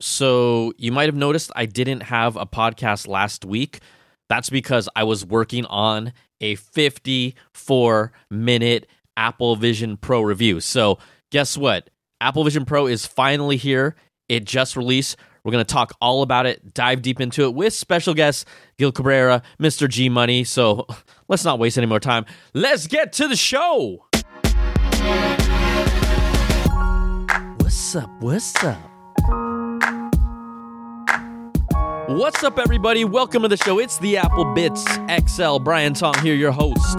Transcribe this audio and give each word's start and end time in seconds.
So, 0.00 0.72
you 0.78 0.92
might 0.92 1.06
have 1.06 1.16
noticed 1.16 1.50
I 1.56 1.66
didn't 1.66 2.02
have 2.02 2.36
a 2.36 2.46
podcast 2.46 3.08
last 3.08 3.44
week. 3.44 3.80
That's 4.28 4.50
because 4.50 4.88
I 4.94 5.04
was 5.04 5.24
working 5.26 5.64
on 5.66 6.12
a 6.40 6.54
54 6.54 8.12
minute 8.30 8.86
Apple 9.16 9.56
Vision 9.56 9.96
Pro 9.96 10.22
review. 10.22 10.60
So, 10.60 10.98
guess 11.30 11.56
what? 11.56 11.90
Apple 12.20 12.44
Vision 12.44 12.64
Pro 12.64 12.86
is 12.86 13.06
finally 13.06 13.56
here. 13.56 13.96
It 14.28 14.44
just 14.44 14.76
released. 14.76 15.16
We're 15.42 15.52
going 15.52 15.64
to 15.64 15.72
talk 15.72 15.92
all 16.00 16.22
about 16.22 16.46
it, 16.46 16.74
dive 16.74 17.02
deep 17.02 17.20
into 17.20 17.44
it 17.44 17.54
with 17.54 17.72
special 17.72 18.12
guest 18.12 18.46
Gil 18.76 18.92
Cabrera, 18.92 19.42
Mr. 19.58 19.88
G 19.88 20.08
Money. 20.08 20.44
So, 20.44 20.86
let's 21.28 21.44
not 21.44 21.58
waste 21.58 21.76
any 21.76 21.86
more 21.86 22.00
time. 22.00 22.24
Let's 22.54 22.86
get 22.86 23.12
to 23.14 23.26
the 23.26 23.36
show. 23.36 24.04
What's 27.58 27.96
up? 27.96 28.10
What's 28.20 28.62
up? 28.62 28.97
What's 32.08 32.42
up, 32.42 32.58
everybody? 32.58 33.04
Welcome 33.04 33.42
to 33.42 33.48
the 33.48 33.58
show. 33.58 33.78
It's 33.78 33.98
the 33.98 34.16
Apple 34.16 34.46
Bitz 34.46 34.82
XL. 35.28 35.58
Brian 35.58 35.92
Tong 35.92 36.14
here, 36.22 36.34
your 36.34 36.52
host. 36.52 36.96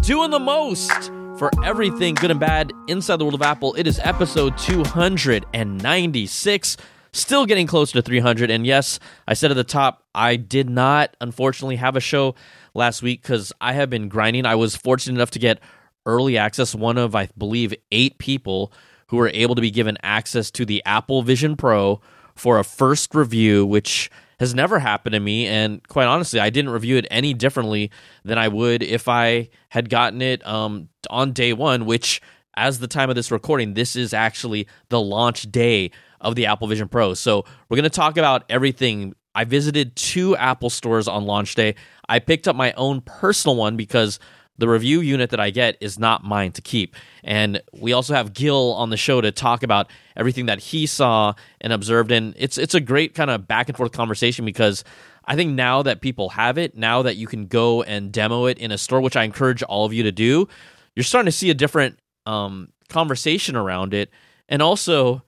Doing 0.00 0.30
the 0.30 0.38
most 0.38 0.90
for 1.36 1.50
everything 1.62 2.14
good 2.14 2.30
and 2.30 2.40
bad 2.40 2.72
inside 2.88 3.16
the 3.16 3.26
world 3.26 3.34
of 3.34 3.42
Apple. 3.42 3.74
It 3.74 3.86
is 3.86 4.00
episode 4.02 4.56
296. 4.56 6.76
Still 7.12 7.44
getting 7.44 7.66
closer 7.66 7.92
to 7.92 8.00
300. 8.00 8.50
And 8.50 8.66
yes, 8.66 8.98
I 9.28 9.34
said 9.34 9.50
at 9.50 9.58
the 9.58 9.64
top, 9.64 10.02
I 10.14 10.36
did 10.36 10.70
not, 10.70 11.14
unfortunately, 11.20 11.76
have 11.76 11.94
a 11.94 12.00
show 12.00 12.34
last 12.72 13.02
week 13.02 13.20
because 13.20 13.52
I 13.60 13.74
have 13.74 13.90
been 13.90 14.08
grinding. 14.08 14.46
I 14.46 14.54
was 14.54 14.74
fortunate 14.74 15.16
enough 15.16 15.32
to 15.32 15.40
get 15.40 15.60
early 16.06 16.38
access, 16.38 16.74
one 16.74 16.96
of, 16.96 17.14
I 17.14 17.28
believe, 17.36 17.74
eight 17.90 18.16
people 18.16 18.72
who 19.08 19.18
were 19.18 19.30
able 19.34 19.56
to 19.56 19.60
be 19.60 19.70
given 19.70 19.98
access 20.02 20.50
to 20.52 20.64
the 20.64 20.82
Apple 20.86 21.20
Vision 21.20 21.54
Pro 21.54 22.00
for 22.34 22.58
a 22.58 22.64
first 22.64 23.14
review, 23.14 23.66
which 23.66 24.10
has 24.42 24.56
never 24.56 24.80
happened 24.80 25.12
to 25.12 25.20
me. 25.20 25.46
And 25.46 25.86
quite 25.86 26.06
honestly, 26.06 26.40
I 26.40 26.50
didn't 26.50 26.72
review 26.72 26.96
it 26.96 27.06
any 27.12 27.32
differently 27.32 27.92
than 28.24 28.38
I 28.38 28.48
would 28.48 28.82
if 28.82 29.06
I 29.06 29.50
had 29.68 29.88
gotten 29.88 30.20
it 30.20 30.44
um, 30.44 30.88
on 31.08 31.30
day 31.30 31.52
one, 31.52 31.86
which, 31.86 32.20
as 32.56 32.80
the 32.80 32.88
time 32.88 33.08
of 33.08 33.14
this 33.14 33.30
recording, 33.30 33.74
this 33.74 33.94
is 33.94 34.12
actually 34.12 34.66
the 34.88 35.00
launch 35.00 35.42
day 35.52 35.92
of 36.20 36.34
the 36.34 36.46
Apple 36.46 36.66
Vision 36.66 36.88
Pro. 36.88 37.14
So 37.14 37.44
we're 37.68 37.76
going 37.76 37.84
to 37.84 37.90
talk 37.90 38.16
about 38.16 38.42
everything. 38.48 39.14
I 39.32 39.44
visited 39.44 39.94
two 39.94 40.36
Apple 40.36 40.70
stores 40.70 41.06
on 41.06 41.24
launch 41.24 41.54
day. 41.54 41.76
I 42.08 42.18
picked 42.18 42.48
up 42.48 42.56
my 42.56 42.72
own 42.72 43.00
personal 43.02 43.54
one 43.54 43.76
because 43.76 44.18
the 44.58 44.68
review 44.68 45.00
unit 45.00 45.30
that 45.30 45.40
I 45.40 45.50
get 45.50 45.76
is 45.80 45.98
not 45.98 46.24
mine 46.24 46.52
to 46.52 46.62
keep. 46.62 46.94
And 47.24 47.62
we 47.72 47.92
also 47.92 48.14
have 48.14 48.34
Gil 48.34 48.72
on 48.72 48.90
the 48.90 48.96
show 48.96 49.20
to 49.20 49.32
talk 49.32 49.62
about 49.62 49.90
everything 50.16 50.46
that 50.46 50.58
he 50.58 50.86
saw 50.86 51.34
and 51.60 51.72
observed. 51.72 52.10
And 52.10 52.34
it's 52.36 52.58
it's 52.58 52.74
a 52.74 52.80
great 52.80 53.14
kind 53.14 53.30
of 53.30 53.48
back 53.48 53.68
and 53.68 53.76
forth 53.76 53.92
conversation 53.92 54.44
because 54.44 54.84
I 55.24 55.36
think 55.36 55.52
now 55.54 55.82
that 55.82 56.00
people 56.00 56.30
have 56.30 56.58
it, 56.58 56.76
now 56.76 57.02
that 57.02 57.16
you 57.16 57.26
can 57.26 57.46
go 57.46 57.82
and 57.82 58.12
demo 58.12 58.46
it 58.46 58.58
in 58.58 58.72
a 58.72 58.78
store, 58.78 59.00
which 59.00 59.16
I 59.16 59.24
encourage 59.24 59.62
all 59.62 59.84
of 59.84 59.92
you 59.92 60.02
to 60.02 60.12
do, 60.12 60.48
you're 60.94 61.04
starting 61.04 61.26
to 61.26 61.36
see 61.36 61.50
a 61.50 61.54
different 61.54 61.98
um, 62.26 62.68
conversation 62.88 63.56
around 63.56 63.94
it. 63.94 64.10
And 64.48 64.60
also, 64.60 65.22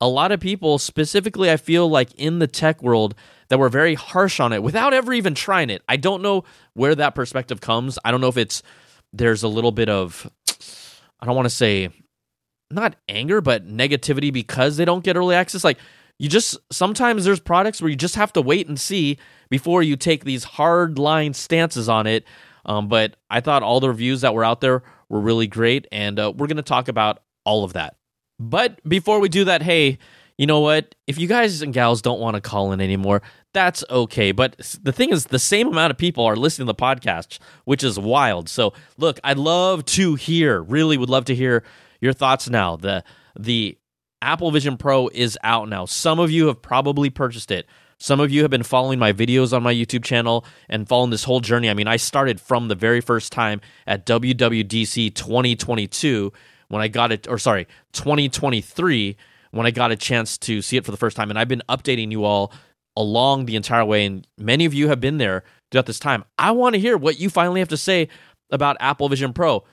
a 0.00 0.08
lot 0.08 0.32
of 0.32 0.40
people, 0.40 0.78
specifically, 0.78 1.50
I 1.50 1.56
feel 1.56 1.88
like 1.88 2.14
in 2.14 2.38
the 2.38 2.46
tech 2.46 2.82
world, 2.82 3.14
that 3.52 3.58
were 3.58 3.68
very 3.68 3.92
harsh 3.94 4.40
on 4.40 4.54
it 4.54 4.62
without 4.62 4.94
ever 4.94 5.12
even 5.12 5.34
trying 5.34 5.68
it. 5.68 5.82
I 5.86 5.98
don't 5.98 6.22
know 6.22 6.44
where 6.72 6.94
that 6.94 7.14
perspective 7.14 7.60
comes. 7.60 7.98
I 8.02 8.10
don't 8.10 8.22
know 8.22 8.28
if 8.28 8.38
it's 8.38 8.62
there's 9.12 9.42
a 9.42 9.48
little 9.48 9.72
bit 9.72 9.90
of 9.90 10.26
I 11.20 11.26
don't 11.26 11.36
want 11.36 11.44
to 11.44 11.54
say 11.54 11.90
not 12.70 12.96
anger 13.10 13.42
but 13.42 13.68
negativity 13.68 14.32
because 14.32 14.78
they 14.78 14.86
don't 14.86 15.04
get 15.04 15.18
early 15.18 15.36
access 15.36 15.64
like 15.64 15.76
you 16.18 16.30
just 16.30 16.56
sometimes 16.70 17.26
there's 17.26 17.40
products 17.40 17.82
where 17.82 17.90
you 17.90 17.96
just 17.96 18.14
have 18.14 18.32
to 18.32 18.40
wait 18.40 18.68
and 18.68 18.80
see 18.80 19.18
before 19.50 19.82
you 19.82 19.96
take 19.96 20.24
these 20.24 20.44
hard 20.44 20.98
line 20.98 21.34
stances 21.34 21.90
on 21.90 22.06
it 22.06 22.24
um, 22.64 22.88
but 22.88 23.16
i 23.28 23.40
thought 23.40 23.62
all 23.62 23.80
the 23.80 23.88
reviews 23.90 24.22
that 24.22 24.32
were 24.32 24.42
out 24.42 24.62
there 24.62 24.82
were 25.10 25.20
really 25.20 25.46
great 25.46 25.86
and 25.92 26.18
uh, 26.18 26.32
we're 26.34 26.46
going 26.46 26.56
to 26.56 26.62
talk 26.62 26.88
about 26.88 27.18
all 27.44 27.62
of 27.62 27.74
that 27.74 27.96
but 28.38 28.82
before 28.88 29.20
we 29.20 29.28
do 29.28 29.44
that 29.44 29.60
hey 29.60 29.98
you 30.38 30.46
know 30.46 30.60
what? 30.60 30.94
If 31.06 31.18
you 31.18 31.28
guys 31.28 31.62
and 31.62 31.72
gals 31.72 32.02
don't 32.02 32.20
want 32.20 32.34
to 32.34 32.40
call 32.40 32.72
in 32.72 32.80
anymore, 32.80 33.22
that's 33.52 33.84
okay. 33.90 34.32
But 34.32 34.56
the 34.82 34.92
thing 34.92 35.10
is, 35.10 35.26
the 35.26 35.38
same 35.38 35.68
amount 35.68 35.90
of 35.90 35.98
people 35.98 36.24
are 36.24 36.36
listening 36.36 36.66
to 36.66 36.72
the 36.72 36.74
podcast, 36.74 37.38
which 37.64 37.84
is 37.84 37.98
wild. 37.98 38.48
So, 38.48 38.72
look, 38.96 39.20
I'd 39.22 39.38
love 39.38 39.84
to 39.86 40.14
hear, 40.14 40.62
really 40.62 40.96
would 40.96 41.10
love 41.10 41.26
to 41.26 41.34
hear 41.34 41.62
your 42.00 42.12
thoughts 42.12 42.48
now. 42.48 42.76
The 42.76 43.04
the 43.38 43.78
Apple 44.20 44.50
Vision 44.50 44.76
Pro 44.76 45.08
is 45.08 45.38
out 45.42 45.68
now. 45.68 45.84
Some 45.84 46.18
of 46.18 46.30
you 46.30 46.46
have 46.46 46.62
probably 46.62 47.10
purchased 47.10 47.50
it. 47.50 47.66
Some 47.98 48.20
of 48.20 48.30
you 48.32 48.42
have 48.42 48.50
been 48.50 48.64
following 48.64 48.98
my 48.98 49.12
videos 49.12 49.52
on 49.52 49.62
my 49.62 49.72
YouTube 49.72 50.02
channel 50.02 50.44
and 50.68 50.88
following 50.88 51.10
this 51.10 51.24
whole 51.24 51.40
journey. 51.40 51.70
I 51.70 51.74
mean, 51.74 51.86
I 51.86 51.96
started 51.96 52.40
from 52.40 52.66
the 52.66 52.74
very 52.74 53.00
first 53.00 53.30
time 53.30 53.60
at 53.86 54.06
WWDC 54.06 55.14
2022 55.14 56.32
when 56.66 56.82
I 56.82 56.88
got 56.88 57.12
it, 57.12 57.28
or 57.28 57.38
sorry, 57.38 57.68
2023 57.92 59.16
when 59.52 59.66
I 59.66 59.70
got 59.70 59.92
a 59.92 59.96
chance 59.96 60.36
to 60.38 60.62
see 60.62 60.76
it 60.76 60.84
for 60.84 60.90
the 60.90 60.96
first 60.96 61.16
time. 61.16 61.30
And 61.30 61.38
I've 61.38 61.48
been 61.48 61.62
updating 61.68 62.10
you 62.10 62.24
all 62.24 62.52
along 62.96 63.46
the 63.46 63.56
entire 63.56 63.84
way, 63.84 64.04
and 64.04 64.26
many 64.38 64.64
of 64.64 64.74
you 64.74 64.88
have 64.88 65.00
been 65.00 65.18
there 65.18 65.44
throughout 65.70 65.86
this 65.86 65.98
time. 65.98 66.24
I 66.38 66.50
want 66.50 66.74
to 66.74 66.80
hear 66.80 66.96
what 66.96 67.18
you 67.18 67.30
finally 67.30 67.60
have 67.60 67.68
to 67.68 67.76
say 67.76 68.08
about 68.50 68.76
Apple 68.80 69.08
Vision 69.08 69.32
Pro. 69.32 69.64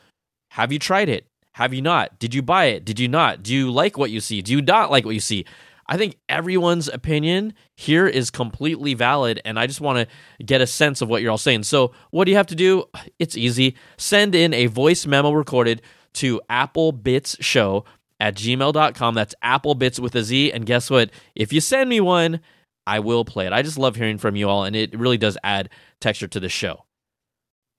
Have 0.51 0.71
you 0.71 0.79
tried 0.79 1.09
it? 1.09 1.27
Have 1.53 1.73
you 1.73 1.81
not? 1.81 2.19
Did 2.19 2.33
you 2.33 2.41
buy 2.41 2.65
it? 2.65 2.85
Did 2.85 2.99
you 2.99 3.07
not? 3.07 3.43
Do 3.43 3.53
you 3.53 3.71
like 3.71 3.97
what 3.97 4.11
you 4.11 4.21
see? 4.21 4.41
Do 4.41 4.53
you 4.53 4.61
not 4.61 4.91
like 4.91 5.05
what 5.05 5.13
you 5.13 5.19
see? 5.19 5.45
I 5.87 5.97
think 5.97 6.17
everyone's 6.29 6.87
opinion 6.87 7.53
here 7.75 8.07
is 8.07 8.29
completely 8.29 8.93
valid, 8.93 9.41
and 9.43 9.59
I 9.59 9.65
just 9.65 9.81
want 9.81 9.97
to 9.97 10.43
get 10.45 10.61
a 10.61 10.67
sense 10.67 11.01
of 11.01 11.09
what 11.09 11.21
you're 11.21 11.31
all 11.31 11.37
saying. 11.37 11.63
So, 11.63 11.93
what 12.11 12.25
do 12.25 12.31
you 12.31 12.37
have 12.37 12.47
to 12.47 12.55
do? 12.55 12.85
It's 13.19 13.35
easy. 13.35 13.75
Send 13.97 14.33
in 14.33 14.53
a 14.53 14.67
voice 14.67 15.05
memo 15.05 15.31
recorded 15.31 15.81
to 16.13 16.39
applebitzshow 16.49 17.01
Bitz 17.01 17.35
Show 17.41 17.85
at 18.19 18.35
gmail.com. 18.35 19.15
That's 19.15 19.35
applebitz 19.43 19.99
with 19.99 20.15
a 20.15 20.23
Z. 20.23 20.51
And 20.53 20.65
guess 20.65 20.89
what? 20.89 21.09
If 21.35 21.51
you 21.51 21.59
send 21.59 21.89
me 21.89 21.99
one, 21.99 22.39
I 22.89 22.99
will 22.99 23.23
play 23.23 23.45
it. 23.45 23.53
I 23.53 23.61
just 23.61 23.77
love 23.77 23.95
hearing 23.95 24.17
from 24.17 24.35
you 24.35 24.49
all, 24.49 24.63
and 24.63 24.75
it 24.75 24.97
really 24.97 25.19
does 25.19 25.37
add 25.43 25.69
texture 26.01 26.27
to 26.27 26.39
the 26.39 26.49
show. 26.49 26.85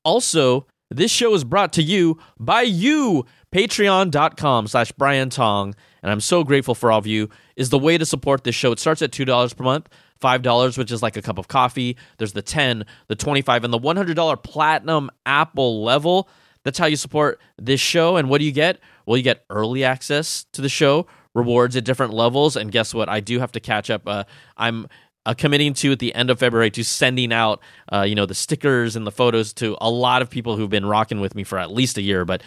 Also, 0.05 0.69
this 0.89 1.11
show 1.11 1.35
is 1.35 1.43
brought 1.43 1.73
to 1.75 1.83
you 1.83 2.19
by 2.39 2.63
you. 2.63 3.27
Patreon.com 3.53 4.69
slash 4.69 4.93
Brian 4.93 5.29
Tong. 5.29 5.75
And 6.05 6.13
I'm 6.13 6.21
so 6.21 6.45
grateful 6.45 6.77
for 6.77 6.93
all 6.93 7.01
of 7.01 7.07
you. 7.09 7.29
Is 7.57 7.71
the 7.71 7.79
way 7.79 7.99
to 7.99 8.07
support 8.07 8.45
this 8.45 8.55
show. 8.55 8.71
It 8.71 8.79
starts 8.79 9.03
at 9.03 9.11
$2 9.11 9.57
per 9.57 9.65
month. 9.65 9.89
$5, 10.21 10.79
which 10.79 10.93
is 10.93 11.03
like 11.03 11.17
a 11.17 11.23
cup 11.23 11.39
of 11.39 11.49
coffee. 11.49 11.97
There's 12.19 12.33
the 12.33 12.43
10, 12.43 12.85
the 13.09 13.17
25, 13.17 13.65
and 13.65 13.73
the 13.73 13.79
$100 13.79 14.43
platinum 14.45 15.11
Apple 15.27 15.83
level. 15.83 16.29
That's 16.63 16.79
how 16.79 16.87
you 16.87 16.97
support 16.97 17.41
this 17.59 17.81
show. 17.81 18.17
And 18.17 18.29
what 18.29 18.39
do 18.39 18.45
you 18.45 18.53
get? 18.53 18.79
Well, 19.07 19.17
you 19.17 19.23
get 19.25 19.45
early 19.51 19.83
access 19.83 20.45
to 20.53 20.63
the 20.63 20.69
show, 20.69 21.07
rewards 21.35 21.77
at 21.77 21.85
different 21.85 22.13
levels, 22.13 22.57
and 22.57 22.73
guess 22.73 22.93
what? 22.95 23.09
I 23.09 23.21
do 23.21 23.39
have 23.39 23.53
to 23.53 23.61
catch 23.61 23.91
up. 23.91 24.03
Uh, 24.07 24.25
I'm 24.57 24.87
uh, 25.27 25.35
committing 25.35 25.75
to 25.75 25.93
at 25.93 25.99
the 25.99 26.15
end 26.15 26.31
of 26.31 26.39
February 26.39 26.71
to 26.73 26.85
sending 26.85 27.33
out, 27.33 27.61
uh, 27.93 28.03
you 28.03 28.15
know, 28.15 28.27
the 28.27 28.35
stickers 28.35 28.97
and 28.97 29.07
the 29.07 29.13
photos 29.13 29.53
to 29.55 29.77
a 29.81 29.91
lot 29.91 30.23
of 30.23 30.31
people 30.31 30.57
who've 30.57 30.71
been 30.71 30.87
rocking 30.87 31.21
with 31.21 31.35
me 31.35 31.45
for 31.45 31.59
at 31.59 31.71
least 31.71 31.99
a 31.99 32.03
year. 32.03 32.25
But 32.25 32.43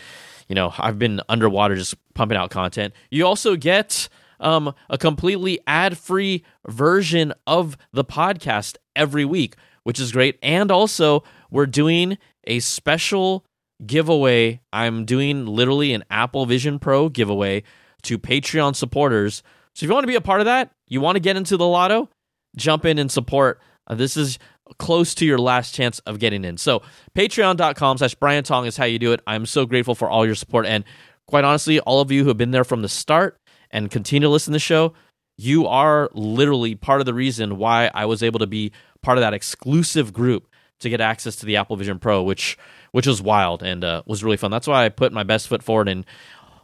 you 0.47 0.55
know, 0.55 0.73
I've 0.77 0.99
been 0.99 1.21
underwater 1.29 1.75
just 1.75 1.95
pumping 2.13 2.37
out 2.37 2.49
content. 2.49 2.93
You 3.09 3.25
also 3.25 3.55
get 3.55 4.09
um, 4.39 4.73
a 4.89 4.97
completely 4.97 5.59
ad-free 5.67 6.43
version 6.67 7.33
of 7.47 7.77
the 7.91 8.03
podcast 8.03 8.75
every 8.95 9.25
week, 9.25 9.55
which 9.83 9.99
is 9.99 10.11
great. 10.11 10.37
And 10.43 10.71
also, 10.71 11.23
we're 11.49 11.65
doing 11.65 12.17
a 12.45 12.59
special 12.59 13.45
giveaway. 13.85 14.59
I'm 14.71 15.05
doing 15.05 15.45
literally 15.45 15.93
an 15.93 16.03
Apple 16.09 16.45
Vision 16.45 16.79
Pro 16.79 17.09
giveaway 17.09 17.63
to 18.03 18.19
Patreon 18.19 18.75
supporters. 18.75 19.43
So 19.73 19.85
if 19.85 19.89
you 19.89 19.93
want 19.93 20.03
to 20.03 20.07
be 20.07 20.15
a 20.15 20.21
part 20.21 20.41
of 20.41 20.45
that, 20.45 20.71
you 20.87 21.01
want 21.01 21.15
to 21.15 21.19
get 21.19 21.35
into 21.35 21.57
the 21.57 21.67
lotto, 21.67 22.09
jump 22.55 22.85
in 22.85 22.99
and 22.99 23.11
support. 23.11 23.59
Uh, 23.87 23.95
this 23.95 24.15
is 24.15 24.39
close 24.77 25.13
to 25.15 25.25
your 25.25 25.37
last 25.37 25.73
chance 25.73 25.99
of 25.99 26.19
getting 26.19 26.45
in. 26.45 26.57
So 26.57 26.83
patreon.com 27.15 27.97
slash 27.97 28.15
Brian 28.15 28.43
Tong 28.43 28.65
is 28.65 28.77
how 28.77 28.85
you 28.85 28.99
do 28.99 29.11
it. 29.11 29.21
I'm 29.27 29.45
so 29.45 29.65
grateful 29.65 29.95
for 29.95 30.09
all 30.09 30.25
your 30.25 30.35
support. 30.35 30.65
And 30.65 30.83
quite 31.27 31.43
honestly, 31.43 31.79
all 31.81 32.01
of 32.01 32.11
you 32.11 32.23
who 32.23 32.29
have 32.29 32.37
been 32.37 32.51
there 32.51 32.63
from 32.63 32.81
the 32.81 32.89
start 32.89 33.37
and 33.71 33.91
continue 33.91 34.27
to 34.27 34.31
listen 34.31 34.51
to 34.51 34.55
the 34.55 34.59
show, 34.59 34.93
you 35.37 35.67
are 35.67 36.09
literally 36.13 36.75
part 36.75 36.99
of 36.99 37.05
the 37.05 37.13
reason 37.13 37.57
why 37.57 37.89
I 37.93 38.05
was 38.05 38.23
able 38.23 38.39
to 38.39 38.47
be 38.47 38.71
part 39.01 39.17
of 39.17 39.21
that 39.23 39.33
exclusive 39.33 40.13
group 40.13 40.47
to 40.79 40.89
get 40.89 41.01
access 41.01 41.37
to 41.37 41.45
the 41.45 41.57
Apple 41.57 41.75
Vision 41.75 41.97
Pro, 41.99 42.23
which 42.23 42.57
which 42.91 43.07
was 43.07 43.21
wild 43.21 43.63
and 43.63 43.83
uh, 43.83 44.03
was 44.05 44.23
really 44.23 44.37
fun. 44.37 44.51
That's 44.51 44.67
why 44.67 44.85
I 44.85 44.89
put 44.89 45.11
my 45.11 45.23
best 45.23 45.47
foot 45.47 45.63
forward 45.63 45.89
and 45.89 46.05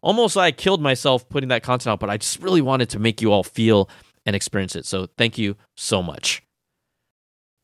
almost 0.01 0.38
I 0.38 0.51
killed 0.51 0.81
myself 0.81 1.28
putting 1.30 1.50
that 1.50 1.63
content 1.63 1.94
out, 1.94 2.00
but 2.00 2.10
I 2.10 2.18
just 2.18 2.42
really 2.42 2.62
wanted 2.62 2.90
to 2.90 3.00
make 3.00 3.22
you 3.22 3.31
all 3.31 3.44
feel 3.44 3.90
and 4.25 4.36
experience 4.36 4.75
it. 4.75 4.86
So 4.86 5.07
thank 5.18 5.38
you 5.38 5.56
so 5.75 6.04
much. 6.04 6.44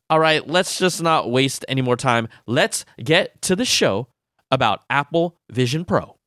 All 0.10 0.20
right, 0.20 0.48
let's 0.48 0.78
just 0.78 1.02
not 1.02 1.32
waste 1.32 1.66
any 1.68 1.82
more 1.82 1.96
time. 1.96 2.28
Let's 2.46 2.86
get 3.04 3.42
to 3.44 3.56
the 3.56 3.66
show 3.66 4.08
about 4.52 4.84
Apple 4.90 5.38
Vision 5.50 5.84
Pro. 5.84 6.18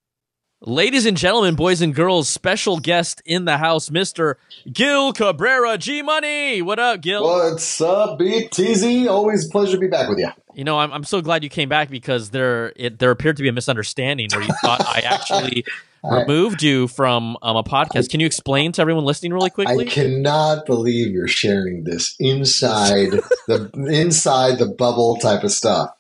Ladies 0.61 1.07
and 1.07 1.17
gentlemen, 1.17 1.55
boys 1.55 1.81
and 1.83 1.95
girls, 1.95 2.29
special 2.29 2.81
guest 2.81 3.23
in 3.25 3.45
the 3.45 3.59
house, 3.59 3.91
Mr. 3.91 4.35
Gil 4.73 5.13
Cabrera 5.13 5.79
G 5.79 6.03
Money. 6.03 6.63
What 6.63 6.81
up, 6.81 7.01
Gil? 7.01 7.23
What's 7.23 7.81
up, 7.81 8.19
BTZ? 8.19 9.09
Always 9.09 9.47
a 9.47 9.51
pleasure 9.51 9.75
to 9.75 9.79
be 9.79 9.87
back 9.87 10.09
with 10.09 10.19
you. 10.19 10.29
You 10.55 10.65
know, 10.65 10.77
I'm, 10.77 10.93
I'm 10.93 11.05
so 11.05 11.21
glad 11.21 11.45
you 11.45 11.49
came 11.49 11.69
back 11.69 11.91
because 11.91 12.31
there 12.31 12.73
it, 12.75 12.99
there 12.99 13.13
appeared 13.13 13.37
to 13.37 13.45
be 13.45 13.49
a 13.49 13.53
misunderstanding 13.53 14.31
where 14.33 14.43
you 14.43 14.53
thought 14.61 14.85
I 14.85 15.01
actually 15.05 15.65
removed 16.03 16.61
you 16.61 16.89
from 16.89 17.37
um, 17.41 17.55
a 17.57 17.63
podcast. 17.63 18.11
Can 18.11 18.19
you 18.19 18.27
explain 18.27 18.73
to 18.73 18.83
everyone 18.83 19.05
listening 19.05 19.33
really 19.33 19.51
quickly? 19.51 19.87
I 19.87 19.89
cannot 19.89 20.67
believe 20.67 21.13
you're 21.13 21.29
sharing 21.29 21.85
this 21.85 22.17
inside 22.19 23.11
the 23.47 23.71
inside 23.89 24.59
the 24.59 24.67
bubble 24.67 25.19
type 25.19 25.45
of 25.45 25.53
stuff. 25.53 25.91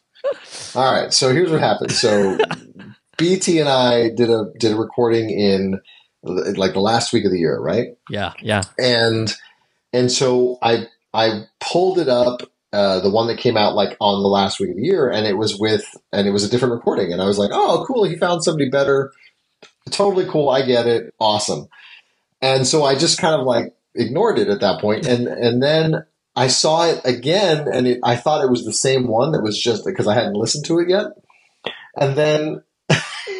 All 0.74 0.92
right, 0.92 1.12
so 1.12 1.32
here's 1.32 1.48
what 1.48 1.60
happened. 1.60 1.92
So 1.92 2.36
BT 3.18 3.58
and 3.58 3.68
I 3.68 4.08
did 4.08 4.30
a 4.30 4.46
did 4.58 4.72
a 4.72 4.76
recording 4.76 5.28
in 5.28 5.80
like 6.22 6.72
the 6.72 6.80
last 6.80 7.12
week 7.12 7.24
of 7.24 7.30
the 7.30 7.38
year, 7.38 7.58
right? 7.58 7.88
Yeah, 8.08 8.32
yeah. 8.40 8.62
And 8.78 9.34
and 9.92 10.10
so 10.10 10.58
I 10.62 10.86
I 11.12 11.44
pulled 11.60 11.98
it 11.98 12.08
up 12.08 12.42
uh, 12.72 13.00
the 13.00 13.10
one 13.10 13.28
that 13.28 13.38
came 13.38 13.56
out 13.56 13.74
like 13.74 13.96
on 14.00 14.22
the 14.22 14.28
last 14.28 14.60
week 14.60 14.70
of 14.70 14.76
the 14.76 14.82
year, 14.82 15.10
and 15.10 15.26
it 15.26 15.36
was 15.36 15.58
with 15.58 15.84
and 16.12 16.26
it 16.26 16.32
was 16.32 16.44
a 16.44 16.50
different 16.50 16.74
recording, 16.74 17.12
and 17.12 17.20
I 17.20 17.26
was 17.26 17.38
like, 17.38 17.50
oh, 17.52 17.84
cool, 17.86 18.04
he 18.04 18.16
found 18.16 18.44
somebody 18.44 18.70
better. 18.70 19.12
Totally 19.90 20.26
cool. 20.26 20.48
I 20.50 20.62
get 20.62 20.86
it. 20.86 21.14
Awesome. 21.18 21.68
And 22.42 22.66
so 22.66 22.84
I 22.84 22.94
just 22.94 23.18
kind 23.18 23.34
of 23.34 23.46
like 23.46 23.74
ignored 23.94 24.38
it 24.38 24.48
at 24.48 24.60
that 24.60 24.80
point, 24.80 25.06
and 25.06 25.26
and 25.26 25.62
then 25.62 26.04
I 26.36 26.48
saw 26.48 26.86
it 26.86 27.00
again, 27.04 27.66
and 27.72 27.88
it, 27.88 28.00
I 28.04 28.16
thought 28.16 28.44
it 28.44 28.50
was 28.50 28.64
the 28.64 28.72
same 28.72 29.08
one 29.08 29.32
that 29.32 29.42
was 29.42 29.60
just 29.60 29.84
because 29.84 30.06
I 30.06 30.14
hadn't 30.14 30.34
listened 30.34 30.66
to 30.66 30.78
it 30.78 30.88
yet, 30.88 31.06
and 31.96 32.16
then 32.16 32.62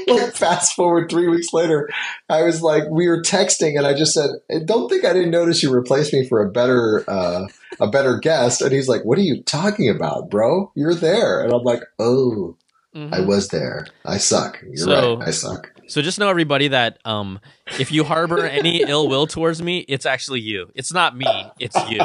like 0.08 0.34
fast 0.36 0.74
forward 0.74 1.10
three 1.10 1.28
weeks 1.28 1.52
later, 1.52 1.88
I 2.28 2.42
was 2.42 2.62
like, 2.62 2.84
we 2.90 3.08
were 3.08 3.22
texting, 3.22 3.76
and 3.76 3.86
I 3.86 3.94
just 3.94 4.14
said, 4.14 4.30
"Don't 4.64 4.88
think 4.88 5.04
I 5.04 5.12
didn't 5.12 5.30
notice 5.30 5.62
you 5.62 5.72
replaced 5.72 6.12
me 6.12 6.26
for 6.28 6.42
a 6.42 6.50
better, 6.50 7.04
uh, 7.08 7.46
a 7.80 7.88
better 7.88 8.18
guest." 8.18 8.62
And 8.62 8.72
he's 8.72 8.88
like, 8.88 9.04
"What 9.04 9.18
are 9.18 9.22
you 9.22 9.42
talking 9.42 9.88
about, 9.88 10.30
bro? 10.30 10.72
You're 10.74 10.94
there." 10.94 11.42
And 11.42 11.52
I'm 11.52 11.62
like, 11.62 11.82
"Oh, 11.98 12.56
mm-hmm. 12.94 13.14
I 13.14 13.20
was 13.20 13.48
there. 13.48 13.86
I 14.04 14.18
suck. 14.18 14.62
You're 14.62 14.76
so, 14.76 15.16
right. 15.16 15.28
I 15.28 15.30
suck." 15.30 15.72
So 15.88 16.02
just 16.02 16.18
know 16.18 16.28
everybody 16.28 16.68
that 16.68 16.98
um, 17.04 17.40
if 17.78 17.90
you 17.90 18.04
harbor 18.04 18.44
any 18.44 18.82
ill 18.86 19.08
will 19.08 19.26
towards 19.26 19.62
me, 19.62 19.78
it's 19.80 20.06
actually 20.06 20.40
you. 20.40 20.70
It's 20.74 20.92
not 20.92 21.16
me. 21.16 21.26
It's 21.58 21.76
you. 21.90 22.00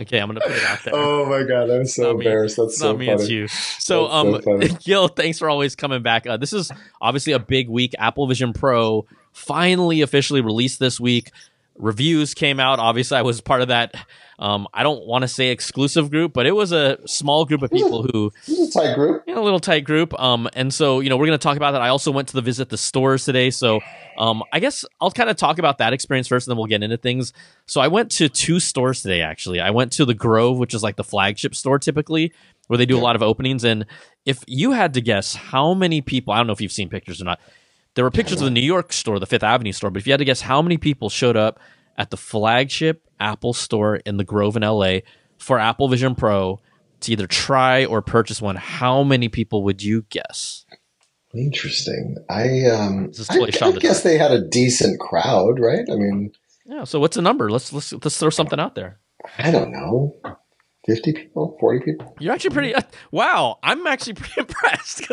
Okay, 0.00 0.18
I'm 0.18 0.28
gonna 0.28 0.40
put 0.40 0.52
it 0.52 0.64
out 0.64 0.78
there. 0.84 0.94
Oh 0.94 1.26
my 1.26 1.42
god, 1.46 1.70
I'm 1.70 1.86
so 1.86 2.12
embarrassed. 2.12 2.58
Me. 2.58 2.64
That's 2.64 2.78
so 2.78 2.92
not 2.92 2.98
me. 2.98 3.06
Funny. 3.06 3.20
It's 3.20 3.30
you. 3.30 3.48
So, 3.48 4.08
That's 4.08 4.46
um, 4.46 4.60
so 4.70 4.76
Gil, 4.84 5.08
thanks 5.08 5.38
for 5.38 5.48
always 5.48 5.76
coming 5.76 6.02
back. 6.02 6.26
Uh, 6.26 6.36
this 6.36 6.52
is 6.52 6.70
obviously 7.00 7.32
a 7.32 7.38
big 7.38 7.68
week. 7.68 7.94
Apple 7.98 8.26
Vision 8.26 8.52
Pro 8.52 9.06
finally 9.32 10.00
officially 10.00 10.40
released 10.40 10.78
this 10.78 10.98
week. 10.98 11.30
Reviews 11.76 12.34
came 12.34 12.60
out. 12.60 12.78
Obviously, 12.78 13.18
I 13.18 13.22
was 13.22 13.40
part 13.40 13.60
of 13.60 13.68
that 13.68 13.94
um, 14.38 14.66
I 14.74 14.82
don't 14.82 15.06
want 15.06 15.22
to 15.22 15.28
say 15.28 15.50
exclusive 15.50 16.10
group, 16.10 16.32
but 16.32 16.46
it 16.46 16.52
was 16.52 16.72
a 16.72 16.98
small 17.06 17.44
group 17.44 17.62
of 17.62 17.70
people 17.70 18.02
who 18.02 18.32
a 18.48 18.70
tight 18.70 18.94
group, 18.94 19.24
you 19.26 19.34
know, 19.34 19.42
a 19.42 19.44
little 19.44 19.60
tight 19.60 19.84
group. 19.84 20.18
Um, 20.20 20.48
and 20.54 20.72
so 20.72 21.00
you 21.00 21.08
know 21.08 21.16
we're 21.16 21.26
going 21.26 21.38
to 21.38 21.42
talk 21.42 21.56
about 21.56 21.72
that. 21.72 21.82
I 21.82 21.88
also 21.88 22.10
went 22.10 22.28
to 22.28 22.34
the 22.34 22.42
visit 22.42 22.68
the 22.68 22.78
stores 22.78 23.24
today, 23.24 23.50
so 23.50 23.80
um, 24.18 24.42
I 24.52 24.60
guess 24.60 24.84
I'll 25.00 25.10
kind 25.10 25.30
of 25.30 25.36
talk 25.36 25.58
about 25.58 25.78
that 25.78 25.92
experience 25.92 26.28
first, 26.28 26.46
and 26.46 26.52
then 26.52 26.58
we'll 26.58 26.66
get 26.66 26.82
into 26.82 26.96
things. 26.96 27.32
So 27.66 27.80
I 27.80 27.88
went 27.88 28.10
to 28.12 28.28
two 28.28 28.60
stores 28.60 29.02
today. 29.02 29.22
Actually, 29.22 29.60
I 29.60 29.70
went 29.70 29.92
to 29.92 30.04
the 30.04 30.14
Grove, 30.14 30.58
which 30.58 30.74
is 30.74 30.82
like 30.82 30.96
the 30.96 31.04
flagship 31.04 31.54
store 31.54 31.78
typically, 31.78 32.32
where 32.66 32.76
they 32.76 32.86
do 32.86 32.98
a 32.98 33.00
lot 33.00 33.16
of 33.16 33.22
openings. 33.22 33.64
And 33.64 33.86
if 34.24 34.42
you 34.46 34.72
had 34.72 34.94
to 34.94 35.00
guess 35.00 35.34
how 35.34 35.74
many 35.74 36.00
people, 36.00 36.32
I 36.32 36.38
don't 36.38 36.46
know 36.46 36.52
if 36.52 36.60
you've 36.60 36.72
seen 36.72 36.88
pictures 36.88 37.20
or 37.20 37.24
not. 37.24 37.40
There 37.94 38.04
were 38.04 38.10
pictures 38.10 38.40
of 38.40 38.46
the 38.46 38.50
New 38.50 38.60
York 38.60 38.92
store, 38.92 39.20
the 39.20 39.26
Fifth 39.26 39.44
Avenue 39.44 39.70
store, 39.70 39.88
but 39.90 40.00
if 40.00 40.06
you 40.08 40.12
had 40.12 40.18
to 40.18 40.24
guess 40.24 40.40
how 40.40 40.60
many 40.60 40.78
people 40.78 41.08
showed 41.08 41.36
up 41.36 41.60
at 41.96 42.10
the 42.10 42.16
flagship 42.16 43.08
Apple 43.20 43.52
store 43.52 43.96
in 43.96 44.16
the 44.16 44.24
Grove 44.24 44.56
in 44.56 44.62
LA 44.62 44.98
for 45.38 45.58
Apple 45.58 45.88
Vision 45.88 46.14
Pro 46.14 46.60
to 47.00 47.12
either 47.12 47.26
try 47.26 47.84
or 47.84 48.02
purchase 48.02 48.40
one, 48.40 48.56
how 48.56 49.02
many 49.02 49.28
people 49.28 49.62
would 49.62 49.82
you 49.82 50.04
guess? 50.10 50.64
Interesting. 51.34 52.16
I 52.28 52.66
um 52.66 53.12
I, 53.28 53.40
I 53.40 53.72
guess 53.72 54.02
they 54.02 54.18
had 54.18 54.30
a 54.30 54.40
decent 54.40 55.00
crowd, 55.00 55.58
right? 55.58 55.84
I 55.90 55.96
mean, 55.96 56.32
yeah. 56.64 56.84
So 56.84 57.00
what's 57.00 57.16
the 57.16 57.22
number? 57.22 57.50
Let's 57.50 57.72
let's 57.72 57.92
let's 57.92 58.18
throw 58.18 58.30
something 58.30 58.60
out 58.60 58.74
there. 58.74 59.00
I 59.38 59.50
don't 59.50 59.72
know. 59.72 60.16
50 60.86 61.12
people 61.12 61.56
40 61.60 61.84
people? 61.84 62.16
You're 62.20 62.32
actually 62.34 62.50
pretty 62.50 62.74
uh, 62.74 62.82
wow 63.10 63.58
i'm 63.62 63.86
actually 63.86 64.12
pretty 64.14 64.40
impressed 64.40 64.98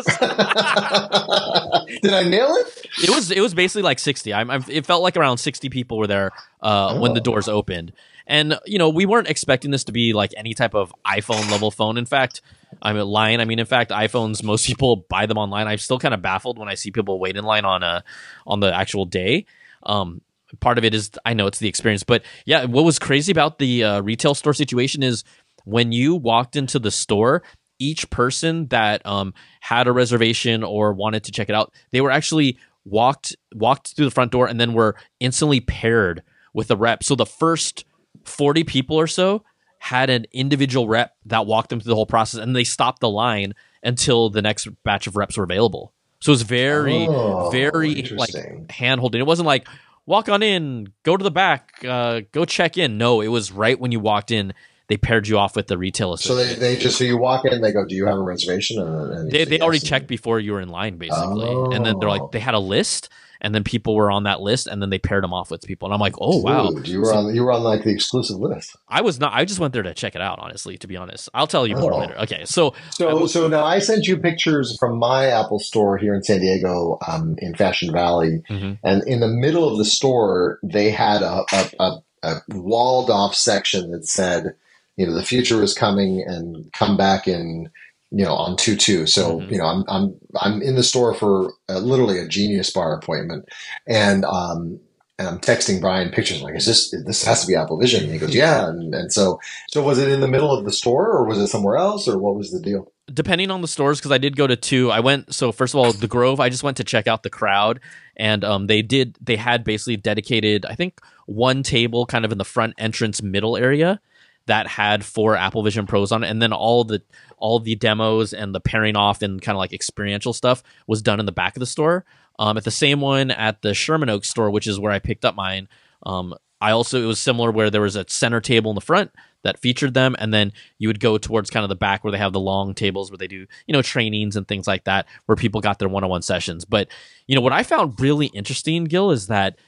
did 2.02 2.12
i 2.12 2.22
nail 2.22 2.54
it? 2.54 2.86
It 3.02 3.10
was 3.10 3.30
it 3.30 3.40
was 3.40 3.54
basically 3.54 3.82
like 3.82 3.98
60 3.98 4.34
I'm, 4.34 4.50
I'm 4.50 4.64
it 4.68 4.86
felt 4.86 5.02
like 5.02 5.16
around 5.16 5.38
60 5.38 5.68
people 5.70 5.98
were 5.98 6.06
there 6.06 6.30
uh, 6.60 6.94
oh. 6.94 7.00
when 7.00 7.14
the 7.14 7.20
oh. 7.20 7.24
doors 7.24 7.48
opened. 7.48 7.92
And 8.26 8.58
you 8.66 8.78
know 8.78 8.88
we 8.88 9.06
weren't 9.06 9.28
expecting 9.28 9.70
this 9.70 9.84
to 9.84 9.92
be 9.92 10.12
like 10.12 10.32
any 10.36 10.54
type 10.54 10.74
of 10.74 10.94
iphone 11.06 11.50
level 11.50 11.70
phone. 11.70 11.96
In 11.96 12.06
fact 12.06 12.42
i'm 12.80 12.96
lying. 12.96 13.40
I 13.40 13.44
mean 13.44 13.58
in 13.58 13.66
fact 13.66 13.90
iphones 13.90 14.42
most 14.42 14.66
people 14.66 14.96
buy 15.08 15.26
them 15.26 15.38
online. 15.38 15.66
I'm 15.68 15.78
still 15.78 15.98
kind 15.98 16.14
of 16.14 16.22
baffled 16.22 16.58
when 16.58 16.68
i 16.68 16.74
see 16.74 16.90
people 16.90 17.18
wait 17.18 17.36
in 17.36 17.44
line 17.44 17.64
on 17.64 17.82
a 17.82 18.04
on 18.46 18.60
the 18.60 18.74
actual 18.74 19.04
day. 19.04 19.46
Um 19.84 20.20
part 20.60 20.78
of 20.78 20.84
it 20.84 20.94
is 20.94 21.10
i 21.24 21.32
know 21.32 21.46
it's 21.46 21.58
the 21.58 21.68
experience 21.68 22.02
but 22.02 22.22
yeah 22.44 22.64
what 22.64 22.84
was 22.84 22.98
crazy 22.98 23.32
about 23.32 23.58
the 23.58 23.82
uh, 23.82 24.00
retail 24.02 24.34
store 24.34 24.52
situation 24.52 25.02
is 25.02 25.24
when 25.64 25.92
you 25.92 26.14
walked 26.14 26.56
into 26.56 26.78
the 26.78 26.90
store, 26.90 27.42
each 27.78 28.08
person 28.10 28.68
that 28.68 29.04
um, 29.04 29.34
had 29.60 29.86
a 29.86 29.92
reservation 29.92 30.62
or 30.62 30.92
wanted 30.92 31.24
to 31.24 31.32
check 31.32 31.48
it 31.48 31.54
out, 31.54 31.72
they 31.90 32.00
were 32.00 32.10
actually 32.10 32.58
walked 32.84 33.36
walked 33.54 33.94
through 33.94 34.04
the 34.04 34.10
front 34.10 34.32
door 34.32 34.46
and 34.46 34.60
then 34.60 34.72
were 34.72 34.96
instantly 35.20 35.60
paired 35.60 36.22
with 36.54 36.70
a 36.70 36.76
rep. 36.76 37.02
So 37.02 37.14
the 37.14 37.26
first 37.26 37.84
40 38.24 38.64
people 38.64 38.96
or 38.96 39.06
so 39.06 39.44
had 39.78 40.10
an 40.10 40.26
individual 40.32 40.86
rep 40.86 41.14
that 41.26 41.46
walked 41.46 41.70
them 41.70 41.80
through 41.80 41.90
the 41.90 41.96
whole 41.96 42.06
process 42.06 42.40
and 42.40 42.54
they 42.54 42.64
stopped 42.64 43.00
the 43.00 43.10
line 43.10 43.52
until 43.82 44.30
the 44.30 44.42
next 44.42 44.68
batch 44.84 45.06
of 45.06 45.16
reps 45.16 45.36
were 45.36 45.44
available. 45.44 45.92
So 46.20 46.30
it 46.30 46.34
was 46.34 46.42
very, 46.42 47.06
oh, 47.08 47.50
very 47.50 48.02
like 48.02 48.70
hand 48.70 49.00
holding. 49.00 49.20
It 49.20 49.26
wasn't 49.26 49.46
like 49.46 49.66
walk 50.06 50.28
on 50.28 50.40
in, 50.40 50.92
go 51.02 51.16
to 51.16 51.24
the 51.24 51.32
back, 51.32 51.84
uh, 51.84 52.20
go 52.30 52.44
check 52.44 52.78
in. 52.78 52.96
No, 52.96 53.20
it 53.20 53.28
was 53.28 53.50
right 53.50 53.78
when 53.78 53.90
you 53.90 53.98
walked 53.98 54.30
in 54.30 54.52
they 54.92 54.98
paired 54.98 55.26
you 55.26 55.38
off 55.38 55.56
with 55.56 55.68
the 55.68 55.78
retail 55.78 56.12
assistant. 56.12 56.38
So 56.38 56.44
they, 56.44 56.74
they 56.74 56.76
just 56.76 56.98
so 56.98 57.04
you 57.04 57.16
walk 57.16 57.46
in, 57.46 57.62
they 57.62 57.72
go, 57.72 57.86
"Do 57.86 57.94
you 57.94 58.04
have 58.04 58.16
a 58.16 58.22
reservation?" 58.22 58.78
And, 58.78 59.30
they 59.30 59.46
they 59.46 59.52
yes 59.52 59.62
already 59.62 59.78
checked 59.78 60.06
before 60.06 60.38
you 60.38 60.52
were 60.52 60.60
in 60.60 60.68
line, 60.68 60.98
basically, 60.98 61.48
oh. 61.48 61.70
and 61.70 61.86
then 61.86 61.98
they're 61.98 62.10
like, 62.10 62.30
they 62.30 62.40
had 62.40 62.52
a 62.52 62.58
list, 62.58 63.08
and 63.40 63.54
then 63.54 63.64
people 63.64 63.94
were 63.94 64.10
on 64.10 64.24
that 64.24 64.42
list, 64.42 64.66
and 64.66 64.82
then 64.82 64.90
they 64.90 64.98
paired 64.98 65.24
them 65.24 65.32
off 65.32 65.50
with 65.50 65.62
people, 65.62 65.86
and 65.86 65.94
I'm 65.94 66.00
like, 66.00 66.16
oh 66.20 66.32
Dude, 66.34 66.44
wow, 66.44 66.70
you 66.84 66.98
were 67.00 67.06
so, 67.06 67.16
on 67.16 67.34
you 67.34 67.42
were 67.42 67.52
on 67.52 67.62
like 67.62 67.84
the 67.84 67.90
exclusive 67.90 68.36
list. 68.36 68.76
I 68.86 69.00
was 69.00 69.18
not. 69.18 69.32
I 69.32 69.46
just 69.46 69.60
went 69.60 69.72
there 69.72 69.82
to 69.82 69.94
check 69.94 70.14
it 70.14 70.20
out. 70.20 70.38
Honestly, 70.40 70.76
to 70.76 70.86
be 70.86 70.98
honest, 70.98 71.30
I'll 71.32 71.46
tell 71.46 71.66
you 71.66 71.76
more 71.76 71.94
oh. 71.94 72.00
later. 72.00 72.18
Okay, 72.18 72.44
so 72.44 72.74
so 72.90 73.26
so 73.26 73.48
now 73.48 73.64
I 73.64 73.78
sent 73.78 74.06
you 74.06 74.18
pictures 74.18 74.76
from 74.78 74.98
my 74.98 75.28
Apple 75.28 75.58
store 75.58 75.96
here 75.96 76.14
in 76.14 76.22
San 76.22 76.40
Diego, 76.40 76.98
um, 77.08 77.36
in 77.38 77.54
Fashion 77.54 77.90
Valley, 77.92 78.42
mm-hmm. 78.50 78.74
and 78.84 79.02
in 79.08 79.20
the 79.20 79.28
middle 79.28 79.66
of 79.66 79.78
the 79.78 79.86
store 79.86 80.58
they 80.62 80.90
had 80.90 81.22
a, 81.22 81.44
a, 81.50 81.70
a, 81.80 82.02
a 82.24 82.42
walled 82.50 83.08
off 83.08 83.34
section 83.34 83.90
that 83.92 84.06
said 84.06 84.54
you 84.96 85.06
know 85.06 85.14
the 85.14 85.22
future 85.22 85.62
is 85.62 85.74
coming 85.74 86.24
and 86.26 86.72
come 86.72 86.96
back 86.96 87.26
in 87.26 87.70
you 88.10 88.24
know 88.24 88.34
on 88.34 88.56
two 88.56 88.76
two. 88.76 89.06
So 89.06 89.38
mm-hmm. 89.38 89.52
you 89.52 89.58
know 89.58 89.66
I'm 89.66 89.84
I'm 89.88 90.20
I'm 90.40 90.62
in 90.62 90.76
the 90.76 90.82
store 90.82 91.14
for 91.14 91.52
uh, 91.68 91.78
literally 91.78 92.18
a 92.18 92.28
Genius 92.28 92.70
Bar 92.70 92.96
appointment, 92.96 93.46
and 93.86 94.24
um 94.24 94.80
and 95.18 95.28
I'm 95.28 95.38
texting 95.40 95.80
Brian 95.80 96.10
pictures 96.10 96.42
like, 96.42 96.56
is 96.56 96.66
this 96.66 96.90
this 97.06 97.24
has 97.24 97.42
to 97.42 97.46
be 97.46 97.54
Apple 97.54 97.78
Vision? 97.78 98.04
And 98.04 98.12
he 98.12 98.18
goes, 98.18 98.34
yeah. 98.34 98.68
And, 98.68 98.94
and 98.94 99.12
so 99.12 99.38
so 99.68 99.82
was 99.82 99.98
it 99.98 100.08
in 100.08 100.20
the 100.20 100.28
middle 100.28 100.56
of 100.56 100.64
the 100.64 100.72
store 100.72 101.08
or 101.08 101.26
was 101.26 101.38
it 101.38 101.48
somewhere 101.48 101.76
else 101.76 102.08
or 102.08 102.18
what 102.18 102.34
was 102.34 102.50
the 102.50 102.60
deal? 102.60 102.92
Depending 103.12 103.50
on 103.50 103.60
the 103.60 103.68
stores, 103.68 103.98
because 103.98 104.12
I 104.12 104.18
did 104.18 104.36
go 104.36 104.46
to 104.46 104.56
two. 104.56 104.90
I 104.90 105.00
went 105.00 105.34
so 105.34 105.52
first 105.52 105.74
of 105.74 105.78
all, 105.78 105.92
the 105.92 106.08
Grove. 106.08 106.40
I 106.40 106.48
just 106.48 106.62
went 106.62 106.76
to 106.78 106.84
check 106.84 107.06
out 107.06 107.22
the 107.22 107.30
crowd, 107.30 107.80
and 108.16 108.42
um, 108.44 108.68
they 108.68 108.80
did 108.80 109.18
they 109.20 109.36
had 109.36 109.64
basically 109.64 109.96
dedicated. 109.96 110.64
I 110.64 110.74
think 110.74 111.00
one 111.26 111.62
table 111.62 112.06
kind 112.06 112.24
of 112.24 112.32
in 112.32 112.38
the 112.38 112.44
front 112.44 112.74
entrance 112.78 113.22
middle 113.22 113.56
area 113.56 114.00
that 114.46 114.66
had 114.66 115.04
four 115.04 115.36
Apple 115.36 115.62
Vision 115.62 115.86
Pros 115.86 116.12
on 116.12 116.24
it, 116.24 116.30
and 116.30 116.40
then 116.40 116.52
all 116.52 116.84
the 116.84 117.02
all 117.38 117.58
the 117.58 117.74
demos 117.74 118.32
and 118.32 118.54
the 118.54 118.60
pairing 118.60 118.96
off 118.96 119.22
and 119.22 119.42
kind 119.42 119.56
of 119.56 119.58
like 119.58 119.72
experiential 119.72 120.32
stuff 120.32 120.62
was 120.86 121.02
done 121.02 121.20
in 121.20 121.26
the 121.26 121.32
back 121.32 121.56
of 121.56 121.60
the 121.60 121.66
store. 121.66 122.04
Um, 122.38 122.56
at 122.56 122.64
the 122.64 122.70
same 122.70 123.00
one 123.00 123.30
at 123.30 123.62
the 123.62 123.74
Sherman 123.74 124.08
Oaks 124.08 124.28
store, 124.28 124.50
which 124.50 124.66
is 124.66 124.78
where 124.78 124.92
I 124.92 124.98
picked 124.98 125.24
up 125.24 125.34
mine. 125.34 125.68
Um, 126.04 126.34
I 126.60 126.70
also 126.70 127.02
it 127.02 127.06
was 127.06 127.18
similar 127.18 127.50
where 127.50 127.70
there 127.70 127.80
was 127.80 127.96
a 127.96 128.04
center 128.08 128.40
table 128.40 128.70
in 128.70 128.76
the 128.76 128.80
front 128.80 129.10
that 129.42 129.58
featured 129.58 129.94
them, 129.94 130.14
and 130.18 130.32
then 130.32 130.52
you 130.78 130.88
would 130.88 131.00
go 131.00 131.18
towards 131.18 131.50
kind 131.50 131.64
of 131.64 131.68
the 131.68 131.74
back 131.74 132.04
where 132.04 132.12
they 132.12 132.18
have 132.18 132.32
the 132.32 132.40
long 132.40 132.74
tables 132.74 133.10
where 133.10 133.18
they 133.18 133.26
do 133.26 133.46
you 133.66 133.72
know 133.72 133.82
trainings 133.82 134.36
and 134.36 134.46
things 134.46 134.66
like 134.66 134.84
that, 134.84 135.06
where 135.26 135.36
people 135.36 135.60
got 135.60 135.78
their 135.78 135.88
one 135.88 136.04
on 136.04 136.10
one 136.10 136.22
sessions. 136.22 136.64
But 136.64 136.88
you 137.26 137.34
know 137.34 137.40
what 137.40 137.52
I 137.52 137.64
found 137.64 138.00
really 138.00 138.26
interesting, 138.26 138.84
Gil, 138.84 139.10
is 139.10 139.26
that 139.26 139.58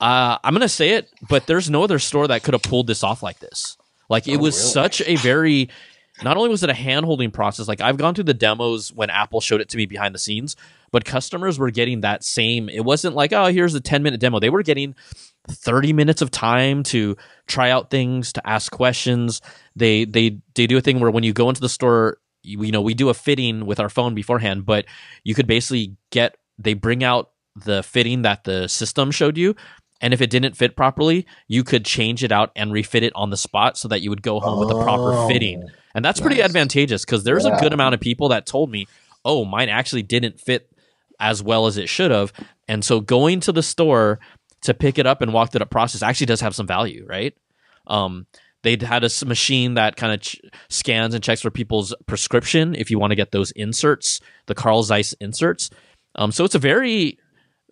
uh, 0.00 0.38
I'm 0.42 0.54
gonna 0.54 0.68
say 0.68 0.90
it, 0.90 1.10
but 1.28 1.46
there's 1.46 1.70
no 1.70 1.82
other 1.82 1.98
store 1.98 2.28
that 2.28 2.42
could 2.42 2.54
have 2.54 2.62
pulled 2.62 2.86
this 2.86 3.02
off 3.02 3.22
like 3.22 3.38
this. 3.38 3.76
Like 4.08 4.28
it 4.28 4.36
oh, 4.36 4.40
was 4.40 4.56
really? 4.56 4.70
such 4.72 5.00
a 5.02 5.16
very 5.16 5.68
not 6.22 6.36
only 6.36 6.48
was 6.48 6.62
it 6.62 6.70
a 6.70 6.74
hand 6.74 7.04
holding 7.04 7.30
process, 7.30 7.68
like 7.68 7.80
I've 7.80 7.98
gone 7.98 8.14
through 8.14 8.24
the 8.24 8.34
demos 8.34 8.92
when 8.92 9.10
Apple 9.10 9.40
showed 9.40 9.60
it 9.60 9.68
to 9.70 9.76
me 9.76 9.86
behind 9.86 10.14
the 10.14 10.18
scenes, 10.18 10.56
but 10.90 11.04
customers 11.04 11.58
were 11.58 11.70
getting 11.70 12.00
that 12.00 12.24
same. 12.24 12.68
It 12.68 12.84
wasn't 12.84 13.14
like, 13.14 13.32
oh, 13.32 13.46
here's 13.46 13.74
a 13.74 13.80
10 13.80 14.02
minute 14.02 14.20
demo. 14.20 14.40
They 14.40 14.50
were 14.50 14.62
getting 14.62 14.94
30 15.50 15.92
minutes 15.92 16.22
of 16.22 16.30
time 16.30 16.82
to 16.84 17.16
try 17.46 17.70
out 17.70 17.90
things, 17.90 18.32
to 18.32 18.48
ask 18.48 18.72
questions. 18.72 19.40
They 19.74 20.04
they 20.04 20.38
they 20.54 20.66
do 20.66 20.78
a 20.78 20.80
thing 20.80 21.00
where 21.00 21.10
when 21.10 21.24
you 21.24 21.32
go 21.32 21.48
into 21.48 21.60
the 21.60 21.68
store, 21.68 22.18
you, 22.42 22.62
you 22.62 22.72
know, 22.72 22.82
we 22.82 22.94
do 22.94 23.08
a 23.08 23.14
fitting 23.14 23.66
with 23.66 23.80
our 23.80 23.90
phone 23.90 24.14
beforehand, 24.14 24.64
but 24.64 24.86
you 25.24 25.34
could 25.34 25.46
basically 25.46 25.96
get 26.10 26.36
they 26.58 26.74
bring 26.74 27.04
out 27.04 27.30
the 27.64 27.82
fitting 27.82 28.22
that 28.22 28.44
the 28.44 28.68
system 28.68 29.10
showed 29.10 29.36
you 29.36 29.54
and 30.00 30.12
if 30.14 30.20
it 30.20 30.30
didn't 30.30 30.56
fit 30.56 30.76
properly, 30.76 31.26
you 31.48 31.64
could 31.64 31.84
change 31.84 32.22
it 32.24 32.32
out 32.32 32.50
and 32.56 32.72
refit 32.72 33.02
it 33.02 33.12
on 33.14 33.30
the 33.30 33.36
spot 33.36 33.76
so 33.78 33.88
that 33.88 34.00
you 34.02 34.10
would 34.10 34.22
go 34.22 34.40
home 34.40 34.58
with 34.60 34.68
the 34.68 34.82
proper 34.82 35.12
Oh, 35.14 35.28
fitting. 35.28 35.66
And 35.94 36.04
that's 36.04 36.20
pretty 36.20 36.42
advantageous 36.42 37.04
because 37.04 37.24
there's 37.24 37.44
Yeah. 37.46 37.56
a 37.56 37.60
good 37.60 37.72
amount 37.72 37.94
of 37.94 38.00
people 38.00 38.28
that 38.28 38.46
told 38.46 38.70
me, 38.70 38.86
oh, 39.24 39.44
mine 39.44 39.68
actually 39.68 40.02
didn't 40.02 40.38
fit 40.40 40.70
as 41.18 41.42
well 41.42 41.66
as 41.66 41.78
it 41.78 41.88
should 41.88 42.10
have. 42.10 42.32
And 42.68 42.84
so 42.84 43.00
going 43.00 43.40
to 43.40 43.52
the 43.52 43.62
store 43.62 44.20
to 44.62 44.74
pick 44.74 44.98
it 44.98 45.06
up 45.06 45.22
and 45.22 45.32
walk 45.32 45.50
through 45.52 45.60
that 45.60 45.70
process 45.70 46.02
actually 46.02 46.26
does 46.26 46.40
have 46.42 46.54
some 46.54 46.66
value, 46.66 47.06
right? 47.08 47.34
Um, 47.86 48.26
they 48.62 48.76
had 48.80 49.04
a 49.04 49.10
machine 49.24 49.74
that 49.74 49.96
kind 49.96 50.12
of 50.12 50.20
ch- 50.20 50.40
scans 50.68 51.14
and 51.14 51.22
checks 51.22 51.40
for 51.40 51.50
people's 51.50 51.94
prescription 52.06 52.74
if 52.74 52.90
you 52.90 52.98
want 52.98 53.12
to 53.12 53.16
get 53.16 53.30
those 53.32 53.52
inserts, 53.52 54.20
the 54.46 54.54
Carl 54.54 54.82
Zeiss 54.82 55.12
inserts. 55.20 55.70
Um, 56.16 56.32
so 56.32 56.44
it's 56.44 56.54
a 56.54 56.58
very, 56.58 57.18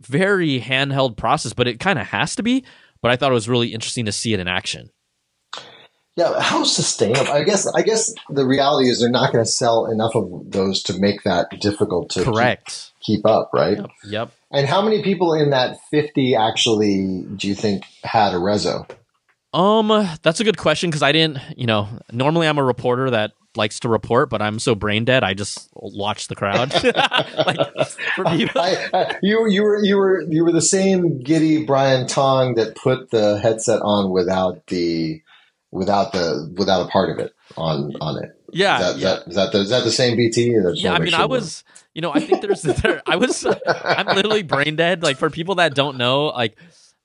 very 0.04 0.60
handheld 0.60 1.16
process, 1.16 1.52
but 1.52 1.68
it 1.68 1.80
kind 1.80 1.98
of 1.98 2.06
has 2.06 2.36
to 2.36 2.42
be. 2.42 2.64
But 3.02 3.10
I 3.10 3.16
thought 3.16 3.30
it 3.30 3.34
was 3.34 3.48
really 3.48 3.74
interesting 3.74 4.06
to 4.06 4.12
see 4.12 4.32
it 4.32 4.40
in 4.40 4.48
action. 4.48 4.90
Yeah, 6.16 6.40
how 6.40 6.62
sustainable? 6.62 7.32
I 7.32 7.42
guess. 7.42 7.66
I 7.66 7.82
guess 7.82 8.14
the 8.30 8.46
reality 8.46 8.88
is 8.88 9.00
they're 9.00 9.10
not 9.10 9.32
going 9.32 9.44
to 9.44 9.50
sell 9.50 9.86
enough 9.86 10.14
of 10.14 10.52
those 10.52 10.82
to 10.84 10.98
make 10.98 11.24
that 11.24 11.60
difficult 11.60 12.10
to 12.10 12.20
keep, 12.20 12.32
Correct. 12.32 12.92
keep 13.00 13.26
up, 13.26 13.50
right? 13.52 13.78
Yep. 13.78 13.90
yep. 14.04 14.30
And 14.52 14.68
how 14.68 14.80
many 14.80 15.02
people 15.02 15.34
in 15.34 15.50
that 15.50 15.76
fifty 15.90 16.36
actually 16.36 17.24
do 17.36 17.48
you 17.48 17.56
think 17.56 17.84
had 18.04 18.32
a 18.32 18.36
rezo? 18.36 18.88
Um, 19.52 20.08
that's 20.22 20.40
a 20.40 20.44
good 20.44 20.56
question 20.56 20.90
because 20.90 21.02
I 21.02 21.12
didn't, 21.12 21.38
you 21.56 21.66
know, 21.66 21.88
normally 22.12 22.46
I'm 22.46 22.58
a 22.58 22.64
reporter 22.64 23.10
that 23.10 23.32
likes 23.56 23.80
to 23.80 23.88
report, 23.88 24.30
but 24.30 24.42
I'm 24.42 24.58
so 24.58 24.74
brain 24.74 25.04
dead, 25.04 25.24
I 25.24 25.34
just 25.34 25.68
watch 25.74 26.28
the 26.28 26.34
crowd. 26.34 26.72
like, 27.46 27.88
for 28.16 28.24
people, 28.24 28.60
I, 28.60 28.88
I, 28.92 29.18
you 29.22 29.46
you 29.48 29.62
were 29.62 29.82
you 29.82 29.96
were 29.96 30.22
you 30.28 30.44
were 30.44 30.52
the 30.52 30.62
same 30.62 31.20
giddy 31.20 31.64
Brian 31.64 32.06
Tong 32.06 32.54
that 32.54 32.76
put 32.76 33.10
the 33.10 33.38
headset 33.38 33.80
on 33.82 34.10
without 34.10 34.66
the 34.68 35.22
without 35.70 36.12
the 36.12 36.52
without 36.56 36.86
a 36.86 36.88
part 36.88 37.10
of 37.10 37.18
it 37.18 37.34
on 37.56 37.92
on 38.00 38.22
it. 38.22 38.30
yeah, 38.52 38.78
is 38.78 38.80
that, 38.80 38.98
yeah. 38.98 39.08
that, 39.08 39.28
is 39.28 39.34
that 39.34 39.52
the 39.52 39.58
is 39.58 39.70
that 39.70 39.84
the 39.84 39.90
same 39.90 40.16
BT? 40.16 40.56
Yeah, 40.74 40.94
I 40.94 40.98
mean, 40.98 41.10
sure 41.10 41.20
I 41.20 41.24
was, 41.26 41.64
you 41.94 42.00
know, 42.00 42.12
I 42.12 42.20
think 42.20 42.42
there's, 42.42 42.62
there, 42.82 43.02
I 43.06 43.16
was, 43.16 43.44
I'm 43.66 44.06
literally 44.06 44.42
brain 44.42 44.76
dead. 44.76 45.02
Like 45.02 45.16
for 45.16 45.30
people 45.30 45.56
that 45.56 45.74
don't 45.74 45.96
know, 45.96 46.26
like 46.26 46.56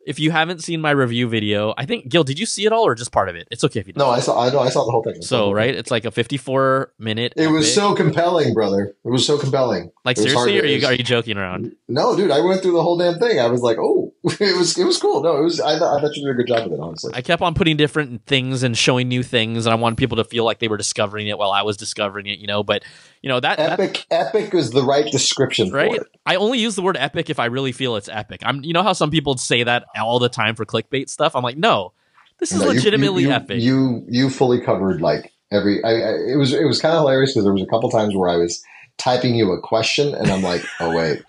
if 0.10 0.18
you 0.18 0.32
haven't 0.32 0.64
seen 0.64 0.82
my 0.82 0.90
review 0.90 1.30
video, 1.30 1.76
I 1.78 1.86
think 1.86 2.10
Gil, 2.10 2.24
did 2.24 2.40
you 2.40 2.48
see 2.48 2.66
it 2.66 2.74
all 2.74 2.84
or 2.84 2.96
just 2.96 3.12
part 3.12 3.30
of 3.30 3.36
it? 3.36 3.48
It's 3.52 3.64
okay 3.64 3.80
if 3.80 3.86
you 3.86 3.94
don't. 3.94 4.08
No, 4.08 4.12
I 4.12 4.20
saw. 4.20 4.42
I 4.42 4.50
know. 4.50 4.60
I 4.60 4.70
saw 4.70 4.84
the 4.84 4.92
whole 4.92 5.04
thing. 5.04 5.14
I 5.18 5.20
saw 5.20 5.20
the 5.20 5.26
So 5.28 5.52
right, 5.52 5.76
it's 5.76 5.92
like 5.92 6.04
a 6.04 6.10
54 6.10 6.94
minute. 6.98 7.34
It 7.38 7.46
was 7.46 7.72
so 7.72 7.94
compelling, 7.94 8.56
brother. 8.56 8.96
It 9.06 9.10
was 9.10 9.24
so 9.24 9.38
compelling. 9.38 9.92
like 10.06 10.18
it 10.18 10.22
seriously, 10.22 10.60
are 10.60 10.66
you 10.66 10.88
are 10.88 10.94
you 10.94 11.04
joking 11.04 11.38
around? 11.38 11.76
No, 11.88 12.16
dude, 12.16 12.32
I 12.32 12.40
went 12.40 12.64
through 12.64 12.72
the 12.72 12.82
whole 12.82 12.98
damn 12.98 13.20
thing. 13.20 13.40
I 13.40 13.46
was 13.50 13.62
like, 13.62 13.78
oh, 13.78 14.12
it 14.24 14.58
was 14.58 14.78
it 14.78 14.84
was 14.84 14.98
cool. 14.98 15.24
No, 15.24 15.38
it 15.38 15.44
was. 15.44 15.62
I 15.62 15.80
thought, 15.80 15.98
I 15.98 16.02
thought 16.02 16.14
you 16.16 16.26
did 16.26 16.32
a 16.32 16.34
good 16.34 16.48
job 16.48 16.66
of 16.68 16.74
it, 16.74 16.80
honestly. 16.80 17.14
I 17.16 17.22
kept 17.22 17.42
on 17.42 17.54
putting 17.54 17.78
different 17.78 18.26
things 18.26 18.64
and 18.64 18.78
showing 18.78 19.08
new 19.08 19.24
things, 19.24 19.66
and 19.66 19.72
I 19.72 19.76
wanted 19.76 19.98
people 19.98 20.18
to 20.18 20.26
feel 20.26 20.44
like 20.44 20.60
they 20.60 20.68
were 20.68 20.76
discovering 20.76 21.28
it 21.28 21.38
while 21.38 21.52
I 21.52 21.62
was 21.62 21.78
discovering 21.78 22.28
it. 22.28 22.38
You 22.40 22.48
know, 22.48 22.62
but 22.62 22.84
you 23.22 23.30
know 23.30 23.40
that, 23.40 23.58
that 23.58 23.80
epic, 23.80 24.06
epic 24.12 24.54
is 24.54 24.72
the 24.72 24.84
right 24.84 25.10
description 25.10 25.72
right? 25.72 25.90
for 25.96 26.02
it. 26.02 26.08
I 26.26 26.36
only 26.36 26.60
use 26.60 26.76
the 26.76 26.82
word 26.82 26.98
epic 26.98 27.30
if 27.30 27.40
I 27.40 27.46
really 27.46 27.72
feel 27.72 27.96
it's 27.96 28.10
epic. 28.10 28.42
I'm, 28.44 28.62
you 28.62 28.74
know 28.74 28.84
how 28.84 28.92
some 28.92 29.10
people 29.10 29.38
say 29.38 29.64
that 29.64 29.86
all 29.98 30.20
the 30.20 30.30
time 30.30 30.56
for 30.56 30.66
clickbait 30.66 31.08
stuff. 31.08 31.34
I'm 31.34 31.44
like, 31.44 31.58
no, 31.58 31.94
this 32.40 32.52
is 32.52 32.60
No, 32.60 32.68
you- 32.68 32.74
legitimately 32.74 33.22
you, 33.24 33.30
you, 33.30 33.34
epic. 33.34 33.62
You 33.62 34.06
you 34.10 34.30
fully 34.30 34.60
covered 34.60 35.02
like 35.02 35.32
every. 35.50 35.82
I, 35.84 35.92
I, 35.92 36.14
it 36.34 36.38
was 36.38 36.52
it 36.54 36.66
was 36.66 36.82
kind 36.82 36.94
of 36.94 37.00
hilarious 37.00 37.32
because 37.32 37.46
there 37.46 37.54
was 37.54 37.64
a 37.64 37.68
couple 37.68 37.90
times 37.90 38.16
where 38.18 38.30
I 38.30 38.36
was 38.36 38.62
typing 38.98 39.34
you 39.36 39.50
a 39.54 39.62
question 39.62 40.14
and 40.14 40.30
I'm 40.30 40.42
like, 40.42 40.62
oh 40.82 40.94
wait, 40.94 41.24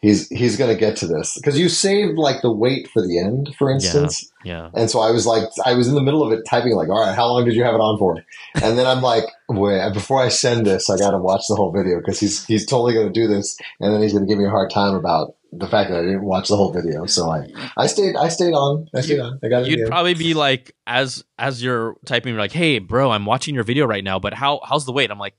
he's 0.00 0.28
he's 0.28 0.56
gonna 0.56 0.74
get 0.74 0.96
to 0.96 1.06
this 1.06 1.34
because 1.36 1.58
you 1.58 1.68
saved 1.68 2.18
like 2.18 2.42
the 2.42 2.52
wait 2.52 2.88
for 2.88 3.02
the 3.02 3.18
end, 3.18 3.54
for 3.58 3.70
instance. 3.70 4.30
yeah, 4.44 4.70
And 4.74 4.90
so 4.90 5.00
I 5.00 5.10
was 5.10 5.26
like, 5.26 5.44
I 5.64 5.74
was 5.74 5.88
in 5.88 5.94
the 5.94 6.02
middle 6.02 6.22
of 6.22 6.32
it 6.32 6.44
typing 6.48 6.74
like, 6.74 6.88
all 6.88 7.00
right, 7.00 7.14
how 7.14 7.26
long 7.26 7.44
did 7.44 7.54
you 7.54 7.64
have 7.64 7.74
it 7.74 7.80
on 7.80 7.98
for? 7.98 8.16
And 8.62 8.78
then 8.78 8.86
I'm 8.86 9.02
like, 9.02 9.24
wait, 9.48 9.92
before 9.92 10.22
I 10.22 10.28
send 10.28 10.66
this, 10.66 10.88
I 10.90 10.96
got 10.96 11.10
to 11.10 11.18
watch 11.18 11.42
the 11.48 11.56
whole 11.56 11.72
video 11.72 11.98
because 11.98 12.20
he's 12.20 12.44
he's 12.46 12.66
totally 12.66 12.94
going 12.94 13.12
to 13.12 13.12
do 13.12 13.26
this, 13.26 13.56
and 13.80 13.92
then 13.92 14.02
he's 14.02 14.12
going 14.12 14.24
to 14.24 14.28
give 14.28 14.38
me 14.38 14.46
a 14.46 14.50
hard 14.50 14.70
time 14.70 14.94
about 14.94 15.34
the 15.52 15.66
fact 15.68 15.90
that 15.90 15.98
I 16.00 16.02
didn't 16.02 16.24
watch 16.24 16.48
the 16.48 16.56
whole 16.56 16.72
video. 16.72 17.06
So 17.06 17.30
I 17.30 17.46
I 17.76 17.86
stayed 17.86 18.16
I 18.16 18.28
stayed 18.28 18.52
on 18.52 18.88
I 18.94 19.00
stayed 19.00 19.20
on 19.20 19.38
I 19.42 19.48
got 19.48 19.62
it. 19.62 19.68
you'd 19.68 19.88
probably 19.88 20.14
be 20.14 20.34
like, 20.34 20.74
as 20.86 21.24
as 21.38 21.62
you're 21.62 21.96
typing, 22.04 22.32
you're 22.34 22.40
like, 22.40 22.52
hey, 22.52 22.78
bro, 22.78 23.10
I'm 23.10 23.24
watching 23.24 23.54
your 23.54 23.64
video 23.64 23.86
right 23.86 24.04
now, 24.04 24.18
but 24.18 24.34
how 24.34 24.60
how's 24.64 24.84
the 24.84 24.92
wait? 24.92 25.10
I'm 25.10 25.18
like, 25.18 25.34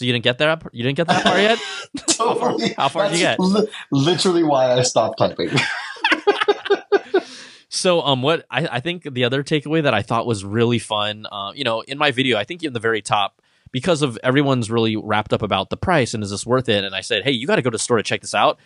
so 0.00 0.06
you 0.06 0.12
didn't 0.12 0.24
get 0.24 0.38
that? 0.38 0.62
You 0.72 0.82
didn't 0.82 0.96
get 0.96 1.08
that 1.08 1.22
part 1.22 1.40
yet? 1.40 1.58
How 2.16 2.34
far- 2.34 2.56
how 2.74 2.88
far 2.88 3.10
did 3.10 3.18
you 3.18 3.18
get? 3.18 3.38
li- 3.38 3.68
literally 3.92 4.42
why 4.42 4.72
I 4.72 4.80
stopped 4.80 5.18
typing. 5.18 5.50
So, 7.72 8.00
um, 8.00 8.20
what 8.20 8.44
I, 8.50 8.66
I 8.66 8.80
think 8.80 9.04
the 9.14 9.24
other 9.24 9.44
takeaway 9.44 9.82
that 9.84 9.94
I 9.94 10.02
thought 10.02 10.26
was 10.26 10.44
really 10.44 10.80
fun, 10.80 11.24
uh, 11.30 11.52
you 11.54 11.62
know, 11.62 11.82
in 11.82 11.98
my 11.98 12.10
video, 12.10 12.36
I 12.36 12.42
think 12.44 12.64
in 12.64 12.72
the 12.72 12.80
very 12.80 13.00
top, 13.00 13.40
because 13.70 14.02
of 14.02 14.18
everyone's 14.24 14.70
really 14.70 14.96
wrapped 14.96 15.32
up 15.32 15.40
about 15.42 15.70
the 15.70 15.76
price 15.76 16.12
and 16.12 16.24
is 16.24 16.30
this 16.30 16.44
worth 16.44 16.68
it? 16.68 16.82
And 16.82 16.96
I 16.96 17.00
said, 17.00 17.22
hey, 17.22 17.30
you 17.30 17.46
got 17.46 17.56
to 17.56 17.62
go 17.62 17.70
to 17.70 17.76
the 17.76 17.78
store 17.78 17.98
to 17.98 18.02
check 18.02 18.22
this 18.22 18.34
out. 18.34 18.58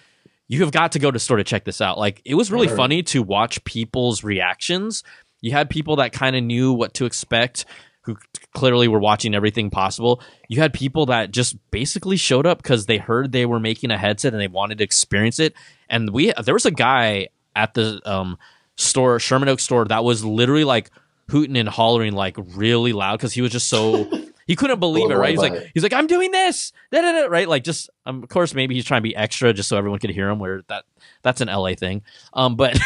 You 0.48 0.60
have 0.60 0.72
got 0.72 0.92
to 0.92 0.98
go 0.98 1.10
to 1.10 1.16
the 1.16 1.20
store 1.20 1.36
to 1.36 1.44
check 1.44 1.64
this 1.64 1.82
out. 1.82 1.98
Like, 1.98 2.22
it 2.24 2.34
was 2.34 2.50
really 2.50 2.68
funny 2.68 3.02
to 3.04 3.22
watch 3.22 3.62
people's 3.64 4.24
reactions. 4.24 5.04
You 5.42 5.52
had 5.52 5.68
people 5.68 5.96
that 5.96 6.12
kind 6.12 6.34
of 6.34 6.42
knew 6.42 6.72
what 6.72 6.94
to 6.94 7.04
expect, 7.04 7.66
who 8.04 8.16
clearly 8.52 8.86
were 8.86 8.98
watching 8.98 9.34
everything 9.34 9.70
possible. 9.70 10.22
You 10.48 10.60
had 10.60 10.72
people 10.72 11.06
that 11.06 11.30
just 11.30 11.56
basically 11.70 12.16
showed 12.16 12.46
up 12.46 12.62
because 12.62 12.86
they 12.86 12.98
heard 12.98 13.32
they 13.32 13.46
were 13.46 13.60
making 13.60 13.90
a 13.90 13.98
headset 13.98 14.32
and 14.32 14.40
they 14.40 14.48
wanted 14.48 14.78
to 14.78 14.84
experience 14.84 15.38
it. 15.38 15.54
And 15.88 16.10
we 16.10 16.32
there 16.44 16.54
was 16.54 16.66
a 16.66 16.70
guy 16.70 17.28
at 17.56 17.74
the 17.74 18.00
um, 18.04 18.38
store, 18.76 19.18
Sherman 19.18 19.48
Oak 19.48 19.60
store, 19.60 19.84
that 19.86 20.04
was 20.04 20.24
literally 20.24 20.64
like 20.64 20.90
hooting 21.28 21.56
and 21.56 21.68
hollering 21.68 22.12
like 22.12 22.36
really 22.54 22.92
loud 22.92 23.16
because 23.16 23.32
he 23.32 23.40
was 23.40 23.52
just 23.52 23.68
so 23.68 24.10
he 24.46 24.56
couldn't 24.56 24.80
believe 24.80 25.10
it, 25.10 25.14
right? 25.14 25.30
He's 25.30 25.38
like 25.38 25.52
it. 25.52 25.70
he's 25.72 25.82
like 25.82 25.92
I'm 25.92 26.06
doing 26.06 26.30
this, 26.30 26.72
da, 26.92 27.00
da, 27.00 27.12
da, 27.12 27.26
right? 27.26 27.48
Like 27.48 27.64
just 27.64 27.90
um, 28.04 28.22
of 28.22 28.28
course 28.28 28.54
maybe 28.54 28.74
he's 28.74 28.84
trying 28.84 29.00
to 29.00 29.08
be 29.08 29.16
extra 29.16 29.52
just 29.52 29.68
so 29.68 29.76
everyone 29.76 29.98
could 29.98 30.10
hear 30.10 30.28
him. 30.28 30.38
Where 30.38 30.62
that 30.68 30.84
that's 31.22 31.40
an 31.40 31.48
LA 31.48 31.74
thing, 31.74 32.02
um, 32.34 32.56
but 32.56 32.78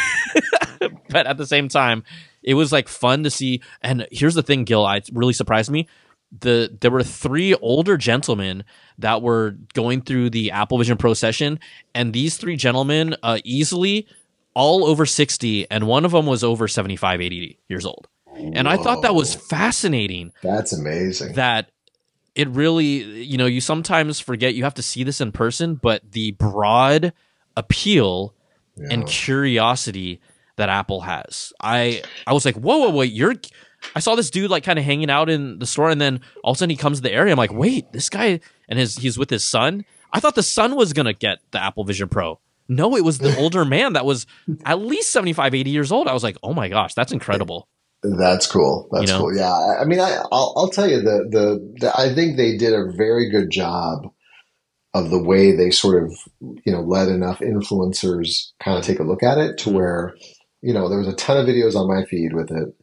but 1.11 1.27
at 1.27 1.37
the 1.37 1.47
same 1.47 1.69
time, 1.69 2.05
it 2.49 2.55
was 2.55 2.73
like 2.73 2.89
fun 2.89 3.23
to 3.25 3.31
see. 3.31 3.61
And 3.83 4.07
here's 4.11 4.35
the 4.35 4.43
thing, 4.43 4.65
Gil, 4.65 4.85
I 4.85 4.97
it 4.97 5.11
really 5.13 5.35
surprised 5.35 5.71
me. 5.71 5.87
The 6.41 6.77
there 6.81 6.91
were 6.91 7.03
three 7.05 7.55
older 7.55 7.97
gentlemen 7.97 8.65
that 8.99 9.23
were 9.23 9.57
going 9.75 10.03
through 10.03 10.31
the 10.31 10.51
Apple 10.51 10.79
Vision 10.79 10.97
Pro 10.97 11.15
session, 11.15 11.59
and 11.95 12.13
these 12.13 12.37
three 12.39 12.57
gentlemen 12.57 13.17
uh, 13.23 13.39
easily 13.45 14.07
all 14.55 14.85
over 14.87 15.07
60 15.07 15.71
and 15.71 15.87
one 15.87 16.05
of 16.05 16.11
them 16.11 16.27
was 16.27 16.43
over 16.43 16.67
75 16.67 17.21
80 17.21 17.59
years 17.69 17.87
old 17.87 18.09
and 18.35 18.67
i 18.69 18.77
thought 18.77 19.03
that 19.03 19.15
was 19.15 19.33
fascinating 19.35 20.33
That's 20.43 20.73
amazing. 20.73 21.35
that 21.35 21.71
it 22.35 22.49
really 22.49 23.23
you 23.23 23.37
know 23.39 23.47
you 23.47 23.61
sometimes 23.61 24.19
forget 24.19 24.55
you 24.55 24.65
have 24.65 24.75
to 24.75 24.83
see 24.83 25.05
this 25.05 25.21
in 25.21 25.31
person 25.31 25.77
but 25.77 26.11
the 26.11 26.33
broad 26.33 27.13
appeal 27.57 28.35
Yeah. 28.77 28.89
and 28.95 29.07
curiosity 29.07 30.21
that 30.59 30.69
apple 30.69 31.01
has 31.01 31.53
i 31.61 32.03
i 32.27 32.33
was 32.33 32.45
like 32.45 32.57
whoa 32.57 32.79
whoa 32.79 32.91
wait 32.91 33.13
you're 33.13 33.35
i 33.97 34.01
saw 34.01 34.15
this 34.15 34.31
dude 34.31 34.51
like 34.51 34.65
kind 34.65 34.79
of 34.79 34.85
hanging 34.85 35.11
out 35.11 35.31
in 35.31 35.59
the 35.59 35.67
store 35.67 35.91
and 35.91 36.01
then 36.01 36.21
all 36.45 36.53
of 36.53 36.57
a 36.57 36.59
sudden 36.59 36.71
he 36.71 36.77
comes 36.77 36.99
to 36.99 37.03
the 37.03 37.13
area 37.13 37.33
i'm 37.33 37.39
like 37.39 37.53
wait 37.53 37.91
this 37.93 38.09
guy 38.09 38.39
and 38.69 38.79
his 38.79 38.97
he's 38.97 39.19
with 39.19 39.31
his 39.31 39.45
son 39.45 39.85
i 40.13 40.21
thought 40.21 40.35
the 40.35 40.43
son 40.43 40.77
was 40.77 40.93
gonna 40.93 41.15
get 41.15 41.39
the 41.51 41.63
apple 41.63 41.85
vision 41.85 42.09
pro 42.09 42.39
no 42.69 42.97
it 42.97 43.05
was 43.05 43.19
the 43.19 43.37
older 43.39 43.65
man 43.77 43.95
that 43.95 44.05
was 44.05 44.27
at 44.65 44.79
least 44.79 45.11
75 45.11 45.55
80 45.55 45.71
years 45.71 45.91
old 45.91 46.07
i 46.07 46.13
was 46.13 46.23
like 46.23 46.37
oh 46.43 46.53
my 46.53 46.69
gosh 46.69 46.95
that's 46.95 47.13
incredible 47.13 47.69
That's 48.03 48.47
cool. 48.47 48.89
That's 48.93 49.11
You 49.11 49.17
know? 49.17 49.21
cool. 49.23 49.37
Yeah. 49.37 49.81
I 49.81 49.85
mean, 49.85 50.01
I, 50.01 50.23
I'll, 50.31 50.55
I'll 50.57 50.71
tell 50.71 50.89
you 50.89 51.01
the, 51.01 51.27
the, 51.31 51.75
the, 51.81 51.99
I 51.99 52.15
think 52.15 52.37
they 52.37 52.57
did 52.57 52.73
a 52.73 52.93
very 52.93 53.29
good 53.31 53.51
job 53.51 54.07
of 54.95 55.11
the 55.11 55.23
way 55.23 55.55
they 55.55 55.71
sort 55.71 56.03
of, 56.03 56.13
you 56.41 56.73
know, 56.73 56.81
let 56.81 57.09
enough 57.09 57.41
influencers 57.41 58.53
kind 58.63 58.79
of 58.79 58.85
take 58.85 59.01
a 59.01 59.05
look 59.05 59.23
at 59.23 59.39
it 59.39 59.59
to 59.59 59.67
mm-hmm. 59.67 59.79
where, 59.79 60.17
you 60.63 60.73
know, 60.75 60.89
there 60.89 60.99
was 60.99 61.09
a 61.09 61.15
ton 61.15 61.37
of 61.37 61.47
videos 61.47 61.75
on 61.75 61.89
my 61.89 62.05
feed 62.05 62.33
with 62.33 62.51
it 62.51 62.75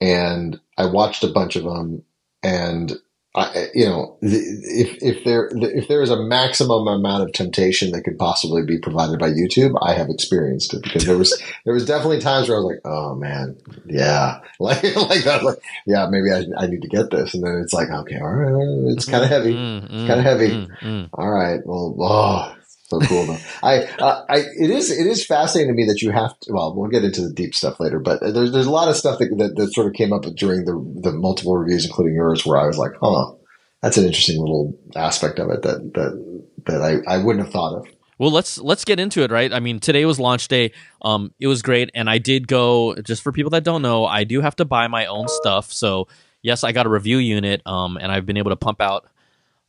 and 0.00 0.58
I 0.78 0.86
watched 0.86 1.24
a 1.24 1.28
bunch 1.28 1.56
of 1.56 1.64
them 1.64 2.02
and 2.42 2.92
I, 3.32 3.68
you 3.74 3.84
know, 3.84 4.16
if 4.22 5.00
if 5.00 5.22
there 5.22 5.48
if 5.54 5.86
there 5.86 6.02
is 6.02 6.10
a 6.10 6.20
maximum 6.20 6.88
amount 6.88 7.22
of 7.22 7.32
temptation 7.32 7.92
that 7.92 8.02
could 8.02 8.18
possibly 8.18 8.64
be 8.64 8.76
provided 8.80 9.20
by 9.20 9.30
YouTube, 9.30 9.78
I 9.80 9.92
have 9.94 10.08
experienced 10.08 10.74
it 10.74 10.82
because 10.82 11.04
there 11.06 11.16
was 11.16 11.40
there 11.64 11.72
was 11.72 11.84
definitely 11.84 12.18
times 12.18 12.48
where 12.48 12.58
I 12.58 12.60
was 12.60 12.72
like, 12.72 12.80
oh 12.84 13.14
man, 13.14 13.56
yeah, 13.86 14.40
like 14.58 14.82
like 14.96 15.22
that, 15.22 15.44
like 15.44 15.58
yeah, 15.86 16.08
maybe 16.10 16.32
I, 16.32 16.42
I 16.60 16.66
need 16.66 16.82
to 16.82 16.88
get 16.88 17.10
this, 17.12 17.32
and 17.34 17.44
then 17.44 17.60
it's 17.62 17.72
like, 17.72 17.88
okay, 17.90 18.18
all 18.18 18.34
right, 18.34 18.92
it's 18.92 19.04
kind 19.04 19.22
of 19.22 19.30
heavy, 19.30 19.52
Mm, 19.54 19.84
it's 19.84 20.08
kind 20.08 20.18
of 20.18 20.24
heavy. 20.24 20.48
mm, 20.48 20.78
mm. 20.80 21.08
All 21.12 21.30
right, 21.30 21.60
well, 21.64 21.94
oh, 22.00 22.56
so 22.90 23.00
cool 23.00 23.26
though. 23.26 23.38
I, 23.62 23.84
uh, 23.98 24.24
I, 24.28 24.38
it 24.38 24.70
is, 24.70 24.90
it 24.90 25.06
is 25.06 25.24
fascinating 25.24 25.72
to 25.72 25.76
me 25.76 25.86
that 25.86 26.02
you 26.02 26.10
have 26.10 26.38
to. 26.40 26.52
Well, 26.52 26.74
we'll 26.74 26.90
get 26.90 27.04
into 27.04 27.22
the 27.22 27.32
deep 27.32 27.54
stuff 27.54 27.80
later, 27.80 28.00
but 28.00 28.20
there's, 28.20 28.52
there's 28.52 28.66
a 28.66 28.70
lot 28.70 28.88
of 28.88 28.96
stuff 28.96 29.18
that, 29.20 29.30
that, 29.38 29.56
that 29.56 29.72
sort 29.72 29.86
of 29.86 29.92
came 29.94 30.12
up 30.12 30.24
during 30.36 30.64
the 30.64 31.00
the 31.00 31.12
multiple 31.12 31.56
reviews, 31.56 31.86
including 31.86 32.14
yours, 32.14 32.44
where 32.44 32.58
I 32.58 32.66
was 32.66 32.76
like, 32.76 32.92
huh, 33.00 33.32
that's 33.80 33.96
an 33.96 34.04
interesting 34.04 34.40
little 34.40 34.78
aspect 34.96 35.38
of 35.38 35.50
it 35.50 35.62
that 35.62 35.94
that 35.94 36.44
that 36.66 36.82
I, 36.82 37.14
I 37.14 37.18
wouldn't 37.18 37.44
have 37.44 37.52
thought 37.52 37.78
of. 37.78 37.86
Well, 38.18 38.30
let's 38.30 38.58
let's 38.58 38.84
get 38.84 39.00
into 39.00 39.22
it, 39.22 39.30
right? 39.30 39.50
I 39.50 39.60
mean, 39.60 39.80
today 39.80 40.04
was 40.04 40.20
launch 40.20 40.48
day. 40.48 40.72
Um, 41.00 41.32
it 41.40 41.46
was 41.46 41.62
great, 41.62 41.90
and 41.94 42.10
I 42.10 42.18
did 42.18 42.46
go. 42.46 42.94
Just 42.96 43.22
for 43.22 43.32
people 43.32 43.50
that 43.50 43.64
don't 43.64 43.80
know, 43.80 44.04
I 44.04 44.24
do 44.24 44.42
have 44.42 44.56
to 44.56 44.66
buy 44.66 44.88
my 44.88 45.06
own 45.06 45.26
stuff. 45.28 45.72
So 45.72 46.08
yes, 46.42 46.62
I 46.62 46.72
got 46.72 46.84
a 46.84 46.90
review 46.90 47.16
unit, 47.16 47.62
um, 47.64 47.96
and 47.96 48.12
I've 48.12 48.26
been 48.26 48.36
able 48.36 48.50
to 48.50 48.56
pump 48.56 48.80
out 48.80 49.08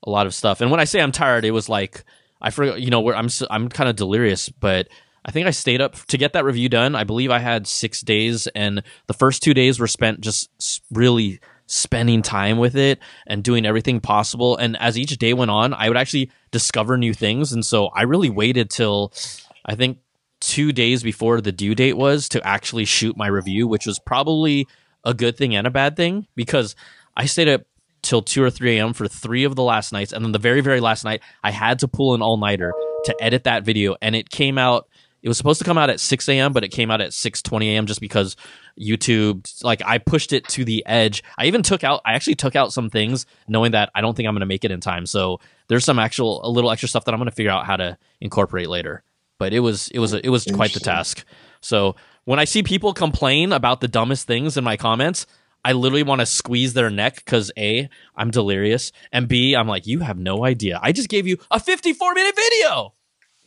a 0.03 0.09
lot 0.09 0.25
of 0.25 0.33
stuff. 0.33 0.61
And 0.61 0.71
when 0.71 0.79
I 0.79 0.83
say 0.83 0.99
I'm 0.99 1.11
tired, 1.11 1.45
it 1.45 1.51
was 1.51 1.69
like 1.69 2.03
I 2.41 2.49
forgot. 2.49 2.81
You 2.81 2.89
know, 2.89 3.01
where 3.01 3.15
I'm 3.15 3.29
I'm 3.49 3.69
kind 3.69 3.89
of 3.89 3.95
delirious, 3.95 4.49
but 4.49 4.87
I 5.23 5.31
think 5.31 5.47
I 5.47 5.51
stayed 5.51 5.81
up 5.81 5.95
to 6.07 6.17
get 6.17 6.33
that 6.33 6.45
review 6.45 6.69
done. 6.69 6.95
I 6.95 7.03
believe 7.03 7.31
I 7.31 7.39
had 7.39 7.67
six 7.67 8.01
days, 8.01 8.47
and 8.47 8.83
the 9.07 9.13
first 9.13 9.43
two 9.43 9.53
days 9.53 9.79
were 9.79 9.87
spent 9.87 10.21
just 10.21 10.49
really 10.91 11.39
spending 11.67 12.21
time 12.21 12.57
with 12.57 12.75
it 12.75 12.99
and 13.25 13.43
doing 13.43 13.65
everything 13.65 14.01
possible. 14.01 14.57
And 14.57 14.75
as 14.77 14.97
each 14.97 15.17
day 15.17 15.33
went 15.33 15.51
on, 15.51 15.73
I 15.73 15.87
would 15.87 15.97
actually 15.97 16.29
discover 16.51 16.97
new 16.97 17.13
things. 17.13 17.53
And 17.53 17.65
so 17.65 17.87
I 17.87 18.01
really 18.01 18.29
waited 18.29 18.69
till 18.69 19.13
I 19.65 19.75
think 19.75 19.99
two 20.41 20.73
days 20.73 21.01
before 21.01 21.39
the 21.39 21.53
due 21.53 21.73
date 21.73 21.95
was 21.95 22.27
to 22.29 22.45
actually 22.45 22.83
shoot 22.83 23.15
my 23.15 23.27
review, 23.27 23.67
which 23.67 23.85
was 23.85 23.99
probably 23.99 24.67
a 25.05 25.13
good 25.13 25.37
thing 25.37 25.55
and 25.55 25.65
a 25.65 25.71
bad 25.71 25.95
thing 25.95 26.27
because 26.35 26.75
I 27.15 27.25
stayed 27.25 27.47
up 27.47 27.61
till 28.01 28.21
2 28.21 28.43
or 28.43 28.49
3 28.49 28.77
a.m. 28.77 28.93
for 28.93 29.07
three 29.07 29.43
of 29.43 29.55
the 29.55 29.63
last 29.63 29.91
nights. 29.91 30.13
And 30.13 30.23
then 30.23 30.31
the 30.31 30.39
very, 30.39 30.61
very 30.61 30.79
last 30.79 31.03
night, 31.03 31.21
I 31.43 31.51
had 31.51 31.79
to 31.79 31.87
pull 31.87 32.13
an 32.13 32.21
all 32.21 32.37
nighter 32.37 32.73
to 33.05 33.15
edit 33.21 33.43
that 33.45 33.63
video. 33.63 33.95
And 34.01 34.15
it 34.15 34.29
came 34.29 34.57
out, 34.57 34.87
it 35.21 35.27
was 35.27 35.37
supposed 35.37 35.59
to 35.59 35.65
come 35.65 35.77
out 35.77 35.89
at 35.89 35.99
6 35.99 36.29
a.m., 36.29 36.53
but 36.53 36.63
it 36.63 36.69
came 36.69 36.89
out 36.89 37.01
at 37.01 37.11
6.20 37.11 37.65
a.m. 37.65 37.85
just 37.85 38.01
because 38.01 38.35
YouTube, 38.79 39.63
like 39.63 39.81
I 39.85 39.97
pushed 39.97 40.33
it 40.33 40.47
to 40.49 40.65
the 40.65 40.83
edge. 40.85 41.23
I 41.37 41.45
even 41.45 41.63
took 41.63 41.83
out, 41.83 42.01
I 42.05 42.13
actually 42.13 42.35
took 42.35 42.55
out 42.55 42.73
some 42.73 42.89
things 42.89 43.25
knowing 43.47 43.71
that 43.71 43.91
I 43.93 44.01
don't 44.01 44.15
think 44.15 44.27
I'm 44.27 44.33
going 44.33 44.41
to 44.41 44.47
make 44.47 44.65
it 44.65 44.71
in 44.71 44.79
time. 44.79 45.05
So 45.05 45.39
there's 45.67 45.85
some 45.85 45.99
actual, 45.99 46.43
a 46.43 46.49
little 46.49 46.71
extra 46.71 46.89
stuff 46.89 47.05
that 47.05 47.13
I'm 47.13 47.19
going 47.19 47.29
to 47.29 47.35
figure 47.35 47.51
out 47.51 47.65
how 47.65 47.77
to 47.77 47.97
incorporate 48.19 48.69
later. 48.69 49.03
But 49.37 49.53
it 49.53 49.59
was, 49.59 49.89
it 49.89 49.99
was, 49.99 50.13
it 50.13 50.29
was 50.29 50.45
quite 50.45 50.73
the 50.73 50.79
task. 50.79 51.23
So 51.61 51.95
when 52.25 52.39
I 52.39 52.45
see 52.45 52.63
people 52.63 52.93
complain 52.93 53.53
about 53.53 53.81
the 53.81 53.87
dumbest 53.87 54.27
things 54.27 54.57
in 54.57 54.63
my 54.63 54.77
comments, 54.77 55.25
I 55.63 55.73
literally 55.73 56.03
want 56.03 56.21
to 56.21 56.25
squeeze 56.25 56.73
their 56.73 56.89
neck 56.89 57.17
because 57.17 57.51
A, 57.57 57.89
I'm 58.15 58.31
delirious, 58.31 58.91
and 59.11 59.27
B, 59.27 59.55
I'm 59.55 59.67
like, 59.67 59.85
you 59.85 59.99
have 59.99 60.17
no 60.17 60.43
idea. 60.43 60.79
I 60.81 60.91
just 60.91 61.09
gave 61.09 61.27
you 61.27 61.37
a 61.51 61.59
54 61.59 62.13
minute 62.13 62.35
video. 62.35 62.93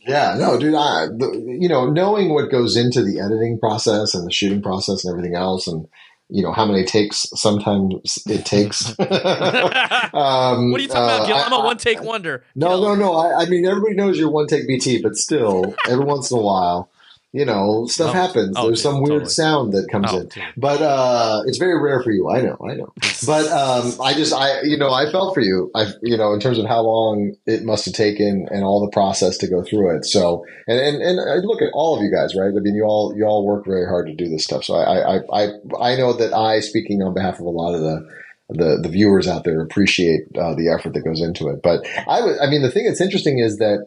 Yeah, 0.07 0.35
no, 0.37 0.59
dude. 0.59 0.75
I, 0.75 1.05
you 1.45 1.67
know, 1.67 1.89
knowing 1.89 2.33
what 2.33 2.51
goes 2.51 2.77
into 2.77 3.03
the 3.03 3.19
editing 3.19 3.59
process 3.59 4.13
and 4.13 4.25
the 4.25 4.31
shooting 4.31 4.61
process 4.61 5.03
and 5.03 5.11
everything 5.11 5.35
else, 5.35 5.67
and 5.67 5.87
you 6.29 6.43
know 6.43 6.51
how 6.51 6.65
many 6.65 6.85
takes 6.85 7.27
sometimes 7.33 8.19
it 8.27 8.45
takes. 8.45 8.87
um, 8.99 10.71
What 10.71 10.79
are 10.79 10.83
you 10.83 10.87
talking 10.87 11.03
about, 11.03 11.27
Gil? 11.27 11.35
I'm 11.37 11.51
a 11.51 11.55
a 11.55 11.65
one 11.65 11.77
take 11.77 12.03
wonder. 12.03 12.43
No, 12.55 12.69
Gil. 12.69 12.81
no, 12.81 12.95
no. 12.95 13.15
I, 13.15 13.43
I 13.43 13.45
mean, 13.47 13.65
everybody 13.65 13.95
knows 13.95 14.17
you're 14.17 14.29
one 14.29 14.47
take 14.47 14.67
BT, 14.67 15.01
but 15.01 15.15
still, 15.15 15.75
every 15.89 16.05
once 16.05 16.29
in 16.31 16.37
a 16.37 16.41
while, 16.41 16.91
you 17.35 17.43
know, 17.45 17.85
stuff 17.87 18.11
Oh, 18.11 18.13
happens. 18.13 18.55
oh, 18.57 18.67
There's 18.67 18.81
some 18.81 19.01
weird 19.01 19.23
totally. 19.23 19.29
sound 19.29 19.73
that 19.73 19.87
comes 19.91 20.07
Oh, 20.11 20.19
in. 20.19 20.29
But 20.55 20.81
uh, 20.81 21.41
it's 21.45 21.57
very 21.57 21.77
rare 21.81 22.01
for 22.01 22.11
you. 22.11 22.29
I 22.29 22.41
know, 22.41 22.57
I 22.67 22.73
know. 22.75 22.93
But 23.25 23.47
um, 23.51 23.93
I 24.01 24.13
just, 24.13 24.33
I, 24.33 24.61
you 24.63 24.77
know, 24.77 24.91
I 24.91 25.11
felt 25.11 25.33
for 25.33 25.41
you. 25.41 25.71
I, 25.75 25.87
you 26.01 26.15
know, 26.17 26.33
in 26.33 26.39
terms 26.39 26.59
of 26.59 26.65
how 26.65 26.81
long 26.81 27.33
it 27.45 27.63
must 27.63 27.85
have 27.85 27.93
taken 27.93 28.47
and 28.51 28.63
all 28.63 28.79
the 28.85 28.91
process 28.91 29.37
to 29.39 29.47
go 29.47 29.63
through 29.63 29.97
it. 29.97 30.05
So, 30.05 30.45
and 30.67 30.79
and 30.79 31.01
and 31.01 31.19
I 31.19 31.35
look 31.45 31.61
at 31.61 31.69
all 31.73 31.97
of 31.97 32.03
you 32.03 32.11
guys, 32.11 32.35
right? 32.35 32.47
I 32.55 32.59
mean, 32.59 32.75
you 32.75 32.83
all 32.83 33.13
you 33.17 33.25
all 33.25 33.45
work 33.45 33.65
very 33.65 33.85
hard 33.87 34.07
to 34.07 34.13
do 34.15 34.29
this 34.29 34.43
stuff. 34.43 34.63
So 34.63 34.75
I 34.75 35.15
I 35.17 35.19
I 35.33 35.47
I 35.91 35.95
know 35.95 36.13
that 36.13 36.33
I, 36.33 36.59
speaking 36.59 37.01
on 37.01 37.13
behalf 37.13 37.35
of 37.39 37.45
a 37.45 37.49
lot 37.49 37.73
of 37.73 37.81
the 37.81 38.07
the, 38.49 38.79
the 38.83 38.89
viewers 38.89 39.27
out 39.27 39.43
there 39.43 39.59
appreciate 39.61 40.21
uh, 40.37 40.53
the 40.53 40.69
effort 40.69 40.93
that 40.93 41.01
goes 41.03 41.19
into 41.21 41.47
it. 41.49 41.63
But 41.63 41.87
I 42.07 42.21
would, 42.21 42.37
I 42.39 42.47
mean, 42.47 42.61
the 42.61 42.69
thing 42.69 42.85
that's 42.85 43.01
interesting 43.01 43.39
is 43.39 43.57
that 43.57 43.83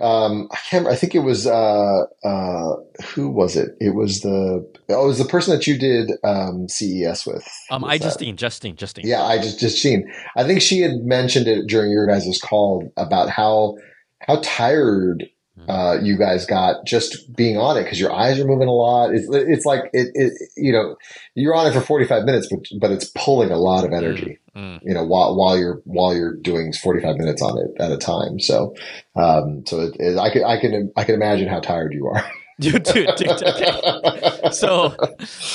um, 0.00 0.48
I 0.50 0.58
can't. 0.68 0.86
I 0.86 0.94
think 0.94 1.14
it 1.14 1.20
was 1.20 1.46
uh, 1.46 2.04
uh, 2.24 2.76
who 3.14 3.28
was 3.28 3.56
it? 3.56 3.70
It 3.80 3.94
was 3.94 4.20
the 4.20 4.64
oh, 4.90 5.04
it 5.04 5.06
was 5.06 5.18
the 5.18 5.24
person 5.24 5.54
that 5.54 5.66
you 5.66 5.78
did 5.78 6.12
um, 6.24 6.68
CES 6.68 7.26
with. 7.26 7.46
Um, 7.70 7.84
I 7.84 7.98
that- 7.98 8.04
Justine, 8.04 8.36
Justine, 8.36 8.76
Justine. 8.76 9.06
yeah, 9.06 9.22
I 9.22 9.38
just 9.38 9.58
just 9.60 9.82
seen. 9.82 10.10
I 10.36 10.44
think 10.44 10.60
she 10.60 10.80
had 10.80 11.04
mentioned 11.04 11.46
it 11.48 11.66
during 11.66 11.90
your 11.90 12.06
guys' 12.06 12.40
call 12.42 12.90
about 12.96 13.28
how 13.28 13.76
how 14.20 14.40
tired 14.42 15.28
uh, 15.68 15.98
you 16.02 16.16
guys 16.16 16.46
got 16.46 16.86
just 16.86 17.34
being 17.36 17.58
on 17.58 17.76
it 17.76 17.82
because 17.82 18.00
your 18.00 18.10
eyes 18.10 18.40
are 18.40 18.46
moving 18.46 18.68
a 18.68 18.72
lot. 18.72 19.14
It's 19.14 19.28
it's 19.30 19.66
like 19.66 19.90
it, 19.92 20.08
it 20.14 20.32
you 20.56 20.72
know 20.72 20.96
you're 21.34 21.54
on 21.54 21.66
it 21.66 21.72
for 21.72 21.82
45 21.82 22.24
minutes, 22.24 22.48
but 22.50 22.60
but 22.80 22.90
it's 22.90 23.10
pulling 23.14 23.50
a 23.50 23.58
lot 23.58 23.84
of 23.84 23.92
energy. 23.92 24.38
Mm. 24.56 24.80
You 24.82 24.94
know 24.94 25.04
while 25.04 25.36
while 25.36 25.58
you're 25.58 25.82
while 25.84 26.16
you're 26.16 26.34
doing 26.36 26.72
45 26.72 27.16
minutes 27.16 27.42
on 27.42 27.58
it 27.58 27.70
at 27.78 27.92
a 27.92 27.98
time. 27.98 28.40
So 28.40 28.74
um 29.14 29.64
so 29.66 29.80
it, 29.80 29.96
it, 29.98 30.18
I 30.18 30.30
can 30.30 30.44
I 30.44 30.58
can 30.58 30.90
I 30.96 31.04
can 31.04 31.14
imagine 31.14 31.48
how 31.48 31.60
tired 31.60 31.92
you 31.92 32.06
are. 32.06 32.24
dude, 32.60 32.82
dude, 32.82 33.08
dude. 33.16 33.42
Okay. 33.42 34.50
So 34.52 34.94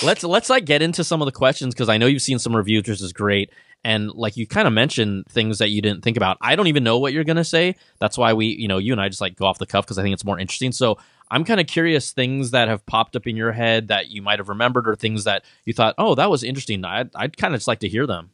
let's 0.03 0.23
let's 0.23 0.49
like 0.49 0.65
get 0.65 0.81
into 0.81 1.03
some 1.03 1.21
of 1.21 1.25
the 1.25 1.31
questions 1.31 1.73
because 1.73 1.89
I 1.89 1.97
know 1.97 2.05
you've 2.05 2.21
seen 2.21 2.39
some 2.39 2.55
reviews, 2.55 2.87
which 2.87 3.01
is 3.01 3.13
great. 3.13 3.51
And 3.85 4.11
like 4.11 4.37
you 4.37 4.47
kind 4.47 4.65
of 4.65 4.73
mentioned 4.73 5.25
things 5.27 5.57
that 5.57 5.69
you 5.69 5.81
didn't 5.81 6.03
think 6.03 6.15
about. 6.15 6.37
I 6.39 6.55
don't 6.55 6.67
even 6.67 6.83
know 6.83 6.99
what 6.99 7.11
you're 7.11 7.25
gonna 7.25 7.43
say. 7.43 7.75
That's 7.99 8.17
why 8.17 8.33
we, 8.33 8.47
you 8.47 8.67
know, 8.67 8.77
you 8.77 8.93
and 8.93 9.01
I 9.01 9.09
just 9.09 9.21
like 9.21 9.35
go 9.35 9.45
off 9.45 9.59
the 9.59 9.65
cuff 9.65 9.85
because 9.85 9.97
I 9.97 10.03
think 10.03 10.13
it's 10.13 10.25
more 10.25 10.39
interesting. 10.39 10.71
So 10.71 10.97
I'm 11.29 11.43
kind 11.43 11.59
of 11.59 11.67
curious 11.67 12.11
things 12.11 12.51
that 12.51 12.67
have 12.67 12.85
popped 12.85 13.15
up 13.15 13.27
in 13.27 13.35
your 13.35 13.51
head 13.51 13.87
that 13.87 14.07
you 14.07 14.21
might 14.21 14.39
have 14.39 14.49
remembered 14.49 14.87
or 14.87 14.95
things 14.95 15.23
that 15.23 15.43
you 15.65 15.73
thought, 15.73 15.95
oh, 15.97 16.15
that 16.15 16.29
was 16.29 16.43
interesting. 16.43 16.85
I'd, 16.85 17.09
I'd 17.15 17.37
kind 17.37 17.53
of 17.53 17.59
just 17.59 17.67
like 17.67 17.79
to 17.79 17.89
hear 17.89 18.05
them. 18.05 18.29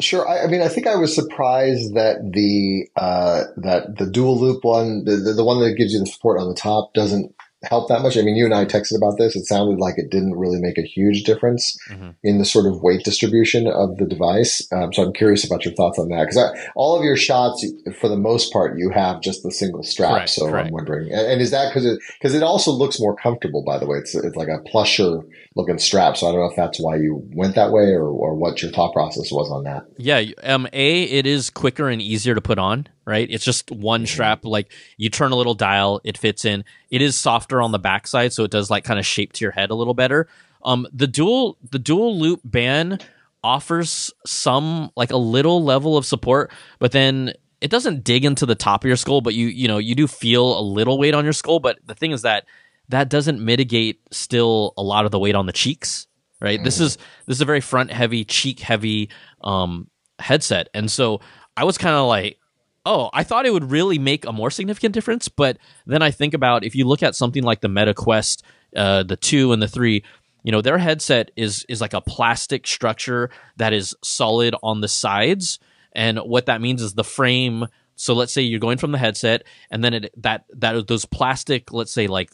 Sure. 0.00 0.28
I, 0.28 0.44
I 0.44 0.46
mean, 0.48 0.60
I 0.60 0.68
think 0.68 0.86
I 0.86 0.96
was 0.96 1.14
surprised 1.14 1.94
that 1.94 2.18
the 2.32 2.88
uh, 2.96 3.44
that 3.58 3.96
the 3.96 4.06
dual 4.06 4.38
loop 4.38 4.64
one, 4.64 5.04
the, 5.04 5.16
the 5.16 5.32
the 5.34 5.44
one 5.44 5.60
that 5.60 5.76
gives 5.76 5.92
you 5.92 6.00
the 6.00 6.06
support 6.06 6.40
on 6.40 6.48
the 6.48 6.54
top, 6.54 6.92
doesn't 6.94 7.34
help 7.68 7.88
that 7.88 8.02
much. 8.02 8.16
I 8.16 8.22
mean, 8.22 8.36
you 8.36 8.44
and 8.44 8.54
I 8.54 8.64
texted 8.64 8.96
about 8.96 9.18
this. 9.18 9.34
It 9.36 9.44
sounded 9.46 9.78
like 9.78 9.94
it 9.98 10.10
didn't 10.10 10.34
really 10.36 10.60
make 10.60 10.78
a 10.78 10.82
huge 10.82 11.24
difference 11.24 11.76
Mhm. 11.90 12.14
in 12.22 12.38
the 12.38 12.44
sort 12.44 12.66
of 12.66 12.82
weight 12.82 13.04
distribution 13.04 13.66
of 13.66 13.96
the 13.98 14.06
device. 14.06 14.66
Um, 14.72 14.92
so 14.92 15.02
I'm 15.02 15.12
curious 15.12 15.44
about 15.44 15.64
your 15.64 15.74
thoughts 15.74 15.98
on 15.98 16.08
that 16.08 16.26
because 16.28 16.38
all 16.76 16.96
of 16.96 17.04
your 17.04 17.16
shots, 17.16 17.64
for 18.00 18.08
the 18.08 18.16
most 18.16 18.52
part, 18.52 18.78
you 18.78 18.90
have 18.90 19.20
just 19.20 19.42
the 19.42 19.50
single 19.50 19.82
strap. 19.82 20.10
Correct, 20.10 20.30
so 20.30 20.48
correct. 20.48 20.66
I'm 20.68 20.72
wondering, 20.72 21.10
and, 21.12 21.26
and 21.26 21.40
is 21.40 21.50
that 21.50 21.68
because 21.70 21.84
it 21.86 21.98
because 22.20 22.34
it 22.34 22.42
also 22.42 22.70
looks 22.72 23.00
more 23.00 23.16
comfortable? 23.16 23.64
By 23.64 23.78
the 23.78 23.86
way, 23.86 23.98
it's 23.98 24.14
it's 24.14 24.36
like 24.36 24.48
a 24.48 24.58
plusher 24.70 25.20
looking 25.56 25.78
strap. 25.78 26.16
So 26.16 26.26
I 26.28 26.32
don't 26.32 26.40
know 26.40 26.50
if 26.50 26.56
that's 26.56 26.78
why 26.80 26.96
you 26.96 27.22
went 27.34 27.54
that 27.54 27.70
way 27.72 27.92
or 27.92 28.08
or 28.08 28.34
what 28.34 28.62
your 28.62 28.70
thought 28.72 28.92
process 28.92 29.30
was 29.30 29.50
on 29.50 29.64
that. 29.64 29.84
Yeah, 29.98 30.22
um, 30.42 30.66
a 30.72 31.02
it 31.04 31.26
is 31.26 31.50
quicker 31.50 31.88
and 31.88 32.00
easier 32.02 32.34
to 32.34 32.40
put 32.40 32.58
on. 32.58 32.88
Right, 33.06 33.28
it's 33.30 33.44
just 33.44 33.70
one 33.70 34.06
strap. 34.06 34.44
Like 34.46 34.72
you 34.96 35.10
turn 35.10 35.32
a 35.32 35.36
little 35.36 35.54
dial, 35.54 36.00
it 36.04 36.16
fits 36.16 36.46
in. 36.46 36.64
It 36.90 37.02
is 37.02 37.16
softer 37.16 37.60
on 37.60 37.70
the 37.70 37.78
backside, 37.78 38.32
so 38.32 38.44
it 38.44 38.50
does 38.50 38.70
like 38.70 38.84
kind 38.84 38.98
of 38.98 39.04
shape 39.04 39.34
to 39.34 39.44
your 39.44 39.52
head 39.52 39.70
a 39.70 39.74
little 39.74 39.92
better. 39.92 40.26
Um, 40.62 40.86
the 40.92 41.06
dual 41.06 41.58
the 41.70 41.78
dual 41.78 42.18
loop 42.18 42.40
band 42.44 43.04
offers 43.42 44.10
some 44.24 44.90
like 44.96 45.10
a 45.10 45.18
little 45.18 45.62
level 45.62 45.98
of 45.98 46.06
support, 46.06 46.50
but 46.78 46.92
then 46.92 47.34
it 47.60 47.70
doesn't 47.70 48.04
dig 48.04 48.24
into 48.24 48.46
the 48.46 48.54
top 48.54 48.84
of 48.84 48.88
your 48.88 48.96
skull. 48.96 49.20
But 49.20 49.34
you 49.34 49.48
you 49.48 49.68
know 49.68 49.76
you 49.76 49.94
do 49.94 50.06
feel 50.06 50.58
a 50.58 50.62
little 50.62 50.98
weight 50.98 51.14
on 51.14 51.24
your 51.24 51.34
skull. 51.34 51.60
But 51.60 51.78
the 51.84 51.94
thing 51.94 52.12
is 52.12 52.22
that 52.22 52.46
that 52.88 53.10
doesn't 53.10 53.38
mitigate 53.38 54.00
still 54.12 54.72
a 54.78 54.82
lot 54.82 55.04
of 55.04 55.10
the 55.10 55.18
weight 55.18 55.34
on 55.34 55.44
the 55.44 55.52
cheeks. 55.52 56.06
Right, 56.40 56.62
this 56.62 56.80
is 56.80 56.96
this 57.26 57.36
is 57.36 57.40
a 57.40 57.46
very 57.46 57.60
front 57.60 57.90
heavy, 57.90 58.24
cheek 58.24 58.60
heavy 58.60 59.08
um, 59.42 59.88
headset, 60.18 60.68
and 60.74 60.90
so 60.90 61.20
I 61.56 61.64
was 61.64 61.78
kind 61.78 61.94
of 61.94 62.06
like, 62.06 62.38
oh, 62.86 63.10
I 63.12 63.24
thought 63.24 63.46
it 63.46 63.52
would 63.52 63.70
really 63.70 63.98
make 63.98 64.26
a 64.26 64.32
more 64.32 64.50
significant 64.50 64.94
difference. 64.94 65.28
But 65.28 65.58
then 65.86 66.02
I 66.02 66.10
think 66.10 66.34
about 66.34 66.64
if 66.64 66.74
you 66.74 66.86
look 66.86 67.02
at 67.02 67.14
something 67.14 67.42
like 67.42 67.60
the 67.60 67.68
Meta 67.68 67.94
Quest, 67.94 68.42
uh, 68.76 69.02
the 69.02 69.16
two 69.16 69.52
and 69.52 69.62
the 69.62 69.68
three, 69.68 70.04
you 70.42 70.52
know, 70.52 70.60
their 70.60 70.78
headset 70.78 71.30
is 71.36 71.64
is 71.68 71.80
like 71.80 71.94
a 71.94 72.00
plastic 72.00 72.66
structure 72.66 73.30
that 73.56 73.72
is 73.72 73.94
solid 74.02 74.54
on 74.62 74.80
the 74.80 74.88
sides, 74.88 75.58
and 75.92 76.18
what 76.18 76.46
that 76.46 76.60
means 76.60 76.82
is 76.82 76.94
the 76.94 77.04
frame. 77.04 77.66
So 77.96 78.12
let's 78.12 78.32
say 78.32 78.42
you're 78.42 78.60
going 78.60 78.78
from 78.78 78.92
the 78.92 78.98
headset, 78.98 79.44
and 79.70 79.82
then 79.82 79.94
it 79.94 80.14
that 80.18 80.44
that 80.54 80.86
those 80.86 81.06
plastic, 81.06 81.72
let's 81.72 81.92
say 81.92 82.08
like 82.08 82.30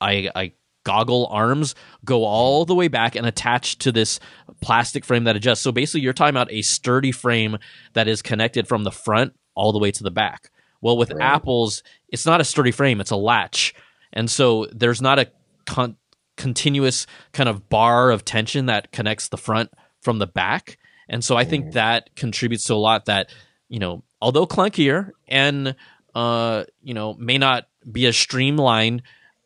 I 0.00 0.30
I 0.34 0.52
goggle 0.84 1.28
arms 1.30 1.74
go 2.04 2.24
all 2.24 2.64
the 2.64 2.74
way 2.74 2.88
back 2.88 3.14
and 3.14 3.26
attach 3.26 3.78
to 3.78 3.90
this 3.90 4.20
plastic 4.60 5.04
frame 5.04 5.24
that 5.24 5.36
adjusts. 5.36 5.60
So 5.60 5.70
basically, 5.70 6.00
you're 6.00 6.12
talking 6.12 6.34
about 6.34 6.52
a 6.52 6.62
sturdy 6.62 7.12
frame 7.12 7.58
that 7.92 8.08
is 8.08 8.20
connected 8.20 8.66
from 8.66 8.82
the 8.82 8.90
front 8.90 9.34
all 9.54 9.72
the 9.72 9.78
way 9.78 9.90
to 9.90 10.02
the 10.02 10.10
back. 10.10 10.50
Well, 10.80 10.96
with 10.96 11.12
Right. 11.12 11.22
Apple's, 11.22 11.82
it's 12.08 12.26
not 12.26 12.40
a 12.40 12.44
sturdy 12.44 12.70
frame; 12.70 13.00
it's 13.00 13.10
a 13.10 13.16
latch, 13.16 13.74
and 14.12 14.30
so 14.30 14.66
there's 14.72 15.00
not 15.00 15.18
a 15.18 15.30
con- 15.66 15.96
continuous 16.36 17.06
kind 17.32 17.48
of 17.48 17.68
bar 17.68 18.10
of 18.10 18.24
tension 18.24 18.66
that 18.66 18.92
connects 18.92 19.28
the 19.28 19.36
front 19.36 19.70
from 20.00 20.18
the 20.18 20.26
back. 20.26 20.78
And 21.08 21.24
so 21.24 21.36
I 21.36 21.44
think 21.44 21.72
that 21.72 22.14
contributes 22.16 22.64
to 22.64 22.74
a 22.74 22.76
lot 22.76 23.06
that, 23.06 23.30
you 23.68 23.78
know, 23.78 24.02
although 24.20 24.46
clunkier 24.46 25.10
and 25.28 25.76
uh, 26.14 26.64
you 26.82 26.94
know, 26.94 27.14
may 27.14 27.38
not 27.38 27.68
be 27.90 28.06
as 28.06 28.16
streamlined, 28.16 29.02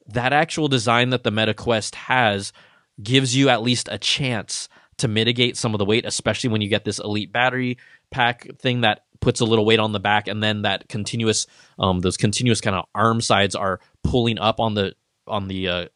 that 0.08 0.32
actual 0.32 0.68
design 0.68 1.10
that 1.10 1.22
the 1.22 1.30
Meta 1.30 1.54
Quest 1.54 1.94
has 1.94 2.52
gives 3.02 3.34
you 3.34 3.48
at 3.48 3.62
least 3.62 3.88
a 3.90 3.98
chance 3.98 4.68
to 4.98 5.08
mitigate 5.08 5.56
some 5.56 5.74
of 5.74 5.78
the 5.78 5.84
weight, 5.84 6.04
especially 6.04 6.50
when 6.50 6.60
you 6.60 6.68
get 6.68 6.84
this 6.84 6.98
elite 6.98 7.32
battery 7.32 7.78
pack 8.10 8.48
thing 8.58 8.82
that 8.82 9.04
puts 9.20 9.40
a 9.40 9.44
little 9.44 9.64
weight 9.64 9.80
on 9.80 9.92
the 9.92 10.00
back 10.00 10.28
and 10.28 10.42
then 10.42 10.62
that 10.62 10.88
continuous 10.88 11.46
um 11.78 12.00
those 12.00 12.16
continuous 12.16 12.60
kind 12.60 12.76
of 12.76 12.84
arm 12.94 13.20
sides 13.20 13.54
are 13.54 13.80
pulling 14.04 14.38
up 14.38 14.60
on 14.60 14.74
the 14.74 14.94
on 15.26 15.48
the 15.48 15.68
uh 15.68 15.86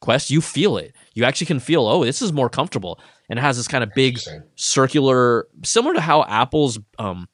quest 0.00 0.30
you 0.30 0.40
feel 0.40 0.76
it. 0.76 0.94
You 1.14 1.24
actually 1.24 1.46
can 1.46 1.60
feel 1.60 1.86
oh 1.86 2.04
this 2.04 2.22
is 2.22 2.32
more 2.32 2.50
comfortable. 2.50 3.00
And 3.28 3.38
it 3.38 3.42
has 3.42 3.56
this 3.56 3.68
kind 3.68 3.82
of 3.84 3.90
big 3.94 4.18
circular 4.56 5.46
similar 5.64 5.94
to 5.94 6.00
how 6.00 6.24
apple's 6.24 6.78
um 6.98 7.28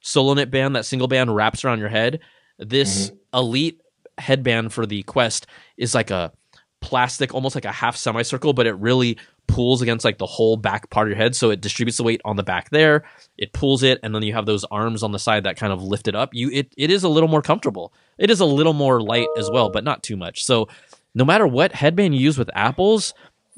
solo 0.00 0.34
knit 0.34 0.50
band 0.50 0.76
that 0.76 0.84
single 0.84 1.08
band 1.08 1.34
wraps 1.34 1.64
around 1.64 1.78
your 1.78 1.88
head 1.88 2.20
this 2.58 3.10
elite 3.34 3.80
headband 4.18 4.72
for 4.72 4.86
the 4.86 5.02
quest 5.04 5.46
is 5.76 5.94
like 5.94 6.10
a 6.10 6.32
plastic 6.80 7.32
almost 7.34 7.54
like 7.54 7.64
a 7.64 7.72
half 7.72 7.96
semicircle 7.96 8.52
but 8.52 8.66
it 8.66 8.74
really 8.74 9.16
pulls 9.46 9.82
against 9.82 10.04
like 10.04 10.18
the 10.18 10.26
whole 10.26 10.56
back 10.56 10.88
part 10.90 11.08
of 11.08 11.10
your 11.10 11.18
head. 11.18 11.36
So 11.36 11.50
it 11.50 11.60
distributes 11.60 11.98
the 11.98 12.04
weight 12.04 12.20
on 12.24 12.36
the 12.36 12.42
back 12.42 12.70
there. 12.70 13.04
It 13.36 13.52
pulls 13.52 13.82
it 13.82 13.98
and 14.02 14.14
then 14.14 14.22
you 14.22 14.32
have 14.32 14.46
those 14.46 14.64
arms 14.64 15.02
on 15.02 15.12
the 15.12 15.18
side 15.18 15.44
that 15.44 15.56
kind 15.56 15.72
of 15.72 15.82
lift 15.82 16.08
it 16.08 16.14
up. 16.14 16.30
You 16.32 16.50
it, 16.50 16.72
it 16.76 16.90
is 16.90 17.04
a 17.04 17.08
little 17.08 17.28
more 17.28 17.42
comfortable. 17.42 17.92
It 18.18 18.30
is 18.30 18.40
a 18.40 18.46
little 18.46 18.72
more 18.72 19.00
light 19.00 19.28
as 19.36 19.50
well 19.50 19.68
but 19.68 19.84
not 19.84 20.02
too 20.02 20.16
much. 20.16 20.44
So 20.44 20.68
no 21.14 21.24
matter 21.24 21.46
what 21.46 21.72
headband 21.72 22.14
you 22.14 22.20
use 22.20 22.38
with 22.38 22.50
apples 22.54 23.14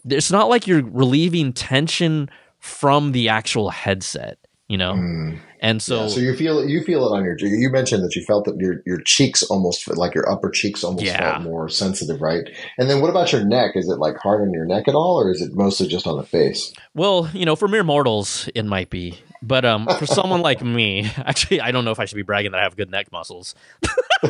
it's 0.07 0.31
not 0.31 0.49
like 0.49 0.67
you're 0.67 0.85
relieving 0.85 1.53
tension 1.53 2.29
from 2.59 3.13
the 3.13 3.29
actual 3.29 3.71
headset 3.71 4.39
you 4.69 4.79
know 4.79 4.95
Mm. 4.95 5.39
and 5.61 5.83
so, 5.83 6.03
Yeah, 6.03 6.09
so 6.09 6.21
you 6.21 6.35
feel 6.37 6.67
you 6.69 6.83
feel 6.83 7.07
it 7.07 7.17
on 7.17 7.25
your. 7.25 7.37
You 7.39 7.69
mentioned 7.71 8.03
that 8.05 8.15
you 8.17 8.23
felt 8.25 8.45
that 8.47 8.57
your 8.59 8.77
your 8.87 9.01
cheeks 9.05 9.43
almost 9.43 9.87
like 9.97 10.15
your 10.15 10.31
upper 10.31 10.51
cheeks 10.51 10.83
almost 10.85 11.05
Yeah. 11.07 11.19
felt 11.33 11.43
more 11.43 11.69
sensitive, 11.69 12.21
right? 12.21 12.45
And 12.79 12.89
then 12.89 13.01
what 13.01 13.11
about 13.11 13.33
your 13.33 13.45
neck? 13.45 13.73
Is 13.75 13.89
it 13.89 13.99
like 13.99 14.17
hard 14.17 14.41
on 14.43 14.53
your 14.53 14.65
neck 14.67 14.89
at 14.89 14.95
all, 14.95 15.21
or 15.21 15.31
is 15.31 15.41
it 15.43 15.53
mostly 15.55 15.87
just 15.89 16.07
on 16.07 16.17
the 16.17 16.23
face? 16.25 16.73
well 16.95 17.29
you 17.35 17.45
know 17.45 17.57
for 17.57 17.67
mere 17.69 17.83
mortals 17.85 18.49
it 18.55 18.65
might 18.65 18.89
be 18.91 19.19
but 19.43 19.65
um 19.65 19.87
for 19.99 20.07
someone 20.19 20.41
like 20.43 20.63
me 20.63 21.05
actually 21.19 21.61
i 21.61 21.71
don't 21.73 21.85
know 21.85 21.91
if 21.91 21.99
i 21.99 22.05
should 22.05 22.15
be 22.17 22.23
bragging 22.23 22.53
that 22.53 22.61
i 22.61 22.63
have 22.63 22.77
good 22.77 22.91
neck 22.91 23.11
muscles 23.13 23.55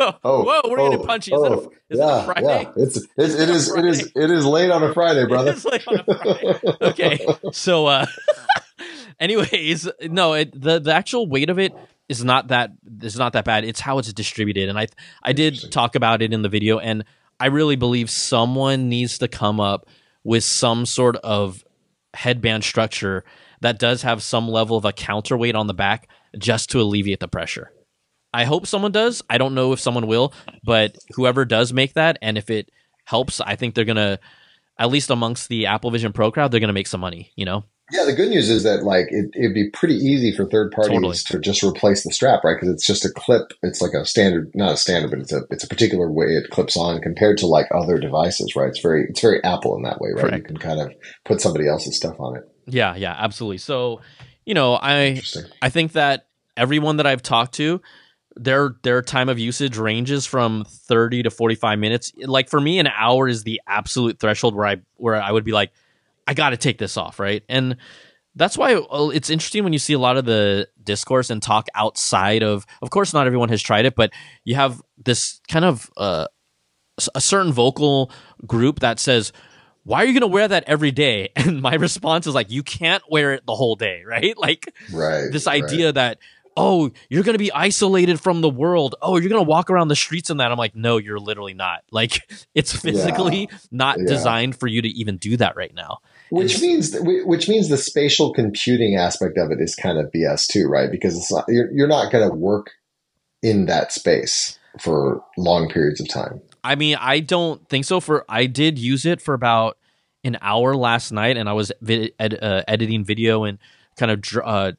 Oh, 0.00 0.12
whoa 0.22 0.60
we're 0.70 0.80
oh, 0.80 0.90
getting 0.90 1.06
punchy 1.06 1.32
is, 1.34 1.42
it, 1.42 1.52
oh, 1.52 1.54
a, 1.90 1.92
is 1.92 1.98
yeah, 1.98 2.18
it 2.18 2.22
a 2.22 2.24
friday 2.24 2.62
yeah. 2.62 2.72
It's 2.84 2.96
it's 3.16 3.34
it 3.34 3.48
is 3.48 3.76
it 3.76 3.84
is 3.84 4.12
it 4.14 4.30
is 4.30 4.44
late 4.44 4.70
on 4.70 4.82
a 4.82 4.92
Friday, 4.94 5.26
brother. 5.26 5.50
It's 5.52 5.64
like 5.64 5.84
on 5.88 5.98
a 5.98 6.04
Friday. 6.04 6.60
okay 6.82 7.26
so 7.52 7.86
uh 7.86 8.06
anyways 9.20 9.88
no 10.02 10.34
it, 10.34 10.60
the 10.60 10.78
the 10.78 10.92
actual 10.92 11.28
weight 11.28 11.50
of 11.50 11.58
it 11.58 11.74
is 12.08 12.24
not 12.24 12.48
that 12.48 12.70
is 13.02 13.16
not 13.16 13.34
that 13.34 13.44
bad. 13.44 13.64
It's 13.64 13.80
how 13.80 13.98
it's 13.98 14.12
distributed. 14.12 14.68
And 14.68 14.78
i 14.78 14.86
i 15.22 15.32
did 15.32 15.70
talk 15.70 15.94
about 15.94 16.22
it 16.22 16.32
in 16.32 16.42
the 16.42 16.48
video 16.48 16.78
and 16.78 17.04
i 17.38 17.46
really 17.46 17.76
believe 17.76 18.10
someone 18.10 18.88
needs 18.88 19.18
to 19.18 19.28
come 19.28 19.60
up 19.60 19.86
with 20.24 20.44
some 20.44 20.86
sort 20.86 21.16
of 21.16 21.64
headband 22.14 22.64
structure 22.64 23.24
that 23.60 23.78
does 23.78 24.02
have 24.02 24.22
some 24.22 24.48
level 24.48 24.76
of 24.76 24.84
a 24.84 24.92
counterweight 24.92 25.54
on 25.54 25.66
the 25.66 25.74
back 25.74 26.08
just 26.38 26.70
to 26.70 26.80
alleviate 26.80 27.20
the 27.20 27.28
pressure. 27.28 27.70
I 28.32 28.44
hope 28.44 28.66
someone 28.66 28.92
does. 28.92 29.22
I 29.30 29.38
don't 29.38 29.54
know 29.54 29.72
if 29.72 29.80
someone 29.80 30.06
will 30.06 30.32
but 30.64 30.96
whoever 31.14 31.44
does 31.44 31.72
make 31.72 31.94
that 31.94 32.18
and 32.22 32.36
if 32.38 32.50
it 32.50 32.70
helps 33.04 33.40
i 33.40 33.56
think 33.56 33.74
they're 33.74 33.86
gonna 33.86 34.18
at 34.78 34.90
least 34.90 35.10
amongst 35.10 35.48
the 35.48 35.64
apple 35.66 35.90
vision 35.90 36.12
pro 36.12 36.30
crowd 36.30 36.50
they're 36.50 36.60
gonna 36.60 36.72
make 36.74 36.86
some 36.86 37.00
money 37.00 37.32
you 37.36 37.44
know 37.46 37.64
Yeah, 37.90 38.04
the 38.04 38.12
good 38.12 38.28
news 38.28 38.50
is 38.50 38.64
that 38.64 38.82
like 38.82 39.06
it, 39.10 39.30
it'd 39.34 39.54
be 39.54 39.70
pretty 39.70 39.94
easy 39.94 40.32
for 40.36 40.44
third 40.44 40.72
parties 40.72 40.94
Totally. 40.94 41.16
to 41.16 41.38
just 41.38 41.62
replace 41.62 42.04
the 42.04 42.12
strap, 42.12 42.44
right? 42.44 42.54
Because 42.54 42.74
it's 42.74 42.86
just 42.86 43.04
a 43.04 43.10
clip. 43.10 43.52
It's 43.62 43.80
like 43.80 43.92
a 43.92 44.04
standard, 44.04 44.50
not 44.54 44.72
a 44.72 44.76
standard, 44.76 45.10
but 45.10 45.20
it's 45.20 45.32
a 45.32 45.42
it's 45.50 45.64
a 45.64 45.68
particular 45.68 46.10
way 46.10 46.26
it 46.26 46.50
clips 46.50 46.76
on 46.76 47.00
compared 47.00 47.38
to 47.38 47.46
like 47.46 47.66
other 47.74 47.98
devices, 47.98 48.54
right? 48.54 48.68
It's 48.68 48.80
very 48.80 49.06
it's 49.08 49.20
very 49.20 49.42
Apple 49.42 49.76
in 49.76 49.82
that 49.82 50.00
way, 50.00 50.10
right? 50.14 50.36
You 50.36 50.42
can 50.42 50.58
kind 50.58 50.80
of 50.80 50.92
put 51.24 51.40
somebody 51.40 51.66
else's 51.66 51.96
stuff 51.96 52.16
on 52.20 52.36
it. 52.36 52.42
Yeah, 52.66 52.94
yeah, 52.96 53.14
absolutely. 53.18 53.58
So, 53.58 54.00
you 54.44 54.54
know, 54.54 54.74
I 54.74 55.22
I 55.62 55.70
think 55.70 55.92
that 55.92 56.26
everyone 56.56 56.98
that 56.98 57.06
I've 57.06 57.22
talked 57.22 57.54
to, 57.54 57.80
their 58.36 58.76
their 58.82 59.02
time 59.02 59.28
of 59.28 59.38
usage 59.38 59.76
ranges 59.76 60.26
from 60.26 60.64
30 60.64 61.24
to 61.24 61.30
45 61.30 61.78
minutes. 61.78 62.12
Like 62.18 62.48
for 62.48 62.60
me, 62.60 62.78
an 62.78 62.86
hour 62.86 63.28
is 63.28 63.44
the 63.44 63.60
absolute 63.66 64.18
threshold 64.18 64.54
where 64.54 64.66
I 64.66 64.76
where 64.96 65.16
I 65.16 65.32
would 65.32 65.44
be 65.44 65.52
like, 65.52 65.72
I 66.28 66.34
got 66.34 66.50
to 66.50 66.56
take 66.56 66.78
this 66.78 66.96
off, 66.96 67.18
right? 67.18 67.42
And 67.48 67.76
that's 68.36 68.56
why 68.56 68.74
uh, 68.74 69.08
it's 69.08 69.30
interesting 69.30 69.64
when 69.64 69.72
you 69.72 69.78
see 69.80 69.94
a 69.94 69.98
lot 69.98 70.16
of 70.16 70.24
the 70.26 70.68
discourse 70.82 71.30
and 71.30 71.42
talk 71.42 71.66
outside 71.74 72.42
of. 72.44 72.66
Of 72.82 72.90
course, 72.90 73.12
not 73.14 73.26
everyone 73.26 73.48
has 73.48 73.62
tried 73.62 73.86
it, 73.86 73.96
but 73.96 74.12
you 74.44 74.54
have 74.54 74.80
this 75.04 75.40
kind 75.48 75.64
of 75.64 75.90
uh, 75.96 76.26
a 77.14 77.20
certain 77.20 77.52
vocal 77.52 78.10
group 78.46 78.80
that 78.80 78.98
says 79.00 79.32
why 79.84 80.02
are 80.02 80.06
you 80.06 80.12
going 80.12 80.20
to 80.20 80.26
wear 80.26 80.46
that 80.48 80.64
every 80.66 80.90
day 80.90 81.30
and 81.36 81.62
my 81.62 81.74
response 81.74 82.26
is 82.26 82.34
like 82.34 82.50
you 82.50 82.62
can't 82.62 83.02
wear 83.10 83.32
it 83.32 83.46
the 83.46 83.54
whole 83.54 83.76
day 83.76 84.02
right 84.06 84.36
like 84.36 84.74
Right. 84.92 85.30
this 85.32 85.46
right. 85.46 85.62
idea 85.62 85.92
that 85.92 86.18
oh 86.56 86.90
you're 87.08 87.22
going 87.22 87.34
to 87.34 87.38
be 87.38 87.52
isolated 87.52 88.20
from 88.20 88.40
the 88.40 88.50
world 88.50 88.96
oh 89.00 89.16
you're 89.16 89.28
going 89.30 89.42
to 89.44 89.48
walk 89.48 89.70
around 89.70 89.86
the 89.88 89.96
streets 89.96 90.28
in 90.28 90.38
that 90.38 90.50
i'm 90.50 90.58
like 90.58 90.74
no 90.74 90.96
you're 90.96 91.20
literally 91.20 91.54
not 91.54 91.84
like 91.92 92.28
it's 92.54 92.72
physically 92.72 93.48
not 93.70 93.98
Yeah. 93.98 94.06
designed 94.06 94.58
for 94.58 94.66
you 94.66 94.82
to 94.82 94.88
even 94.88 95.16
do 95.18 95.36
that 95.36 95.54
right 95.56 95.72
now 95.72 95.98
Which 96.30 96.60
means 96.60 96.94
which 97.00 97.48
means 97.48 97.68
the 97.68 97.78
spatial 97.78 98.32
computing 98.32 98.96
aspect 98.96 99.38
of 99.38 99.50
it 99.50 99.60
is 99.60 99.74
kind 99.74 99.98
of 99.98 100.10
BS 100.12 100.46
too, 100.46 100.66
right? 100.68 100.90
Because 100.90 101.16
it's 101.16 101.32
not 101.32 101.44
you're, 101.48 101.70
you're 101.72 101.88
not 101.88 102.12
going 102.12 102.28
to 102.28 102.34
work 102.34 102.70
in 103.42 103.66
that 103.66 103.92
space 103.92 104.58
for 104.80 105.22
long 105.36 105.68
periods 105.68 106.00
of 106.00 106.08
time. 106.08 106.40
I 106.62 106.74
mean, 106.74 106.96
I 107.00 107.20
don't 107.20 107.66
think 107.68 107.84
so. 107.84 108.00
For 108.00 108.24
I 108.28 108.46
did 108.46 108.78
use 108.78 109.06
it 109.06 109.22
for 109.22 109.34
about 109.34 109.78
an 110.24 110.36
hour 110.42 110.74
last 110.74 111.12
night, 111.12 111.36
and 111.36 111.48
I 111.48 111.52
was 111.52 111.72
vid- 111.80 112.12
ed- 112.18 112.38
uh, 112.42 112.62
editing 112.68 113.04
video 113.04 113.44
and 113.44 113.58
kind 113.96 114.12
of 114.12 114.20
dr- 114.20 114.46
uh, 114.46 114.72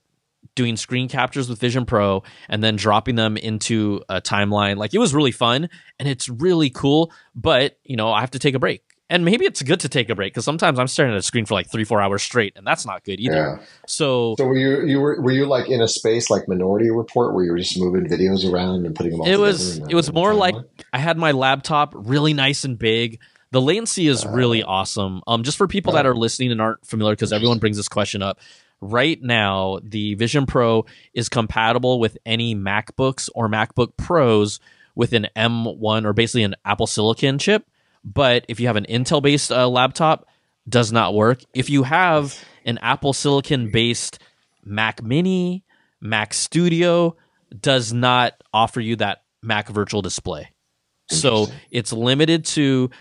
doing 0.56 0.76
screen 0.78 1.08
captures 1.08 1.50
with 1.50 1.60
Vision 1.60 1.86
Pro, 1.86 2.24
and 2.48 2.64
then 2.64 2.76
dropping 2.76 3.16
them 3.16 3.38
into 3.38 4.02
a 4.10 4.22
timeline. 4.22 4.78
Like 4.78 4.94
it 4.94 5.00
was 5.00 5.14
really 5.14 5.32
fun, 5.32 5.70
and 5.98 6.08
it's 6.08 6.30
really 6.30 6.70
cool. 6.70 7.12
But 7.34 7.78
you 7.84 7.96
know, 7.96 8.12
I 8.12 8.20
have 8.22 8.32
to 8.32 8.40
take 8.40 8.56
a 8.56 8.60
break, 8.60 8.84
and 9.10 9.26
maybe 9.26 9.46
it's 9.46 9.62
good 9.62 9.80
to 9.82 9.90
take 9.90 10.10
a 10.10 10.16
break 10.16 10.34
because 10.34 10.46
sometimes 10.46 10.78
I'm 10.80 10.88
staring 10.88 11.12
at 11.14 11.18
a 11.18 11.22
screen 11.22 11.46
for 11.46 11.54
like 11.56 11.70
three, 11.72 11.84
four 11.84 12.02
hours 12.02 12.22
straight, 12.22 12.54
and 12.56 12.66
that's 12.66 12.86
not 12.86 13.04
good 13.04 13.20
either. 13.20 13.58
Yeah. 13.60 13.66
So 13.88 14.36
So 14.38 14.46
were 14.46 14.56
you 14.58 14.86
you 14.86 15.00
were 15.00 15.20
were 15.22 15.32
you 15.32 15.46
like 15.46 15.70
in 15.70 15.82
a 15.82 15.88
space 15.88 16.30
like 16.30 16.48
Minority 16.48 16.92
Report 16.92 17.34
where 17.34 17.44
you 17.44 17.52
were 17.52 17.58
just 17.58 17.80
moving 17.80 18.06
videos 18.06 18.50
around 18.50 18.86
and 18.86 18.96
putting 18.96 19.14
them 19.14 19.22
all 19.22 19.28
it 19.28 19.38
was 19.38 19.78
it 19.80 19.94
was 19.96 20.12
more 20.14 20.34
like? 20.34 20.56
I 20.94 21.00
had 21.00 21.18
my 21.18 21.32
laptop 21.32 21.94
really 21.96 22.34
nice 22.34 22.64
and 22.64 22.78
big. 22.78 23.20
The 23.52 23.60
latency 23.62 24.08
is 24.08 24.28
really 24.28 24.62
awesome. 24.62 25.22
Um, 25.26 25.42
just 25.44 25.58
for 25.58 25.68
people 25.68 25.94
that 25.94 26.06
Oh. 26.06 26.10
are 26.10 26.16
listening 26.16 26.52
and 26.52 26.62
aren't 26.62 26.86
familiar, 26.86 27.14
because 27.16 27.34
everyone 27.34 27.58
brings 27.58 27.78
this 27.78 27.88
question 27.88 28.22
up. 28.22 28.40
Right 28.80 29.20
now, 29.22 29.80
the 29.84 30.14
Vision 30.14 30.46
Pro 30.46 30.86
is 31.16 31.30
compatible 31.30 32.00
with 32.00 32.18
any 32.28 32.54
MacBooks 32.56 33.28
or 33.34 33.50
MacBook 33.50 33.98
Pros 33.98 34.60
with 34.96 35.14
an 35.14 35.28
M1 35.36 36.06
or 36.06 36.14
basically 36.14 36.44
an 36.44 36.56
Apple 36.64 36.86
Silicon 36.88 37.40
chip. 37.40 37.66
But 38.04 38.46
if 38.48 38.60
you 38.60 38.68
have 38.68 38.76
an 38.76 38.86
Intel 38.90 39.22
based 39.22 39.52
uh, 39.52 39.68
laptop, 39.68 40.28
does 40.68 40.92
not 40.92 41.14
work. 41.14 41.42
If 41.54 41.70
you 41.70 41.84
have 41.84 42.38
an 42.66 42.78
Apple 42.80 43.14
Silicon 43.14 43.72
based 43.72 44.20
Mac 44.64 45.02
Mini, 45.04 45.64
Mac 46.00 46.34
Studio, 46.34 47.16
does 47.60 47.92
not 47.92 48.34
offer 48.54 48.80
you 48.80 48.96
that 48.98 49.24
Mac 49.42 49.70
Virtual 49.70 50.02
Display. 50.02 50.52
So 51.10 51.48
it's 51.72 51.92
limited 51.92 52.46
to 52.46 52.92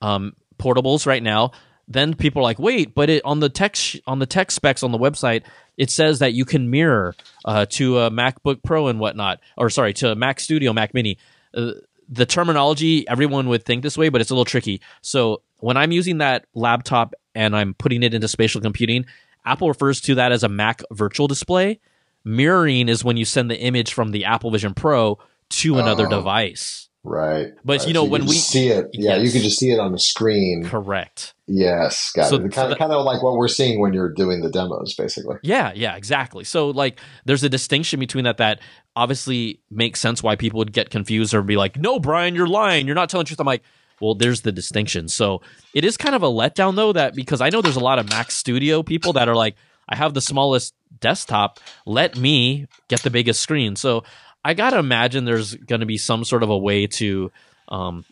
um, 0.00 0.32
portables 0.58 1.06
right 1.06 1.22
now. 1.22 1.52
Then 1.86 2.14
people 2.14 2.40
are 2.40 2.44
like, 2.44 2.58
wait, 2.58 2.94
but 2.94 3.10
it 3.10 3.24
on 3.24 3.40
the 3.40 3.48
tech 3.48 3.76
sh- 3.76 3.98
on 4.06 4.18
the 4.18 4.26
tech 4.26 4.50
specs 4.50 4.82
on 4.82 4.92
the 4.92 4.98
website, 4.98 5.42
it 5.76 5.90
says 5.90 6.18
that 6.18 6.34
you 6.34 6.44
can 6.44 6.70
mirror 6.70 7.14
uh, 7.44 7.66
to 7.70 7.98
a 7.98 8.10
MacBook 8.10 8.62
Pro 8.62 8.88
and 8.88 9.00
whatnot, 9.00 9.40
or 9.56 9.70
sorry, 9.70 9.92
to 9.94 10.12
a 10.12 10.14
Mac 10.14 10.40
Studio, 10.40 10.72
Mac 10.72 10.94
Mini. 10.94 11.18
Uh, 11.54 11.72
the 12.08 12.26
terminology, 12.26 13.06
everyone 13.08 13.48
would 13.48 13.64
think 13.64 13.82
this 13.82 13.98
way, 13.98 14.08
but 14.08 14.20
it's 14.20 14.30
a 14.30 14.34
little 14.34 14.44
tricky. 14.44 14.80
So 15.02 15.42
when 15.58 15.76
I'm 15.76 15.92
using 15.92 16.18
that 16.18 16.46
laptop 16.54 17.14
and 17.34 17.54
I'm 17.54 17.74
putting 17.74 18.02
it 18.02 18.14
into 18.14 18.28
spatial 18.28 18.60
computing, 18.60 19.04
Apple 19.44 19.68
refers 19.68 20.00
to 20.02 20.14
that 20.16 20.32
as 20.32 20.42
a 20.42 20.48
Mac 20.48 20.82
Virtual 20.92 21.28
Display. 21.28 21.80
Mirroring 22.24 22.88
is 22.88 23.04
when 23.04 23.16
you 23.16 23.24
send 23.24 23.50
the 23.50 23.58
image 23.58 23.92
from 23.92 24.10
the 24.10 24.24
Apple 24.24 24.50
Vision 24.50 24.74
Pro 24.74 25.18
to 25.50 25.78
another 25.78 26.06
Oh. 26.06 26.10
device. 26.10 26.87
Right. 27.08 27.52
But 27.64 27.78
right. 27.80 27.88
you 27.88 27.94
know 27.94 28.04
so 28.04 28.10
when 28.10 28.26
we 28.26 28.34
see 28.34 28.68
it, 28.68 28.90
yeah, 28.92 29.16
you 29.16 29.30
can 29.30 29.40
just 29.42 29.58
see 29.58 29.70
it 29.70 29.78
on 29.80 29.92
the 29.92 29.98
screen. 29.98 30.64
correct. 30.64 31.34
Yes, 31.46 32.12
got 32.14 32.28
So- 32.28 32.36
it. 32.36 32.52
Kind 32.52 32.70
of, 32.72 32.78
kind 32.78 32.92
of 32.92 33.04
like 33.04 33.22
what 33.22 33.34
we're 33.36 33.48
seeing 33.48 33.80
when 33.80 33.94
you're 33.94 34.12
doing 34.12 34.42
the 34.42 34.50
demos, 34.50 34.94
basically. 34.94 35.36
Yeah, 35.42 35.72
yeah, 35.74 35.96
exactly. 35.96 36.44
So 36.44 36.68
like 36.70 37.00
there's 37.24 37.42
a 37.42 37.48
distinction 37.48 37.98
between 38.00 38.24
that 38.24 38.36
that 38.36 38.60
obviously 38.94 39.60
makes 39.70 40.00
sense 40.00 40.22
why 40.22 40.36
people 40.36 40.58
would 40.58 40.72
get 40.72 40.90
confused 40.90 41.32
or 41.32 41.42
be 41.42 41.56
like, 41.56 41.78
"No, 41.78 41.98
Brian, 41.98 42.34
you're 42.34 42.46
lying. 42.48 42.86
You're 42.86 42.94
not 42.94 43.08
telling 43.08 43.24
the 43.24 43.28
truth." 43.28 43.40
I'm 43.40 43.46
like, 43.46 43.62
"Well, 44.00 44.14
there's 44.14 44.42
the 44.42 44.52
distinction." 44.52 45.08
So 45.08 45.40
it 45.72 45.84
is 45.84 45.96
kind 45.96 46.14
of 46.14 46.22
a 46.22 46.26
letdown 46.28 46.76
though 46.76 46.92
that 46.92 47.14
because 47.14 47.40
I 47.40 47.48
know 47.48 47.62
there's 47.62 47.76
a 47.76 47.80
lot 47.80 47.98
of 47.98 48.08
Mac 48.10 48.30
Studio 48.30 48.82
people 48.82 49.14
that 49.14 49.28
are 49.28 49.36
like, 49.36 49.54
"I 49.88 49.96
have 49.96 50.12
the 50.12 50.20
smallest 50.20 50.74
desktop. 51.00 51.60
Let 51.86 52.16
me 52.16 52.66
get 52.88 53.02
the 53.02 53.10
biggest 53.10 53.40
screen." 53.40 53.74
So 53.76 54.04
I 54.44 54.54
got 54.54 54.70
to 54.70 54.78
imagine 54.78 55.24
there's 55.24 55.54
going 55.54 55.80
to 55.80 55.86
be 55.86 55.98
some 55.98 56.24
sort 56.24 56.42
of 56.42 56.50
a 56.50 56.58
way 56.58 56.86
to 56.86 57.30
um 57.68 58.04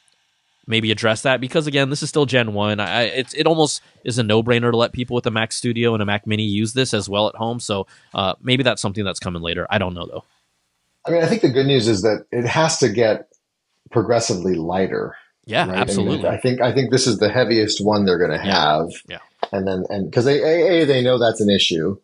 maybe 0.66 0.90
address 0.90 1.22
that 1.22 1.40
because 1.40 1.66
again, 1.66 1.90
this 1.90 2.02
is 2.02 2.08
still 2.08 2.26
Gen 2.26 2.52
One. 2.52 2.80
I, 2.80 3.02
it's 3.04 3.34
it 3.34 3.46
almost 3.46 3.80
is 4.04 4.18
a 4.18 4.22
no 4.22 4.42
brainer 4.42 4.70
to 4.70 4.76
let 4.76 4.92
people 4.92 5.14
with 5.14 5.26
a 5.26 5.30
Mac 5.30 5.52
Studio 5.52 5.94
and 5.94 6.02
a 6.02 6.06
Mac 6.06 6.26
Mini 6.26 6.42
use 6.42 6.72
this 6.72 6.92
as 6.92 7.08
well 7.08 7.28
at 7.28 7.36
home. 7.36 7.60
So 7.60 7.86
uh, 8.14 8.34
maybe 8.42 8.62
that's 8.62 8.82
something 8.82 9.04
that's 9.04 9.20
coming 9.20 9.42
later. 9.42 9.66
I 9.70 9.78
don't 9.78 9.94
know 9.94 10.06
though. 10.06 10.24
I 11.06 11.12
mean, 11.12 11.22
I 11.22 11.26
think 11.26 11.42
the 11.42 11.50
good 11.50 11.66
news 11.66 11.86
is 11.86 12.02
that 12.02 12.26
it 12.32 12.44
has 12.46 12.78
to 12.78 12.88
get 12.88 13.28
progressively 13.92 14.54
lighter. 14.54 15.14
Yeah, 15.44 15.60
right? 15.60 15.68
I 15.68 15.72
mean, 15.72 15.80
absolutely. 15.80 16.28
I 16.28 16.36
think 16.38 16.60
I 16.60 16.72
think 16.72 16.90
this 16.90 17.06
is 17.06 17.18
the 17.18 17.28
heaviest 17.28 17.84
one 17.84 18.04
they're 18.04 18.18
going 18.18 18.36
to 18.38 18.44
Yeah. 18.44 18.78
have. 18.78 18.88
Yeah. 19.08 19.18
And 19.52 19.66
then 19.68 19.84
and 19.88 20.10
because 20.10 20.24
they 20.24 20.42
a, 20.42 20.82
a 20.82 20.84
they 20.84 21.02
know 21.02 21.18
that's 21.18 21.40
an 21.40 21.48
issue, 21.48 21.96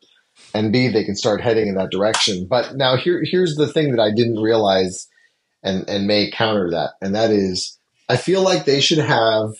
and 0.55 0.73
b 0.73 0.89
they 0.89 1.05
can 1.05 1.17
start 1.17 1.41
heading 1.41 1.69
in 1.69 1.75
that 1.77 1.91
direction. 1.91 2.47
But 2.49 2.77
now 2.77 2.97
here 2.97 3.23
here's 3.25 3.57
the 3.57 3.67
thing 3.67 3.91
that 3.91 4.01
I 4.01 4.11
didn't 4.11 4.41
realize, 4.41 5.09
and 5.63 5.89
and 5.89 6.07
may 6.07 6.31
counter 6.31 6.71
that, 6.71 6.93
and 7.01 7.15
that 7.15 7.31
is 7.31 7.79
I 8.09 8.17
feel 8.17 8.43
like 8.43 8.65
they 8.65 8.81
should 8.81 8.99
have 8.99 9.51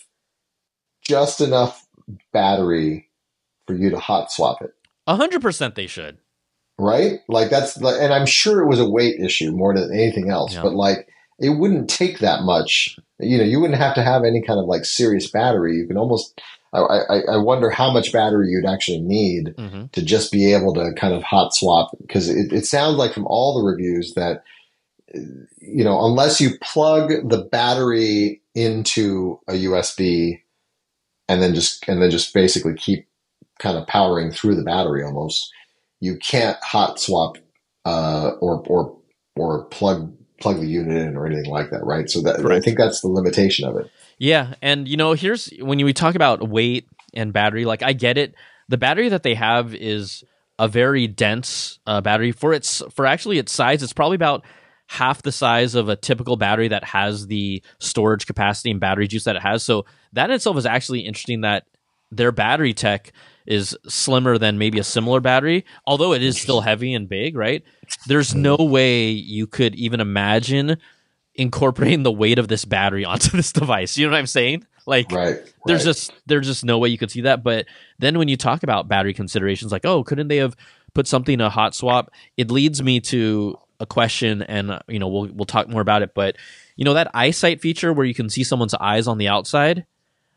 just 1.03 1.41
enough 1.41 1.87
battery 2.33 3.09
for 3.67 3.75
you 3.75 3.91
to 3.91 3.99
hot 3.99 4.31
swap 4.31 4.61
it. 4.63 4.73
A 5.07 5.17
hundred 5.17 5.43
percent, 5.43 5.75
they 5.75 5.87
should. 5.87 6.19
right? 6.79 7.21
Like 7.29 7.51
that's, 7.51 7.77
and 7.77 8.13
I'm 8.13 8.27
sure 8.27 8.61
it 8.63 8.69
was 8.69 8.81
a 8.81 8.89
weight 8.89 9.21
issue 9.21 9.53
more 9.53 9.75
than 9.75 9.93
anything 9.93 10.31
else. 10.31 10.55
Yeah. 10.55 10.63
But 10.63 10.75
like, 10.75 11.09
it 11.39 11.51
wouldn't 11.51 11.89
take 11.89 12.19
that 12.19 12.43
much. 12.43 12.99
You 13.19 13.39
know, 13.39 13.45
you 13.45 13.61
wouldn't 13.61 13.81
have 13.81 13.95
to 13.95 14.03
have 14.03 14.25
any 14.25 14.43
kind 14.43 14.59
of 14.61 14.67
like 14.67 14.85
serious 14.85 15.31
battery. 15.31 15.77
You 15.77 15.87
can 15.87 15.97
almost. 15.97 16.41
I, 16.79 17.21
I, 17.33 17.37
wonder 17.37 17.69
how 17.69 17.93
much 17.93 18.13
battery 18.13 18.49
you'd 18.49 18.65
actually 18.65 19.01
need 19.01 19.55
hmm 19.59 19.85
to 19.93 20.03
just 20.03 20.33
be 20.33 20.55
able 20.55 20.73
to 20.75 20.93
kind 20.97 21.13
of 21.13 21.23
hot 21.23 21.55
swap 21.55 21.91
because 22.01 22.31
it, 22.31 22.53
it 22.53 22.65
sounds 22.65 22.97
like 22.97 23.13
from 23.13 23.27
all 23.27 23.59
the 23.59 23.69
reviews 23.69 24.15
that 24.15 24.43
you 25.15 25.85
know 25.85 26.05
unless 26.07 26.41
you 26.41 26.51
plug 26.63 27.29
the 27.29 27.45
battery 27.51 28.41
into 28.55 29.39
a 29.49 29.53
USB 29.53 30.41
and 31.29 31.43
then 31.43 31.55
just 31.55 31.87
and 31.89 32.01
then 32.01 32.11
just 32.11 32.33
basically 32.33 32.75
keep 32.75 33.07
kind 33.59 33.77
of 33.77 33.87
powering 33.87 34.31
through 34.31 34.55
the 34.55 34.65
battery 34.65 35.05
almost 35.05 35.53
you 36.01 36.17
can't 36.17 36.57
hot 36.63 36.99
swap 36.99 37.37
uh, 37.85 38.33
or 38.41 38.63
or 38.67 38.97
or 39.37 39.65
plug 39.67 40.13
plug 40.43 40.61
the 40.61 40.67
unit 40.67 40.97
in 40.97 41.17
or 41.17 41.27
anything 41.27 41.51
like 41.51 41.71
that 41.71 41.85
right 41.85 42.11
so 42.11 42.21
that 42.21 42.45
I 42.45 42.61
think 42.61 42.77
that's 42.77 43.01
the 43.01 43.09
limitation 43.09 43.67
of 43.67 43.77
it 43.77 43.91
Yeah, 44.19 44.55
and 44.63 44.87
you 44.87 44.97
know, 44.97 45.15
here's 45.15 45.51
when 45.61 45.81
you 45.81 45.85
we 45.85 45.93
talk 45.93 46.15
about 46.15 46.49
weight 46.49 46.87
and 47.13 47.33
battery. 47.33 47.65
Like, 47.65 47.83
I 47.83 47.93
get 47.93 48.19
it. 48.19 48.37
The 48.69 48.79
battery 48.79 49.09
that 49.09 49.25
they 49.25 49.35
have 49.35 49.75
is 49.75 50.23
a 50.61 50.69
very 50.69 51.09
dense 51.09 51.81
uh, 51.89 52.01
battery 52.01 52.31
for 52.31 52.53
its 52.53 52.83
for 52.95 53.05
actually 53.05 53.39
its 53.39 53.53
size. 53.53 53.83
It's 53.83 53.93
probably 53.93 54.15
about 54.15 54.45
half 54.87 55.23
the 55.23 55.33
size 55.33 55.75
of 55.75 55.89
a 55.89 55.97
typical 55.97 56.37
battery 56.37 56.69
that 56.69 56.85
has 56.85 57.27
the 57.27 57.63
storage 57.81 58.27
capacity 58.27 58.71
and 58.71 58.79
battery 58.79 59.09
juice 59.09 59.25
that 59.25 59.35
it 59.35 59.43
has. 59.43 59.65
So 59.65 59.87
that 60.13 60.31
in 60.31 60.37
itself 60.37 60.57
is 60.57 60.67
actually 60.67 61.01
interesting. 61.01 61.41
That 61.41 61.65
their 62.13 62.31
battery 62.31 62.75
tech 62.75 63.13
is 63.47 63.77
slimmer 63.89 64.39
than 64.39 64.59
maybe 64.59 64.79
a 64.79 64.85
similar 64.85 65.21
battery, 65.21 65.65
although 65.87 66.13
it 66.13 66.23
is 66.23 66.41
still 66.41 66.61
heavy 66.61 66.95
and 66.95 67.09
big. 67.09 67.37
Right? 67.37 67.63
There's 68.07 68.35
no 68.35 68.57
way 68.57 69.11
you 69.11 69.47
could 69.47 69.75
even 69.75 70.01
imagine 70.01 70.77
incorporating 71.35 72.03
the 72.03 72.13
weight 72.13 72.39
of 72.39 72.49
this 72.49 72.65
battery 72.65 73.05
onto 73.07 73.37
this 73.37 73.53
device. 73.53 73.97
You 73.97 74.07
know 74.07 74.13
what 74.13 74.19
I'm 74.19 74.27
saying? 74.27 74.67
Like 74.87 75.13
right 75.13 75.37
there's 75.67 75.81
right. 75.81 75.91
just 75.91 76.13
there's 76.27 76.47
just 76.47 76.65
no 76.65 76.79
way 76.79 76.89
you 76.89 76.99
could 76.99 77.11
see 77.11 77.23
that. 77.23 77.43
But 77.43 77.67
then 77.99 78.19
when 78.19 78.29
you 78.29 78.37
talk 78.37 78.63
about 78.63 78.89
battery 78.89 79.15
considerations, 79.15 79.73
like 79.73 79.85
oh, 79.85 80.03
couldn't 80.03 80.29
they 80.29 80.39
have 80.39 80.57
put 80.95 81.07
something 81.07 81.41
a 81.41 81.51
hot 81.51 81.75
swap? 81.75 82.11
It 82.37 82.51
leads 82.51 82.83
me 82.83 83.01
to 83.01 83.57
a 83.81 83.87
question, 83.87 84.43
and 84.43 84.71
uh, 84.71 84.81
you 84.89 84.99
know 84.99 85.09
we'll 85.09 85.29
we'll 85.33 85.45
talk 85.45 85.69
more 85.69 85.81
about 85.81 86.03
it. 86.03 86.15
But 86.15 86.37
you 86.77 86.85
know 86.85 86.95
that 86.95 87.11
eyesight 87.15 87.61
feature 87.61 87.93
where 87.93 88.07
you 88.07 88.15
can 88.15 88.29
see 88.29 88.45
someone's 88.45 88.75
eyes 88.75 89.07
on 89.07 89.19
the 89.19 89.29
outside. 89.29 89.87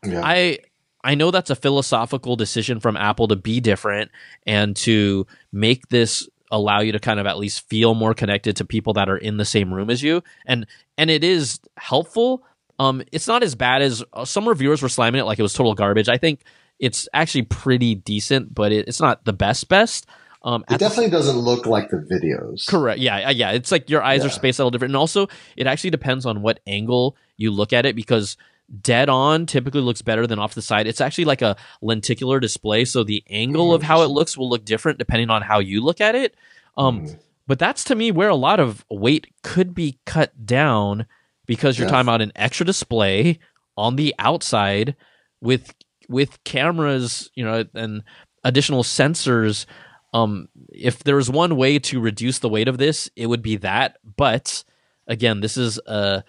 yeah. 0.04 0.20
I 0.22 0.58
I 1.06 1.14
know 1.14 1.30
that's 1.30 1.50
a 1.50 1.56
philosophical 1.56 2.34
decision 2.34 2.80
from 2.80 2.96
Apple 2.96 3.28
to 3.28 3.36
be 3.36 3.60
different 3.60 4.10
and 4.44 4.74
to 4.78 5.24
make 5.52 5.88
this 5.88 6.28
allow 6.50 6.80
you 6.80 6.90
to 6.92 6.98
kind 6.98 7.20
of 7.20 7.26
at 7.26 7.38
least 7.38 7.68
feel 7.68 7.94
more 7.94 8.12
connected 8.12 8.56
to 8.56 8.64
people 8.64 8.92
that 8.94 9.08
are 9.08 9.16
in 9.16 9.36
the 9.36 9.44
same 9.44 9.72
room 9.72 9.88
as 9.88 10.02
you. 10.02 10.22
And 10.46 10.66
and 10.98 11.08
it 11.08 11.22
is 11.22 11.60
helpful. 11.76 12.44
Um 12.80 13.04
it's 13.12 13.28
not 13.28 13.44
as 13.44 13.54
bad 13.54 13.82
as 13.82 14.02
uh, 14.12 14.24
some 14.24 14.48
reviewers 14.48 14.82
were 14.82 14.88
slamming 14.88 15.20
it 15.20 15.24
like 15.24 15.38
it 15.38 15.42
was 15.42 15.54
total 15.54 15.74
garbage. 15.74 16.08
I 16.08 16.18
think 16.18 16.42
it's 16.80 17.08
actually 17.14 17.42
pretty 17.42 17.94
decent 17.94 18.52
but 18.52 18.72
it, 18.72 18.88
it's 18.88 19.00
not 19.00 19.24
the 19.24 19.32
best 19.32 19.68
best. 19.68 20.06
Um 20.42 20.64
it 20.68 20.74
at 20.74 20.80
the 20.80 20.88
definitely 20.88 21.10
doesn't 21.12 21.38
look 21.38 21.66
like 21.66 21.88
the 21.88 21.98
videos. 21.98 22.66
Correct. 22.66 22.98
Yeah, 22.98 23.28
uh, 23.28 23.30
yeah. 23.30 23.52
It's 23.52 23.70
like 23.70 23.88
your 23.90 24.02
eyes 24.02 24.24
are 24.24 24.30
spaced 24.30 24.58
a 24.58 24.62
little 24.62 24.72
different, 24.72 24.90
and 24.90 24.96
also 24.96 25.28
it 25.56 25.68
actually 25.68 25.90
depends 25.90 26.26
on 26.26 26.42
what 26.42 26.58
angle 26.66 27.16
you 27.36 27.52
look 27.52 27.72
at 27.72 27.86
it 27.86 27.94
because 27.94 28.36
dead 28.80 29.08
on 29.08 29.46
typically 29.46 29.80
looks 29.80 30.02
better 30.02 30.26
than 30.26 30.38
off 30.38 30.54
the 30.54 30.62
side. 30.62 30.86
It's 30.86 31.00
actually 31.00 31.24
like 31.26 31.42
a 31.42 31.56
lenticular 31.82 32.40
display, 32.40 32.84
so 32.84 33.04
the 33.04 33.22
angle 33.30 33.72
of 33.72 33.82
how 33.82 34.02
it 34.02 34.08
looks 34.08 34.36
will 34.36 34.48
look 34.48 34.64
different 34.64 34.98
depending 34.98 35.30
on 35.30 35.42
how 35.42 35.58
you 35.60 35.80
look 35.82 36.00
at 36.00 36.14
it. 36.14 36.34
Um, 36.76 37.02
Mhm. 37.02 37.18
but 37.46 37.58
that's 37.58 37.84
to 37.84 37.94
me 37.94 38.10
where 38.10 38.28
a 38.28 38.34
lot 38.36 38.58
of 38.60 38.84
weight 38.90 39.28
could 39.42 39.74
be 39.74 39.98
cut 40.04 40.44
down 40.46 41.06
because 41.46 41.78
you're 41.78 41.86
Yeah. 41.86 41.92
talking 41.92 42.08
about 42.08 42.22
an 42.22 42.32
extra 42.34 42.66
display 42.66 43.38
on 43.76 43.96
the 43.96 44.14
outside 44.18 44.96
with 45.40 45.72
with 46.08 46.42
cameras, 46.44 47.30
you 47.34 47.44
know, 47.44 47.64
and 47.74 48.02
additional 48.44 48.84
sensors. 48.84 49.66
Um, 50.14 50.48
if 50.72 51.02
there's 51.02 51.28
one 51.28 51.56
way 51.56 51.80
to 51.80 51.98
reduce 52.00 52.38
the 52.38 52.48
weight 52.48 52.68
of 52.68 52.78
this, 52.78 53.10
it 53.16 53.26
would 53.26 53.42
be 53.42 53.56
that. 53.56 53.98
But 54.16 54.62
again, 55.08 55.40
this 55.40 55.56
is 55.56 55.78
a 55.86 56.22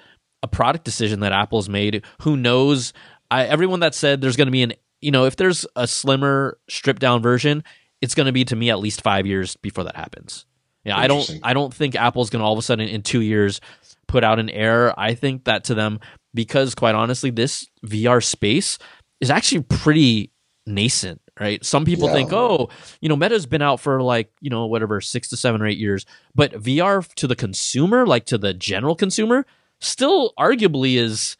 a 0.44 0.48
product 0.48 0.86
decision 0.86 1.22
that 1.22 1.32
Apple's 1.32 1.70
made. 1.70 2.04
Who 2.22 2.38
knows? 2.38 2.94
I, 3.32 3.46
everyone 3.46 3.80
that 3.82 3.96
said 3.96 4.22
there's 4.22 4.36
going 4.38 4.48
to 4.48 4.52
be 4.52 4.64
an, 4.64 4.74
you 5.02 5.12
know, 5.12 5.26
if 5.26 5.36
there's 5.36 5.66
a 5.76 5.88
slimmer, 5.88 6.58
stripped 6.70 7.02
down 7.02 7.22
version, 7.22 7.64
it's 8.02 8.16
going 8.16 8.28
to 8.28 8.32
be 8.32 8.46
to 8.46 8.56
me 8.56 8.70
at 8.70 8.80
least 8.80 9.02
five 9.02 9.26
years 9.26 9.56
before 9.58 9.84
that 9.84 9.96
happens. 9.96 10.46
Yeah, 10.84 10.98
I 10.98 11.08
don't, 11.08 11.30
I 11.44 11.54
don't 11.54 11.74
think 11.74 11.96
Apple's 11.96 12.30
going 12.30 12.40
to 12.40 12.46
all 12.46 12.54
of 12.54 12.60
a 12.60 12.62
sudden 12.62 12.88
in 12.88 13.02
two 13.02 13.22
years 13.22 13.60
put 14.08 14.24
out 14.24 14.40
an 14.40 14.50
Air. 14.50 14.98
I 14.98 15.16
think 15.16 15.44
that 15.44 15.66
to 15.66 15.76
them 15.76 16.00
because, 16.34 16.76
quite 16.76 16.96
honestly, 16.96 17.30
this 17.30 17.68
VR 17.86 18.24
space 18.24 18.78
is 19.20 19.30
actually 19.30 19.64
pretty 19.64 20.32
nascent. 20.66 21.22
Right? 21.40 21.64
Some 21.64 21.86
people 21.86 22.08
Yeah. 22.08 22.14
think, 22.14 22.34
oh, 22.34 22.70
you 23.00 23.10
know, 23.10 23.16
Meta's 23.16 23.46
been 23.46 23.62
out 23.62 23.80
for 23.80 24.02
like, 24.02 24.32
you 24.42 24.50
know, 24.50 24.66
whatever, 24.66 25.00
six 25.02 25.30
to 25.30 25.38
seven 25.38 25.62
or 25.62 25.68
eight 25.68 25.78
years. 25.78 26.04
But 26.34 26.54
VR 26.54 27.08
to 27.16 27.28
the 27.28 27.36
consumer, 27.36 28.08
like 28.08 28.26
to 28.28 28.40
the 28.40 28.56
general 28.56 28.96
consumer, 28.96 29.46
still 29.80 30.34
arguably 30.40 30.96
is 30.96 31.38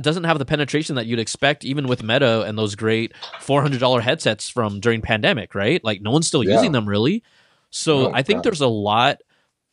doesn't 0.00 0.24
have 0.24 0.38
the 0.38 0.44
penetration 0.44 0.94
that 0.94 1.06
you'd 1.06 1.18
expect 1.18 1.64
even 1.64 1.88
with 1.88 2.02
Meta 2.04 2.42
and 2.42 2.56
those 2.56 2.76
great 2.76 3.12
$400 3.40 4.00
headsets 4.00 4.48
from 4.48 4.78
during 4.78 5.02
pandemic, 5.02 5.54
right? 5.56 5.82
Like 5.82 6.00
no 6.00 6.10
one's 6.12 6.28
still 6.28 6.44
Yeah. 6.44 6.54
using 6.54 6.70
them 6.72 6.88
really. 6.88 7.22
So 7.70 8.04
No, 8.04 8.12
I 8.14 8.22
think 8.22 8.38
God. 8.38 8.44
there's 8.44 8.60
a 8.60 8.68
lot 8.68 9.22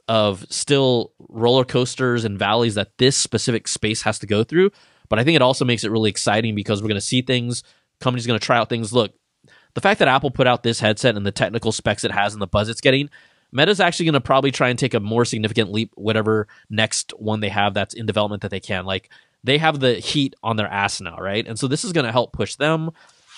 of 0.07 0.45
still 0.49 1.13
roller 1.29 1.63
coasters 1.63 2.25
and 2.25 2.39
valleys 2.39 2.73
that 2.75 2.97
this 2.97 3.15
specific 3.15 3.67
space 3.67 4.01
has 4.01 4.17
to 4.19 4.25
go 4.25 4.43
through, 4.43 4.71
but 5.09 5.19
I 5.19 5.23
think 5.23 5.35
it 5.35 5.41
also 5.43 5.63
makes 5.65 5.83
it 5.83 5.91
really 5.91 6.09
exciting 6.09 6.55
because 6.55 6.81
we're 6.81 6.87
going 6.87 6.95
to 6.95 7.01
see 7.05 7.21
things 7.21 7.61
companies 7.99 8.25
going 8.25 8.39
to 8.39 8.43
try 8.45 8.57
out 8.57 8.69
things. 8.69 8.91
Look, 8.93 9.13
the 9.75 9.81
fact 9.81 9.99
that 9.99 10.07
Apple 10.07 10.31
put 10.31 10.47
out 10.47 10.63
this 10.63 10.79
headset 10.79 11.15
and 11.17 11.25
the 11.25 11.31
technical 11.31 11.71
specs 11.71 12.03
it 12.03 12.11
has 12.11 12.33
and 12.33 12.41
the 12.41 12.47
buzz 12.47 12.69
it's 12.69 12.81
getting, 12.81 13.09
Meta's 13.51 13.79
actually 13.79 14.05
going 14.05 14.13
to 14.13 14.21
probably 14.21 14.51
try 14.51 14.69
and 14.69 14.77
take 14.77 14.93
a 14.93 14.99
more 14.99 15.25
significant 15.25 15.71
leap, 15.71 15.91
whatever 15.95 16.47
next 16.69 17.11
one 17.17 17.39
they 17.39 17.49
have 17.49 17.73
that's 17.73 17.93
in 17.93 18.05
development 18.05 18.41
that 18.43 18.51
they 18.51 18.59
can. 18.59 18.85
Like 18.85 19.09
they 19.43 19.57
have 19.57 19.79
the 19.79 19.95
heat 19.95 20.35
on 20.43 20.55
their 20.57 20.67
ass 20.67 21.01
now, 21.01 21.17
right? 21.17 21.47
And 21.47 21.57
so 21.57 21.67
this 21.67 21.83
is 21.83 21.93
going 21.93 22.05
to 22.05 22.11
help 22.11 22.33
push 22.33 22.55
them. 22.55 22.91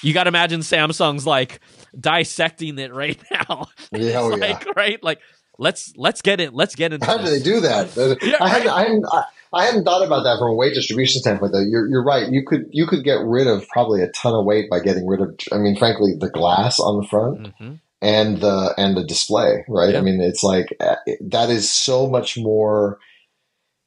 You 0.04 0.14
got 0.14 0.24
to 0.24 0.30
imagine 0.30 0.62
Samsung's 0.62 1.26
like 1.28 1.60
dissecting 1.98 2.78
it 2.80 2.94
right 2.94 3.22
now. 3.32 3.68
Yeah, 3.92 4.20
oh, 4.20 4.36
yeah. 4.36 4.60
right, 4.76 5.02
like 5.04 5.20
let's 5.58 5.94
let's 5.96 6.22
get 6.22 6.40
it. 6.40 6.54
Let's 6.54 6.76
get 6.76 6.92
it. 6.94 7.04
How 7.04 7.18
do 7.18 7.30
they 7.30 7.40
do 7.42 7.60
that? 7.62 7.96
Yeah, 8.22 8.38
I 8.42 8.50
hadn't, 8.50 8.68
right. 8.68 8.74
I 8.76 8.82
hadn't, 8.84 9.06
I, 9.12 9.24
I 9.54 9.66
hadn't 9.66 9.84
thought 9.84 10.06
about 10.06 10.24
that 10.24 10.40
from 10.40 10.50
a 10.50 10.54
weight 10.56 10.74
distribution 10.74 11.22
standpoint. 11.22 11.52
Though 11.54 11.60
you're, 11.62 11.88
you're 11.88 12.04
right. 12.04 12.28
You 12.32 12.44
could, 12.46 12.66
you 12.72 12.88
could 12.88 13.04
get 13.04 13.20
rid 13.24 13.48
of 13.48 13.68
probably 13.68 14.02
a 14.02 14.08
ton 14.12 14.34
of 14.34 14.46
weight 14.46 14.70
by 14.70 14.80
getting 14.80 15.06
rid 15.06 15.22
of. 15.22 15.38
I 15.52 15.58
mean, 15.58 15.76
frankly, 15.78 16.16
the 16.18 16.30
glass 16.30 16.80
on 16.80 17.02
the 17.02 17.08
front 17.08 17.54
Mhm. 17.60 17.80
And 18.02 18.40
the 18.40 18.74
and 18.78 18.98
the 18.98 19.04
display. 19.04 19.66
Right. 19.68 19.94
Yeah. 19.94 20.00
I 20.00 20.02
mean, 20.02 20.22
it's 20.22 20.44
like 20.44 20.76
uh, 20.80 20.96
that 21.22 21.50
is 21.50 21.70
so 21.70 22.08
much 22.08 22.38
more. 22.38 23.00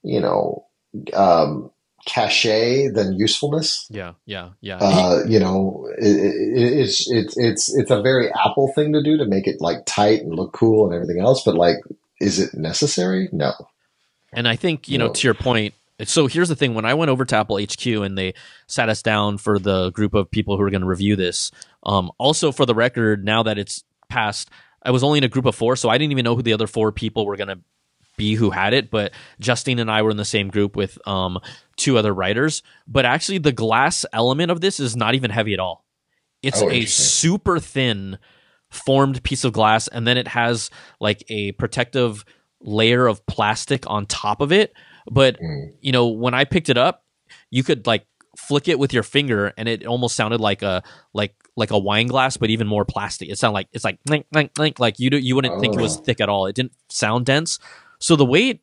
You 0.07 0.21
know, 0.21 0.67
um, 1.15 1.71
cachet 2.07 2.89
than 2.89 3.19
usefulness. 3.19 3.87
Yeah, 3.91 4.13
yeah, 4.27 4.51
yeah. 4.61 4.79
Uh, 4.79 5.23
you 5.27 5.39
know, 5.39 5.89
it, 5.99 6.05
it, 6.05 6.79
it's 6.81 7.11
it's 7.11 7.37
it's 7.37 7.75
it's 7.75 7.91
a 7.91 8.03
very 8.03 8.31
Apple 8.33 8.73
thing 8.75 8.93
to 8.93 9.03
do 9.03 9.17
to 9.19 9.27
make 9.27 9.47
it 9.47 9.61
like 9.61 9.85
tight 9.87 10.23
and 10.23 10.35
look 10.35 10.53
cool 10.53 10.87
and 10.87 10.95
everything 10.95 11.21
else. 11.21 11.43
But 11.45 11.55
like, 11.55 11.77
is 12.21 12.39
it 12.39 12.55
necessary? 12.55 13.29
No. 13.33 13.53
And 14.33 14.49
I 14.49 14.57
think 14.57 14.89
you 14.89 14.99
know 14.99 15.11
to 15.11 15.27
your 15.27 15.35
point. 15.35 15.75
So 16.05 16.27
here's 16.27 16.49
the 16.49 16.57
thing: 16.57 16.75
when 16.75 16.85
I 16.85 16.95
went 16.95 17.11
over 17.11 17.25
to 17.25 17.37
Apple 17.37 17.59
HQ 17.59 17.87
and 17.87 18.19
they 18.19 18.35
sat 18.67 18.89
us 18.89 19.03
down 19.03 19.39
for 19.39 19.59
the 19.59 19.91
group 19.91 20.15
of 20.15 20.31
people 20.31 20.57
who 20.57 20.63
are 20.63 20.71
going 20.71 20.83
to 20.83 20.87
review 20.87 21.17
this. 21.17 21.51
Um, 21.87 22.11
also, 22.19 22.51
for 22.51 22.67
the 22.67 22.75
record, 22.75 23.25
now 23.25 23.43
that 23.43 23.59
it's 23.59 23.85
passed, 24.15 24.51
I 24.83 24.91
was 24.91 25.03
only 25.03 25.19
in 25.19 25.25
a 25.25 25.29
group 25.29 25.47
of 25.47 25.55
four, 25.55 25.77
so 25.77 25.89
I 25.89 25.99
didn't 25.99 26.13
even 26.13 26.25
know 26.25 26.37
who 26.37 26.43
the 26.43 26.53
other 26.53 26.67
four 26.67 26.93
people 26.93 27.27
were 27.27 27.37
going 27.37 27.49
to 27.49 27.59
be 28.17 28.35
who 28.35 28.51
had 28.51 28.73
it. 28.75 28.91
But 28.91 29.13
Justine 29.41 29.79
and 29.81 29.91
I 29.91 30.03
were 30.03 30.11
in 30.11 30.17
the 30.17 30.25
same 30.25 30.49
group 30.49 30.77
with 30.77 30.99
um, 31.07 31.39
two 31.77 31.99
other 31.99 32.13
writers. 32.15 32.63
But 32.87 33.05
actually, 33.05 33.39
the 33.39 33.53
glass 33.53 34.05
element 34.13 34.51
of 34.51 34.61
this 34.61 34.79
is 34.81 34.95
not 34.97 35.15
even 35.15 35.31
heavy 35.31 35.53
at 35.55 35.61
all. 35.61 35.85
It's 36.43 36.63
Oh, 36.63 36.71
a 36.71 36.85
super 36.85 37.59
thin 37.59 38.19
formed 38.71 39.23
piece 39.23 39.45
of 39.45 39.53
glass, 39.53 39.89
and 39.89 40.07
then 40.07 40.17
it 40.19 40.29
has 40.29 40.71
like 41.01 41.25
a 41.29 41.53
protective 41.53 42.25
layer 42.61 43.07
of 43.07 43.25
plastic 43.27 43.85
on 43.89 44.07
top 44.07 44.41
of 44.41 44.53
it. 44.53 44.73
But 45.11 45.39
Mm. 45.41 45.73
you 45.81 45.93
know, 45.93 46.09
when 46.09 46.35
I 46.35 46.45
picked 46.45 46.69
it 46.69 46.77
up, 46.79 47.05
you 47.51 47.63
could 47.63 47.87
like 47.87 48.07
flick 48.37 48.69
it 48.69 48.79
with 48.79 48.93
your 48.93 49.03
finger, 49.03 49.53
and 49.57 49.69
it 49.69 49.87
almost 49.87 50.17
sounded 50.17 50.41
like 50.41 50.63
a 50.63 50.83
like 51.13 51.35
like 51.57 51.71
a 51.71 51.79
wine 51.79 52.07
glass, 52.09 52.37
but 52.37 52.51
even 52.51 52.67
more 52.67 52.85
plastic. 52.85 53.29
It 53.29 53.39
sounded 53.39 53.55
like 53.55 53.69
it's 53.73 53.85
like 53.85 53.99
clink. 54.55 54.79
Like 54.79 54.99
you 54.99 55.11
do, 55.11 55.19
you 55.19 55.35
wouldn't 55.37 55.61
think 55.61 55.75
it 55.77 55.81
was 55.81 55.97
Oh. 55.99 56.03
thick 56.05 56.21
at 56.21 56.29
all. 56.29 56.47
It 56.47 56.57
didn't 56.57 56.73
sound 56.89 57.27
dense. 57.27 57.59
So 58.01 58.17
the 58.17 58.25
weight, 58.25 58.63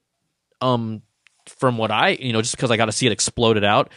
um, 0.59 1.01
from 1.47 1.77
what 1.77 1.89
I 1.91 2.09
you 2.09 2.33
know, 2.33 2.41
just 2.41 2.55
because 2.55 2.69
I 2.71 2.77
got 2.77 2.85
to 2.85 2.91
see 2.91 3.05
it 3.07 3.11
exploded 3.11 3.63
out, 3.63 3.91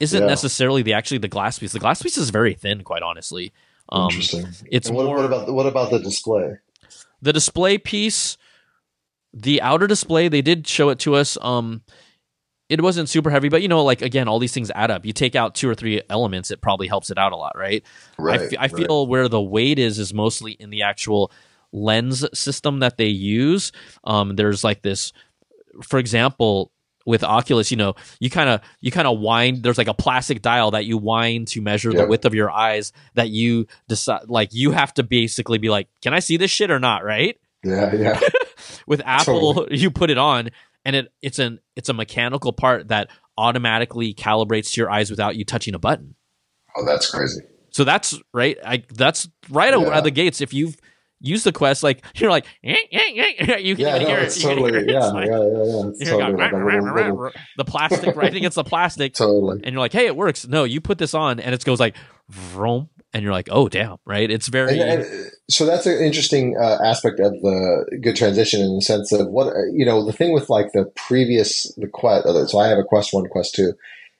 isn't 0.00 0.20
Yeah. 0.22 0.26
necessarily 0.26 0.82
the 0.82 0.92
actually 0.92 1.18
the 1.18 1.28
glass 1.28 1.58
piece. 1.58 1.72
The 1.72 1.78
glass 1.80 2.02
piece 2.02 2.16
is 2.16 2.30
very 2.30 2.54
thin, 2.54 2.82
quite 2.84 3.02
honestly. 3.02 3.52
Um, 3.88 4.10
Interesting. 4.10 4.46
it's 4.70 4.90
what, 4.90 5.04
more 5.06 5.16
what 5.16 5.24
about 5.24 5.52
what 5.52 5.66
about 5.66 5.90
the 5.90 5.98
display? 5.98 6.56
the 7.22 7.32
display 7.32 7.78
piece 7.78 8.36
the 9.32 9.60
outer 9.62 9.86
display 9.86 10.28
they 10.28 10.42
did 10.42 10.66
show 10.66 10.88
it 10.90 10.98
to 10.98 11.14
us 11.14 11.36
um 11.40 11.82
it 12.68 12.80
wasn't 12.80 13.08
super 13.08 13.30
heavy 13.30 13.48
but 13.48 13.62
you 13.62 13.68
know 13.68 13.82
like 13.84 14.02
again 14.02 14.28
all 14.28 14.38
these 14.38 14.52
things 14.52 14.70
add 14.74 14.90
up 14.90 15.04
you 15.06 15.12
take 15.12 15.34
out 15.34 15.54
two 15.54 15.68
or 15.68 15.74
three 15.74 16.02
elements 16.10 16.50
it 16.50 16.60
probably 16.60 16.88
helps 16.88 17.10
it 17.10 17.18
out 17.18 17.32
a 17.32 17.36
lot 17.36 17.52
right, 17.56 17.84
Right. 18.18 18.40
I, 18.40 18.44
f- 18.44 18.52
I 18.58 18.62
right. 18.62 18.76
feel 18.76 19.06
where 19.06 19.28
the 19.28 19.40
weight 19.40 19.78
is 19.78 19.98
is 19.98 20.12
mostly 20.12 20.52
in 20.52 20.70
the 20.70 20.82
actual 20.82 21.30
lens 21.72 22.24
system 22.38 22.80
that 22.80 22.96
they 22.96 23.06
use 23.08 23.72
um 24.04 24.36
there's 24.36 24.64
like 24.64 24.82
this 24.82 25.12
for 25.82 25.98
example 25.98 26.72
with 27.04 27.22
Oculus, 27.22 27.70
you 27.70 27.76
know, 27.76 27.94
you 28.18 28.28
kind 28.28 28.50
of 28.50 28.60
you 28.80 28.90
kind 28.90 29.06
of 29.06 29.20
wind. 29.20 29.62
There's 29.62 29.78
like 29.78 29.86
a 29.86 29.94
plastic 29.94 30.42
dial 30.42 30.72
that 30.72 30.86
you 30.86 30.98
wind 30.98 31.46
to 31.48 31.60
measure 31.62 31.92
the 31.92 32.04
width 32.04 32.24
of 32.24 32.34
your 32.34 32.50
eyes. 32.50 32.92
That 33.14 33.28
you 33.30 33.68
decide, 33.86 34.22
like 34.26 34.48
you 34.52 34.72
have 34.72 34.92
to 34.94 35.04
basically 35.04 35.58
be 35.58 35.68
like, 35.68 35.86
can 36.02 36.14
I 36.14 36.18
see 36.18 36.36
this 36.36 36.50
shit 36.50 36.68
or 36.68 36.80
not? 36.80 37.04
Right? 37.04 37.38
Yeah, 37.62 37.94
yeah. 37.94 38.20
with 38.88 39.00
Apple, 39.06 39.68
you 39.70 39.92
put 39.92 40.10
it 40.10 40.18
on, 40.18 40.50
and 40.86 40.96
it 40.96 41.12
it's 41.20 41.38
an 41.38 41.58
it's 41.76 41.90
a 41.90 41.92
mechanical 41.92 42.52
part 42.54 42.88
that 42.88 43.10
automatically 43.36 44.14
calibrates 44.14 44.72
to 44.72 44.80
your 44.80 44.90
eyes 44.90 45.10
without 45.10 45.36
you 45.36 45.44
touching 45.44 45.74
a 45.74 45.78
button. 45.78 46.14
Oh, 46.76 46.86
that's 46.86 47.10
crazy. 47.10 47.40
So 47.70 47.84
that's 47.84 48.18
right. 48.32 48.56
I 48.64 48.84
that's 48.94 49.28
right 49.50 49.74
out 49.74 49.86
of 49.92 50.04
the 50.04 50.10
gates. 50.10 50.40
If 50.40 50.54
you've 50.54 50.76
used 51.20 51.44
the 51.44 51.52
Quest, 51.52 51.82
like 51.82 52.04
you're 52.16 52.30
like, 52.30 52.46
"Eh, 52.64 52.74
eh, 52.92 52.98
eh," 53.38 53.56
you 53.58 53.76
can 53.76 53.84
Yeah, 53.84 53.96
even 53.96 54.02
no, 54.02 54.08
hear 54.14 54.18
it. 54.20 54.30
totally. 54.40 54.70
hear 54.72 54.80
it. 54.80 54.90
Yeah, 54.90 55.06
like- 55.08 55.26
yeah, 55.28 55.36
yeah, 55.36 55.42
yeah. 55.42 55.88
It's 55.88 56.00
you 56.00 56.06
hear 56.06 56.14
it 56.14 56.20
totally 56.20 56.32
go, 56.32 56.38
like 56.38 56.52
a 56.52 56.56
little, 56.56 56.94
little, 56.94 57.30
the 57.58 57.64
plastic 57.64 58.16
right 58.16 58.34
against 58.34 58.54
the 58.54 58.64
plastic, 58.72 59.12
totally. 59.14 59.60
and 59.64 59.72
you're 59.72 59.80
like, 59.80 59.92
hey, 59.92 60.06
it 60.06 60.16
works. 60.16 60.46
No, 60.46 60.64
you 60.64 60.80
put 60.80 60.98
this 60.98 61.12
on, 61.14 61.40
and 61.40 61.54
it 61.54 61.64
goes 61.64 61.80
like, 61.80 61.96
vroom, 62.30 62.88
and 63.16 63.22
you're 63.22 63.32
like, 63.32 63.48
oh 63.50 63.68
damn, 63.68 63.96
right? 64.04 64.30
It's 64.30 64.48
very 64.48 64.78
And, 64.78 65.02
and 65.02 65.30
so 65.48 65.64
that's 65.64 65.86
an 65.86 66.04
interesting 66.04 66.54
uh, 66.60 66.78
aspect 66.84 67.18
of 67.18 67.32
the 67.32 67.98
good 68.02 68.14
transition 68.14 68.60
in 68.60 68.76
the 68.76 68.82
sense 68.82 69.10
of 69.10 69.26
what 69.28 69.48
uh, 69.48 69.64
you 69.72 69.86
know. 69.86 70.04
The 70.04 70.12
thing 70.12 70.34
with 70.34 70.50
like 70.50 70.72
the 70.72 70.84
previous 70.94 71.72
the 71.76 71.88
quest. 71.88 72.26
So 72.50 72.58
I 72.58 72.68
have 72.68 72.78
a 72.78 72.84
Quest 72.84 73.14
One, 73.14 73.26
Quest 73.28 73.54
Two. 73.54 73.72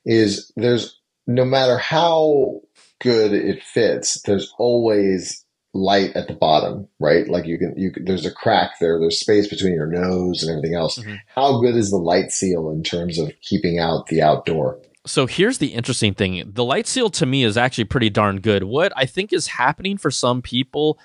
Is 0.07 0.51
there's 0.57 0.99
no 1.27 1.45
matter 1.45 1.77
how 1.77 2.61
good 3.01 3.33
it 3.33 3.63
fits, 3.63 4.23
there's 4.23 4.53
always 4.59 5.45
light 5.75 6.17
at 6.17 6.27
the 6.27 6.35
bottom, 6.35 6.89
right? 6.99 7.29
Like 7.29 7.45
you 7.47 7.59
can 7.59 7.75
you 7.77 7.93
can, 7.93 8.07
there's 8.07 8.25
a 8.25 8.33
crack 8.33 8.79
there. 8.81 8.99
There's 8.99 9.21
space 9.21 9.47
between 9.47 9.75
your 9.75 9.87
nose 9.87 10.43
and 10.43 10.51
everything 10.51 10.75
else. 10.75 10.99
Mhm. 10.99 11.19
How 11.35 11.61
good 11.61 11.77
is 11.77 11.91
the 11.91 11.99
light 11.99 12.31
seal 12.31 12.71
in 12.71 12.83
terms 12.83 13.19
of 13.19 13.31
keeping 13.43 13.79
out 13.79 14.07
the 14.07 14.23
outdoor? 14.23 14.79
So 15.07 15.27
here's 15.27 15.59
the 15.59 15.69
interesting 15.69 16.15
thing. 16.15 16.51
The 16.53 16.65
light 16.65 16.87
seal 16.87 17.11
to 17.11 17.27
me 17.27 17.45
is 17.45 17.57
actually 17.57 17.85
pretty 17.85 18.11
darn 18.11 18.41
good. 18.41 18.65
What 18.65 18.93
I 18.97 19.07
think 19.07 19.33
is 19.33 19.47
happening 19.47 19.97
for 19.99 20.11
some 20.11 20.43
people 20.43 20.99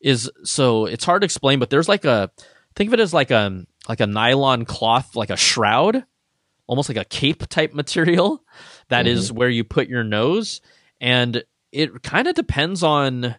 is 0.00 0.30
so 0.44 0.86
it's 0.86 1.04
hard 1.04 1.22
to 1.22 1.24
explain, 1.24 1.58
but 1.58 1.70
there's 1.70 1.88
like 1.88 2.04
a 2.04 2.30
think 2.74 2.90
of 2.90 2.94
it 2.94 3.00
as 3.00 3.14
like 3.14 3.30
a 3.30 3.66
like 3.88 4.00
a 4.00 4.06
nylon 4.06 4.64
cloth, 4.64 5.16
like 5.16 5.30
a 5.30 5.36
shroud, 5.36 6.04
almost 6.66 6.88
like 6.88 6.98
a 6.98 7.04
cape 7.04 7.46
type 7.48 7.72
material 7.72 8.44
That 8.88 9.06
is 9.06 9.28
mm-hmm. 9.28 9.38
where 9.38 9.48
you 9.48 9.64
put 9.64 9.88
your 9.88 10.04
nose 10.04 10.60
and 11.00 11.42
it 11.72 12.02
kind 12.02 12.28
of 12.28 12.34
depends 12.34 12.82
on 12.82 13.34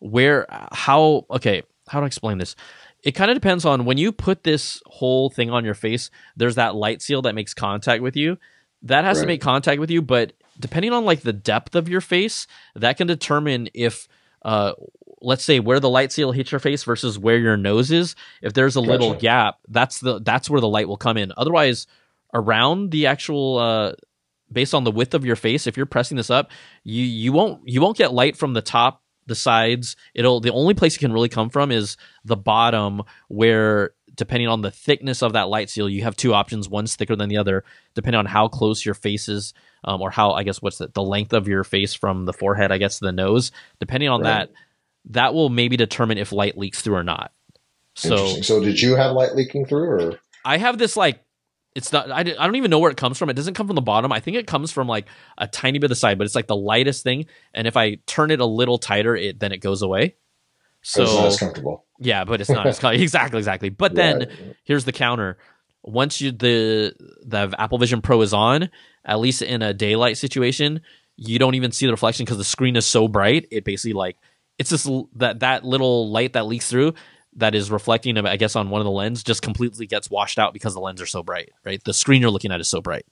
where 0.00 0.46
how 0.72 1.26
okay, 1.30 1.62
how 1.88 2.00
do 2.00 2.04
I 2.04 2.06
explain 2.06 2.38
this? 2.38 2.56
It 3.04 3.12
kind 3.12 3.30
of 3.30 3.36
depends 3.36 3.64
on 3.64 3.84
when 3.84 3.98
you 3.98 4.12
put 4.12 4.44
this 4.44 4.82
whole 4.86 5.28
thing 5.28 5.50
on 5.50 5.64
your 5.64 5.74
face, 5.74 6.10
there's 6.36 6.54
that 6.54 6.74
light 6.74 7.02
seal 7.02 7.22
that 7.22 7.34
makes 7.34 7.54
contact 7.54 8.02
with 8.02 8.16
you 8.16 8.38
that 8.82 9.04
has 9.04 9.20
to 9.20 9.26
make 9.26 9.40
contact 9.40 9.80
with 9.80 9.90
you 9.90 10.02
but 10.02 10.32
depending 10.58 10.92
on 10.92 11.04
like 11.04 11.22
the 11.22 11.32
depth 11.32 11.74
of 11.74 11.88
your 11.88 12.00
face 12.00 12.46
that 12.74 12.96
can 12.96 13.06
determine 13.06 13.68
if 13.74 14.08
uh 14.42 14.72
let's 15.20 15.44
say 15.44 15.60
where 15.60 15.80
the 15.80 15.88
light 15.88 16.12
seal 16.12 16.32
hits 16.32 16.50
your 16.50 16.58
face 16.58 16.82
versus 16.82 17.16
where 17.18 17.38
your 17.38 17.56
nose 17.56 17.92
is. 17.92 18.16
If 18.42 18.54
there's 18.54 18.76
a 18.76 18.80
little 18.80 19.14
gap 19.14 19.58
that's 19.68 20.00
the 20.00 20.20
that's 20.20 20.50
where 20.50 20.60
the 20.60 20.68
light 20.68 20.88
will 20.88 20.96
come 20.96 21.16
in. 21.16 21.32
Otherwise 21.36 21.86
around 22.34 22.90
the 22.90 23.06
actual 23.06 23.58
uh 23.58 23.92
based 24.50 24.74
on 24.74 24.84
the 24.84 24.90
width 24.90 25.14
of 25.14 25.24
your 25.24 25.36
face 25.36 25.66
if 25.66 25.76
you're 25.76 25.86
pressing 25.86 26.16
this 26.16 26.28
up 26.28 26.50
you 26.84 27.02
you 27.04 27.32
won't 27.32 27.66
you 27.66 27.80
won't 27.80 27.96
get 27.96 28.12
light 28.12 28.36
from 28.36 28.52
the 28.52 28.62
top 28.62 29.02
the 29.26 29.34
sides. 29.34 29.96
It'll 30.14 30.40
the 30.40 30.52
only 30.52 30.74
place 30.74 30.96
it 30.96 31.00
can 31.00 31.12
really 31.12 31.28
come 31.28 31.48
from 31.48 31.70
is 31.70 31.96
the 32.24 32.36
bottom 32.36 33.02
where 33.28 33.92
depending 34.14 34.48
on 34.48 34.60
the 34.62 34.70
thickness 34.70 35.22
of 35.22 35.32
that 35.32 35.48
light 35.48 35.70
seal 35.70 35.88
you 35.88 36.02
have 36.02 36.14
two 36.16 36.34
options 36.34 36.68
one's 36.68 36.96
thicker 36.96 37.16
than 37.16 37.28
the 37.28 37.36
other 37.36 37.64
depending 37.94 38.18
on 38.18 38.26
how 38.26 38.48
close 38.48 38.84
your 38.84 38.94
face 38.94 39.28
is 39.28 39.54
um, 39.84 40.00
or 40.02 40.10
how 40.10 40.32
i 40.32 40.42
guess 40.42 40.60
what's 40.60 40.78
the, 40.78 40.88
the 40.88 41.02
length 41.02 41.32
of 41.32 41.48
your 41.48 41.64
face 41.64 41.94
from 41.94 42.24
the 42.26 42.32
forehead 42.32 42.70
i 42.72 42.78
guess 42.78 42.98
to 42.98 43.04
the 43.04 43.12
nose 43.12 43.52
depending 43.80 44.08
on 44.08 44.20
Right. 44.20 44.48
that 44.48 44.50
that 45.06 45.34
will 45.34 45.48
maybe 45.48 45.76
determine 45.76 46.18
if 46.18 46.30
light 46.32 46.56
leaks 46.58 46.82
through 46.82 46.96
or 46.96 47.02
not 47.04 47.32
so 47.94 48.40
So 48.40 48.60
did 48.62 48.80
you 48.80 48.96
have 48.96 49.12
light 49.12 49.34
leaking 49.34 49.66
through, 49.66 49.88
or 49.90 50.20
I 50.44 50.56
have 50.56 50.78
this 50.78 50.96
like 50.96 51.22
it's 51.74 51.92
not 51.92 52.10
I, 52.10 52.20
I 52.20 52.22
don't 52.22 52.56
even 52.56 52.70
know 52.70 52.78
where 52.78 52.90
it 52.90 52.96
comes 52.96 53.18
from. 53.18 53.28
It 53.30 53.34
doesn't 53.34 53.54
come 53.54 53.66
from 53.66 53.76
the 53.76 53.82
bottom. 53.82 54.12
I 54.12 54.20
think 54.20 54.36
it 54.36 54.46
comes 54.46 54.72
from 54.72 54.88
like 54.88 55.06
a 55.38 55.46
tiny 55.46 55.78
bit 55.78 55.86
of 55.86 55.88
the 55.90 55.96
side, 55.96 56.16
but 56.18 56.24
it's 56.24 56.34
like 56.34 56.46
the 56.46 56.56
lightest 56.56 57.02
thing. 57.02 57.26
And 57.52 57.66
if 57.66 57.76
I 57.76 57.96
turn 58.06 58.30
it 58.30 58.40
a 58.40 58.46
little 58.46 58.78
tighter, 58.78 59.14
it 59.16 59.40
then 59.40 59.52
it 59.52 59.58
goes 59.58 59.82
away. 59.82 60.16
So 60.82 61.02
it's 61.02 61.14
not 61.14 61.26
as 61.26 61.38
comfortable? 61.38 61.84
Yeah, 62.02 62.24
but 62.24 62.40
it's 62.40 62.50
not 62.50 62.66
as 62.66 62.78
exactly 62.84 63.38
exactly. 63.38 63.68
But 63.68 63.94
then 63.94 64.18
Right. 64.20 64.56
here's 64.64 64.84
the 64.84 64.92
counter. 64.92 65.38
Once 65.82 66.20
you 66.20 66.30
the 66.32 66.94
the 67.24 67.54
Apple 67.58 67.78
Vision 67.78 68.02
Pro 68.02 68.20
is 68.22 68.32
on, 68.32 68.70
at 69.04 69.18
least 69.18 69.42
in 69.42 69.62
a 69.62 69.74
daylight 69.74 70.16
situation, 70.16 70.80
you 71.16 71.38
don't 71.38 71.54
even 71.54 71.72
see 71.72 71.86
the 71.86 71.92
reflection 71.92 72.24
because 72.24 72.38
the 72.38 72.44
screen 72.44 72.76
is 72.76 72.86
so 72.86 73.08
bright. 73.08 73.48
It 73.50 73.64
basically 73.64 73.94
like 73.94 74.16
it's 74.58 74.70
just 74.70 74.88
that 75.16 75.40
that 75.40 75.64
little 75.64 76.10
light 76.10 76.34
that 76.34 76.46
leaks 76.46 76.70
through 76.70 76.94
that 77.36 77.54
is 77.54 77.70
reflecting, 77.70 78.18
I 78.18 78.36
guess, 78.36 78.54
on 78.54 78.68
one 78.70 78.80
of 78.80 78.84
the 78.84 78.90
lens 78.90 79.22
just 79.22 79.42
completely 79.42 79.86
gets 79.86 80.10
washed 80.10 80.38
out 80.38 80.52
because 80.52 80.74
the 80.74 80.80
lens 80.80 81.00
are 81.00 81.06
so 81.06 81.22
bright. 81.22 81.50
Right, 81.64 81.82
the 81.82 81.94
screen 81.94 82.20
you're 82.22 82.30
looking 82.30 82.52
at 82.52 82.60
is 82.60 82.68
so 82.68 82.80
bright. 82.80 83.06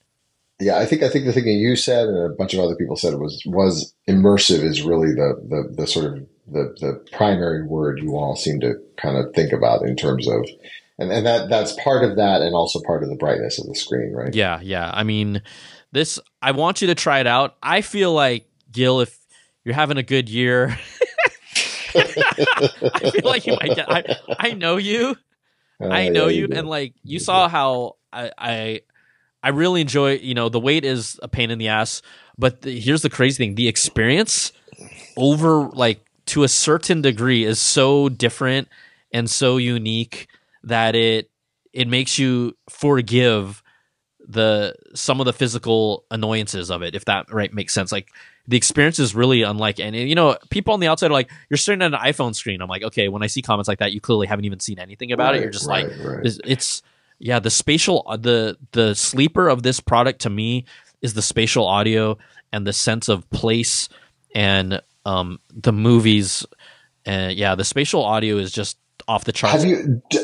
Yeah, 0.61 0.79
I 0.79 0.85
think 0.85 1.03
I 1.03 1.09
think 1.09 1.25
the 1.25 1.33
thing 1.33 1.45
that 1.47 1.53
you 1.53 1.75
said 1.75 2.07
and 2.07 2.33
a 2.33 2.35
bunch 2.37 2.53
of 2.53 2.61
other 2.61 2.77
people 2.77 2.95
said 2.95 3.15
was 3.15 3.43
was 3.47 3.95
immersive 4.09 4.63
is 4.63 4.83
really 4.83 5.09
the 5.15 5.35
the, 5.49 5.75
the 5.75 5.87
sort 5.87 6.05
of 6.05 6.27
the, 6.53 6.75
the 6.81 7.05
primary 7.13 7.65
word 7.65 8.01
you 8.01 8.17
all 8.17 8.37
seem 8.37 8.61
to 8.61 8.75
kind 8.97 9.17
of 9.17 9.35
think 9.35 9.53
about 9.53 9.83
in 9.83 9.97
terms 9.97 10.29
of 10.29 10.47
and, 11.01 11.11
and 11.11 11.27
that 11.27 11.49
that's 11.49 11.73
part 11.83 12.05
of 12.05 12.17
that 12.17 12.43
and 12.43 12.55
also 12.55 12.81
part 12.87 13.03
of 13.03 13.09
the 13.09 13.17
brightness 13.17 13.59
of 13.59 13.67
the 13.67 13.75
screen, 13.75 14.13
right? 14.13 14.35
Yeah, 14.35 14.61
yeah. 14.63 14.91
I 14.93 15.03
mean, 15.03 15.43
this. 15.93 16.19
I 16.43 16.53
want 16.53 16.83
you 16.83 16.89
to 16.89 16.95
try 16.95 17.21
it 17.21 17.27
out. 17.27 17.57
I 17.63 17.81
feel 17.81 18.13
like 18.13 18.47
Gil, 18.71 19.01
if 19.01 19.19
you're 19.65 19.75
having 19.75 19.97
a 19.97 20.03
good 20.03 20.29
year. 20.29 20.79
I 21.95 23.11
feel 23.11 23.25
like 23.25 23.47
you 23.47 23.57
might 23.61 23.75
get. 23.75 23.91
I, 23.91 24.17
I 24.39 24.53
know 24.53 24.77
you. 24.77 25.17
Uh, 25.81 25.89
I 25.89 26.09
know 26.11 26.27
yeah, 26.27 26.41
you, 26.41 26.49
do. 26.49 26.59
and 26.59 26.69
like 26.69 26.95
you 27.03 27.19
saw 27.19 27.49
how 27.49 27.97
I, 28.13 28.31
I 28.37 28.81
I 29.43 29.49
really 29.49 29.81
enjoy. 29.81 30.17
You 30.17 30.35
know, 30.35 30.51
the 30.51 30.61
weight 30.61 30.85
is 30.85 31.19
a 31.23 31.29
pain 31.29 31.51
in 31.51 31.59
the 31.59 31.69
ass, 31.69 32.03
but 32.39 32.61
the, 32.61 32.79
here's 32.79 33.03
the 33.03 33.11
crazy 33.11 33.39
thing: 33.39 33.55
the 33.55 33.69
experience 33.69 34.53
over 35.17 35.63
like 35.69 36.05
to 36.31 36.45
a 36.45 36.49
certain 36.49 37.03
degree 37.03 37.45
is 37.45 37.59
so 37.59 38.09
different 38.09 38.69
and 39.13 39.29
so 39.29 39.57
unique 39.57 40.29
that 40.63 40.95
it 40.95 41.31
it 41.73 41.89
makes 41.89 42.19
you 42.19 42.57
forgive 42.69 43.63
the 44.27 44.75
some 44.95 45.21
of 45.21 45.27
the 45.27 45.33
physical 45.33 46.05
annoyances 46.11 46.71
of 46.71 46.83
it, 46.83 46.95
if 46.95 47.05
that 47.07 47.33
right 47.33 47.53
makes 47.53 47.75
sense. 47.75 47.91
Like 47.91 48.11
the 48.47 48.57
experience 48.57 48.99
is 48.99 49.15
really 49.15 49.43
unlike 49.43 49.81
any. 49.81 50.09
You 50.09 50.15
know, 50.15 50.37
people 50.51 50.73
on 50.75 50.81
the 50.81 50.87
outside 50.87 51.11
are 51.11 51.15
like, 51.15 51.31
"You're 51.49 51.57
staring 51.57 51.83
at 51.83 51.93
an 51.93 51.99
iPhone 51.99 52.35
screen." 52.35 52.63
I'm 52.63 52.69
like, 52.69 52.85
okay. 52.85 53.09
When 53.09 53.23
I 53.23 53.27
see 53.27 53.43
comments 53.43 53.69
like 53.69 53.81
that, 53.81 53.93
you 53.93 54.01
clearly 54.01 54.27
haven't 54.27 54.45
even 54.45 54.61
seen 54.61 54.79
anything 54.79 55.13
about 55.13 55.35
it. 55.35 55.43
You're 55.43 55.51
just 55.51 55.69
right, 55.69 55.89
like, 55.89 56.05
right. 56.05 56.27
it's, 56.27 56.39
it's 56.45 56.83
yeah. 57.19 57.41
The 57.41 57.51
spatial, 57.51 58.05
the 58.21 58.57
the 58.73 58.95
sleeper 58.95 59.49
of 59.49 59.63
this 59.65 59.81
product 59.81 60.21
to 60.23 60.31
me 60.31 60.65
is 61.03 61.15
the 61.15 61.23
spatial 61.23 61.67
audio 61.67 62.19
and 62.53 62.67
the 62.67 62.73
sense 62.73 63.09
of 63.09 63.29
place 63.31 63.89
and 64.35 64.81
um 65.05 65.39
the 65.55 65.73
movies. 65.73 66.47
And 67.07 67.35
yeah, 67.37 67.55
the 67.55 67.65
spatial 67.65 68.05
audio 68.05 68.37
is 68.37 68.53
just 68.53 68.77
off 69.09 69.25
the 69.25 69.33
charts. 69.33 69.63
Have 69.63 69.65
you 69.69 70.03
d- 70.11 70.19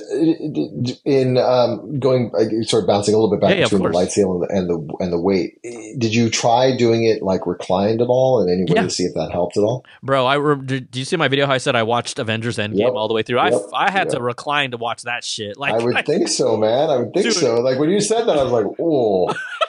d- 0.54 0.70
d- 0.82 1.00
in 1.06 1.38
um, 1.38 1.98
going 1.98 2.30
uh, 2.38 2.62
sort 2.66 2.84
of 2.84 2.86
bouncing 2.86 3.14
a 3.14 3.16
little 3.16 3.30
bit 3.34 3.40
back 3.40 3.50
Yeah, 3.50 3.56
yeah, 3.56 3.64
between 3.64 3.82
the 3.82 3.88
light 3.88 4.12
seal 4.12 4.30
and 4.34 4.42
the, 4.42 4.54
and 4.54 4.68
the 4.68 4.94
and 5.02 5.12
the 5.12 5.20
weight? 5.20 5.58
Did 5.98 6.14
you 6.14 6.28
try 6.28 6.76
doing 6.76 7.04
it 7.04 7.22
like 7.22 7.46
reclined 7.46 8.02
at 8.02 8.08
all 8.08 8.42
in 8.42 8.50
any 8.52 8.64
way 8.64 8.74
Yeah. 8.76 8.82
to 8.82 8.90
see 8.90 9.04
if 9.04 9.14
that 9.14 9.32
helped 9.32 9.56
at 9.56 9.62
all? 9.62 9.84
Bro, 10.02 10.26
I 10.26 10.54
did 10.62 10.94
you 10.94 11.06
see 11.06 11.16
my 11.16 11.26
video? 11.28 11.46
How 11.46 11.54
I 11.54 11.58
said 11.58 11.74
I 11.74 11.82
watched 11.82 12.18
Avengers 12.18 12.58
Endgame 12.58 12.78
Yep. 12.80 12.92
all 12.92 13.08
the 13.08 13.14
way 13.14 13.22
through. 13.22 13.38
I 13.38 13.48
Yep. 13.48 13.60
I 13.72 13.90
had 13.90 14.10
to 14.10 14.20
recline 14.20 14.72
to 14.72 14.76
watch 14.76 15.02
that 15.02 15.24
shit. 15.24 15.56
Like 15.56 15.72
I 15.72 15.78
would 15.82 15.96
think 16.06 16.28
so, 16.28 16.58
man. 16.58 16.90
I 16.90 16.98
would 16.98 17.14
think 17.14 17.24
Dude. 17.24 17.32
so. 17.34 17.56
Like 17.62 17.78
when 17.78 17.88
you 17.88 18.02
said 18.02 18.24
that, 18.26 18.38
I 18.38 18.42
was 18.44 18.52
like, 18.52 18.66
oh. 18.78 19.34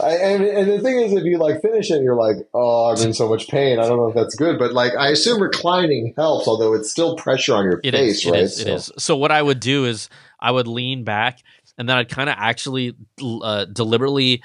I, 0.00 0.14
and, 0.16 0.44
and 0.44 0.70
the 0.70 0.80
thing 0.80 0.98
is, 1.00 1.12
if 1.12 1.24
you 1.24 1.38
like 1.38 1.62
finish 1.62 1.90
it, 1.90 2.02
you're 2.02 2.16
like, 2.16 2.36
oh, 2.54 2.90
I'm 2.90 3.02
in 3.02 3.12
so 3.12 3.28
much 3.28 3.48
pain. 3.48 3.78
I 3.78 3.86
don't 3.86 3.96
know 3.96 4.08
if 4.08 4.14
that's 4.14 4.34
good, 4.34 4.58
but 4.58 4.72
like, 4.72 4.94
I 4.96 5.08
assume 5.08 5.40
reclining 5.42 6.14
helps, 6.16 6.46
although 6.48 6.74
it's 6.74 6.90
still 6.90 7.16
pressure 7.16 7.54
on 7.54 7.64
your 7.64 7.80
It 7.82 7.92
face, 7.92 8.24
is. 8.24 8.26
right? 8.26 8.34
It 8.34 8.42
is. 8.42 8.60
It 8.60 8.68
is. 8.68 8.92
So 8.98 9.16
what 9.16 9.32
I 9.32 9.42
would 9.42 9.60
do 9.60 9.84
is 9.84 10.08
I 10.40 10.50
would 10.50 10.66
lean 10.66 11.04
back 11.04 11.40
and 11.78 11.88
then 11.88 11.96
I'd 11.96 12.08
kind 12.08 12.28
of 12.28 12.36
actually 12.38 12.94
uh, 13.22 13.66
deliberately 13.66 14.42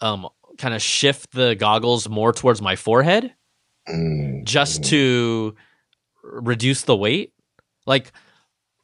um, 0.00 0.28
kind 0.58 0.74
of 0.74 0.82
shift 0.82 1.32
the 1.32 1.54
goggles 1.54 2.08
more 2.08 2.32
towards 2.32 2.60
my 2.62 2.76
forehead 2.76 3.34
Mm, 3.88 4.44
just 4.44 4.82
mm. 4.82 4.86
to 4.90 5.56
reduce 6.22 6.82
the 6.82 6.96
weight. 6.96 7.32
Like 7.84 8.12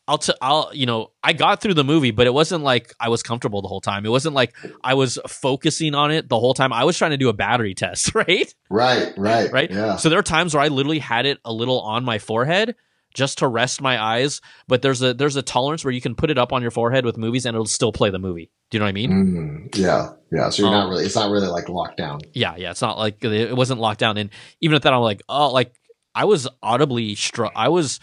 I'll 0.08 0.18
t- 0.18 0.32
I'll 0.42 0.70
you 0.72 0.86
know 0.86 1.12
I 1.22 1.34
got 1.34 1.60
through 1.60 1.74
the 1.74 1.84
movie, 1.84 2.10
but 2.10 2.26
it 2.26 2.32
wasn't 2.32 2.64
like 2.64 2.94
I 2.98 3.10
was 3.10 3.22
comfortable 3.22 3.62
the 3.62 3.68
whole 3.68 3.80
time. 3.82 4.04
It 4.06 4.08
wasn't 4.08 4.34
like 4.34 4.56
I 4.82 4.94
was 4.94 5.18
focusing 5.28 5.94
on 5.94 6.10
it 6.10 6.28
the 6.28 6.38
whole 6.40 6.54
time. 6.54 6.72
I 6.72 6.84
was 6.84 6.96
trying 6.98 7.12
to 7.12 7.16
do 7.18 7.28
a 7.28 7.32
battery 7.34 7.74
test, 7.74 8.14
right? 8.14 8.52
right, 8.70 9.12
right, 9.16 9.52
right? 9.52 9.70
Yeah. 9.70 9.96
So 9.96 10.08
there 10.08 10.18
are 10.18 10.22
times 10.24 10.54
where 10.54 10.62
I 10.64 10.68
literally 10.68 10.98
had 10.98 11.26
it 11.26 11.38
a 11.44 11.52
little 11.52 11.80
on 11.82 12.04
my 12.04 12.18
forehead 12.18 12.74
just 13.14 13.38
to 13.38 13.48
rest 13.48 13.80
my 13.80 14.02
eyes, 14.02 14.40
but 14.66 14.80
there's 14.82 15.02
a 15.02 15.12
there's 15.14 15.36
a 15.36 15.42
tolerance 15.42 15.84
where 15.84 15.92
you 15.92 16.00
can 16.00 16.14
put 16.14 16.30
it 16.30 16.38
up 16.38 16.52
on 16.52 16.62
your 16.62 16.70
forehead 16.70 17.04
with 17.04 17.16
movies 17.16 17.44
and 17.46 17.54
it'll 17.54 17.66
still 17.66 17.92
play 17.92 18.10
the 18.10 18.18
movie. 18.18 18.50
Do 18.70 18.76
you 18.76 18.80
know 18.80 18.84
what 18.86 18.90
I 18.90 18.92
mean? 18.92 19.68
Mm, 19.70 19.76
yeah, 19.78 20.12
yeah. 20.32 20.48
So 20.50 20.62
you're 20.62 20.70
not 20.72 20.84
Um, 20.84 20.90
really. 20.90 21.04
It's 21.04 21.14
not 21.16 21.30
really 21.30 21.48
like 21.48 21.68
locked 21.68 21.96
down. 21.98 22.20
Yeah, 22.32 22.54
yeah. 22.56 22.70
It's 22.70 22.82
not 22.82 22.98
like 22.98 23.22
it 23.24 23.54
wasn't 23.56 23.80
locked 23.80 24.00
down. 24.00 24.16
And 24.18 24.30
even 24.60 24.74
at 24.76 24.82
that, 24.82 24.92
I'm 24.92 25.00
like, 25.00 25.22
oh, 25.28 25.50
like 25.52 25.72
I 26.14 26.24
was 26.26 26.48
audibly 26.62 27.14
struck. 27.14 27.52
I 27.54 27.68
was, 27.68 28.00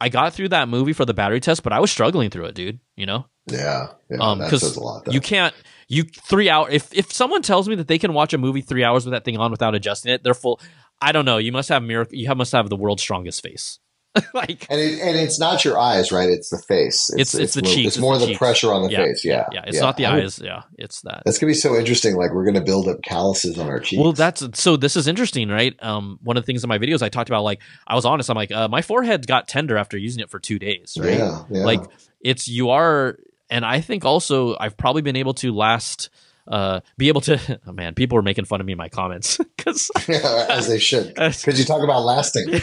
I 0.00 0.08
got 0.08 0.34
through 0.34 0.50
that 0.50 0.68
movie 0.68 0.92
for 0.92 1.04
the 1.04 1.14
battery 1.14 1.40
test, 1.40 1.62
but 1.62 1.72
I 1.72 1.80
was 1.80 1.90
struggling 1.90 2.30
through 2.30 2.46
it, 2.46 2.54
dude. 2.54 2.80
You 2.96 3.06
know, 3.06 3.26
Yeah, 3.46 3.88
yeah. 4.10 4.18
Um, 4.20 4.38
that 4.38 4.50
says 4.50 4.76
a 4.76 4.80
lot. 4.80 5.04
Though. 5.04 5.12
you 5.12 5.20
can't. 5.20 5.54
You 5.88 6.04
three 6.04 6.50
hour. 6.50 6.68
If 6.70 6.92
if 6.92 7.12
someone 7.12 7.42
tells 7.42 7.68
me 7.68 7.74
that 7.76 7.88
they 7.88 7.98
can 7.98 8.12
watch 8.12 8.32
a 8.32 8.38
movie 8.38 8.60
three 8.60 8.84
hours 8.84 9.04
with 9.04 9.12
that 9.12 9.24
thing 9.24 9.36
on 9.38 9.50
without 9.50 9.74
adjusting 9.74 10.12
it, 10.12 10.22
they're 10.22 10.34
full. 10.34 10.60
I 11.00 11.12
don't 11.12 11.24
know. 11.24 11.38
You 11.38 11.52
must 11.52 11.68
have 11.68 11.82
miracle. 11.82 12.16
You 12.16 12.26
have, 12.28 12.36
must 12.36 12.52
have 12.52 12.68
the 12.68 12.76
world's 12.76 13.02
strongest 13.02 13.42
face. 13.42 13.78
like 14.34 14.66
and 14.70 14.80
it, 14.80 15.00
and 15.00 15.16
it's 15.16 15.38
not 15.38 15.64
your 15.64 15.78
eyes, 15.78 16.12
right? 16.12 16.28
It's 16.28 16.50
the 16.50 16.58
face. 16.68 17.10
It's- 17.14 17.34
it's 17.34 17.54
the 17.54 17.62
mo- 17.62 17.68
cheeks, 17.68 17.86
It's 17.86 17.96
it's 17.96 18.00
more 18.00 18.18
the 18.18 18.26
the, 18.26 18.34
pressure 18.36 18.72
on 18.72 18.82
the 18.82 18.90
Yeah, 18.90 19.04
face. 19.04 19.24
Yeah, 19.24 19.46
yeah, 19.52 19.62
it's 19.66 19.80
not 19.80 19.96
the 19.96 20.06
I 20.06 20.14
would- 20.14 20.24
eyes. 20.24 20.38
Yeah, 20.42 20.62
it's 20.78 21.00
that. 21.02 21.22
That's 21.24 21.38
gonna 21.38 21.50
be 21.50 21.54
so 21.54 21.76
interesting. 21.76 22.16
Like 22.16 22.32
we're 22.32 22.44
gonna 22.44 22.60
build 22.64 22.88
up 22.88 23.02
calluses 23.02 23.58
on 23.58 23.68
our 23.68 23.80
cheeks. 23.80 24.00
Well, 24.02 24.12
that's 24.12 24.42
so. 24.58 24.76
This 24.76 24.96
is 24.96 25.06
interesting, 25.06 25.48
right? 25.48 25.74
Um, 25.82 26.18
one 26.22 26.36
of 26.36 26.42
the 26.42 26.46
things 26.46 26.64
in 26.64 26.68
my 26.68 26.78
videos 26.78 27.02
I 27.02 27.08
talked 27.08 27.28
about, 27.30 27.42
like 27.44 27.60
I 27.86 27.94
was 27.94 28.04
honest. 28.04 28.30
I'm 28.30 28.36
like, 28.36 28.52
uh, 28.52 28.68
my 28.68 28.82
forehead 28.82 29.26
got 29.26 29.48
tender 29.48 29.76
after 29.76 29.96
using 29.96 30.22
it 30.22 30.30
for 30.30 30.38
two 30.38 30.58
days, 30.58 30.96
right? 31.00 31.18
yeah, 31.18 31.42
yeah. 31.50 31.64
Like 31.64 31.82
it's 32.20 32.48
you 32.48 32.70
are, 32.70 33.18
and 33.50 33.64
I 33.64 33.80
think 33.80 34.04
also 34.04 34.56
I've 34.58 34.76
probably 34.76 35.02
been 35.02 35.16
able 35.16 35.34
to 35.34 35.52
last, 35.54 36.10
uh, 36.48 36.80
be 36.96 37.08
able 37.08 37.20
to. 37.22 37.36
Oh 37.68 37.72
man, 37.72 37.94
people 37.94 38.16
were 38.16 38.22
making 38.22 38.44
fun 38.44 38.60
of 38.60 38.66
me 38.66 38.72
in 38.72 38.78
my 38.78 38.88
comments 38.88 39.38
because 39.56 39.90
as 40.08 40.68
they 40.68 40.78
should, 40.78 41.14
because 41.14 41.58
you 41.58 41.64
talk 41.64 41.82
about 41.82 42.04
lasting. 42.04 42.60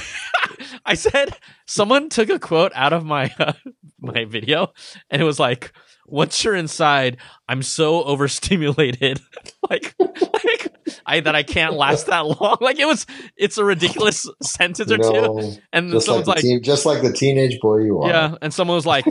I 0.85 0.93
said 0.93 1.35
someone 1.65 2.09
took 2.09 2.29
a 2.29 2.39
quote 2.39 2.71
out 2.75 2.93
of 2.93 3.03
my 3.03 3.33
uh, 3.39 3.53
my 3.99 4.25
video, 4.25 4.71
and 5.09 5.21
it 5.21 5.25
was 5.25 5.39
like, 5.39 5.73
"Once 6.05 6.43
you're 6.43 6.55
inside, 6.55 7.17
I'm 7.49 7.63
so 7.63 8.03
overstimulated, 8.03 9.19
like, 9.69 9.95
like 9.99 10.73
I 11.05 11.19
that 11.19 11.35
I 11.35 11.43
can't 11.43 11.73
last 11.73 12.07
that 12.07 12.25
long." 12.25 12.57
Like 12.61 12.79
it 12.79 12.85
was, 12.85 13.05
it's 13.35 13.57
a 13.57 13.65
ridiculous 13.65 14.27
sentence 14.41 14.91
or 14.91 14.97
You 14.97 15.03
two, 15.03 15.61
and 15.73 15.91
just 15.91 16.07
like, 16.07 16.23
someone's 16.23 16.25
the 16.25 16.31
like, 16.31 16.41
teen, 16.41 16.63
just 16.63 16.85
like 16.85 17.01
the 17.01 17.13
teenage 17.13 17.59
boy 17.59 17.79
you 17.79 18.01
are. 18.01 18.09
"Yeah," 18.09 18.35
and 18.41 18.53
someone 18.53 18.75
was 18.75 18.85
like, 18.85 19.05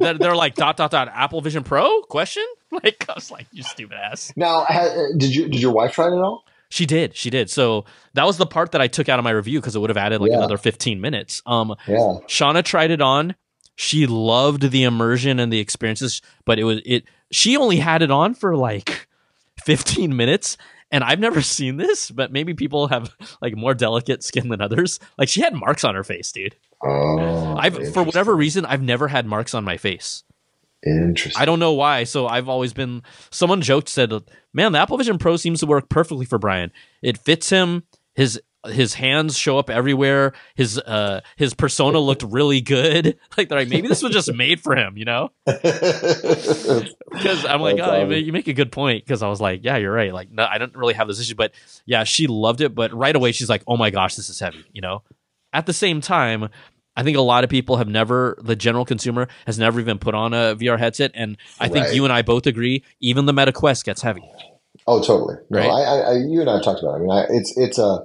they're, 0.00 0.14
they're 0.14 0.36
like, 0.36 0.54
"Dot 0.54 0.76
dot 0.76 0.90
dot 0.90 1.08
Apple 1.12 1.40
Vision 1.40 1.62
Pro?" 1.64 2.02
Question? 2.02 2.44
Like 2.70 3.06
I 3.08 3.14
was 3.14 3.30
like, 3.30 3.46
"You 3.50 3.62
stupid 3.62 3.96
ass." 3.96 4.30
Now, 4.36 4.64
ha, 4.68 4.88
did 5.16 5.34
you 5.34 5.48
did 5.48 5.60
your 5.62 5.72
wife 5.72 5.92
try 5.94 6.08
it 6.08 6.12
at 6.12 6.18
all? 6.18 6.44
She 6.68 6.84
did, 6.84 7.16
she 7.16 7.30
did. 7.30 7.48
So 7.48 7.86
that 8.12 8.26
was 8.26 8.36
the 8.36 8.44
part 8.44 8.72
that 8.72 8.82
I 8.82 8.88
took 8.88 9.08
out 9.08 9.18
of 9.18 9.24
my 9.24 9.30
review 9.30 9.58
because 9.58 9.74
it 9.74 9.78
would 9.78 9.88
have 9.88 9.96
added 9.96 10.20
like 10.20 10.30
Yeah. 10.30 10.36
another 10.36 10.58
15 10.58 11.00
minutes. 11.00 11.40
Um, 11.46 11.74
Yeah. 11.86 12.18
Shauna 12.26 12.62
tried 12.62 12.90
it 12.90 13.00
on. 13.00 13.34
She 13.76 14.06
loved 14.06 14.70
the 14.70 14.84
immersion 14.84 15.40
and 15.40 15.50
the 15.50 15.60
experiences, 15.60 16.20
but 16.44 16.58
it 16.58 16.64
was 16.64 16.80
it. 16.84 17.04
She 17.32 17.56
only 17.56 17.76
had 17.78 18.02
it 18.02 18.10
on 18.10 18.34
for 18.34 18.54
like 18.54 19.08
15 19.64 20.14
minutes, 20.14 20.58
and 20.90 21.02
I've 21.04 21.20
never 21.20 21.40
seen 21.56 21.78
this. 21.78 22.10
But 22.10 22.32
maybe 22.32 22.52
people 22.52 22.88
have 22.88 23.14
like 23.40 23.56
more 23.56 23.72
delicate 23.72 24.22
skin 24.22 24.48
than 24.50 24.60
others. 24.60 25.00
Like 25.16 25.30
she 25.30 25.40
had 25.40 25.54
marks 25.54 25.84
on 25.84 25.94
her 25.94 26.04
face, 26.04 26.30
dude. 26.32 26.54
Oh, 26.82 27.56
I've 27.56 27.92
for 27.92 28.02
whatever 28.02 28.36
reason 28.36 28.64
I've 28.64 28.82
never 28.82 29.08
had 29.08 29.26
marks 29.26 29.54
on 29.54 29.64
my 29.64 29.76
face. 29.76 30.24
Interesting. 30.86 31.40
I 31.40 31.44
don't 31.44 31.58
know 31.58 31.72
why. 31.72 32.04
So 32.04 32.28
I've 32.28 32.48
always 32.48 32.72
been. 32.72 33.02
Someone 33.30 33.62
joked 33.62 33.88
said, 33.88 34.12
"Man, 34.54 34.72
the 34.72 34.78
Apple 34.78 34.96
Vision 34.96 35.18
Pro 35.18 35.36
seems 35.36 35.60
to 35.60 35.66
work 35.66 35.88
perfectly 35.88 36.24
for 36.24 36.38
Brian. 36.38 36.70
It 37.02 37.18
fits 37.18 37.50
him. 37.50 37.82
His 38.14 38.40
his 38.66 38.94
hands 38.94 39.36
show 39.38 39.58
up 39.58 39.70
everywhere. 39.70 40.34
His 40.54 40.78
uh 40.78 41.20
his 41.36 41.54
persona 41.54 41.98
looked 41.98 42.22
really 42.28 42.60
good. 42.60 43.18
Like 43.36 43.48
they're 43.48 43.58
like 43.58 43.68
maybe 43.68 43.88
this 43.88 44.02
was 44.02 44.12
just 44.12 44.32
made 44.34 44.60
for 44.60 44.74
him, 44.76 44.96
you 44.96 45.04
know? 45.04 45.30
Because 45.46 47.44
I'm 47.44 47.60
like, 47.60 47.76
That's 47.76 47.88
oh, 47.88 47.92
you 47.94 47.98
awesome. 47.98 48.08
make- 48.10 48.26
you 48.26 48.32
make 48.32 48.48
a 48.48 48.52
good 48.52 48.72
point. 48.72 49.04
Because 49.04 49.22
I 49.22 49.28
was 49.28 49.40
like, 49.40 49.64
yeah, 49.64 49.76
you're 49.76 49.92
right. 49.92 50.12
Like, 50.12 50.30
no, 50.30 50.44
I 50.44 50.58
don't 50.58 50.74
really 50.76 50.94
have 50.94 51.08
this 51.08 51.20
issue, 51.20 51.34
but 51.34 51.52
yeah, 51.86 52.04
she 52.04 52.26
loved 52.26 52.60
it. 52.60 52.74
But 52.74 52.92
right 52.92 53.14
away, 53.14 53.32
she's 53.32 53.48
like, 53.48 53.62
oh 53.66 53.76
my 53.76 53.90
gosh, 53.90 54.14
this 54.16 54.28
is 54.28 54.38
heavy. 54.38 54.64
You 54.72 54.80
know. 54.82 55.02
At 55.52 55.66
the 55.66 55.72
same 55.72 56.00
time, 56.00 56.48
I 56.96 57.02
think 57.02 57.16
a 57.16 57.20
lot 57.22 57.44
of 57.44 57.50
people 57.50 57.76
have 57.76 57.88
never, 57.88 58.36
the 58.42 58.56
general 58.56 58.84
consumer 58.84 59.28
has 59.46 59.58
never 59.58 59.80
even 59.80 59.98
put 59.98 60.14
on 60.14 60.34
a 60.34 60.56
VR 60.56 60.78
headset, 60.78 61.12
and 61.14 61.36
I 61.60 61.68
think 61.68 61.86
Right. 61.86 61.94
you 61.94 62.04
and 62.04 62.12
I 62.12 62.22
both 62.22 62.46
agree, 62.46 62.82
even 63.00 63.26
the 63.26 63.32
Meta 63.32 63.52
Quest 63.52 63.84
gets 63.84 64.02
heavy. 64.02 64.22
Oh, 64.86 65.00
totally. 65.02 65.36
No, 65.50 65.58
Right? 65.60 65.70
I, 65.70 65.98
I, 66.00 66.12
you 66.16 66.40
and 66.40 66.50
I 66.50 66.54
have 66.54 66.62
talked 66.64 66.80
about. 66.82 66.94
It. 66.94 66.96
I 66.96 66.98
mean, 67.00 67.10
I, 67.10 67.26
it's 67.30 67.56
it's 67.56 67.78
a 67.78 68.00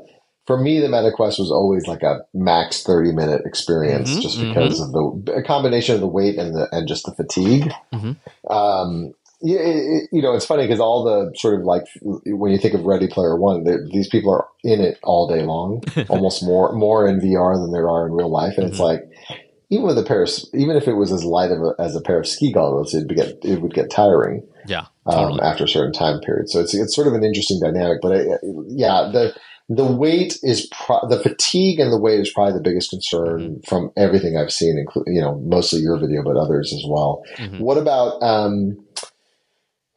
for 0.46 0.58
me 0.58 0.80
the 0.80 0.90
Meta 0.90 1.12
Quest 1.16 1.40
was 1.40 1.50
always 1.52 1.88
like 1.88 2.04
a 2.04 2.20
max 2.34 2.84
thirty 2.84 3.12
minute 3.14 3.42
experience, 3.46 4.18
Mhm, 4.18 4.22
just 4.22 4.40
because 4.40 4.80
of 4.82 4.92
the 4.92 5.34
a 5.38 5.44
combination 5.44 5.96
of 5.96 6.02
the 6.02 6.08
weight 6.08 6.38
and 6.38 6.54
the 6.54 6.68
and 6.72 6.88
just 6.88 7.06
the 7.06 7.14
fatigue. 7.16 7.72
Mhm. 7.94 8.18
Um, 8.50 9.14
you, 9.44 9.58
it, 9.60 10.10
you 10.12 10.22
know, 10.22 10.34
it's 10.34 10.46
funny 10.46 10.64
because 10.64 10.80
all 10.80 11.04
the 11.04 11.32
sort 11.38 11.60
of 11.60 11.66
like 11.66 11.84
when 12.02 12.52
you 12.52 12.58
think 12.58 12.74
of 12.74 12.84
Ready 12.86 13.08
Player 13.08 13.36
One, 13.38 13.64
these 13.92 14.08
people 14.08 14.32
are 14.34 14.48
in 14.64 14.80
it 14.82 14.98
all 15.04 15.28
day 15.28 15.44
long, 15.44 15.84
almost 16.10 16.44
more 16.44 16.74
more 16.74 17.08
in 17.08 17.20
VR 17.20 17.56
than 17.62 17.72
there 17.72 17.90
are 17.90 18.08
in 18.08 18.14
real 18.14 18.32
life, 18.32 18.58
and 18.58 18.68
it's 18.68 18.78
Mhm. 18.80 18.84
like. 18.84 19.02
Even 19.70 19.88
with 19.88 19.98
a 19.98 20.04
pair 20.04 20.22
of, 20.22 20.30
even 20.54 20.76
if 20.76 20.88
it 20.88 20.94
was 20.94 21.12
as 21.12 21.24
light 21.24 21.50
of 21.50 21.58
a, 21.64 21.74
as 21.82 21.96
a 21.96 22.02
pair 22.02 22.20
of 22.20 22.28
ski 22.28 22.52
goggles, 22.52 22.94
it'd 22.94 23.10
get 23.16 23.38
it 23.44 23.60
would 23.60 23.74
get 23.74 23.90
tiring 23.90 24.44
Yeah, 24.68 24.86
um, 25.08 25.40
after 25.42 25.64
a 25.64 25.68
certain 25.68 25.94
time 25.94 26.20
period. 26.20 26.48
So 26.50 26.60
it's 26.60 26.76
it's 26.76 26.94
sort 26.94 27.08
of 27.08 27.14
an 27.14 27.24
interesting 27.24 27.60
dynamic. 27.60 27.98
But 28.00 28.12
I, 28.12 28.20
yeah, 28.68 29.10
the 29.12 29.34
the 29.70 29.86
weight 29.86 30.38
is 30.44 30.68
pro- 30.72 31.08
the 31.10 31.18
fatigue 31.18 31.80
and 31.80 31.92
the 31.92 31.98
weight 31.98 32.20
is 32.20 32.30
probably 32.32 32.54
the 32.54 32.62
biggest 32.62 32.92
concern 32.92 33.40
Mm-hmm. 33.40 33.60
from 33.68 33.90
everything 33.98 34.38
I've 34.38 34.52
seen, 34.52 34.78
including 34.78 35.16
you 35.16 35.22
know 35.22 35.40
mostly 35.40 35.80
your 35.80 35.98
video, 35.98 36.22
but 36.24 36.36
others 36.38 36.72
as 36.72 36.84
well. 36.88 37.24
Mhm. 37.38 37.60
What 37.62 37.80
about 37.80 38.22
um, 38.22 38.78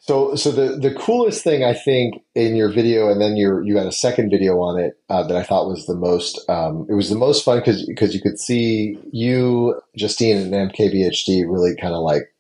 so 0.07 0.35
so 0.37 0.51
the 0.53 0.77
the 0.77 0.95
coolest 0.95 1.43
thing 1.43 1.65
I 1.65 1.75
think 1.75 2.23
in 2.35 2.55
your 2.57 2.73
video, 2.73 3.11
and 3.11 3.21
then 3.21 3.37
you 3.37 3.61
you 3.65 3.75
got 3.75 3.87
a 3.87 3.93
second 3.93 4.31
video 4.31 4.55
on 4.61 4.79
it 4.81 4.99
uh, 5.09 5.23
that 5.27 5.37
I 5.37 5.43
thought 5.43 5.67
was 5.67 5.85
the 5.87 5.95
most 5.97 6.49
um, 6.49 6.87
it 6.89 6.95
was 6.95 7.11
the 7.11 7.17
most 7.17 7.45
fun 7.45 7.59
because 7.59 7.85
because 7.87 8.15
you 8.15 8.21
could 8.21 8.39
see 8.39 8.99
you 9.13 9.81
Justine 9.97 10.37
and 10.37 10.71
MKBHD 10.71 11.45
really 11.51 11.75
kind 11.81 11.95
of 11.95 12.03
like 12.03 12.33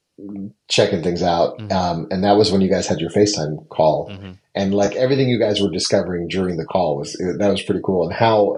checking 0.69 1.03
things 1.03 1.23
out, 1.23 1.59
Mhm. 1.59 1.73
um, 1.73 2.07
and 2.11 2.25
that 2.25 2.37
was 2.39 2.51
when 2.51 2.61
you 2.63 2.71
guys 2.71 2.87
had 2.87 3.01
your 3.01 3.11
FaceTime 3.11 3.69
call, 3.69 4.09
Mhm. 4.11 4.39
and 4.55 4.75
like 4.75 4.97
everything 4.97 5.29
you 5.29 5.39
guys 5.39 5.61
were 5.61 5.71
discovering 5.71 6.27
during 6.29 6.57
the 6.57 6.65
call 6.65 6.97
was 6.97 7.13
that 7.39 7.51
was 7.51 7.63
pretty 7.63 7.83
cool, 7.85 8.05
and 8.05 8.13
how 8.15 8.57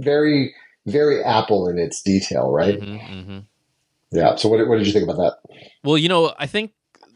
very 0.00 0.52
very 0.86 1.22
Apple 1.22 1.68
in 1.68 1.78
its 1.78 2.00
detail, 2.02 2.50
right? 2.50 2.80
Mhm, 2.80 3.00
mhm. 3.00 3.44
Yeah. 4.12 4.36
So 4.36 4.48
what 4.48 4.66
what 4.68 4.78
did 4.78 4.86
you 4.86 4.92
think 4.92 5.08
about 5.08 5.18
that? 5.18 5.34
Well, 5.84 5.98
you 5.98 6.08
know, 6.08 6.32
I 6.38 6.46
think 6.46 6.70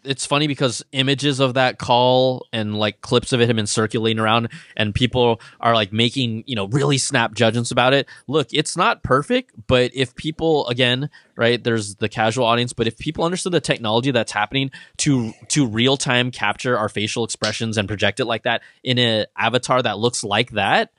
it's 0.05 0.27
funny 0.27 0.47
because 0.47 0.85
images 0.93 1.41
of 1.41 1.55
that 1.55 1.79
call 1.79 2.47
and 2.53 2.79
like 2.79 3.01
clips 3.01 3.33
of 3.33 3.41
it 3.41 3.47
have 3.47 3.57
been 3.57 3.67
circulating 3.67 4.19
around 4.19 4.49
and 4.77 4.95
people 4.95 5.41
are 5.61 5.75
like 5.75 5.93
making 5.93 6.45
you 6.47 6.57
know 6.57 6.67
really 6.69 6.99
snap 6.99 7.35
judgments 7.35 7.71
about 7.71 7.93
it. 7.93 8.09
Look 8.27 8.49
it's 8.53 8.77
not 8.77 9.03
perfect 9.03 9.53
but 9.67 9.91
if 9.95 10.15
people 10.15 10.67
again 10.69 11.11
right 11.37 11.63
there's 11.63 11.97
the 11.97 12.09
casual 12.09 12.45
audience 12.45 12.73
but 12.73 12.87
if 12.87 12.99
people 12.99 13.25
understood 13.25 13.53
the 13.53 13.61
technology 13.61 14.11
that's 14.11 14.33
happening 14.33 14.71
to 14.99 15.33
to 15.49 15.67
real 15.67 15.97
time 15.97 16.31
capture 16.31 16.77
our 16.77 16.89
facial 16.89 17.25
expressions 17.25 17.79
and 17.79 17.89
project 17.89 18.21
it 18.21 18.27
like 18.27 18.45
that 18.45 18.63
in 18.83 18.99
an 18.99 19.27
avatar 19.37 19.83
that 19.83 19.99
looks 19.99 20.25
like 20.25 20.51
that 20.53 20.91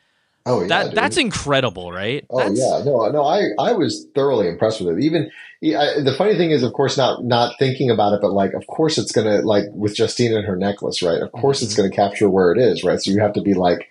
Oh 0.45 0.61
yeah, 0.61 0.67
that 0.67 0.83
dude. 0.87 0.95
that's 0.95 1.17
incredible 1.17 1.91
right 1.91 2.25
Oh 2.29 2.39
That's- 2.39 2.57
yeah, 2.57 2.81
no, 2.83 3.07
no, 3.11 3.23
I, 3.23 3.49
I 3.59 3.73
was 3.73 4.07
thoroughly 4.15 4.47
impressed 4.47 4.81
with 4.81 4.97
it. 4.97 5.03
Even 5.03 5.29
I, 5.63 6.01
the 6.01 6.15
funny 6.17 6.35
thing 6.35 6.49
is, 6.49 6.63
of 6.63 6.73
course, 6.73 6.97
not 6.97 7.23
not 7.23 7.53
thinking 7.59 7.91
about 7.91 8.13
it, 8.13 8.21
but 8.21 8.31
like, 8.31 8.53
of 8.53 8.65
course, 8.65 8.97
it's 8.97 9.11
gonna 9.11 9.41
like 9.41 9.65
with 9.73 9.95
Justine 9.95 10.35
and 10.35 10.45
her 10.45 10.55
necklace, 10.55 11.03
right? 11.03 11.21
Of 11.21 11.31
course, 11.31 11.61
it's 11.61 11.73
Mm-hmm. 11.73 11.83
gonna 11.83 11.95
capture 11.95 12.29
where 12.29 12.51
it 12.51 12.57
is, 12.57 12.83
right? 12.83 12.99
So 12.99 13.11
you 13.11 13.19
have 13.19 13.33
to 13.33 13.41
be 13.41 13.53
like 13.53 13.87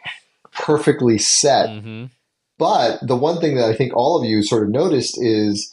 perfectly 0.52 1.18
set. 1.18 1.68
Mhm. 1.68 2.10
But 2.58 2.98
the 3.06 3.16
one 3.16 3.40
thing 3.40 3.54
that 3.54 3.66
I 3.68 3.74
think 3.74 3.96
all 3.96 4.18
of 4.18 4.24
you 4.28 4.42
sort 4.42 4.64
of 4.64 4.70
noticed 4.70 5.16
is 5.22 5.72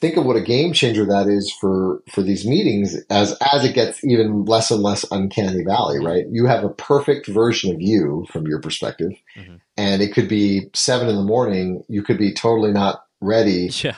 think 0.00 0.16
of 0.16 0.24
what 0.24 0.36
a 0.36 0.40
game 0.40 0.72
changer 0.72 1.04
that 1.04 1.26
is 1.28 1.52
for 1.60 2.02
for 2.12 2.22
these 2.22 2.46
meetings 2.46 2.96
as 3.10 3.36
as 3.54 3.64
it 3.64 3.74
gets 3.74 4.02
even 4.04 4.44
less 4.44 4.70
and 4.70 4.82
less 4.82 5.04
uncanny 5.10 5.62
valley 5.64 5.98
right? 6.04 6.24
You 6.30 6.46
have 6.46 6.64
a 6.64 6.68
perfect 6.70 7.26
version 7.28 7.74
of 7.74 7.80
you 7.80 8.26
from 8.32 8.46
your 8.46 8.60
perspective. 8.60 9.12
Mhm. 9.36 9.60
and 9.76 10.02
it 10.02 10.12
could 10.14 10.28
be 10.28 10.68
seven 10.74 11.08
in 11.08 11.16
the 11.16 11.22
morning. 11.22 11.82
You 11.88 12.02
could 12.02 12.18
be 12.18 12.32
totally 12.34 12.72
not 12.72 13.04
ready 13.20 13.70
yeah. 13.82 13.96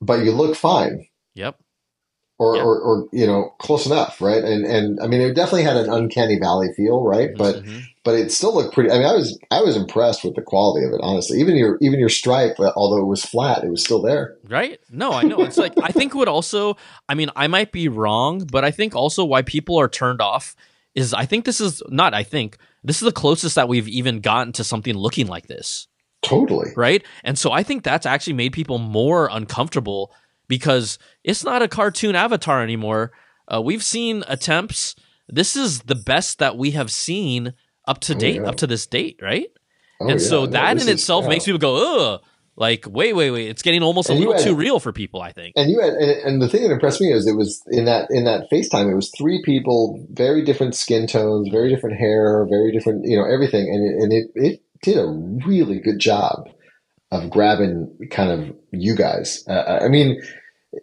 but 0.00 0.24
you 0.24 0.32
look 0.32 0.56
fine. 0.56 1.06
Yep. 1.34 1.58
Or, 2.38 2.56
Yeah. 2.56 2.62
or, 2.64 2.80
or 2.80 3.08
you 3.12 3.26
know 3.26 3.54
close 3.58 3.86
enough 3.86 4.20
right? 4.20 4.42
And 4.44 4.66
and 4.66 5.00
i 5.00 5.06
mean 5.06 5.20
it 5.22 5.34
definitely 5.34 5.62
had 5.62 5.76
an 5.76 5.88
uncanny 5.90 6.38
valley 6.38 6.68
feel 6.76 7.02
right? 7.02 7.30
But 7.36 7.56
Mhm. 7.64 7.82
But 8.06 8.14
it 8.14 8.30
still 8.30 8.54
looked 8.54 8.72
pretty. 8.72 8.88
I 8.88 8.98
mean, 8.98 9.06
I 9.06 9.12
was 9.12 9.36
I 9.50 9.60
was 9.62 9.76
impressed 9.76 10.22
with 10.22 10.36
the 10.36 10.40
quality 10.40 10.86
of 10.86 10.92
it. 10.92 11.00
Honestly, 11.02 11.40
even 11.40 11.56
your 11.56 11.76
even 11.82 11.98
your 11.98 12.08
stripe, 12.08 12.56
although 12.60 13.02
it 13.02 13.06
was 13.06 13.24
flat, 13.24 13.64
it 13.64 13.68
was 13.68 13.82
still 13.82 14.00
there. 14.00 14.36
Right? 14.48 14.78
No, 14.88 15.12
I 15.12 15.24
know. 15.24 15.40
It's 15.40 15.58
like 15.58 15.74
I 15.82 15.88
think 15.88 16.14
what 16.14 16.28
also 16.28 16.76
I 17.08 17.16
mean, 17.16 17.30
I 17.34 17.48
might 17.48 17.72
be 17.72 17.88
wrong, 17.88 18.46
but 18.50 18.64
I 18.64 18.70
think 18.70 18.94
also 18.94 19.24
why 19.24 19.42
people 19.42 19.78
are 19.80 19.88
turned 19.88 20.22
off 20.22 20.54
is 20.94 21.12
I 21.12 21.26
think 21.26 21.44
this 21.44 21.60
is 21.60 21.82
not 21.88 22.14
I 22.14 22.22
think 22.22 22.58
this 22.84 23.02
is 23.02 23.06
the 23.06 23.12
closest 23.12 23.56
that 23.56 23.68
we've 23.68 23.88
even 23.88 24.20
gotten 24.20 24.52
to 24.52 24.62
something 24.62 24.94
looking 24.94 25.26
like 25.26 25.48
this. 25.48 25.88
Totally. 26.22 26.70
Right? 26.76 27.04
And 27.24 27.36
so 27.36 27.50
I 27.50 27.64
think 27.64 27.82
that's 27.82 28.06
actually 28.06 28.34
made 28.34 28.52
people 28.52 28.78
more 28.78 29.28
uncomfortable 29.32 30.14
because 30.46 31.00
it's 31.24 31.42
not 31.42 31.60
a 31.60 31.66
cartoon 31.66 32.14
avatar 32.14 32.62
anymore. 32.62 33.10
Uh, 33.52 33.60
we've 33.60 33.82
seen 33.82 34.22
attempts. 34.28 34.94
This 35.28 35.56
is 35.56 35.80
the 35.80 35.96
best 35.96 36.38
that 36.38 36.56
we 36.56 36.70
have 36.70 36.92
seen 36.92 37.52
up 37.86 38.00
to 38.00 38.14
Oh, 38.14 38.18
date, 38.18 38.36
yeah. 38.36 38.48
up 38.48 38.56
to 38.56 38.66
this 38.66 38.86
date, 38.86 39.18
right? 39.22 39.46
Oh, 40.00 40.08
and 40.08 40.20
so 40.20 40.40
yeah. 40.40 40.46
No, 40.46 40.52
that 40.52 40.74
this 40.74 40.86
in 40.86 40.92
itself 40.92 41.26
makes 41.26 41.44
people 41.44 41.58
go, 41.58 42.12
ugh. 42.14 42.22
Like, 42.58 42.86
wait, 42.88 43.12
wait, 43.14 43.30
wait. 43.30 43.48
It's 43.50 43.60
getting 43.60 43.82
almost 43.82 44.08
a 44.08 44.12
And 44.12 44.20
you 44.20 44.28
little 44.28 44.42
had- 44.42 44.48
too 44.50 44.56
real 44.56 44.80
for 44.80 44.90
people, 44.90 45.20
I 45.20 45.30
think. 45.30 45.52
And 45.56 45.70
you 45.70 45.78
had, 45.78 45.92
and, 45.92 46.10
and 46.10 46.42
the 46.42 46.48
thing 46.48 46.62
that 46.62 46.70
impressed 46.72 47.02
me 47.02 47.12
is 47.12 47.26
it 47.26 47.36
was 47.36 47.62
in 47.70 47.84
that 47.84 48.06
in 48.10 48.24
that 48.24 48.48
FaceTime. 48.50 48.90
It 48.90 48.94
was 48.94 49.12
three 49.18 49.42
people, 49.44 50.02
very 50.10 50.42
different 50.42 50.74
skin 50.74 51.06
tones, 51.06 51.50
very 51.50 51.68
different 51.68 51.98
hair, 51.98 52.46
very 52.48 52.72
different, 52.72 53.04
you 53.04 53.14
know, 53.16 53.26
everything, 53.30 53.66
and 53.68 53.84
it, 53.84 54.02
and 54.02 54.12
it 54.12 54.26
it 54.52 54.60
did 54.82 54.96
a 54.96 55.06
really 55.46 55.80
good 55.80 55.98
job 55.98 56.48
of 57.12 57.28
grabbing 57.28 57.94
kind 58.10 58.30
of 58.30 58.56
you 58.72 58.96
guys. 58.96 59.44
Uh, 59.46 59.80
I 59.82 59.88
mean, 59.88 60.18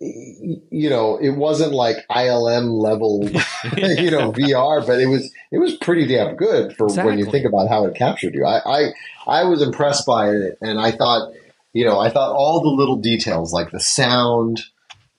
you 0.02 0.90
know, 0.90 1.18
it 1.18 1.32
wasn't 1.32 1.74
like 1.74 1.98
ILM 2.10 2.72
level, 2.82 3.24
you 3.78 4.12
know, 4.12 4.32
VR, 4.32 4.86
but 4.86 5.00
it 5.00 5.08
was 5.08 5.32
it 5.52 5.58
was 5.60 5.76
pretty 5.78 6.08
damn 6.08 6.36
good 6.36 6.76
for 6.76 6.88
when 6.88 7.18
you 7.20 7.26
think 7.26 7.46
about 7.46 7.70
how 7.70 7.86
it 7.86 7.96
captured 7.96 8.34
you. 8.34 8.46
I 8.46 8.60
I, 8.66 8.92
I 9.28 9.44
was 9.46 9.62
impressed 9.62 10.06
by 10.06 10.32
it, 10.32 10.58
and 10.62 10.80
I 10.80 10.92
thought, 10.92 11.32
you 11.74 11.86
know, 11.86 12.00
I 12.00 12.10
thought 12.10 12.36
all 12.36 12.62
the 12.62 12.70
little 12.70 12.98
details 12.98 13.54
like 13.54 13.72
the 13.72 13.80
sound. 13.80 14.62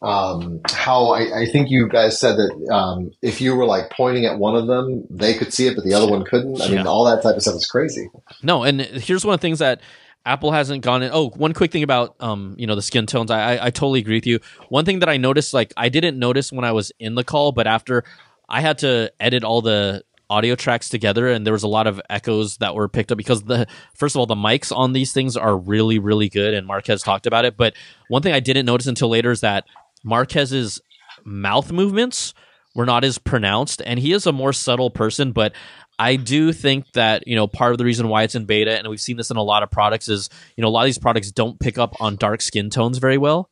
Um, 0.02 0.60
how 0.70 1.12
I, 1.12 1.40
I 1.44 1.46
think 1.46 1.70
you 1.70 1.88
guys 1.88 2.20
said 2.20 2.36
that 2.36 2.68
um, 2.70 3.12
if 3.22 3.40
you 3.40 3.54
were 3.56 3.64
like 3.64 3.88
pointing 3.88 4.26
at 4.26 4.38
one 4.38 4.54
of 4.54 4.66
them, 4.66 5.04
they 5.08 5.32
could 5.32 5.50
see 5.50 5.66
it, 5.66 5.76
but 5.76 5.84
the 5.84 5.94
other 5.94 6.06
one 6.06 6.24
couldn't. 6.26 6.60
I 6.60 6.66
mean, 6.66 6.74
Yeah. 6.78 6.84
all 6.84 7.06
that 7.06 7.22
type 7.22 7.36
of 7.36 7.42
stuff 7.42 7.54
is 7.54 7.66
crazy. 7.66 8.10
No, 8.42 8.64
and 8.64 8.82
here's 8.82 9.24
one 9.24 9.32
of 9.32 9.40
the 9.40 9.42
things 9.46 9.60
that 9.60 9.80
Apple 10.26 10.52
hasn't 10.52 10.82
gone 10.82 11.02
in. 11.02 11.10
Oh, 11.12 11.28
one 11.30 11.52
quick 11.52 11.70
thing 11.70 11.82
about 11.82 12.16
um, 12.20 12.54
you 12.58 12.66
know, 12.66 12.74
the 12.74 12.82
skin 12.82 13.06
tones. 13.06 13.30
I, 13.30 13.56
I 13.56 13.66
I 13.66 13.70
totally 13.70 14.00
agree 14.00 14.16
with 14.16 14.26
you. 14.26 14.40
One 14.68 14.84
thing 14.84 15.00
that 15.00 15.08
I 15.08 15.16
noticed, 15.16 15.52
like 15.52 15.72
I 15.76 15.88
didn't 15.88 16.18
notice 16.18 16.50
when 16.50 16.64
I 16.64 16.72
was 16.72 16.92
in 16.98 17.14
the 17.14 17.24
call, 17.24 17.52
but 17.52 17.66
after 17.66 18.04
I 18.48 18.60
had 18.60 18.78
to 18.78 19.12
edit 19.20 19.44
all 19.44 19.62
the 19.62 20.04
audio 20.30 20.54
tracks 20.54 20.88
together 20.88 21.28
and 21.28 21.46
there 21.46 21.52
was 21.52 21.62
a 21.62 21.68
lot 21.68 21.86
of 21.86 22.00
echoes 22.08 22.56
that 22.56 22.74
were 22.74 22.88
picked 22.88 23.12
up 23.12 23.18
because 23.18 23.42
the 23.42 23.66
first 23.94 24.16
of 24.16 24.20
all 24.20 24.26
the 24.26 24.34
mics 24.34 24.74
on 24.74 24.94
these 24.94 25.12
things 25.12 25.36
are 25.36 25.56
really 25.56 25.98
really 25.98 26.30
good 26.30 26.54
and 26.54 26.66
Marques 26.66 27.02
talked 27.02 27.26
about 27.26 27.44
it 27.44 27.58
but 27.58 27.74
one 28.08 28.22
thing 28.22 28.32
I 28.32 28.40
didn't 28.40 28.64
notice 28.64 28.86
until 28.86 29.10
later 29.10 29.30
is 29.30 29.42
that 29.42 29.64
Marques's 30.02 30.80
mouth 31.24 31.70
movements 31.70 32.32
were 32.74 32.86
not 32.86 33.04
as 33.04 33.18
pronounced 33.18 33.82
and 33.84 34.00
he 34.00 34.12
is 34.12 34.26
a 34.26 34.32
more 34.32 34.52
subtle 34.54 34.90
person 34.90 35.30
but 35.30 35.52
I 35.99 36.16
do 36.16 36.53
think 36.53 36.90
that 36.92 37.26
you 37.28 37.36
know 37.36 37.47
part 37.47 37.72
of 37.72 37.78
the 37.78 37.84
reason 37.84 38.09
why 38.09 38.22
it's 38.24 38.34
in 38.34 38.45
beta 38.47 38.76
and 38.78 38.88
we've 38.88 39.01
seen 39.01 39.16
this 39.16 39.30
in 39.30 39.36
a 39.36 39.42
lot 39.42 39.62
of 39.62 39.70
products 39.70 40.09
is 40.09 40.28
you 40.57 40.62
know 40.62 40.68
a 40.68 40.70
lot 40.70 40.82
of 40.82 40.86
these 40.86 40.99
products 40.99 41.30
don't 41.30 41.59
pick 41.61 41.78
up 41.78 42.01
on 42.01 42.16
dark 42.16 42.40
skin 42.42 42.70
tones 42.70 42.99
very 42.99 43.18
well. 43.18 43.49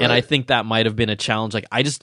And 0.00 0.10
I 0.10 0.22
think 0.22 0.46
that 0.46 0.64
might 0.64 0.86
have 0.86 0.96
been 0.96 1.10
a 1.10 1.16
challenge. 1.16 1.52
Like 1.52 1.66
I 1.70 1.82
just 1.82 2.02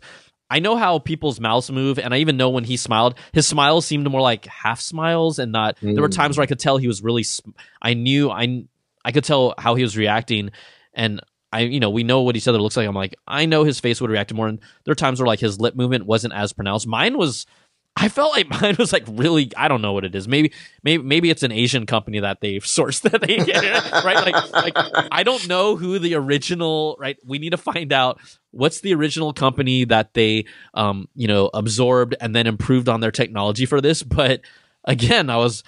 I 0.51 0.59
know 0.59 0.75
how 0.75 0.99
people's 0.99 1.39
mouths 1.39 1.71
move 1.71 1.97
and 1.97 2.13
I 2.13 2.17
even 2.17 2.37
know 2.37 2.49
when 2.49 2.63
he 2.63 2.77
smiled. 2.77 3.15
His 3.33 3.47
smiles 3.47 3.85
seemed 3.85 4.09
more 4.09 4.21
like 4.21 4.45
half 4.45 4.79
smiles 4.79 5.39
and 5.39 5.51
not 5.51 5.77
there 5.81 6.01
were 6.01 6.07
Mm. 6.09 6.15
times 6.15 6.37
where 6.37 6.43
I 6.43 6.47
could 6.47 6.59
tell 6.59 6.77
he 6.77 6.87
was 6.87 7.01
really 7.01 7.23
sm- 7.23 7.51
I 7.81 7.95
knew 7.95 8.29
I 8.29 8.65
I 9.03 9.11
could 9.11 9.23
tell 9.23 9.55
how 9.57 9.73
he 9.75 9.81
was 9.81 9.97
reacting. 9.97 10.51
And 10.93 11.19
I 11.51 11.61
you 11.61 11.79
know 11.79 11.89
we 11.89 12.03
know 12.03 12.21
what 12.21 12.35
each 12.35 12.47
other 12.47 12.61
looks 12.61 12.77
like. 12.77 12.87
I'm 12.87 12.93
like 12.93 13.15
I 13.27 13.47
know 13.47 13.63
his 13.63 13.79
face 13.79 13.99
would 14.01 14.11
react 14.11 14.31
more. 14.33 14.47
And 14.47 14.59
there 14.85 14.91
are 14.91 14.95
times 14.95 15.19
where 15.19 15.25
like 15.27 15.39
his 15.39 15.59
lip 15.59 15.75
movement 15.75 16.05
wasn't 16.05 16.35
as 16.35 16.53
pronounced. 16.53 16.85
Mine 16.85 17.17
was 17.17 17.47
I 17.95 18.07
felt 18.07 18.31
like 18.31 18.49
mine 18.61 18.75
was 18.79 18.93
like 18.93 19.03
really 19.07 19.51
I 19.57 19.67
don't 19.67 19.81
know 19.81 19.93
what 19.93 20.05
it 20.05 20.15
is. 20.15 20.27
Maybe 20.27 20.51
maybe 20.83 21.03
maybe 21.03 21.29
it's 21.29 21.43
an 21.43 21.51
Asian 21.51 21.85
company 21.85 22.19
that 22.19 22.41
they've 22.41 22.63
sourced 22.63 23.01
that 23.01 23.21
they 23.21 23.37
get 23.37 23.91
right 24.03 24.25
like 24.25 24.53
like 24.53 24.73
I 25.11 25.23
don't 25.23 25.47
know 25.47 25.75
who 25.75 25.99
the 25.99 26.15
original 26.15 26.95
right. 26.99 27.17
We 27.25 27.39
need 27.39 27.51
to 27.51 27.57
find 27.57 27.91
out 27.91 28.19
what's 28.51 28.81
the 28.81 28.93
original 28.93 29.33
company 29.33 29.83
that 29.85 30.13
they 30.13 30.45
um 30.73 31.07
you 31.15 31.27
know 31.27 31.49
absorbed 31.53 32.15
and 32.19 32.35
then 32.35 32.47
improved 32.47 32.89
on 32.89 32.99
their 33.01 33.11
technology 33.11 33.65
for 33.65 33.81
this. 33.81 34.03
But 34.03 34.41
again, 34.85 35.29
I 35.29 35.37
was 35.37 35.63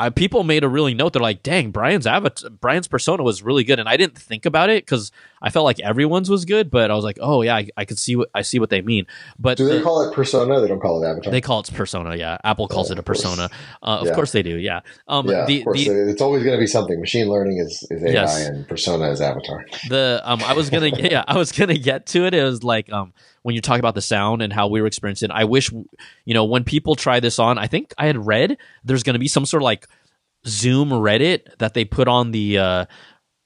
I, 0.00 0.10
people 0.10 0.44
made 0.44 0.62
a 0.62 0.68
really 0.68 0.94
note. 0.94 1.12
They're 1.12 1.22
like, 1.22 1.42
"Dang, 1.42 1.72
Brian's 1.72 2.06
avatar, 2.06 2.50
Brian's 2.50 2.86
persona 2.86 3.24
was 3.24 3.42
really 3.42 3.64
good," 3.64 3.80
and 3.80 3.88
I 3.88 3.96
didn't 3.96 4.16
think 4.16 4.46
about 4.46 4.70
it 4.70 4.84
because 4.84 5.10
I 5.40 5.50
felt 5.50 5.64
like 5.64 5.80
everyone's 5.80 6.28
was 6.30 6.44
good. 6.44 6.70
But 6.70 6.90
I 6.90 6.94
was 6.94 7.04
like, 7.04 7.18
"Oh 7.20 7.42
yeah, 7.42 7.56
I, 7.56 7.68
I 7.76 7.84
could 7.84 7.98
see 7.98 8.16
what 8.16 8.28
I 8.34 8.42
see 8.42 8.58
what 8.58 8.70
they 8.70 8.82
mean." 8.82 9.06
But 9.38 9.56
Do 9.58 9.66
they 9.68 9.78
the- 9.78 9.82
call 9.84 10.08
it 10.08 10.14
persona? 10.14 10.60
They 10.60 10.68
don't 10.68 10.80
call 10.80 11.02
it 11.02 11.06
avatar. 11.06 11.30
they 11.30 11.40
call 11.40 11.60
it 11.60 11.70
persona, 11.72 12.16
yeah. 12.16 12.38
Apple 12.44 12.68
calls 12.68 12.88
Yeah, 12.90 12.94
it 12.94 12.98
a 12.98 13.02
persona. 13.02 13.50
Uh, 13.82 13.98
of 14.00 14.06
Yeah. 14.08 14.14
course 14.14 14.32
they 14.32 14.42
do, 14.42 14.56
yeah. 14.56 14.80
Um, 15.06 15.28
yeah, 15.28 15.44
the 15.46 15.58
of 15.58 15.64
course. 15.64 15.84
the, 15.86 16.08
it's 16.10 16.22
always 16.22 16.42
going 16.42 16.56
to 16.56 16.60
be 16.60 16.66
something. 16.66 16.98
Machine 17.00 17.28
learning 17.28 17.58
is, 17.58 17.86
is 17.90 18.02
AI, 18.04 18.12
Yes. 18.12 18.46
and 18.48 18.66
persona 18.68 19.10
is 19.10 19.20
avatar. 19.20 19.64
the 19.88 20.20
um, 20.24 20.42
I 20.44 20.54
was 20.54 20.70
gonna 20.70 20.88
yeah, 20.88 21.24
I 21.28 21.36
was 21.38 21.52
gonna 21.52 21.78
get 21.78 22.06
to 22.06 22.24
it. 22.26 22.34
It 22.34 22.42
was 22.42 22.64
like 22.64 22.92
um, 22.92 23.12
when 23.42 23.54
you 23.54 23.60
talk 23.60 23.78
about 23.78 23.94
the 23.94 24.02
sound 24.02 24.42
and 24.42 24.52
how 24.52 24.68
we 24.68 24.80
were 24.80 24.86
experiencing. 24.86 25.30
I 25.30 25.44
wish 25.44 25.70
you 25.70 26.34
know 26.34 26.44
when 26.44 26.64
people 26.64 26.96
try 26.96 27.20
this 27.20 27.38
on. 27.38 27.58
I 27.58 27.66
think 27.66 27.94
I 27.98 28.06
had 28.06 28.26
read 28.26 28.58
there's 28.84 29.02
gonna 29.02 29.18
be 29.18 29.28
some 29.28 29.46
sort 29.46 29.62
of 29.62 29.64
like 29.64 29.86
Zoom 30.46 30.90
Reddit 30.90 31.56
that 31.58 31.74
they 31.74 31.84
put 31.84 32.08
on 32.08 32.30
the 32.30 32.58
uh, 32.58 32.84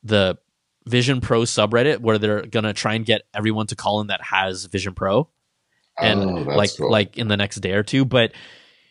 the 0.03 0.39
Vision 0.87 1.21
Pro 1.21 1.43
subreddit 1.43 1.99
where 2.01 2.19
they're 2.19 2.43
gonna 2.47 2.73
try 2.73 2.95
and 2.95 3.05
get 3.07 3.23
everyone 3.35 3.67
to 3.69 3.77
call 3.77 4.01
in 4.01 4.09
that 4.09 4.23
has 4.23 4.65
Vision 4.67 4.95
Pro. 4.95 5.29
and 6.01 6.21
Oh, 6.23 6.35
like 6.57 6.71
cool. 6.77 6.91
like 6.91 7.19
in 7.19 7.29
the 7.29 7.37
next 7.37 7.57
day 7.61 7.73
or 7.73 7.83
two 7.83 8.05
but 8.07 8.33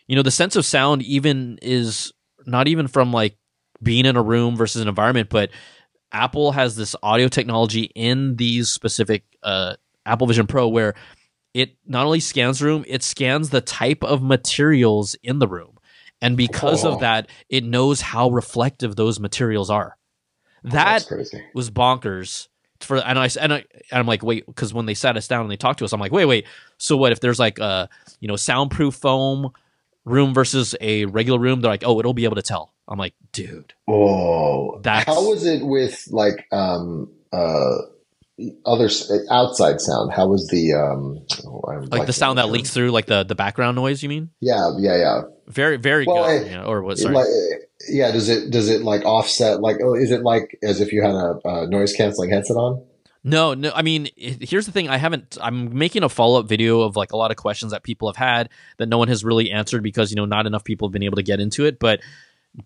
you 0.08 0.16
know 0.16 0.22
the 0.22 0.30
sense 0.32 0.56
of 0.56 0.66
sound 0.66 1.02
even 1.02 1.58
is 1.62 2.14
not 2.46 2.68
even 2.68 2.88
from 2.88 3.12
like 3.12 3.38
being 3.82 4.06
in 4.06 4.16
a 4.16 4.22
room 4.22 4.56
versus 4.56 4.82
an 4.84 4.88
environment 4.88 5.28
but 5.30 5.50
apple 6.12 6.52
has 6.52 6.76
this 6.76 6.96
audio 7.02 7.28
technology 7.28 7.84
in 7.96 8.36
these 8.36 8.70
specific 8.70 9.24
uh, 9.42 9.76
apple 10.06 10.28
vision 10.28 10.46
pro 10.46 10.68
where 10.68 10.94
it 11.56 11.76
not 11.88 12.06
only 12.06 12.20
scans 12.20 12.60
the 12.60 12.66
room 12.66 12.86
it 12.88 13.02
scans 13.02 13.50
the 13.50 13.62
type 13.62 14.04
of 14.04 14.22
materials 14.22 15.16
in 15.24 15.40
the 15.40 15.48
room 15.48 15.78
and 16.22 16.38
because 16.38 16.86
Oh. 16.86 16.94
of 16.94 17.00
that 17.00 17.30
it 17.50 17.64
knows 17.64 18.00
how 18.02 18.30
reflective 18.30 18.96
those 18.96 19.20
materials 19.20 19.72
are 19.72 19.98
that 20.64 21.06
crazy. 21.08 21.44
was 21.54 21.70
bonkers 21.70 22.48
for 22.80 22.98
and 22.98 23.18
I 23.20 23.30
and 23.40 23.54
I 23.54 23.58
and 23.58 24.00
I'm 24.00 24.08
like 24.08 24.24
wait 24.24 24.46
because 24.46 24.74
when 24.74 24.86
they 24.86 24.94
sat 24.94 25.18
us 25.18 25.28
down 25.28 25.42
and 25.42 25.52
they 25.52 25.58
talked 25.58 25.80
to 25.80 25.86
us 25.86 25.94
I'm 25.94 26.00
like 26.00 26.12
wait 26.12 26.26
wait 26.26 26.46
so 26.78 26.98
what 26.98 27.12
if 27.12 27.20
there's 27.20 27.40
like 27.40 27.60
a 27.60 27.90
you 28.20 28.28
know 28.28 28.36
soundproof 28.36 28.96
foam 28.96 29.52
room 30.06 30.34
versus 30.34 30.76
a 30.82 31.06
regular 31.06 31.40
room 31.40 31.62
they're 31.62 31.72
like 31.72 31.84
oh 31.86 32.00
it'll 32.00 32.14
be 32.14 32.24
able 32.24 32.36
to 32.36 32.42
tell 32.42 32.74
I'm 32.88 32.98
like 32.98 33.14
dude 33.32 33.74
Oh, 33.88 34.80
That's- 34.82 35.06
how 35.06 35.28
was 35.30 35.46
it 35.46 35.64
with 35.64 36.08
like 36.10 36.48
um 36.52 37.12
uh 37.32 37.76
other 38.66 38.90
outside 39.30 39.80
sound? 39.80 40.12
How 40.12 40.28
was 40.28 40.48
the 40.48 40.74
um 40.74 41.20
oh, 41.46 41.62
Like 41.92 42.08
the 42.08 42.14
sound 42.14 42.40
that 42.40 42.50
leaks 42.50 42.72
through, 42.72 42.92
like 42.92 43.06
the 43.06 43.24
the 43.24 43.36
background 43.36 43.76
noise. 43.76 44.02
You 44.02 44.10
mean? 44.10 44.32
Yeah, 44.40 44.72
yeah, 44.80 44.98
yeah. 44.98 45.22
Very 45.52 45.78
very 45.78 46.06
Well, 46.06 46.24
good. 46.26 46.48
I- 46.48 46.50
yeah, 46.52 46.64
or 46.66 46.82
what? 46.82 46.98
Sorry. 46.98 47.14
like, 47.16 47.28
yeah, 47.90 48.12
does 48.12 48.30
it 48.30 48.52
does 48.52 48.70
it 48.70 48.82
like 48.82 49.04
offset 49.06 49.60
like 49.62 49.78
oh, 49.84 49.94
is 49.94 50.12
it 50.12 50.22
like 50.24 50.58
as 50.64 50.80
if 50.82 50.92
you 50.94 51.02
had 51.02 51.12
a, 51.14 51.40
a 51.46 51.68
noise 51.68 51.94
canceling 51.94 52.30
headset 52.30 52.58
on? 52.58 52.84
No, 53.24 53.54
no. 53.54 53.72
I 53.76 53.84
mean, 53.84 54.10
here's 54.18 54.66
the 54.66 54.72
thing. 54.72 54.90
I 54.90 54.98
haven't. 54.98 55.38
I'm 55.40 55.78
making 55.78 56.02
a 56.04 56.10
follow 56.10 56.40
up 56.40 56.48
video 56.48 56.82
of 56.82 56.96
like 56.96 57.12
a 57.12 57.18
lot 57.18 57.30
of 57.30 57.38
questions 57.38 57.72
that 57.72 57.84
people 57.84 58.08
have 58.10 58.16
had 58.18 58.50
that 58.78 58.90
no 58.90 58.98
one 58.98 59.10
has 59.10 59.24
really 59.24 59.52
answered 59.52 59.84
because 59.84 60.10
you 60.10 60.16
know 60.16 60.26
not 60.26 60.48
enough 60.48 60.64
people 60.64 60.88
have 60.88 60.94
been 60.94 61.04
able 61.04 61.18
to 61.18 61.24
get 61.24 61.40
into 61.40 61.66
it. 61.66 61.78
But 61.80 62.00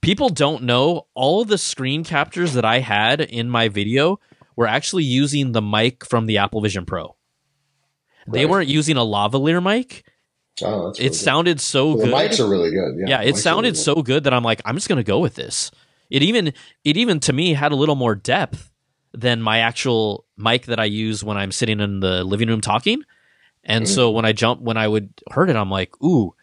people 0.02 0.30
don't 0.30 0.64
know 0.64 1.08
all 1.14 1.42
of 1.42 1.50
the 1.50 1.58
screen 1.58 2.04
captures 2.06 2.54
that 2.54 2.64
I 2.64 2.80
had 2.80 3.20
in 3.20 3.50
my 3.50 3.68
video 3.68 4.20
were 4.56 4.68
actually 4.68 5.04
using 5.04 5.52
the 5.52 5.62
mic 5.62 6.06
from 6.06 6.26
the 6.26 6.38
Apple 6.38 6.62
Vision 6.62 6.86
Pro. 6.86 7.16
They 8.28 8.46
Right. 8.46 8.50
weren't 8.50 8.70
using 8.70 8.96
a 8.98 9.02
lavalier 9.02 9.62
mic. 9.62 10.06
Oh, 10.64 10.94
really 10.94 10.94
It 11.00 11.14
good. 11.14 11.16
sounded 11.16 11.60
so 11.62 11.94
So 11.94 11.98
the 11.98 12.06
good. 12.06 12.16
mics 12.16 12.40
are 12.40 12.48
really 12.50 12.72
good. 12.72 12.96
Yeah, 12.98 13.08
yeah, 13.08 13.22
it 13.22 13.38
sounded 13.38 13.74
really 13.74 13.84
so 13.84 13.96
good 14.02 14.24
that 14.24 14.34
I'm 14.34 14.44
like, 14.44 14.62
I'm 14.66 14.76
just 14.76 14.88
gonna 14.90 15.04
go 15.04 15.20
with 15.20 15.36
this. 15.36 15.72
It 16.10 16.24
even 16.24 16.54
it 16.84 16.98
even 16.98 17.20
to 17.22 17.34
me 17.34 17.54
had 17.54 17.72
a 17.72 17.76
little 17.76 17.96
more 17.96 18.16
depth 18.16 18.72
than 19.14 19.42
my 19.42 19.60
actual 19.60 20.26
mic 20.38 20.66
that 20.68 20.80
I 20.80 20.86
use 20.86 21.24
when 21.24 21.38
I'm 21.38 21.52
sitting 21.52 21.80
in 21.80 22.00
the 22.00 22.24
living 22.24 22.48
room 22.48 22.62
talking. 22.62 23.02
And 23.64 23.88
so 23.88 24.10
Mm-hmm. 24.10 24.16
when 24.16 24.26
I 24.26 24.32
jump 24.34 24.62
when 24.62 24.78
I 24.78 24.88
would 24.88 25.10
heard 25.32 25.50
it, 25.50 25.56
I'm 25.56 25.72
like, 25.72 25.92
ooh, 26.04 26.36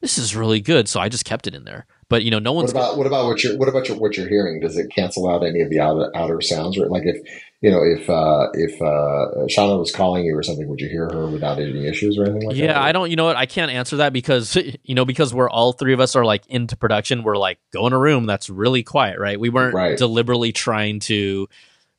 this 0.00 0.18
is 0.18 0.34
really 0.36 0.60
good. 0.60 0.88
So 0.88 1.00
I 1.00 1.08
just 1.08 1.24
kept 1.24 1.46
it 1.46 1.54
in 1.54 1.64
there. 1.64 1.86
But 2.08 2.22
you 2.24 2.30
know, 2.30 2.38
no 2.38 2.52
What 2.52 2.56
one's 2.56 2.72
about 2.72 2.98
what 2.98 3.06
about 3.06 3.26
what 3.26 3.42
you're 3.44 3.56
what 3.56 3.68
about 3.68 3.88
your, 3.88 3.98
what 3.98 4.16
you're 4.16 4.28
hearing? 4.28 4.60
Does 4.60 4.76
it 4.76 4.90
cancel 4.90 5.28
out 5.30 5.44
any 5.44 5.60
of 5.60 5.70
the 5.70 5.80
outer, 5.80 6.10
outer 6.16 6.40
sounds? 6.40 6.76
Or 6.78 6.86
like 6.88 7.04
if 7.06 7.16
you 7.64 7.70
know 7.70 7.82
if 7.82 8.08
uh, 8.10 8.48
if 8.52 8.74
uh, 8.82 9.46
Shauna 9.48 9.78
was 9.78 9.90
calling 9.90 10.24
you 10.26 10.36
or 10.36 10.42
something, 10.42 10.68
would 10.68 10.80
you 10.80 10.88
hear 10.88 11.08
her 11.10 11.26
without 11.26 11.58
any 11.58 11.86
issues 11.88 12.18
or 12.18 12.24
anything 12.24 12.48
like 12.48 12.56
that? 12.58 12.62
yeah, 12.62 12.80
I 12.82 12.92
don't. 12.92 13.08
You 13.10 13.16
know 13.16 13.24
what? 13.24 13.36
I 13.36 13.46
can't 13.46 13.70
answer 13.72 13.96
that 13.96 14.12
because 14.12 14.56
you 14.84 14.94
know 14.94 15.04
because 15.06 15.32
we're 15.32 15.48
all 15.48 15.72
three 15.72 15.94
of 15.94 16.00
us 16.00 16.14
are 16.14 16.24
like 16.26 16.46
into 16.48 16.76
production. 16.76 17.22
We're 17.22 17.38
like 17.38 17.58
go 17.72 17.86
in 17.86 17.92
a 17.94 17.98
room 17.98 18.26
that's 18.26 18.50
really 18.50 18.82
quiet, 18.82 19.18
right? 19.18 19.40
We 19.40 19.48
weren't 19.48 19.74
Right. 19.74 19.96
deliberately 19.96 20.52
trying 20.52 21.00
to 21.00 21.48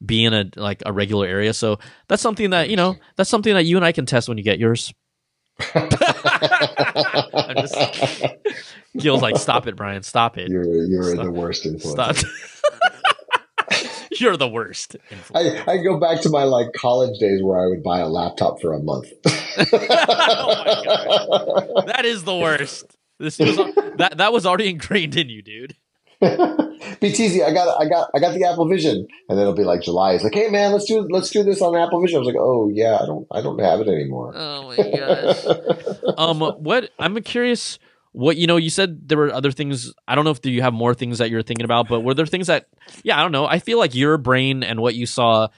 be 0.05 0.23
in 0.23 0.33
a 0.35 0.45
like 0.55 0.83
a 0.85 0.93
regular 0.93 1.25
area. 1.25 1.51
So 1.53 1.79
that's 2.07 2.21
something 2.21 2.51
that 2.51 2.69
you 2.69 2.75
know 2.75 2.95
that's 3.15 3.29
something 3.31 3.55
that 3.55 3.65
you 3.65 3.75
and 3.77 3.83
I 3.85 3.91
can 3.91 4.05
test 4.05 4.29
when 4.29 4.37
you 4.37 4.43
get 4.43 4.59
yours. 4.59 4.93
I'm 5.73 7.55
just- 7.57 7.75
Gil's 8.97 9.21
like, 9.21 9.37
stop 9.37 9.67
it, 9.67 9.75
Brian, 9.75 10.03
stop 10.03 10.37
it, 10.37 10.49
you're 10.49 10.63
you're 10.85 11.03
Stop. 11.13 11.25
the 11.25 11.31
worst 11.31 11.65
influence. 11.65 12.19
stop. 12.19 12.31
You're 14.19 14.37
the 14.37 14.47
worst. 14.47 14.95
I, 15.33 15.63
I 15.67 15.77
go 15.77 15.99
back 15.99 16.21
to 16.21 16.29
my 16.29 16.43
like 16.43 16.73
college 16.73 17.19
days 17.19 17.41
where 17.43 17.59
I 17.59 17.67
would 17.67 17.83
buy 17.83 17.99
a 17.99 18.07
laptop 18.07 18.61
for 18.61 18.73
a 18.73 18.79
month. 18.79 19.07
Oh 19.57 19.63
that 21.87 22.03
is 22.03 22.25
the 22.25 22.35
worst. 22.35 22.97
This 23.19 23.39
was 23.39 23.55
that 23.97 24.17
that 24.17 24.33
was 24.33 24.45
already 24.45 24.69
ingrained 24.69 25.15
in 25.15 25.29
you, 25.29 25.41
dude. 25.41 25.75
BTZ, 26.21 27.45
I 27.45 27.53
got 27.53 27.81
I 27.81 27.87
got 27.87 28.09
I 28.13 28.19
got 28.19 28.33
the 28.33 28.45
Apple 28.45 28.67
Vision, 28.67 29.07
and 29.29 29.37
then 29.37 29.39
it'll 29.39 29.55
be 29.55 29.63
like 29.63 29.81
July. 29.81 30.13
It's 30.13 30.23
like, 30.23 30.33
"Hey 30.33 30.49
man, 30.49 30.71
let's 30.71 30.85
do 30.85 31.07
let's 31.09 31.29
do 31.29 31.43
this 31.43 31.61
on 31.61 31.75
Apple 31.75 32.01
Vision." 32.01 32.17
I 32.17 32.19
was 32.19 32.27
like, 32.27 32.35
"Oh 32.37 32.69
yeah, 32.73 32.97
I 33.01 33.05
don't 33.05 33.27
I 33.31 33.41
don't 33.41 33.59
have 33.59 33.81
it 33.81 33.87
anymore." 33.87 34.33
Oh 34.35 34.67
my 34.67 34.75
gosh. 34.75 36.15
um, 36.17 36.39
what 36.63 36.89
I'm 36.99 37.21
curious. 37.21 37.79
What 38.15 38.37
you 38.37 38.47
know, 38.47 38.55
you 38.55 38.69
said 38.69 39.09
there 39.09 39.17
were 39.17 39.33
other 39.33 39.51
things. 39.51 39.93
I 40.07 40.15
don't 40.15 40.23
know 40.23 40.31
if 40.31 40.45
you 40.45 40.61
have 40.61 40.73
more 40.73 40.93
things 40.93 41.17
that 41.17 41.29
you're 41.29 41.41
thinking 41.43 41.65
about, 41.65 41.89
but 41.89 41.99
were 41.99 42.13
there 42.13 42.25
things 42.25 42.47
that? 42.47 42.67
Yeah, 43.03 43.19
I 43.19 43.21
don't 43.21 43.33
know. 43.33 43.45
I 43.45 43.59
feel 43.59 43.77
like 43.77 43.93
your 43.93 44.17
brain 44.17 44.63
and 44.63 44.79
what 44.79 44.95
you 44.95 45.05
saw 45.05 45.49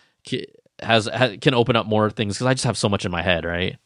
has, 0.81 1.05
has 1.05 1.37
can 1.41 1.53
open 1.53 1.75
up 1.75 1.85
more 1.85 2.09
things 2.09 2.35
because 2.35 2.47
I 2.47 2.53
just 2.53 2.65
have 2.65 2.77
so 2.77 2.89
much 2.89 3.05
in 3.05 3.11
my 3.11 3.21
head, 3.21 3.45
right? 3.45 3.77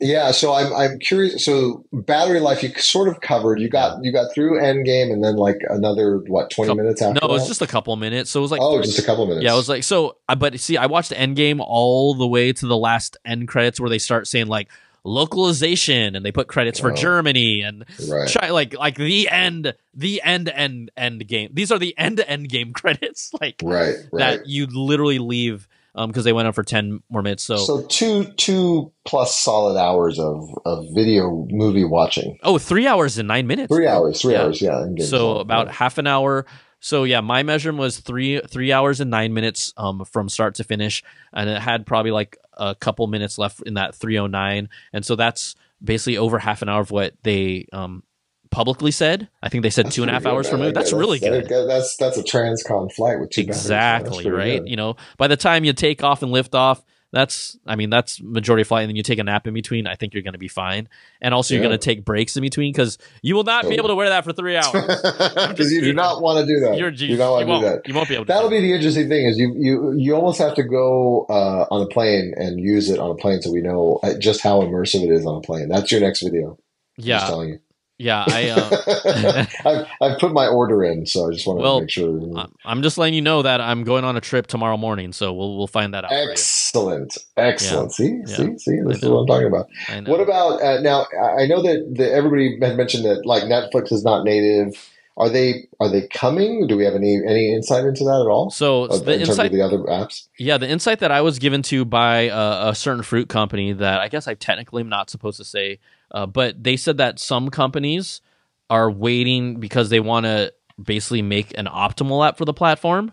Yeah, 0.00 0.32
so 0.32 0.52
I'm 0.54 0.72
I'm 0.74 0.98
curious. 0.98 1.44
So 1.44 1.84
battery 1.92 2.40
life, 2.40 2.62
you 2.62 2.70
sort 2.76 3.08
of 3.08 3.20
covered. 3.20 3.60
You 3.60 3.68
got 3.68 4.02
you 4.02 4.12
got 4.12 4.34
through 4.34 4.60
Endgame, 4.60 5.12
and 5.12 5.22
then 5.22 5.36
like 5.36 5.58
another 5.68 6.18
what 6.26 6.50
twenty 6.50 6.68
Couple- 6.70 6.82
minutes 6.82 7.00
after. 7.00 7.20
no, 7.22 7.28
it 7.28 7.32
was 7.32 7.42
that? 7.42 7.48
just 7.48 7.62
a 7.62 7.66
couple 7.66 7.94
minutes. 7.96 8.30
So 8.30 8.40
it 8.40 8.42
was 8.42 8.50
like 8.50 8.60
oh, 8.60 8.82
just 8.82 8.98
a 8.98 9.02
couple 9.02 9.24
minutes. 9.26 9.44
Yeah, 9.44 9.52
it 9.52 9.56
was 9.56 9.68
like 9.68 9.84
so. 9.84 10.16
uh, 10.28 10.34
But 10.34 10.58
see, 10.58 10.76
I 10.76 10.86
watched 10.86 11.12
Endgame 11.12 11.60
all 11.64 12.14
the 12.14 12.26
way 12.26 12.52
to 12.52 12.66
the 12.66 12.76
last 12.76 13.16
end 13.24 13.46
credits 13.46 13.78
where 13.78 13.88
they 13.88 13.98
start 13.98 14.26
saying 14.26 14.48
like 14.48 14.68
localization 15.04 16.14
and 16.16 16.24
they 16.24 16.32
put 16.32 16.48
credits 16.48 16.78
for 16.80 16.92
Oh. 16.92 16.94
Germany 16.94 17.62
and 17.62 17.84
right. 18.08 18.30
Chi- 18.32 18.50
like 18.50 18.74
like 18.76 18.96
the 18.96 19.28
end, 19.28 19.74
the 19.94 20.22
end 20.22 20.48
end 20.48 20.90
end 20.96 21.26
game. 21.26 21.50
These 21.52 21.70
are 21.72 21.78
the 21.78 21.96
end 21.98 22.18
to 22.18 22.28
end 22.28 22.48
game 22.48 22.72
credits, 22.74 23.30
like 23.40 23.60
Right, 23.62 23.96
right. 24.12 24.18
that 24.40 24.46
you 24.46 24.66
literally 24.66 25.18
leave 25.18 25.68
um 25.96 26.10
because 26.10 26.24
they 26.24 26.32
went 26.32 26.46
on 26.46 26.52
for 26.52 26.62
ten 26.64 27.02
more 27.10 27.22
minutes. 27.22 27.44
So, 27.44 27.56
So 27.56 27.82
two 27.86 28.24
two 28.36 28.92
plus 29.04 29.36
solid 29.36 29.78
hours 29.78 30.18
of, 30.18 30.48
of 30.64 30.86
video 30.92 31.46
movie 31.50 31.84
watching. 31.84 32.38
oh, 32.42 32.58
three 32.58 32.86
hours 32.86 33.18
and 33.18 33.28
nine 33.28 33.46
minutes. 33.46 33.74
Three 33.74 33.86
hours, 33.86 34.20
three 34.22 34.32
Yeah. 34.34 34.42
hours, 34.42 34.60
yeah. 34.62 34.86
So 35.04 35.38
about 35.38 35.70
half 35.70 35.98
an 35.98 36.06
hour 36.06 36.46
so 36.80 37.04
yeah 37.04 37.22
my 37.22 37.42
measurement 37.42 37.80
was 37.80 37.98
three 37.98 38.40
three 38.46 38.70
hours 38.70 39.00
and 39.00 39.10
nine 39.10 39.32
minutes 39.32 39.72
um 39.78 40.04
from 40.04 40.28
start 40.28 40.56
to 40.56 40.64
finish 40.64 41.02
and 41.32 41.48
it 41.48 41.58
had 41.58 41.86
probably 41.86 42.10
like 42.10 42.36
a 42.56 42.74
couple 42.74 43.06
minutes 43.06 43.38
left 43.38 43.60
in 43.62 43.74
that 43.74 43.94
309 43.94 44.68
and 44.92 45.04
so 45.04 45.16
that's 45.16 45.54
basically 45.82 46.16
over 46.16 46.38
half 46.38 46.62
an 46.62 46.68
hour 46.68 46.80
of 46.80 46.90
what 46.90 47.14
they 47.22 47.66
um 47.72 48.02
publicly 48.50 48.92
said. 48.92 49.28
I 49.42 49.48
think 49.48 49.62
they 49.64 49.70
said 49.70 49.86
That's 49.86 49.96
two 49.96 50.02
and 50.02 50.10
a 50.10 50.14
half 50.14 50.22
good, 50.22 50.28
hours 50.30 50.48
for 50.48 50.56
movie 50.56 50.66
Like, 50.66 50.74
that's 50.76 50.92
really 50.92 51.18
good. 51.18 51.48
that- 51.48 51.66
That's 51.66 51.96
that's 51.96 52.16
a 52.18 52.22
transcon 52.22 52.92
flight 52.92 53.18
with 53.18 53.30
two. 53.30 53.44
That's 53.44 53.58
exactly 53.62 54.30
right? 54.30 54.60
good. 54.62 54.68
you 54.70 54.76
know 54.76 54.96
by 55.18 55.26
the 55.26 55.36
time 55.36 55.64
you 55.64 55.72
take 55.72 56.04
off 56.04 56.22
and 56.22 56.30
lift 56.30 56.54
off 56.54 56.82
that's 57.14 57.56
i 57.66 57.76
mean 57.76 57.88
that's 57.90 58.20
majority 58.20 58.62
of 58.62 58.68
flight 58.68 58.82
and 58.82 58.90
then 58.90 58.96
you 58.96 59.02
take 59.02 59.18
a 59.18 59.24
nap 59.24 59.46
in 59.46 59.54
between 59.54 59.86
i 59.86 59.94
think 59.94 60.12
you're 60.12 60.22
going 60.22 60.32
to 60.32 60.38
be 60.38 60.48
fine 60.48 60.88
and 61.20 61.32
also 61.32 61.54
you're 61.54 61.62
going 61.62 61.72
to 61.72 61.78
take 61.78 62.04
breaks 62.04 62.36
in 62.36 62.42
between 62.42 62.72
because 62.72 62.98
you 63.22 63.34
will 63.34 63.44
not 63.44 63.66
be 63.68 63.76
able 63.76 63.88
to 63.88 63.94
wear 63.94 64.08
that 64.10 64.24
for 64.24 64.32
three 64.32 64.56
hours 64.56 64.72
Because 65.54 65.72
you 65.72 65.80
do 65.80 65.92
not 65.92 66.20
want 66.20 66.40
to 66.40 66.46
do 66.52 66.60
that. 66.60 66.76
you're, 66.76 66.90
you 66.90 67.16
don't 67.16 67.30
want 67.32 67.48
to 67.48 67.54
do 67.54 67.60
that. 67.74 67.88
you 67.88 67.94
won't 67.94 68.08
be 68.08 68.14
able 68.14 68.24
to 68.24 68.32
That'll 68.32 68.50
be 68.50 68.60
the 68.60 68.72
interesting 68.72 69.08
thing 69.08 69.26
is 69.26 69.38
you 69.38 69.54
you 69.56 69.94
you 69.96 70.14
almost 70.14 70.38
have 70.38 70.54
to 70.56 70.62
go 70.62 71.26
uh, 71.28 71.66
on 71.70 71.82
a 71.82 71.86
plane 71.86 72.34
and 72.36 72.58
use 72.58 72.90
it 72.90 72.98
on 72.98 73.10
a 73.10 73.14
plane 73.14 73.40
so 73.40 73.52
we 73.52 73.60
know 73.60 74.00
uh, 74.02 74.14
just 74.18 74.40
how 74.42 74.60
immersive 74.60 75.02
it 75.04 75.10
is 75.10 75.24
on 75.26 75.36
a 75.36 75.40
plane. 75.40 75.68
That's 75.68 75.90
your 75.92 76.00
next 76.00 76.22
video. 76.22 76.50
I'm 76.50 76.56
just 77.04 77.08
yeah 77.08 77.26
telling 77.26 77.48
you. 77.50 77.60
Yeah 77.98 78.24
i 78.28 78.48
uh, 78.48 79.46
I've, 79.64 79.86
I've 80.00 80.18
put 80.18 80.32
my 80.32 80.46
order 80.46 80.82
in, 80.84 81.06
so 81.06 81.28
I 81.28 81.32
just 81.32 81.46
want 81.46 81.58
to 81.58 81.62
Well, 81.62 81.80
make 81.80 81.90
sure. 81.90 82.46
I'm 82.64 82.82
just 82.82 82.98
letting 82.98 83.14
you 83.14 83.22
know 83.22 83.42
that 83.42 83.60
I'm 83.60 83.84
going 83.84 84.04
on 84.04 84.16
a 84.16 84.20
trip 84.20 84.46
tomorrow 84.46 84.76
morning, 84.76 85.12
so 85.12 85.32
we'll 85.32 85.56
we'll 85.56 85.66
find 85.66 85.94
that 85.94 86.04
out. 86.04 86.12
Excellent, 86.12 87.16
excellent. 87.36 87.92
See, 87.92 88.20
Yeah. 88.26 88.36
see, 88.36 88.58
see. 88.58 88.80
This 88.86 89.02
is 89.02 89.08
what 89.08 89.20
I'm 89.20 89.26
talking 89.26 89.46
about. 89.46 89.68
What 90.08 90.20
about 90.20 90.62
uh, 90.62 90.80
now? 90.80 91.06
I 91.38 91.46
know 91.46 91.62
that, 91.62 92.10
everybody 92.12 92.58
had 92.60 92.76
mentioned 92.76 93.04
that 93.04 93.24
like 93.24 93.44
Netflix 93.44 93.92
is 93.92 94.04
not 94.04 94.24
native. 94.24 94.74
Are 95.16 95.28
they 95.28 95.68
are 95.78 95.88
they 95.88 96.08
coming? 96.08 96.66
Do 96.66 96.76
we 96.76 96.84
have 96.84 96.94
any 96.94 97.20
any 97.24 97.54
insight 97.54 97.84
into 97.84 98.02
that 98.04 98.20
at 98.20 98.26
all? 98.28 98.50
so 98.50 98.84
Uh, 98.84 98.98
the 98.98 99.12
in 99.12 99.18
terms 99.20 99.28
insight, 99.30 99.46
of 99.46 99.52
the 99.52 99.62
other 99.62 99.78
apps? 99.78 100.26
yeah, 100.38 100.58
the 100.58 100.68
insight 100.68 100.98
that 100.98 101.12
I 101.12 101.20
was 101.20 101.38
given 101.38 101.62
to 101.62 101.84
by 101.84 102.22
a, 102.22 102.70
a 102.70 102.74
certain 102.74 103.04
fruit 103.04 103.28
company 103.28 103.72
that 103.72 104.00
I 104.00 104.08
guess 104.08 104.26
I 104.26 104.34
technically 104.34 104.80
am 104.80 104.88
not 104.88 105.10
supposed 105.10 105.36
to 105.38 105.44
say, 105.44 105.78
uh, 106.10 106.26
but 106.26 106.62
they 106.62 106.76
said 106.76 106.98
that 106.98 107.18
some 107.18 107.50
companies 107.50 108.20
are 108.70 108.90
waiting 108.90 109.60
because 109.60 109.90
they 109.90 110.00
want 110.00 110.24
to 110.26 110.52
basically 110.82 111.22
make 111.22 111.56
an 111.58 111.66
optimal 111.66 112.26
app 112.26 112.36
for 112.38 112.44
the 112.44 112.54
platform. 112.54 113.12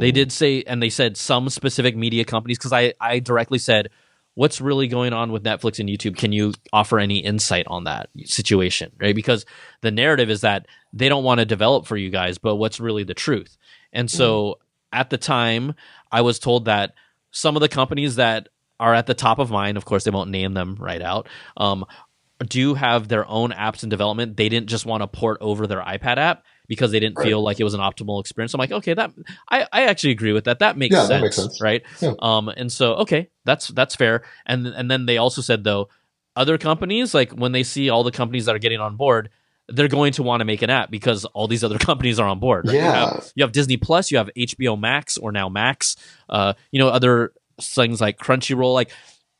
They 0.00 0.12
did 0.12 0.30
say, 0.30 0.62
and 0.66 0.82
they 0.82 0.90
said 0.90 1.16
some 1.16 1.48
specific 1.48 1.96
media 1.96 2.24
companies 2.24 2.58
because 2.58 2.72
I 2.72 2.94
I 3.00 3.18
directly 3.18 3.58
said. 3.58 3.88
What's 4.34 4.60
really 4.60 4.86
going 4.86 5.12
on 5.12 5.32
with 5.32 5.42
Netflix 5.42 5.80
and 5.80 5.88
YouTube? 5.88 6.16
Can 6.16 6.30
you 6.30 6.54
offer 6.72 7.00
any 7.00 7.18
insight 7.18 7.66
on 7.66 7.84
that 7.84 8.08
situation? 8.24 8.92
Right, 8.98 9.14
because 9.14 9.44
the 9.82 9.90
narrative 9.90 10.30
is 10.30 10.42
that 10.42 10.66
they 10.92 11.08
don't 11.08 11.24
want 11.24 11.40
to 11.40 11.44
develop 11.44 11.84
for 11.84 11.96
you 11.96 12.10
guys, 12.10 12.38
but 12.38 12.54
what's 12.54 12.78
really 12.78 13.02
the 13.02 13.12
truth? 13.12 13.58
And 13.92 14.08
so 14.08 14.60
at 14.92 15.10
the 15.10 15.18
time, 15.18 15.74
I 16.12 16.20
was 16.22 16.38
told 16.38 16.66
that 16.66 16.94
some 17.32 17.56
of 17.56 17.60
the 17.60 17.68
companies 17.68 18.16
that 18.16 18.48
are 18.78 18.94
at 18.94 19.06
the 19.06 19.14
top 19.14 19.40
of 19.40 19.50
mind, 19.50 19.76
of 19.76 19.84
course, 19.84 20.04
they 20.04 20.10
won't 20.10 20.30
name 20.30 20.54
them 20.54 20.76
right 20.78 21.02
out, 21.02 21.28
um, 21.56 21.84
do 22.46 22.74
have 22.74 23.08
their 23.08 23.26
own 23.28 23.50
apps 23.50 23.82
in 23.82 23.88
development. 23.88 24.36
They 24.36 24.48
didn't 24.48 24.68
just 24.68 24.86
want 24.86 25.02
to 25.02 25.06
port 25.06 25.38
over 25.40 25.66
their 25.66 25.80
iPad 25.80 26.16
app 26.16 26.44
because 26.68 26.90
they 26.90 27.00
didn't 27.00 27.18
Right. 27.18 27.24
feel 27.26 27.42
like 27.42 27.60
it 27.60 27.64
was 27.64 27.74
an 27.74 27.80
optimal 27.80 28.20
experience. 28.20 28.54
I'm 28.54 28.58
like, 28.58 28.72
okay, 28.72 28.94
that 28.94 29.10
I, 29.50 29.66
I 29.72 29.82
actually 29.84 30.12
agree 30.12 30.32
with 30.32 30.44
that. 30.44 30.60
That 30.60 30.76
makes 30.78 30.94
Yeah, 30.94 31.00
sense, 31.00 31.08
that 31.10 31.22
makes 31.22 31.36
sense. 31.36 31.60
right? 31.60 31.82
Yeah. 32.00 32.14
Um, 32.20 32.48
and 32.48 32.72
so 32.72 32.94
okay, 32.94 33.28
that's 33.44 33.68
that's 33.68 33.94
fair. 33.94 34.22
And 34.46 34.66
and 34.66 34.90
then 34.90 35.06
they 35.06 35.18
also 35.18 35.42
said 35.42 35.64
though, 35.64 35.88
other 36.36 36.56
companies 36.58 37.12
like 37.12 37.32
when 37.32 37.52
they 37.52 37.62
see 37.62 37.90
all 37.90 38.04
the 38.04 38.12
companies 38.12 38.46
that 38.46 38.54
are 38.54 38.58
getting 38.60 38.80
on 38.80 38.96
board, 38.96 39.28
they're 39.68 39.88
going 39.88 40.12
to 40.14 40.22
want 40.22 40.40
to 40.40 40.44
make 40.44 40.62
an 40.62 40.70
app 40.70 40.90
because 40.90 41.24
all 41.26 41.46
these 41.46 41.62
other 41.62 41.78
companies 41.88 42.18
are 42.18 42.26
on 42.28 42.38
board. 42.40 42.66
right? 42.66 42.74
You 42.76 42.84
Yeah. 42.84 42.92
have, 42.92 43.32
you 43.34 43.44
have 43.44 43.52
Disney 43.52 43.76
Plus, 43.76 44.10
you 44.10 44.18
have 44.18 44.30
HBO 44.36 44.78
Max 44.80 45.16
or 45.18 45.30
now 45.30 45.48
Max, 45.48 45.96
uh, 46.28 46.54
you 46.72 46.78
know, 46.78 46.88
other 46.88 47.32
things 47.60 48.00
like 48.00 48.16
Crunchyroll. 48.18 48.72
Like, 48.74 48.90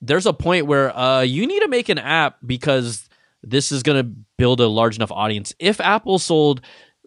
there's 0.01 0.27
a 0.27 0.33
point 0.33 0.67
where 0.67 0.97
uh, 0.97 1.21
you 1.21 1.47
need 1.47 1.61
to 1.61 1.69
make 1.69 1.89
an 1.89 1.99
app 1.99 2.39
because 2.45 3.09
this 3.43 3.73
is 3.73 3.83
going 3.83 4.03
to 4.03 4.11
build 4.39 4.61
a 4.61 4.67
large 4.67 4.97
enough 4.97 5.13
audience. 5.13 5.55
If 5.59 5.81
Apple 5.81 6.19
sold 6.19 6.61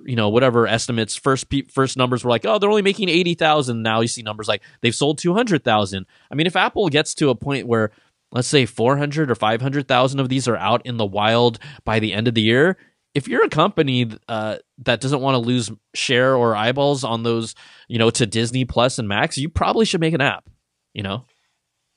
you 0.05 0.15
know 0.15 0.29
whatever 0.29 0.67
estimates 0.67 1.15
first 1.15 1.49
pe- 1.49 1.63
first 1.63 1.97
numbers 1.97 2.23
were 2.23 2.29
like 2.29 2.45
oh 2.45 2.57
they're 2.57 2.69
only 2.69 2.81
making 2.81 3.09
80,000 3.09 3.81
now 3.81 4.01
you 4.01 4.07
see 4.07 4.21
numbers 4.21 4.47
like 4.47 4.61
they've 4.81 4.93
sold 4.93 5.17
200,000 5.17 6.05
i 6.31 6.35
mean 6.35 6.47
if 6.47 6.55
apple 6.55 6.89
gets 6.89 7.13
to 7.15 7.29
a 7.29 7.35
point 7.35 7.67
where 7.67 7.91
let's 8.31 8.47
say 8.47 8.65
400 8.65 9.29
or 9.29 9.35
500,000 9.35 10.19
of 10.19 10.29
these 10.29 10.47
are 10.47 10.57
out 10.57 10.85
in 10.85 10.97
the 10.97 11.05
wild 11.05 11.59
by 11.85 11.99
the 11.99 12.11
end 12.11 12.27
of 12.27 12.33
the 12.33 12.41
year 12.41 12.77
if 13.13 13.27
you're 13.27 13.45
a 13.45 13.49
company 13.49 14.09
uh, 14.27 14.57
that 14.79 14.99
doesn't 14.99 15.21
want 15.21 15.35
to 15.35 15.47
lose 15.47 15.71
share 15.93 16.35
or 16.35 16.55
eyeballs 16.55 17.03
on 17.03 17.23
those 17.23 17.53
you 17.87 17.99
know 17.99 18.09
to 18.09 18.25
disney 18.25 18.65
plus 18.65 18.97
and 18.97 19.07
max 19.07 19.37
you 19.37 19.47
probably 19.47 19.85
should 19.85 20.01
make 20.01 20.15
an 20.15 20.21
app 20.21 20.49
you 20.93 21.03
know 21.03 21.23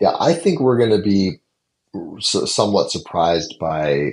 yeah 0.00 0.14
i 0.20 0.32
think 0.32 0.60
we're 0.60 0.78
going 0.78 0.90
to 0.90 1.02
be 1.02 1.38
somewhat 2.20 2.90
surprised 2.90 3.54
by 3.58 4.10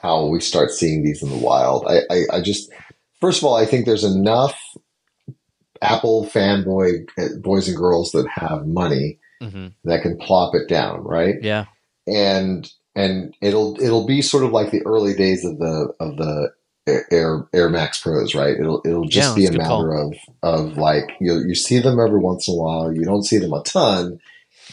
how 0.00 0.26
we 0.26 0.40
start 0.40 0.70
seeing 0.70 1.04
these 1.04 1.22
in 1.22 1.28
the 1.28 1.36
wild 1.36 1.84
I, 1.86 2.00
I, 2.10 2.36
I 2.36 2.40
just 2.40 2.70
first 3.22 3.38
of 3.38 3.44
all, 3.44 3.56
I 3.56 3.64
think 3.64 3.86
there's 3.86 4.04
enough 4.04 4.60
Apple 5.80 6.26
fanboy 6.26 7.08
uh, 7.18 7.38
boys 7.40 7.68
and 7.68 7.76
girls 7.76 8.12
that 8.12 8.28
have 8.28 8.66
money 8.66 9.18
mm-hmm. 9.40 9.68
that 9.84 10.02
can 10.02 10.18
plop 10.18 10.54
it 10.54 10.68
down, 10.68 11.02
right? 11.02 11.36
Yeah. 11.40 11.64
And 12.06 12.70
and 12.94 13.34
it'll 13.40 13.80
it'll 13.80 14.06
be 14.06 14.20
sort 14.20 14.44
of 14.44 14.50
like 14.50 14.70
the 14.70 14.84
early 14.84 15.14
days 15.14 15.44
of 15.46 15.58
the 15.58 15.94
of 15.98 16.16
the 16.16 16.52
Air 17.10 17.46
Air 17.54 17.70
Max 17.70 18.02
Pros, 18.02 18.34
right? 18.34 18.56
It'll 18.58 18.82
it'll 18.84 19.08
just 19.08 19.38
yeah, 19.38 19.50
be 19.50 19.54
a 19.54 19.58
matter 19.58 19.68
call. 19.68 20.12
of 20.12 20.16
of 20.42 20.76
like 20.76 21.12
you 21.20 21.44
you 21.46 21.54
see 21.54 21.78
them 21.78 22.00
every 22.00 22.18
once 22.18 22.48
in 22.48 22.54
a 22.54 22.56
while. 22.56 22.92
You 22.92 23.04
don't 23.04 23.24
see 23.24 23.38
them 23.38 23.52
a 23.52 23.62
ton, 23.62 24.18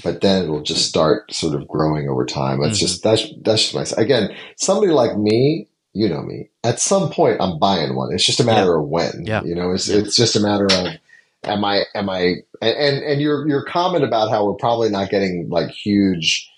but 0.04 0.22
then 0.22 0.44
it'll 0.44 0.62
just 0.62 0.88
start 0.88 1.34
sort 1.34 1.56
of 1.56 1.68
growing 1.68 2.08
over 2.10 2.26
time. 2.26 2.62
That's 2.62 2.78
mm-hmm. 2.78 2.86
just 2.88 3.04
that's 3.04 3.28
that's 3.42 3.72
just 3.72 3.98
my 3.98 4.02
again. 4.02 4.36
Somebody 4.58 4.92
like 4.92 5.18
me, 5.18 5.68
you 5.94 6.10
know 6.10 6.22
me. 6.22 6.50
At 6.64 6.80
some 6.80 7.10
point, 7.10 7.38
I'm 7.40 7.60
buying 7.60 7.96
one. 7.96 8.14
It's 8.14 8.26
just 8.26 8.40
a 8.40 8.46
matter 8.46 8.72
yeah. 8.72 8.80
of 8.80 8.88
when. 8.88 9.26
Yeah. 9.26 9.44
You 9.44 9.56
know, 9.56 9.72
it's 9.72 9.88
yeah. 9.88 9.98
it's 9.98 10.16
just 10.16 10.36
a 10.36 10.40
matter 10.40 10.66
of 10.66 10.88
am 11.44 11.64
I 11.64 11.84
am 11.96 12.10
I 12.10 12.36
and 12.62 13.04
and 13.04 13.22
your 13.22 13.48
your 13.48 13.64
comment 13.64 14.04
about 14.04 14.30
how 14.30 14.46
we're 14.46 14.56
probably 14.56 14.90
not 14.90 15.10
getting 15.10 15.50
like 15.50 15.70
huge 15.70 16.50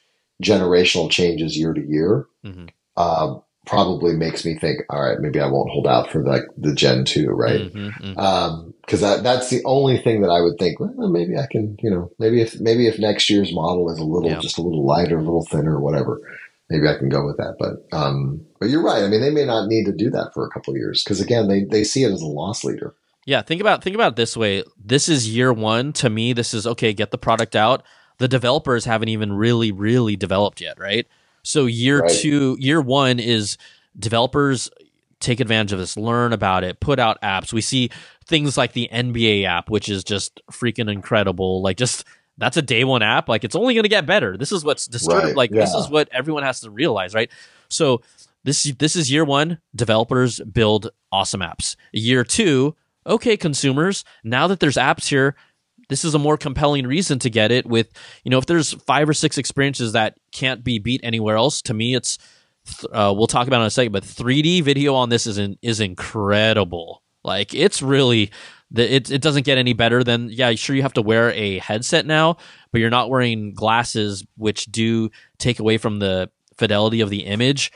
generational 0.44 1.10
changes 1.10 1.58
year 1.58 1.72
to 1.72 1.82
year 1.82 2.26
mm-hmm. 2.44 2.66
uh, 2.98 3.36
probably 3.66 4.14
makes 4.14 4.44
me 4.44 4.58
think, 4.58 4.82
all 4.90 5.02
right, 5.02 5.20
maybe 5.20 5.40
I 5.40 5.48
won't 5.48 5.70
hold 5.70 5.88
out 5.88 6.10
for 6.10 6.24
like 6.24 6.44
the 6.58 6.74
Gen 6.74 7.06
two, 7.06 7.30
right? 7.30 7.72
Because 7.72 7.74
mm-hmm, 7.74 8.06
mm-hmm. 8.06 8.20
um, 8.20 8.74
that 8.88 9.24
that's 9.24 9.50
the 9.50 9.64
only 9.66 9.98
thing 9.98 10.22
that 10.22 10.30
I 10.30 10.42
would 10.42 10.58
think. 10.58 10.80
Well, 10.80 11.10
maybe 11.10 11.38
I 11.38 11.48
can, 11.50 11.78
you 11.82 11.90
know, 11.90 12.12
maybe 12.20 12.42
if 12.42 12.60
maybe 12.60 12.88
if 12.88 13.00
next 13.00 13.30
year's 13.30 13.54
model 13.54 13.92
is 13.92 14.00
a 14.00 14.04
little 14.04 14.30
yeah. 14.30 14.40
just 14.40 14.58
a 14.58 14.62
little 14.62 14.86
lighter, 14.86 15.18
a 15.18 15.24
little 15.24 15.46
thinner, 15.46 15.78
or 15.78 15.82
whatever, 15.82 16.22
maybe 16.70 16.88
I 16.88 16.98
can 16.98 17.10
go 17.10 17.26
with 17.26 17.38
that. 17.38 17.56
But 17.60 17.98
um, 17.98 18.42
but 18.60 18.70
you're 18.70 18.84
right. 18.84 19.04
I 19.04 19.08
mean, 19.08 19.22
they 19.22 19.30
may 19.30 19.46
not 19.46 19.68
need 19.68 19.86
to 19.86 19.94
do 19.94 20.10
that 20.10 20.32
for 20.34 20.46
a 20.46 20.50
couple 20.50 20.74
of 20.74 20.78
years 20.78 21.04
because 21.04 21.22
again, 21.22 21.48
they 21.48 21.64
they 21.64 21.84
see 21.84 22.04
it 22.04 22.12
as 22.12 22.22
a 22.22 22.28
loss 22.28 22.64
leader. 22.64 22.96
Yeah, 23.26 23.44
think 23.44 23.62
about 23.62 23.84
think 23.84 23.94
about 23.94 24.16
this 24.16 24.36
way. 24.36 24.64
This 24.84 25.08
is 25.08 25.34
year 25.34 25.54
one. 25.54 25.94
To 25.94 26.10
me, 26.10 26.34
this 26.34 26.54
is 26.54 26.66
okay. 26.66 26.94
Get 26.94 27.12
the 27.12 27.18
product 27.18 27.56
out. 27.56 27.84
The 28.18 28.28
developers 28.28 28.86
haven't 28.86 29.10
even 29.10 29.34
really 29.34 29.72
really 29.72 30.16
developed 30.16 30.62
yet, 30.62 30.80
right? 30.80 31.08
So 31.44 31.66
year 31.66 32.02
right. 32.02 32.12
two, 32.12 32.58
year 32.60 32.82
one 32.82 33.20
is 33.20 33.58
developers 33.98 34.70
take 35.20 35.40
advantage 35.40 35.72
of 35.72 35.80
this, 35.80 35.96
learn 35.96 36.34
about 36.34 36.64
it, 36.64 36.80
put 36.80 37.00
out 37.00 37.22
apps. 37.22 37.54
We 37.54 37.62
see 37.62 37.90
things 38.26 38.58
like 38.58 38.74
the 38.74 38.90
NBA 38.92 39.46
app, 39.46 39.70
which 39.70 39.88
is 39.88 40.04
just 40.04 40.42
freaking 40.52 40.92
incredible. 40.92 41.62
Like 41.62 41.78
just 41.78 42.06
that's 42.38 42.58
a 42.58 42.62
day 42.62 42.84
one 42.84 43.04
app. 43.04 43.30
Like 43.30 43.44
it's 43.44 43.56
only 43.56 43.74
going 43.74 43.84
to 43.84 43.90
get 43.90 44.06
better. 44.06 44.36
This 44.36 44.52
is 44.52 44.66
what's 44.66 44.88
disturbing. 44.88 45.28
Right. 45.28 45.36
Like 45.36 45.52
yeah. 45.52 45.62
this 45.62 45.74
is 45.74 45.90
what 45.90 46.10
everyone 46.12 46.44
has 46.44 46.62
to 46.62 46.72
realize, 46.72 47.14
right? 47.14 47.32
So 47.70 48.02
this 48.44 48.64
this 48.64 48.96
is 48.96 49.12
year 49.12 49.24
one. 49.24 49.60
Developers 49.76 50.40
build 50.40 50.90
awesome 51.12 51.42
apps. 51.42 51.76
Year 51.92 52.24
two, 52.24 52.76
okay, 53.06 53.38
consumers. 53.38 54.04
Now 54.24 54.48
that 54.48 54.60
there's 54.60 54.78
apps 54.78 55.08
here, 55.08 55.36
this 55.92 56.06
is 56.06 56.16
a 56.16 56.20
more 56.20 56.38
compelling 56.38 56.88
reason 56.88 57.20
to 57.20 57.30
get 57.30 57.52
it. 57.52 57.66
With 57.66 57.92
you 58.24 58.32
know, 58.32 58.38
if 58.38 58.46
there's 58.46 58.72
five 58.72 59.10
or 59.10 59.14
six 59.14 59.38
experiences 59.38 59.92
that 59.92 60.18
can't 60.32 60.64
be 60.64 60.80
beat 60.80 61.02
anywhere 61.04 61.36
else, 61.36 61.62
to 61.64 61.74
me, 61.74 61.96
it's 61.96 62.18
uh, 62.94 63.14
we'll 63.16 63.28
talk 63.28 63.48
about 63.48 63.60
in 63.60 63.68
a 63.68 63.72
second. 63.72 63.92
But 63.92 64.04
3D 64.04 64.64
video 64.64 64.96
on 64.96 65.10
this 65.10 65.28
is 65.28 65.38
in, 65.38 65.58
is 65.62 65.82
incredible. 65.82 67.04
Like 67.26 67.54
it's 67.54 67.82
really 67.82 68.32
it 68.74 69.12
it 69.12 69.22
doesn't 69.22 69.46
get 69.46 69.58
any 69.58 69.74
better 69.74 70.02
than 70.02 70.30
yeah 70.30 70.56
sure 70.56 70.78
you 70.78 70.82
have 70.82 70.94
to 70.94 71.02
wear 71.02 71.32
a 71.32 71.60
headset 71.60 72.06
now 72.06 72.38
but 72.72 72.80
you're 72.80 72.90
not 72.90 73.10
wearing 73.10 73.54
glasses 73.54 74.26
which 74.38 74.66
do 74.68 75.10
take 75.38 75.60
away 75.60 75.78
from 75.78 76.00
the 76.00 76.30
fidelity 76.58 77.02
of 77.02 77.10
the 77.10 77.26
image 77.26 77.72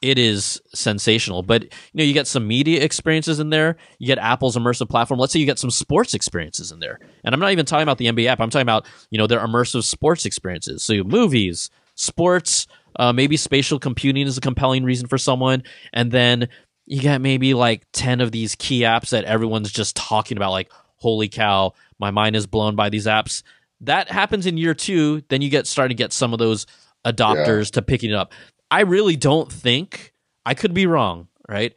it 0.00 0.18
is 0.18 0.60
sensational. 0.74 1.42
But 1.42 1.64
you 1.64 1.70
know 1.94 2.04
you 2.04 2.12
get 2.12 2.26
some 2.26 2.46
media 2.46 2.82
experiences 2.82 3.40
in 3.40 3.50
there. 3.50 3.76
You 3.98 4.06
get 4.06 4.18
apple's 4.18 4.56
immersive 4.56 4.88
platform. 4.88 5.18
Let's 5.18 5.32
say 5.32 5.40
you 5.40 5.46
get 5.46 5.58
some 5.58 5.70
sports 5.70 6.14
experiences 6.14 6.70
in 6.72 6.80
there. 6.80 7.00
And 7.24 7.34
i'm 7.34 7.40
not 7.40 7.52
even 7.52 7.66
talking 7.66 7.82
about 7.82 7.98
the 7.98 8.06
nba 8.06 8.26
app. 8.26 8.40
I'm 8.40 8.50
talking 8.50 8.62
about 8.62 8.86
you 9.10 9.18
know 9.18 9.26
their 9.26 9.40
immersive 9.40 9.84
sports 9.84 10.24
experiences. 10.24 10.82
So 10.82 11.02
movies 11.04 11.70
sports 11.94 12.66
uh, 12.96 13.12
maybe 13.12 13.36
spatial 13.36 13.78
computing 13.78 14.26
is 14.26 14.38
a 14.38 14.40
compelling 14.40 14.84
reason 14.84 15.06
for 15.06 15.18
someone. 15.18 15.62
And 15.92 16.10
then 16.10 16.48
you 16.86 17.00
get 17.00 17.20
maybe 17.20 17.54
like 17.54 17.86
10 17.92 18.20
of 18.20 18.32
these 18.32 18.54
key 18.56 18.80
apps 18.80 19.10
that 19.10 19.24
everyone's 19.24 19.70
just 19.70 19.94
talking 19.94 20.36
about 20.36 20.50
like 20.50 20.72
holy 20.96 21.28
cow 21.28 21.74
my 22.00 22.10
mind 22.10 22.36
is 22.36 22.46
blown 22.46 22.76
by 22.76 22.88
these 22.88 23.06
apps. 23.06 23.42
That 23.82 24.10
happens 24.10 24.46
in 24.46 24.56
year 24.56 24.74
two. 24.74 25.22
Then 25.28 25.42
you 25.42 25.50
get 25.50 25.66
starting 25.66 25.96
to 25.96 26.02
get 26.02 26.12
some 26.12 26.32
of 26.32 26.38
those 26.38 26.66
adopters 27.04 27.66
yeah. 27.66 27.74
to 27.74 27.82
picking 27.82 28.10
it 28.10 28.14
up 28.14 28.32
i 28.70 28.80
really 28.80 29.16
don't 29.16 29.52
think 29.52 30.12
i 30.44 30.54
could 30.54 30.74
be 30.74 30.86
wrong 30.86 31.28
right? 31.48 31.74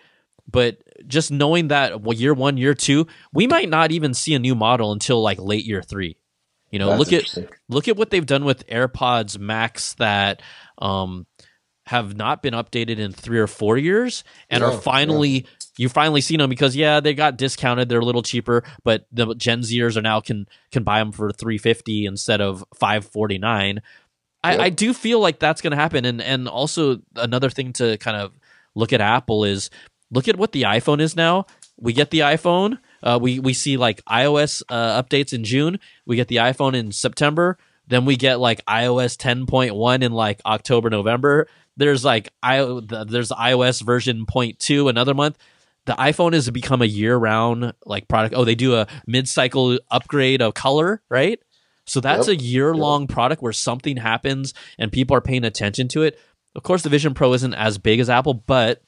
But 0.50 0.84
just 1.08 1.32
knowing 1.32 1.70
that 1.70 2.02
well, 2.02 2.16
year 2.16 2.34
one 2.34 2.58
year 2.58 2.74
two 2.74 3.08
we 3.34 3.48
might 3.48 3.70
not 3.70 3.92
even 3.92 4.14
see 4.14 4.36
a 4.36 4.40
new 4.40 4.54
model 4.54 4.92
until 4.92 5.22
like 5.22 5.40
late 5.40 5.66
year 5.66 5.82
three. 5.82 6.18
You 6.70 6.80
know 6.80 6.98
That's 6.98 7.12
look 7.12 7.14
at 7.14 7.52
look 7.70 7.88
at 7.88 7.98
what 7.98 8.12
they've 8.12 8.26
done 8.26 8.46
with 8.46 8.68
airpods 8.68 9.40
max 9.40 9.94
that 9.96 10.42
um 10.78 11.26
have 11.88 12.16
not 12.16 12.42
been 12.42 12.54
updated 12.54 13.00
in 13.00 13.12
three 13.12 13.40
or 13.40 13.48
four 13.48 13.78
years 13.78 14.24
and 14.50 14.62
yeah, 14.62 14.70
are 14.70 14.80
finally 14.80 15.30
yeah. 15.30 15.50
you 15.78 15.90
finally 15.90 16.22
seen 16.22 16.38
them 16.38 16.50
because 16.50 16.76
yeah 16.76 17.00
they 17.00 17.14
got 17.14 17.38
discounted. 17.38 17.90
They're 17.90 18.00
a 18.00 18.06
little 18.06 18.24
cheaper 18.24 18.64
but 18.84 19.06
the 19.12 19.34
gen 19.36 19.62
zers 19.62 19.98
are 19.98 20.02
now 20.02 20.22
can 20.22 20.48
can 20.72 20.84
buy 20.84 21.00
them 21.00 21.12
for 21.12 21.32
350 21.32 22.06
instead 22.06 22.40
of 22.40 22.64
549 22.76 23.82
I, 24.44 24.58
I 24.58 24.70
do 24.70 24.94
feel 24.94 25.20
like 25.20 25.40
that's 25.40 25.62
going 25.62 25.72
to 25.72 25.78
happen 25.78 26.06
and 26.06 26.22
and 26.22 26.48
also 26.48 27.02
another 27.16 27.50
thing 27.50 27.74
to 27.74 27.98
kind 27.98 28.18
of 28.18 28.32
look 28.76 28.94
at 28.94 29.02
apple 29.02 29.44
is 29.44 29.70
look 30.10 30.28
at 30.28 30.36
what 30.36 30.52
the 30.52 30.64
iphone 30.64 31.00
is 31.00 31.16
now 31.16 31.46
we 31.78 31.94
get 31.94 32.10
the 32.10 32.20
iphone 32.20 32.80
uh, 33.04 33.20
we 33.22 33.40
we 33.40 33.54
see 33.54 33.78
like 33.78 34.04
ios 34.06 34.64
uh, 34.70 35.02
updates 35.02 35.34
in 35.34 35.44
june 35.44 35.80
we 36.06 36.16
get 36.16 36.28
the 36.28 36.38
iphone 36.38 36.74
in 36.74 36.92
september 36.92 37.58
then 37.92 38.06
we 38.06 38.16
get 38.16 38.40
like 38.40 38.66
iOS 38.66 39.18
10.1 39.18 40.02
in 40.02 40.14
like 40.14 40.40
October, 40.46 40.90
November. 40.90 41.48
There's 41.76 42.06
like 42.06 42.32
I 42.42 42.60
there's 43.06 43.32
iOS 43.32 43.82
version 43.84 44.26
0.2 44.26 44.90
another 44.90 45.14
month. 45.14 45.38
The 45.86 45.94
iPhone 45.94 46.32
has 46.32 46.50
become 46.52 46.82
a 46.82 46.86
year-round 46.86 47.74
like 47.86 48.08
product. 48.08 48.34
Oh, 48.34 48.46
they 48.46 48.56
do 48.56 48.76
a 48.76 48.88
mid-cycle 49.08 49.80
upgrade 49.90 50.42
of 50.42 50.54
color, 50.54 51.02
right? 51.10 51.40
So 51.92 52.00
that's 52.00 52.30
yep. 52.30 52.40
a 52.40 52.42
year-long 52.42 53.02
yep. 53.02 53.10
product 53.10 53.42
where 53.42 53.52
something 53.52 53.98
happens 53.98 54.54
and 54.80 54.94
people 54.94 55.18
are 55.18 55.22
paying 55.22 55.44
attention 55.44 55.90
to 55.90 56.04
it. 56.04 56.18
Of 56.56 56.64
course, 56.64 56.84
the 56.84 56.90
Vision 56.90 57.14
Pro 57.14 57.34
isn't 57.34 57.54
as 57.54 57.78
big 57.78 58.00
as 58.00 58.10
Apple, 58.10 58.34
but 58.34 58.82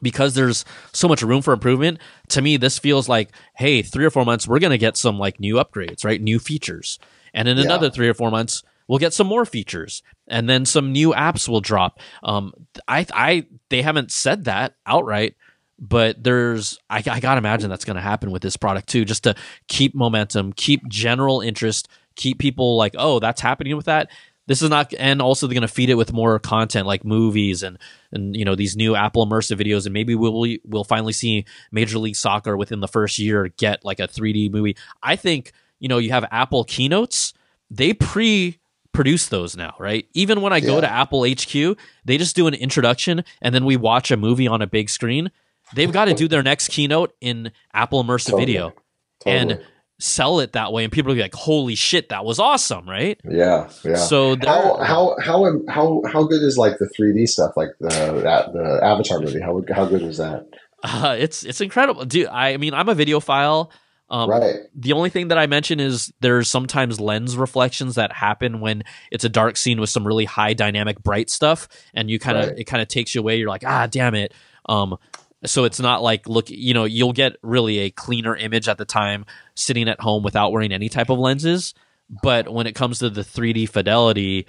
because 0.00 0.34
there's 0.34 0.64
so 0.92 1.08
much 1.08 1.22
room 1.22 1.42
for 1.42 1.52
improvement, 1.52 1.98
to 2.28 2.40
me, 2.40 2.56
this 2.56 2.78
feels 2.78 3.08
like, 3.08 3.30
hey, 3.56 3.82
three 3.82 4.04
or 4.04 4.10
four 4.10 4.24
months, 4.24 4.46
we're 4.46 4.60
going 4.60 4.70
to 4.70 4.78
get 4.78 4.96
some 4.96 5.18
like 5.18 5.40
new 5.40 5.56
upgrades, 5.56 6.04
right? 6.04 6.20
New 6.20 6.38
features. 6.38 7.00
And 7.34 7.48
in 7.48 7.56
yeah. 7.56 7.64
another 7.64 7.90
three 7.90 8.08
or 8.08 8.14
four 8.14 8.30
months, 8.30 8.62
we'll 8.86 9.00
get 9.00 9.12
some 9.12 9.26
more 9.26 9.44
features 9.44 10.04
and 10.28 10.48
then 10.48 10.64
some 10.64 10.92
new 10.92 11.10
apps 11.10 11.48
will 11.48 11.60
drop. 11.60 11.98
Um, 12.22 12.52
I, 12.86 13.04
I, 13.12 13.46
they 13.68 13.82
haven't 13.82 14.12
said 14.12 14.44
that 14.44 14.76
outright, 14.86 15.34
but 15.76 16.22
there's, 16.22 16.78
I, 16.88 16.98
I 16.98 17.18
gotta 17.18 17.38
imagine 17.38 17.68
that's 17.68 17.84
going 17.84 17.96
to 17.96 18.00
happen 18.00 18.30
with 18.30 18.42
this 18.42 18.56
product 18.56 18.88
too, 18.88 19.04
just 19.04 19.24
to 19.24 19.34
keep 19.66 19.94
momentum, 19.94 20.52
keep 20.52 20.86
general 20.88 21.40
interest, 21.40 21.88
keep 22.16 22.38
people 22.38 22.76
like, 22.76 22.94
oh, 22.98 23.18
that's 23.18 23.40
happening 23.40 23.76
with 23.76 23.86
that. 23.86 24.10
This 24.48 24.60
is 24.60 24.70
not, 24.70 24.92
and 24.98 25.22
also 25.22 25.46
they're 25.46 25.54
going 25.54 25.62
to 25.62 25.68
feed 25.68 25.88
it 25.88 25.94
with 25.94 26.12
more 26.12 26.38
content 26.38 26.86
like 26.86 27.04
movies 27.04 27.62
and 27.62 27.78
and 28.10 28.36
you 28.36 28.44
know 28.44 28.56
these 28.56 28.76
new 28.76 28.96
Apple 28.96 29.24
immersive 29.24 29.58
videos, 29.60 29.86
and 29.86 29.92
maybe 29.92 30.14
we'll 30.16 30.56
we'll 30.64 30.84
finally 30.84 31.12
see 31.12 31.44
Major 31.70 31.98
League 31.98 32.16
Soccer 32.16 32.56
within 32.56 32.80
the 32.80 32.88
first 32.88 33.18
year 33.18 33.48
get 33.56 33.84
like 33.84 34.00
a 34.00 34.08
3D 34.08 34.50
movie. 34.50 34.76
I 35.02 35.14
think 35.14 35.52
you 35.78 35.88
know 35.88 35.98
you 35.98 36.10
have 36.10 36.24
Apple 36.32 36.64
keynotes, 36.64 37.34
they 37.70 37.92
pre 37.94 38.58
produce 38.92 39.28
those 39.28 39.56
now, 39.56 39.74
right? 39.78 40.06
Even 40.12 40.40
when 40.40 40.52
I 40.52 40.58
yeah. 40.58 40.66
go 40.66 40.80
to 40.80 40.90
Apple 40.90 41.24
HQ, 41.24 41.78
they 42.04 42.18
just 42.18 42.36
do 42.36 42.46
an 42.46 42.54
introduction 42.54 43.24
and 43.40 43.54
then 43.54 43.64
we 43.64 43.76
watch 43.76 44.10
a 44.10 44.16
movie 44.16 44.46
on 44.46 44.62
a 44.62 44.66
big 44.66 44.90
screen. 44.90 45.30
They've 45.74 45.92
got 45.92 46.06
to 46.06 46.14
do 46.14 46.28
their 46.28 46.42
next 46.42 46.68
keynote 46.68 47.14
in 47.20 47.52
Apple 47.72 48.04
Immersive 48.04 48.26
totally. 48.26 48.46
Video 48.46 48.72
totally. 49.20 49.54
and 49.54 49.64
sell 50.02 50.40
it 50.40 50.52
that 50.52 50.72
way, 50.72 50.82
and 50.84 50.92
people 50.92 51.14
be 51.14 51.20
like, 51.20 51.34
"Holy 51.34 51.74
shit, 51.74 52.08
that 52.08 52.24
was 52.24 52.38
awesome!" 52.38 52.88
Right? 52.88 53.20
Yeah, 53.24 53.70
yeah. 53.84 53.96
So 53.96 54.36
how 54.44 54.76
how 54.82 55.16
how 55.20 55.60
how 55.68 56.02
how 56.06 56.24
good 56.24 56.42
is 56.42 56.58
like 56.58 56.78
the 56.78 56.86
3D 56.98 57.28
stuff, 57.28 57.52
like 57.56 57.70
the 57.80 57.88
the 57.88 58.80
Avatar 58.82 59.20
movie? 59.20 59.40
How 59.40 59.62
how 59.72 59.84
good 59.86 60.02
was 60.02 60.18
that? 60.18 60.46
Uh, 60.82 61.16
it's 61.18 61.44
it's 61.44 61.60
incredible, 61.60 62.04
dude. 62.04 62.26
I 62.26 62.56
mean, 62.56 62.74
I'm 62.74 62.88
a 62.88 62.94
videophile. 62.94 63.70
Um, 64.10 64.28
right. 64.28 64.56
The 64.74 64.92
only 64.92 65.08
thing 65.08 65.28
that 65.28 65.38
I 65.38 65.46
mention 65.46 65.80
is 65.80 66.12
there's 66.20 66.46
sometimes 66.48 67.00
lens 67.00 67.34
reflections 67.34 67.94
that 67.94 68.12
happen 68.12 68.60
when 68.60 68.82
it's 69.10 69.24
a 69.24 69.28
dark 69.30 69.56
scene 69.56 69.80
with 69.80 69.88
some 69.88 70.06
really 70.06 70.26
high 70.26 70.52
dynamic 70.52 71.02
bright 71.02 71.30
stuff, 71.30 71.66
and 71.94 72.10
you 72.10 72.18
kind 72.18 72.36
of 72.36 72.48
Right. 72.48 72.58
it 72.58 72.64
kind 72.64 72.82
of 72.82 72.88
takes 72.88 73.14
you 73.14 73.20
away. 73.22 73.36
You're 73.36 73.48
like, 73.48 73.64
ah, 73.64 73.86
damn 73.86 74.14
it. 74.14 74.34
Um, 74.68 74.98
so 75.44 75.64
it's 75.64 75.80
not 75.80 76.02
like 76.02 76.28
look, 76.28 76.50
you 76.50 76.74
know, 76.74 76.84
you'll 76.84 77.12
get 77.14 77.36
really 77.42 77.78
a 77.78 77.90
cleaner 77.90 78.36
image 78.36 78.68
at 78.68 78.76
the 78.76 78.84
time 78.84 79.24
sitting 79.54 79.88
at 79.88 80.00
home 80.00 80.22
without 80.22 80.52
wearing 80.52 80.72
any 80.72 80.88
type 80.88 81.10
of 81.10 81.18
lenses. 81.18 81.74
But 82.22 82.52
when 82.52 82.66
it 82.66 82.74
comes 82.74 82.98
to 82.98 83.08
the 83.08 83.22
3D 83.22 83.68
fidelity, 83.68 84.46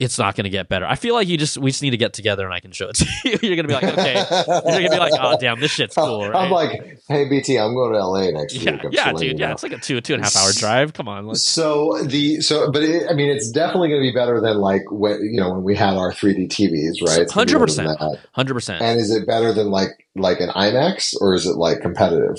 it's 0.00 0.18
not 0.18 0.34
going 0.34 0.44
to 0.44 0.50
get 0.50 0.70
better. 0.70 0.86
I 0.86 0.94
feel 0.94 1.14
like 1.14 1.28
you 1.28 1.36
just 1.36 1.58
we 1.58 1.70
just 1.70 1.82
need 1.82 1.90
to 1.90 1.98
get 1.98 2.14
together 2.14 2.46
and 2.46 2.54
I 2.54 2.60
can 2.60 2.72
show 2.72 2.88
it 2.88 2.96
to 2.96 3.04
you. 3.24 3.38
You're 3.42 3.56
going 3.56 3.68
to 3.68 3.68
be 3.68 3.74
like, 3.74 3.84
okay, 3.84 4.14
you're 4.14 4.60
going 4.62 4.84
to 4.84 4.90
be 4.90 4.98
like, 4.98 5.12
oh 5.20 5.36
damn, 5.38 5.60
this 5.60 5.70
shit's 5.70 5.94
cool, 5.94 6.26
right? 6.26 6.34
I'm 6.34 6.50
like, 6.50 6.98
hey 7.06 7.28
BT, 7.28 7.58
I'm 7.58 7.74
going 7.74 7.92
to 7.92 7.98
LA 7.98 8.30
next 8.30 8.54
yeah, 8.54 8.72
week. 8.72 8.84
I'm 8.86 8.92
yeah, 8.92 9.12
dude, 9.12 9.38
yeah, 9.38 9.48
know. 9.48 9.52
it's 9.52 9.62
like 9.62 9.72
a 9.72 9.78
two 9.78 10.00
two 10.00 10.14
and 10.14 10.22
a 10.22 10.24
half 10.24 10.36
hour 10.36 10.52
drive. 10.52 10.94
Come 10.94 11.06
on, 11.06 11.26
let's, 11.26 11.42
So 11.42 12.02
the 12.02 12.40
so, 12.40 12.72
but 12.72 12.82
it, 12.82 13.10
I 13.10 13.12
mean, 13.12 13.28
it's 13.28 13.50
definitely 13.50 13.90
going 13.90 14.00
to 14.00 14.08
be 14.08 14.14
better 14.14 14.40
than 14.40 14.56
like 14.56 14.82
when 14.90 15.20
you 15.20 15.38
know 15.38 15.50
when 15.50 15.62
we 15.62 15.76
had 15.76 15.94
our 15.98 16.12
3D 16.12 16.48
TVs, 16.48 17.06
right? 17.06 17.20
It's 17.20 17.34
gonna 17.34 17.44
be 17.44 17.52
better 17.52 17.66
than 17.66 17.96
100%. 17.96 18.18
hundred 18.32 18.54
percent. 18.54 18.82
And 18.82 18.98
is 18.98 19.10
it 19.10 19.26
better 19.26 19.52
than 19.52 19.70
like 19.70 20.06
like 20.16 20.40
an 20.40 20.48
IMAX 20.48 21.14
or 21.20 21.34
is 21.34 21.46
it 21.46 21.56
like 21.56 21.82
competitive? 21.82 22.38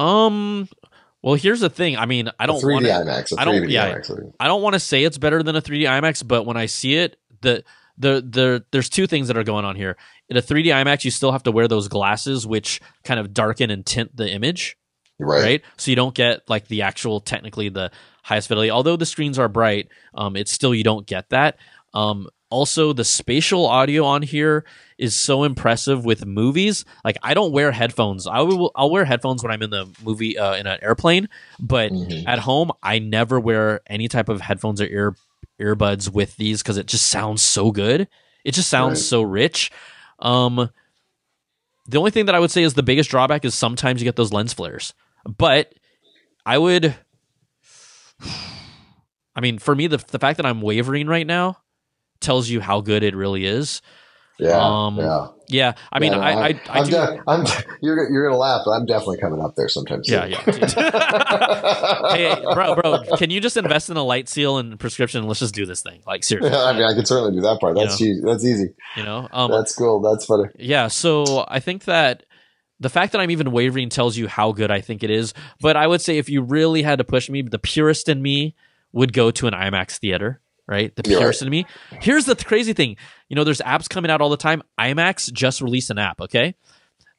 Um, 0.00 0.68
well, 1.22 1.34
here's 1.34 1.60
the 1.60 1.70
thing. 1.70 1.96
I 1.96 2.06
mean, 2.06 2.30
I 2.38 2.46
don't 2.46 2.62
3D 2.62 2.72
want 2.72 2.84
to. 2.86 2.90
IMAX. 2.92 3.32
A 3.36 3.40
I 3.40 3.44
don't- 3.44 3.68
yeah. 3.68 3.94
IMAX. 3.94 4.32
I 4.40 4.46
don't 4.48 4.62
want 4.62 4.74
to 4.74 4.80
say 4.80 5.04
it's 5.04 5.18
better 5.18 5.42
than 5.42 5.54
a 5.56 5.62
3D 5.62 5.82
IMAX, 5.86 6.26
but 6.26 6.44
when 6.46 6.56
I 6.56 6.66
see 6.66 6.94
it, 6.96 7.16
the 7.42 7.62
the 7.98 8.22
the 8.26 8.64
there's 8.72 8.88
two 8.88 9.06
things 9.06 9.28
that 9.28 9.36
are 9.36 9.44
going 9.44 9.64
on 9.64 9.76
here. 9.76 9.96
In 10.28 10.36
a 10.36 10.42
3D 10.42 10.66
IMAX, 10.66 11.04
you 11.04 11.10
still 11.10 11.32
have 11.32 11.42
to 11.42 11.52
wear 11.52 11.68
those 11.68 11.88
glasses, 11.88 12.46
which 12.46 12.80
kind 13.04 13.20
of 13.20 13.34
darken 13.34 13.70
and 13.70 13.84
tint 13.84 14.16
the 14.16 14.30
image, 14.30 14.76
Right. 15.18 15.42
right? 15.42 15.62
So 15.76 15.90
you 15.90 15.96
don't 15.96 16.14
get 16.14 16.48
like 16.48 16.68
the 16.68 16.82
actual, 16.82 17.20
technically 17.20 17.68
the 17.68 17.90
highest 18.22 18.48
fidelity. 18.48 18.70
Although 18.70 18.96
the 18.96 19.06
screens 19.06 19.38
are 19.38 19.48
bright, 19.48 19.88
um, 20.14 20.36
it's 20.36 20.52
still 20.52 20.74
you 20.74 20.84
don't 20.84 21.06
get 21.06 21.28
that. 21.30 21.58
Um, 21.92 22.28
also, 22.50 22.92
the 22.92 23.04
spatial 23.04 23.64
audio 23.66 24.04
on 24.04 24.22
here 24.22 24.64
is 24.98 25.14
so 25.14 25.44
impressive 25.44 26.04
with 26.04 26.26
movies. 26.26 26.84
Like 27.04 27.16
I 27.22 27.32
don't 27.34 27.52
wear 27.52 27.72
headphones. 27.72 28.26
I 28.26 28.40
will. 28.40 28.70
I'll 28.74 28.90
wear 28.90 29.04
headphones 29.04 29.42
when 29.42 29.50
I'm 29.52 29.62
in 29.62 29.70
the 29.70 29.88
movie 30.04 30.36
uh, 30.38 30.54
in 30.56 30.66
an 30.66 30.78
airplane, 30.82 31.28
but 31.58 31.92
Mhm. 31.92 32.24
at 32.26 32.40
home 32.40 32.70
I 32.82 32.98
never 32.98 33.38
wear 33.40 33.80
any 33.86 34.08
type 34.08 34.28
of 34.28 34.40
headphones 34.40 34.80
or 34.80 34.86
ear 34.86 35.16
earbuds 35.60 36.10
with 36.12 36.36
these 36.36 36.62
because 36.62 36.76
it 36.76 36.86
just 36.86 37.06
sounds 37.06 37.42
so 37.42 37.70
good. 37.70 38.08
It 38.44 38.52
just 38.52 38.68
sounds 38.70 38.98
Right. 39.00 39.04
so 39.04 39.22
rich. 39.22 39.70
Um, 40.18 40.70
the 41.86 41.98
only 41.98 42.10
thing 42.10 42.26
that 42.26 42.34
I 42.34 42.40
would 42.40 42.50
say 42.50 42.62
is 42.62 42.74
the 42.74 42.82
biggest 42.82 43.10
drawback 43.10 43.44
is 43.44 43.54
sometimes 43.54 44.00
you 44.00 44.04
get 44.04 44.16
those 44.16 44.32
lens 44.32 44.52
flares. 44.52 44.94
But 45.24 45.74
I 46.46 46.56
would, 46.58 46.94
I 49.34 49.40
mean, 49.40 49.58
for 49.58 49.74
me, 49.74 49.86
the 49.86 49.98
the 49.98 50.18
fact 50.18 50.36
that 50.38 50.46
I'm 50.46 50.60
wavering 50.60 51.06
right 51.06 51.26
now 51.26 51.58
tells 52.20 52.48
you 52.48 52.60
how 52.60 52.80
good 52.80 53.02
it 53.02 53.14
really 53.16 53.44
is. 53.44 53.82
Yeah. 54.38 54.56
Um, 54.58 54.96
yeah. 54.96 55.26
Yeah, 55.48 55.72
I 55.92 55.98
mean, 55.98 56.12
Yeah, 56.12 56.18
no, 56.18 56.22
I, 56.24 56.30
I, 56.30 56.48
I, 56.48 56.78
I'm 56.78 56.84
do. 56.84 56.90
de- 56.92 57.22
I'm, 57.26 57.44
you're 57.82 58.08
you're 58.10 58.24
gonna 58.28 58.38
laugh, 58.38 58.62
but 58.64 58.70
I'm 58.70 58.86
definitely 58.86 59.18
coming 59.18 59.40
up 59.42 59.54
there 59.56 59.68
sometime 59.68 60.00
Yeah, 60.04 60.22
soon. 60.44 60.60
yeah. 60.60 62.14
hey, 62.14 62.40
bro, 62.54 62.76
bro, 62.76 63.02
can 63.18 63.30
you 63.30 63.40
just 63.40 63.56
invest 63.56 63.90
in 63.90 63.96
a 63.96 64.02
light 64.04 64.28
seal 64.28 64.58
and 64.58 64.78
prescription? 64.78 65.18
and 65.18 65.28
Let's 65.28 65.40
just 65.40 65.54
do 65.54 65.66
this 65.66 65.82
thing. 65.82 66.02
Like 66.06 66.22
seriously, 66.24 66.56
I 66.56 66.72
mean, 66.72 66.84
I 66.84 66.94
can 66.94 67.04
certainly 67.04 67.32
do 67.34 67.40
that 67.42 67.60
part. 67.60 67.76
You 67.76 67.82
That's 67.84 68.00
know. 68.00 68.06
easy. 68.06 68.20
That's 68.24 68.44
easy. 68.44 68.74
you 68.96 69.02
know. 69.02 69.28
Um, 69.32 69.50
That's 69.50 69.74
cool. 69.74 70.00
That's 70.00 70.24
funny. 70.24 70.44
Yeah, 70.58 70.86
so 70.88 71.44
I 71.48 71.60
think 71.60 71.84
that 71.84 72.24
the 72.78 72.88
fact 72.88 73.12
that 73.12 73.20
I'm 73.20 73.30
even 73.30 73.50
wavering 73.50 73.88
tells 73.88 74.16
you 74.16 74.28
how 74.28 74.52
good 74.52 74.70
I 74.70 74.80
think 74.80 75.02
it 75.02 75.10
is. 75.10 75.34
But 75.60 75.76
I 75.76 75.86
would 75.86 76.00
say 76.00 76.18
if 76.18 76.28
you 76.30 76.42
really 76.42 76.82
had 76.82 76.98
to 76.98 77.04
push 77.04 77.28
me, 77.28 77.42
the 77.42 77.58
purist 77.58 78.08
in 78.08 78.22
me 78.22 78.54
would 78.92 79.12
go 79.12 79.30
to 79.32 79.46
an 79.48 79.52
IMAX 79.54 79.98
theater, 79.98 80.40
right? 80.70 80.94
The 80.96 81.02
purist 81.02 81.44
me. 81.44 81.66
Here's 82.00 82.24
the 82.24 82.36
crazy 82.36 82.72
thing. 82.72 82.96
You 83.28 83.36
know, 83.36 83.44
there's 83.44 83.60
apps 83.60 83.88
coming 83.88 84.10
out 84.10 84.20
all 84.20 84.30
the 84.30 84.36
time. 84.36 84.62
IMAX 84.78 85.30
just 85.32 85.60
released 85.60 85.90
an 85.90 85.98
app, 85.98 86.20
okay? 86.20 86.54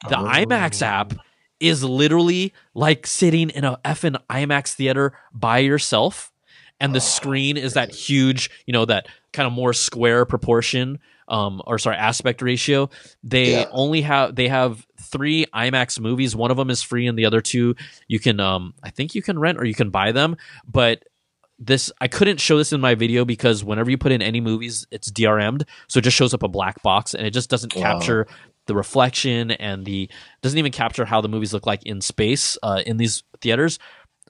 The 0.08 0.16
Oh. 0.16 0.24
IMAX 0.24 0.82
app 0.82 1.12
is 1.60 1.84
literally 1.84 2.52
like 2.74 3.06
sitting 3.06 3.50
in 3.50 3.64
a 3.64 3.76
effing 3.84 4.16
IMAX 4.28 4.72
theater 4.74 5.12
by 5.32 5.58
yourself. 5.58 6.32
And 6.80 6.92
the 6.92 6.96
Oh, 6.96 7.00
screen 7.00 7.56
is 7.56 7.74
that 7.74 7.94
huge, 7.94 8.50
you 8.66 8.72
know, 8.72 8.84
that 8.86 9.06
kind 9.32 9.46
of 9.46 9.52
more 9.52 9.72
square 9.72 10.24
proportion, 10.24 10.98
um, 11.28 11.62
or 11.64 11.78
sorry, 11.78 11.94
aspect 11.96 12.42
ratio. 12.42 12.90
They 13.22 13.60
Yeah. 13.60 13.66
only 13.70 14.00
have 14.00 14.34
they 14.34 14.48
have 14.48 14.84
three 15.00 15.46
IMAX 15.54 16.00
movies. 16.00 16.34
One 16.34 16.50
of 16.50 16.56
them 16.56 16.70
is 16.70 16.82
free, 16.82 17.06
and 17.06 17.16
the 17.16 17.26
other 17.26 17.40
two 17.40 17.76
you 18.08 18.18
can, 18.18 18.40
um, 18.40 18.74
I 18.82 18.90
think 18.90 19.14
you 19.14 19.22
can 19.22 19.38
rent 19.38 19.58
or 19.58 19.64
you 19.64 19.74
can 19.74 19.90
buy 19.90 20.10
them. 20.10 20.36
But 20.66 21.04
this 21.64 21.92
I 22.00 22.08
couldn't 22.08 22.40
show 22.40 22.58
this 22.58 22.72
in 22.72 22.80
my 22.80 22.94
video 22.94 23.24
because 23.24 23.62
whenever 23.64 23.90
you 23.90 23.98
put 23.98 24.12
in 24.12 24.20
any 24.22 24.40
movies, 24.40 24.86
it's 24.90 25.10
DRM'd, 25.10 25.64
so 25.88 25.98
it 25.98 26.02
just 26.02 26.16
shows 26.16 26.34
up 26.34 26.42
a 26.42 26.48
black 26.48 26.82
box 26.82 27.14
and 27.14 27.26
it 27.26 27.30
just 27.32 27.48
doesn't 27.50 27.74
Wow. 27.76 27.82
capture 27.82 28.26
the 28.66 28.74
reflection 28.74 29.50
and 29.52 29.84
the 29.84 30.08
doesn't 30.42 30.58
even 30.58 30.72
capture 30.72 31.04
how 31.04 31.20
the 31.20 31.28
movies 31.28 31.52
look 31.52 31.66
like 31.66 31.82
in 31.84 32.00
space 32.00 32.58
uh, 32.62 32.82
in 32.86 32.96
these 32.96 33.22
theaters. 33.40 33.78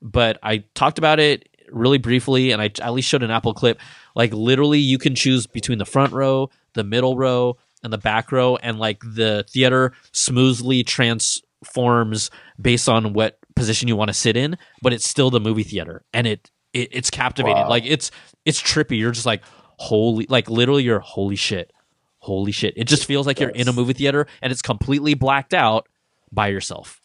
But 0.00 0.38
I 0.42 0.64
talked 0.74 0.98
about 0.98 1.20
it 1.20 1.48
really 1.70 1.98
briefly, 1.98 2.50
and 2.50 2.60
I 2.60 2.66
at 2.80 2.92
least 2.92 3.08
showed 3.08 3.22
an 3.22 3.30
Apple 3.30 3.54
clip. 3.54 3.78
Like 4.14 4.32
literally, 4.34 4.78
you 4.78 4.98
can 4.98 5.14
choose 5.14 5.46
between 5.46 5.78
the 5.78 5.84
front 5.86 6.12
row, 6.12 6.50
the 6.74 6.84
middle 6.84 7.16
row, 7.16 7.56
and 7.82 7.92
the 7.92 7.98
back 7.98 8.30
row, 8.32 8.56
and 8.56 8.78
like 8.78 9.00
the 9.02 9.44
theater 9.48 9.92
smoothly 10.12 10.82
transforms 10.84 12.30
based 12.60 12.88
on 12.88 13.12
what 13.12 13.38
position 13.54 13.88
you 13.88 13.96
want 13.96 14.08
to 14.08 14.14
sit 14.14 14.36
in. 14.36 14.56
But 14.82 14.92
it's 14.92 15.08
still 15.08 15.30
the 15.30 15.40
movie 15.40 15.62
theater, 15.62 16.04
and 16.12 16.26
it, 16.26 16.50
it 16.72 16.88
it's 16.92 17.10
captivating. 17.10 17.56
Wow. 17.62 17.68
Like 17.68 17.84
it's 17.86 18.10
it's 18.44 18.60
trippy. 18.60 18.98
You're 18.98 19.12
just 19.12 19.26
like 19.26 19.42
holy, 19.78 20.26
like 20.28 20.48
literally, 20.50 20.82
you're 20.84 21.00
holy 21.00 21.36
shit, 21.36 21.72
holy 22.18 22.52
shit. 22.52 22.74
It 22.76 22.84
just 22.84 23.04
feels 23.06 23.26
like 23.26 23.40
you're 23.40 23.50
in 23.50 23.68
a 23.68 23.72
movie 23.72 23.92
theater, 23.94 24.26
and 24.40 24.52
it's 24.52 24.62
completely 24.62 25.14
blacked 25.14 25.54
out 25.54 25.88
by 26.30 26.48
yourself. 26.48 27.00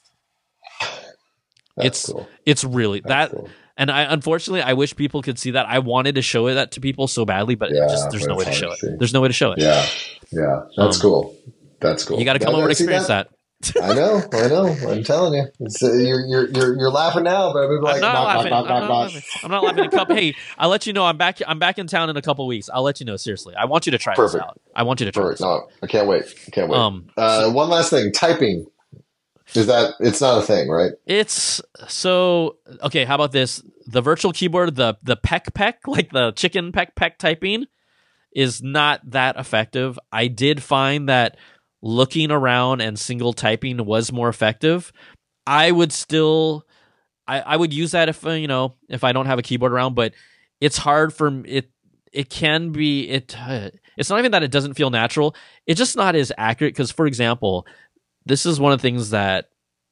That's 1.75 1.87
It's- 1.87 2.11
cool. 2.11 2.27
It's 2.45 2.63
really 2.63 3.01
That's 3.01 3.31
that. 3.31 3.37
cool. 3.37 3.49
And 3.79 3.91
I 3.91 4.01
unfortunately 4.11 4.63
I 4.63 4.73
wish 4.73 4.95
people 4.95 5.21
could 5.21 5.37
see 5.37 5.51
that. 5.51 5.67
I 5.67 5.77
wanted 5.79 6.15
to 6.15 6.21
show 6.23 6.51
that 6.51 6.71
to 6.71 6.81
people 6.81 7.07
so 7.07 7.25
badly, 7.25 7.53
but 7.53 7.71
Yeah, 7.71 7.87
just 7.87 8.09
there's 8.09 8.25
no 8.25 8.35
way 8.35 8.45
to 8.45 8.51
show 8.51 8.67
hard 8.69 8.79
it. 8.81 8.97
There's 8.99 9.13
no 9.13 9.21
way 9.21 9.27
to 9.27 9.33
show 9.33 9.51
it. 9.51 9.59
Yeah. 9.59 9.85
Yeah. 10.31 10.61
That's 10.75 10.95
Um, 10.97 11.01
cool. 11.01 11.35
That's 11.79 12.03
cool. 12.03 12.17
You 12.17 12.25
got 12.25 12.33
to 12.33 12.39
come 12.39 12.53
That- 12.53 12.57
over 12.57 12.63
and 12.63 12.71
experience 12.71 13.05
that. 13.07 13.29
I 13.81 13.93
know, 13.95 14.21
I 14.33 14.47
know. 14.47 14.67
I'm 14.87 15.03
telling 15.03 15.33
you, 15.33 15.41
uh, 15.41 15.93
you're, 15.93 16.19
you're 16.27 16.47
you're 16.49 16.77
you're 16.77 16.91
laughing 16.91 17.23
now, 17.23 17.51
but 17.53 17.63
I'm 17.63 17.81
like, 17.81 17.95
I'm 17.95 18.01
not 18.01 18.13
knock, 18.13 18.35
laughing. 18.35 18.49
knock, 18.51 18.69
I'm 18.69 18.69
not 18.69 18.89
laughing. 18.89 19.21
I'm 19.43 19.51
not 19.51 19.63
laughing. 19.63 19.85
A 19.85 19.89
couple. 19.89 20.15
Hey, 20.15 20.35
I'll 20.59 20.69
let 20.69 20.85
you 20.85 20.93
know. 20.93 21.03
I'm 21.03 21.17
back. 21.17 21.39
I'm 21.47 21.57
back 21.57 21.79
in 21.79 21.87
town 21.87 22.11
in 22.11 22.17
a 22.17 22.21
couple 22.21 22.45
weeks. 22.45 22.69
I'll 22.71 22.83
let 22.83 22.99
you 22.99 23.05
know. 23.07 23.17
Seriously, 23.17 23.55
I 23.55 23.65
want 23.65 23.87
you 23.87 23.91
to 23.93 23.97
try 23.97 24.13
Perfect. 24.13 24.43
this 24.43 24.47
out. 24.47 24.61
I 24.75 24.83
want 24.83 24.99
you 24.99 25.07
to 25.07 25.11
try 25.11 25.23
Perfect. 25.23 25.39
this. 25.39 25.45
out. 25.45 25.69
No, 25.69 25.69
I 25.81 25.87
can't 25.87 26.07
wait. 26.07 26.25
I 26.47 26.51
can't 26.51 26.69
wait. 26.69 26.77
Um, 26.77 27.07
uh, 27.17 27.51
one 27.51 27.69
last 27.69 27.89
thing, 27.89 28.11
typing. 28.11 28.67
Is 29.55 29.67
that 29.67 29.95
it's 30.01 30.21
not 30.21 30.37
a 30.37 30.41
thing, 30.41 30.69
right? 30.69 30.91
It's 31.07 31.61
so 31.87 32.57
okay. 32.83 33.05
How 33.05 33.15
about 33.15 33.31
this? 33.31 33.63
The 33.87 34.01
virtual 34.01 34.33
keyboard, 34.33 34.75
the 34.75 34.97
the 35.01 35.15
peck 35.15 35.53
peck, 35.55 35.79
like 35.87 36.11
the 36.11 36.31
chicken 36.33 36.71
peck 36.71 36.95
peck 36.95 37.17
typing, 37.17 37.65
is 38.33 38.61
not 38.61 39.01
that 39.09 39.35
effective. 39.37 39.97
I 40.11 40.27
did 40.27 40.61
find 40.61 41.09
that 41.09 41.37
looking 41.81 42.31
around 42.31 42.81
and 42.81 42.97
single 42.97 43.33
typing 43.33 43.85
was 43.85 44.11
more 44.11 44.29
effective. 44.29 44.91
I 45.45 45.71
would 45.71 45.91
still, 45.91 46.65
I, 47.27 47.39
I 47.41 47.55
would 47.55 47.73
use 47.73 47.91
that 47.91 48.09
if 48.09 48.25
uh, 48.25 48.31
you 48.31 48.47
know 48.47 48.75
if 48.89 49.03
I 49.03 49.11
don't 49.11 49.27
have 49.27 49.39
a 49.39 49.43
keyboard 49.43 49.71
around, 49.71 49.95
but 49.95 50.13
it's 50.59 50.77
hard 50.77 51.13
for 51.13 51.43
it. 51.45 51.69
It 52.11 52.29
can 52.29 52.71
be 52.71 53.09
it. 53.09 53.35
Uh, 53.37 53.69
it's 53.97 54.09
not 54.09 54.19
even 54.19 54.31
that 54.31 54.43
it 54.43 54.51
doesn't 54.51 54.75
feel 54.75 54.89
natural. 54.89 55.35
It's 55.65 55.77
just 55.77 55.95
not 55.95 56.15
as 56.15 56.31
accurate. 56.37 56.73
Because 56.73 56.91
for 56.91 57.05
example, 57.05 57.67
this 58.25 58.45
is 58.45 58.59
one 58.59 58.71
of 58.71 58.79
the 58.79 58.81
things 58.81 59.11
that 59.11 59.49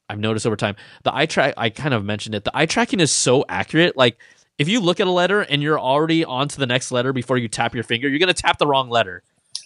I've 0.09 0.19
noticed 0.19 0.45
over 0.45 0.55
time. 0.55 0.75
The 1.03 1.15
eye 1.15 1.25
track, 1.25 1.55
I 1.57 1.69
kind 1.69 1.93
of 1.93 2.05
mentioned 2.05 2.35
it. 2.35 2.43
The 2.43 2.55
eye 2.55 2.65
tracking 2.65 2.99
is 2.99 3.11
so 3.11 3.45
accurate. 3.49 3.97
Like 3.97 4.17
if 4.57 4.69
you 4.69 4.79
look 4.79 4.99
at 4.99 5.07
a 5.07 5.11
letter 5.11 5.41
and 5.41 5.61
you're 5.61 5.79
already 5.79 6.23
on 6.23 6.47
to 6.47 6.57
the 6.57 6.67
next 6.67 6.91
letter 6.91 7.13
before 7.13 7.37
you 7.37 7.47
tap 7.47 7.75
your 7.75 7.83
finger, 7.83 8.07
you're 8.07 8.19
gonna 8.19 8.33
tap 8.33 8.57
the 8.57 8.67
wrong 8.67 8.89
letter. 8.89 9.23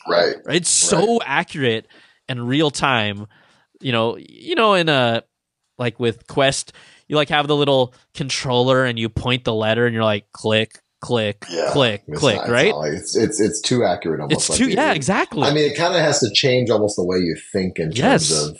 Right. 0.07 0.36
Right? 0.45 0.55
It's 0.55 0.70
so 0.70 1.20
accurate 1.24 1.88
and 2.30 2.48
real 2.48 2.72
time. 2.72 3.28
You 3.82 3.92
know, 3.92 4.18
you 4.18 4.56
know, 4.56 4.74
in 4.76 4.88
a 4.90 5.24
like 5.78 6.00
with 6.00 6.28
Quest, 6.28 6.72
you 7.08 7.16
like 7.16 7.30
have 7.30 7.48
the 7.48 7.56
little 7.56 7.94
controller 8.14 8.86
and 8.86 8.98
you 9.00 9.10
point 9.10 9.44
the 9.44 9.54
letter 9.54 9.86
and 9.86 9.94
you're 9.94 10.04
like 10.04 10.32
click, 10.34 10.80
click, 11.02 11.46
Yeah. 11.50 11.70
click, 11.72 12.04
It's 12.08 12.20
click, 12.20 12.36
not- 12.38 12.50
right? 12.50 12.76
like- 12.76 12.94
It's, 12.94 13.16
it's 13.16 13.40
it's 13.40 13.62
too 13.62 13.84
accurate. 13.86 14.20
Almost 14.20 14.42
It's 14.42 14.50
like 14.50 14.58
too 14.60 14.70
yeah, 14.70 14.92
exactly. 14.94 15.44
I 15.44 15.54
mean, 15.54 15.72
it 15.72 15.78
kind 15.78 15.96
of 15.96 16.02
has 16.02 16.20
to 16.20 16.30
change 16.34 16.70
almost 16.70 16.98
the 16.98 17.06
way 17.06 17.18
you 17.20 17.36
think 17.54 17.80
in 17.80 17.88
terms 17.92 17.98
Yes. 18.30 18.32
of 18.50 18.58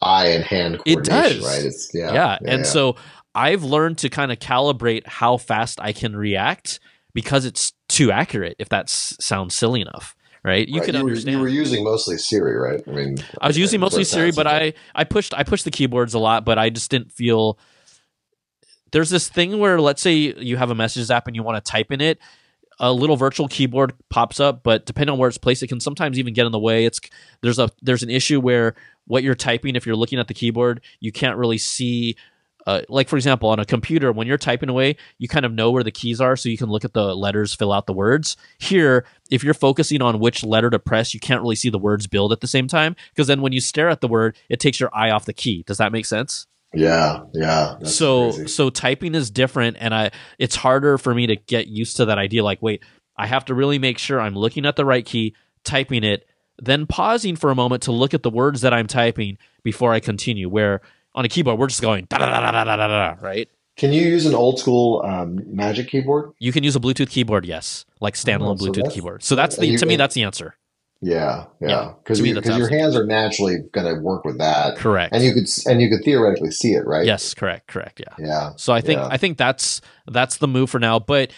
eye 0.00 0.28
and 0.28 0.44
hand 0.44 0.80
It 0.86 1.04
does. 1.04 1.44
right? 1.44 1.64
It's 1.64 1.90
yeah, 1.92 2.12
yeah, 2.14 2.38
and 2.46 2.60
yeah. 2.60 2.64
so 2.64 2.96
I've 3.34 3.64
learned 3.64 3.98
to 3.98 4.08
kind 4.08 4.32
of 4.32 4.38
calibrate 4.38 5.06
how 5.06 5.36
fast 5.36 5.78
I 5.80 5.92
can 5.92 6.16
react 6.16 6.80
because 7.14 7.44
it's 7.44 7.72
too 7.88 8.10
accurate. 8.10 8.56
If 8.58 8.68
that 8.70 8.88
sounds 8.88 9.54
silly 9.54 9.80
enough, 9.82 10.14
right? 10.44 10.66
You 10.68 10.80
Right. 10.80 10.84
could 10.86 10.94
you, 10.94 11.02
were, 11.04 11.10
understand. 11.10 11.36
you 11.36 11.42
were 11.42 11.48
using 11.48 11.84
mostly 11.84 12.18
Siri, 12.18 12.56
right? 12.56 12.82
I 12.86 12.90
mean, 12.90 13.16
I 13.40 13.46
was 13.46 13.58
using 13.58 13.80
mostly 13.80 14.04
Siri, 14.04 14.32
but. 14.32 14.46
I 14.46 14.74
I 14.94 15.04
pushed 15.04 15.34
I 15.34 15.42
pushed 15.44 15.64
the 15.64 15.70
keyboards 15.70 16.14
a 16.14 16.18
lot, 16.18 16.44
but 16.44 16.58
I 16.58 16.70
just 16.70 16.90
didn't 16.90 17.12
feel. 17.12 17.58
There's 18.92 19.10
this 19.10 19.28
thing 19.28 19.58
where 19.58 19.80
let's 19.80 20.00
say 20.00 20.14
you 20.14 20.56
have 20.56 20.70
a 20.70 20.74
messages 20.74 21.10
app 21.10 21.26
and 21.26 21.36
you 21.36 21.42
want 21.42 21.62
to 21.62 21.70
type 21.70 21.92
in 21.92 22.00
it, 22.00 22.18
a 22.80 22.92
little 22.92 23.16
virtual 23.16 23.48
keyboard 23.48 23.92
pops 24.08 24.40
up, 24.40 24.62
but 24.62 24.86
depending 24.86 25.12
on 25.12 25.18
where 25.18 25.28
it's 25.28 25.36
placed, 25.38 25.62
it 25.62 25.66
can 25.66 25.80
sometimes 25.80 26.18
even 26.18 26.32
get 26.32 26.46
in 26.46 26.52
the 26.52 26.58
way. 26.58 26.84
It's 26.86 27.00
there's 27.42 27.58
a 27.58 27.68
there's 27.82 28.02
an 28.02 28.10
issue 28.10 28.40
where 28.40 28.74
what 29.06 29.22
you're 29.22 29.34
typing, 29.34 29.76
if 29.76 29.84
you're 29.86 29.96
looking 29.96 30.18
at 30.18 30.28
the 30.28 30.34
keyboard, 30.34 30.80
you 31.00 31.12
can't 31.12 31.36
really 31.36 31.58
see. 31.58 32.16
Uh, 32.68 32.82
like 32.90 33.08
for 33.08 33.16
example, 33.16 33.48
on 33.48 33.58
a 33.58 33.64
computer, 33.64 34.12
when 34.12 34.26
you're 34.26 34.36
typing 34.36 34.68
away, 34.68 34.94
you 35.16 35.26
kind 35.26 35.46
of 35.46 35.54
know 35.54 35.70
where 35.70 35.82
the 35.82 35.90
keys 35.90 36.20
are, 36.20 36.36
so 36.36 36.50
you 36.50 36.58
can 36.58 36.68
look 36.68 36.84
at 36.84 36.92
the 36.92 37.16
letters, 37.16 37.54
fill 37.54 37.72
out 37.72 37.86
the 37.86 37.94
words. 37.94 38.36
Here, 38.58 39.06
if 39.30 39.42
you're 39.42 39.54
focusing 39.54 40.02
on 40.02 40.18
which 40.18 40.44
letter 40.44 40.68
to 40.68 40.78
press, 40.78 41.14
you 41.14 41.18
can't 41.18 41.40
really 41.40 41.56
see 41.56 41.70
the 41.70 41.78
words 41.78 42.06
build 42.06 42.30
at 42.30 42.42
the 42.42 42.46
same 42.46 42.68
time 42.68 42.94
because 43.08 43.26
then 43.26 43.40
when 43.40 43.54
you 43.54 43.62
stare 43.62 43.88
at 43.88 44.02
the 44.02 44.06
word, 44.06 44.36
it 44.50 44.60
takes 44.60 44.78
your 44.78 44.90
eye 44.92 45.08
off 45.08 45.24
the 45.24 45.32
key. 45.32 45.62
Does 45.66 45.78
that 45.78 45.92
make 45.92 46.04
sense? 46.04 46.46
yeah, 46.74 47.22
yeah. 47.32 47.78
so 47.84 48.32
crazy. 48.32 48.48
so 48.48 48.68
typing 48.68 49.14
is 49.14 49.30
different, 49.30 49.78
and 49.80 49.94
I 49.94 50.10
it's 50.38 50.54
harder 50.54 50.98
for 50.98 51.14
me 51.14 51.26
to 51.28 51.36
get 51.36 51.68
used 51.68 51.96
to 51.96 52.04
that 52.04 52.18
idea. 52.18 52.44
Like, 52.44 52.60
wait, 52.60 52.84
I 53.16 53.26
have 53.26 53.46
to 53.46 53.54
really 53.54 53.78
make 53.78 53.96
sure 53.96 54.20
I'm 54.20 54.34
looking 54.34 54.66
at 54.66 54.76
the 54.76 54.84
right 54.84 55.06
key, 55.06 55.34
typing 55.64 56.04
it, 56.04 56.26
then 56.58 56.84
pausing 56.86 57.34
for 57.34 57.50
a 57.50 57.54
moment 57.54 57.84
to 57.84 57.92
look 57.92 58.12
at 58.12 58.22
the 58.22 58.28
words 58.28 58.60
that 58.60 58.74
I'm 58.74 58.88
typing 58.88 59.38
before 59.62 59.94
I 59.94 60.00
continue. 60.00 60.50
Where 60.50 60.82
on 61.18 61.24
a 61.24 61.28
keyboard, 61.28 61.58
we're 61.58 61.66
just 61.66 61.82
going 61.82 62.06
da 62.08 62.18
da 62.18 62.26
da 62.26 62.50
da 62.52 62.64
da 62.64 62.76
da 62.76 62.86
da, 62.86 63.16
right? 63.20 63.48
Can 63.76 63.92
you 63.92 64.02
use 64.02 64.24
an 64.26 64.34
old 64.34 64.58
school 64.58 65.02
um, 65.04 65.40
Magic 65.46 65.88
keyboard? 65.88 66.32
You 66.38 66.52
can 66.52 66.62
use 66.64 66.74
a 66.76 66.80
Bluetooth 66.80 67.10
keyboard, 67.10 67.44
yes, 67.44 67.84
like 68.00 68.14
standalone 68.14 68.54
Oh, 68.54 68.56
so 68.56 68.72
Bluetooth 68.72 68.92
keyboard. 68.92 69.22
So 69.22 69.34
that's 69.36 69.56
the 69.56 69.66
you- 69.66 69.78
to 69.78 69.86
me 69.86 69.96
that's 69.96 70.14
the 70.14 70.22
answer. 70.22 70.54
Yeah, 71.00 71.44
Yeah, 71.60 71.68
yeah. 71.68 71.92
Because 72.02 72.18
to 72.18 72.24
me, 72.24 72.30
you, 72.30 72.56
your 72.56 72.68
hands 72.68 72.96
are 72.96 73.06
naturally 73.06 73.58
going 73.72 73.86
to 73.86 74.00
work 74.00 74.24
with 74.24 74.38
that, 74.38 74.76
Correct. 74.76 75.14
and 75.14 75.22
you 75.22 75.32
could 75.32 75.46
and 75.66 75.80
you 75.80 75.88
could 75.88 76.04
theoretically 76.04 76.50
see 76.50 76.72
it, 76.72 76.84
right? 76.86 77.06
Yes, 77.06 77.34
correct, 77.34 77.68
correct. 77.68 78.00
Yeah. 78.00 78.14
Yeah. 78.26 78.50
So 78.56 78.72
I 78.72 78.80
think 78.80 78.98
Yeah. 78.98 79.08
I 79.08 79.16
think 79.16 79.38
that's 79.38 79.80
that's 80.08 80.38
the 80.38 80.48
move 80.48 80.70
for 80.70 80.80
now. 80.80 80.98
But 80.98 81.30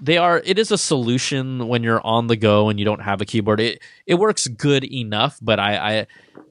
they 0.00 0.16
are 0.18 0.40
it 0.44 0.58
is 0.58 0.70
a 0.70 0.78
solution 0.78 1.66
when 1.68 1.82
you're 1.82 2.04
on 2.06 2.26
the 2.26 2.36
go 2.36 2.68
and 2.68 2.78
you 2.78 2.84
don't 2.84 3.00
have 3.02 3.20
a 3.20 3.24
keyboard. 3.24 3.60
It 3.60 3.82
it 4.06 4.14
works 4.14 4.46
good 4.46 4.84
enough, 4.84 5.38
but 5.42 5.58
I, 5.58 5.76
I 6.00 6.06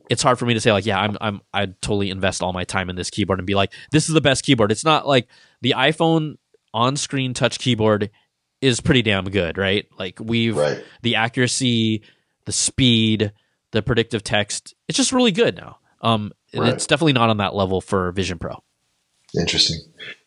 it's 0.10 0.24
hard 0.24 0.40
for 0.40 0.46
me 0.46 0.54
to 0.54 0.60
say 0.60 0.72
like 0.72 0.86
yeah 0.86 1.00
I'm 1.00 1.18
I'm 1.22 1.42
I'd 1.54 1.82
totally 1.82 2.10
invest 2.10 2.42
all 2.42 2.54
my 2.54 2.64
time 2.64 2.90
in 2.90 2.96
this 2.96 3.10
keyboard 3.10 3.40
and 3.40 3.46
be 3.46 3.56
like 3.56 3.74
this 3.92 4.08
is 4.08 4.14
the 4.14 4.22
best 4.22 4.44
keyboard. 4.44 4.72
It's 4.72 4.86
not 4.86 5.08
like 5.08 5.28
the 5.62 5.76
iPhone 5.78 6.36
on 6.74 6.96
screen 6.96 7.34
touch 7.34 7.60
keyboard 7.60 8.10
is 8.62 8.82
pretty 8.82 9.02
damn 9.02 9.26
good, 9.26 9.58
right? 9.58 9.86
Like 9.98 10.20
we've 10.20 10.56
Right. 10.58 10.84
the 11.02 11.16
accuracy, 11.16 12.04
the 12.46 12.52
speed, 12.52 13.32
the 13.72 13.82
predictive 13.82 14.24
text. 14.24 14.74
It's 14.88 14.98
just 14.98 15.12
really 15.12 15.32
good 15.32 15.56
now. 15.58 15.78
Um, 16.02 16.32
Right. 16.56 16.74
it's 16.74 16.88
definitely 16.88 17.14
not 17.14 17.30
on 17.30 17.38
that 17.38 17.54
level 17.56 17.82
for 17.82 18.12
Vision 18.14 18.40
Pro. 18.40 18.64
Interesting. 19.38 19.78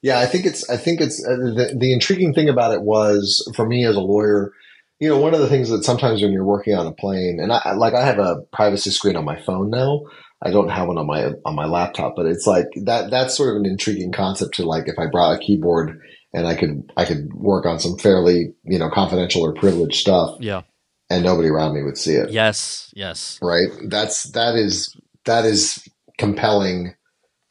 Yeah, 0.03 0.18
I 0.18 0.26
think 0.26 0.44
it's. 0.46 0.68
I 0.68 0.76
think 0.76 1.01
it's 1.01 1.24
uh, 1.24 1.36
the, 1.36 1.76
the 1.78 1.92
intriguing 1.92 2.34
thing 2.34 2.48
about 2.48 2.74
it 2.74 2.82
was 2.82 3.51
for 3.57 3.66
me 3.66 3.84
as 3.84 3.96
a 3.96 4.01
lawyer. 4.01 4.53
You 4.98 5.09
know, 5.09 5.18
one 5.18 5.32
of 5.32 5.40
the 5.40 5.48
things 5.48 5.70
that 5.70 5.84
sometimes 5.84 6.20
when 6.22 6.32
you're 6.32 6.44
working 6.44 6.74
on 6.74 6.86
a 6.86 6.92
plane, 6.92 7.38
and 7.40 7.51
I 7.53 7.72
like 7.72 7.94
I 7.94 8.05
have 8.05 8.18
a 8.18 8.42
privacy 8.53 8.90
screen 8.90 9.16
on 9.16 9.24
my 9.24 9.40
phone 9.40 9.70
now. 9.70 10.03
I 10.42 10.51
don't 10.51 10.68
have 10.70 10.88
one 10.88 10.98
on 10.98 11.07
my 11.07 11.32
on 11.46 11.55
my 11.55 11.64
laptop, 11.66 12.14
but 12.16 12.26
it's 12.26 12.46
like 12.46 12.66
that. 12.84 13.11
That's 13.11 13.34
sort 13.36 13.51
of 13.57 13.61
an 13.61 13.66
intriguing 13.66 14.12
concept 14.12 14.55
to 14.57 14.64
like 14.66 14.86
if 14.88 14.98
I 14.98 15.07
brought 15.07 15.34
a 15.36 15.38
keyboard 15.38 15.98
and 16.34 16.46
I 16.46 16.55
could 16.55 16.90
I 16.96 17.07
could 17.07 17.32
work 17.32 17.64
on 17.64 17.80
some 17.80 17.96
fairly 17.96 18.53
you 18.64 18.78
know 18.78 18.90
confidential 18.90 19.42
or 19.42 19.55
privileged 19.55 19.96
stuff, 19.96 20.36
Yeah. 20.40 20.62
and 21.09 21.24
nobody 21.24 21.48
around 21.48 21.74
me 21.74 21.82
would 21.82 21.96
see 21.98 22.14
it. 22.14 22.30
Yes. 22.30 22.92
Yes. 22.94 23.38
Right. 23.40 23.68
That's 23.88 24.30
that 24.32 24.55
is 24.57 24.94
that 25.24 25.44
is 25.46 25.86
compelling 26.18 26.94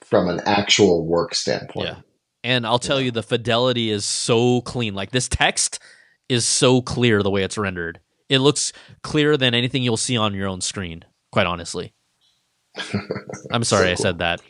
from 0.10 0.28
an 0.28 0.42
actual 0.46 1.06
work 1.06 1.36
standpoint. 1.36 1.88
Yeah. 1.88 1.96
And 2.44 2.66
I'll 2.66 2.80
tell 2.80 3.00
you, 3.02 3.12
the 3.12 3.24
fidelity 3.24 3.92
is 3.92 4.06
so 4.06 4.62
clean. 4.62 4.96
Like 4.96 5.12
this 5.12 5.28
text 5.28 5.80
is 6.30 6.48
so 6.48 6.82
clear 6.82 7.22
the 7.22 7.30
way 7.30 7.44
it's 7.44 7.58
rendered. 7.58 8.00
It 8.30 8.40
looks 8.40 8.72
clearer 9.04 9.38
than 9.38 9.54
anything 9.54 9.84
you'll 9.84 9.98
see 9.98 10.18
on 10.18 10.34
your 10.34 10.48
own 10.48 10.62
screen. 10.62 11.04
Quite 11.32 11.48
honestly. 11.48 11.94
I'm 13.52 13.64
sorry 13.64 13.88
So 13.88 13.92
I 13.92 13.96
said 13.96 14.20
that. 14.20 14.42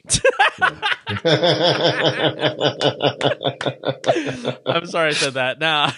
I'm 4.66 4.86
sorry 4.86 5.10
I 5.10 5.14
said 5.14 5.34
that. 5.34 5.60
Nah. 5.60 5.92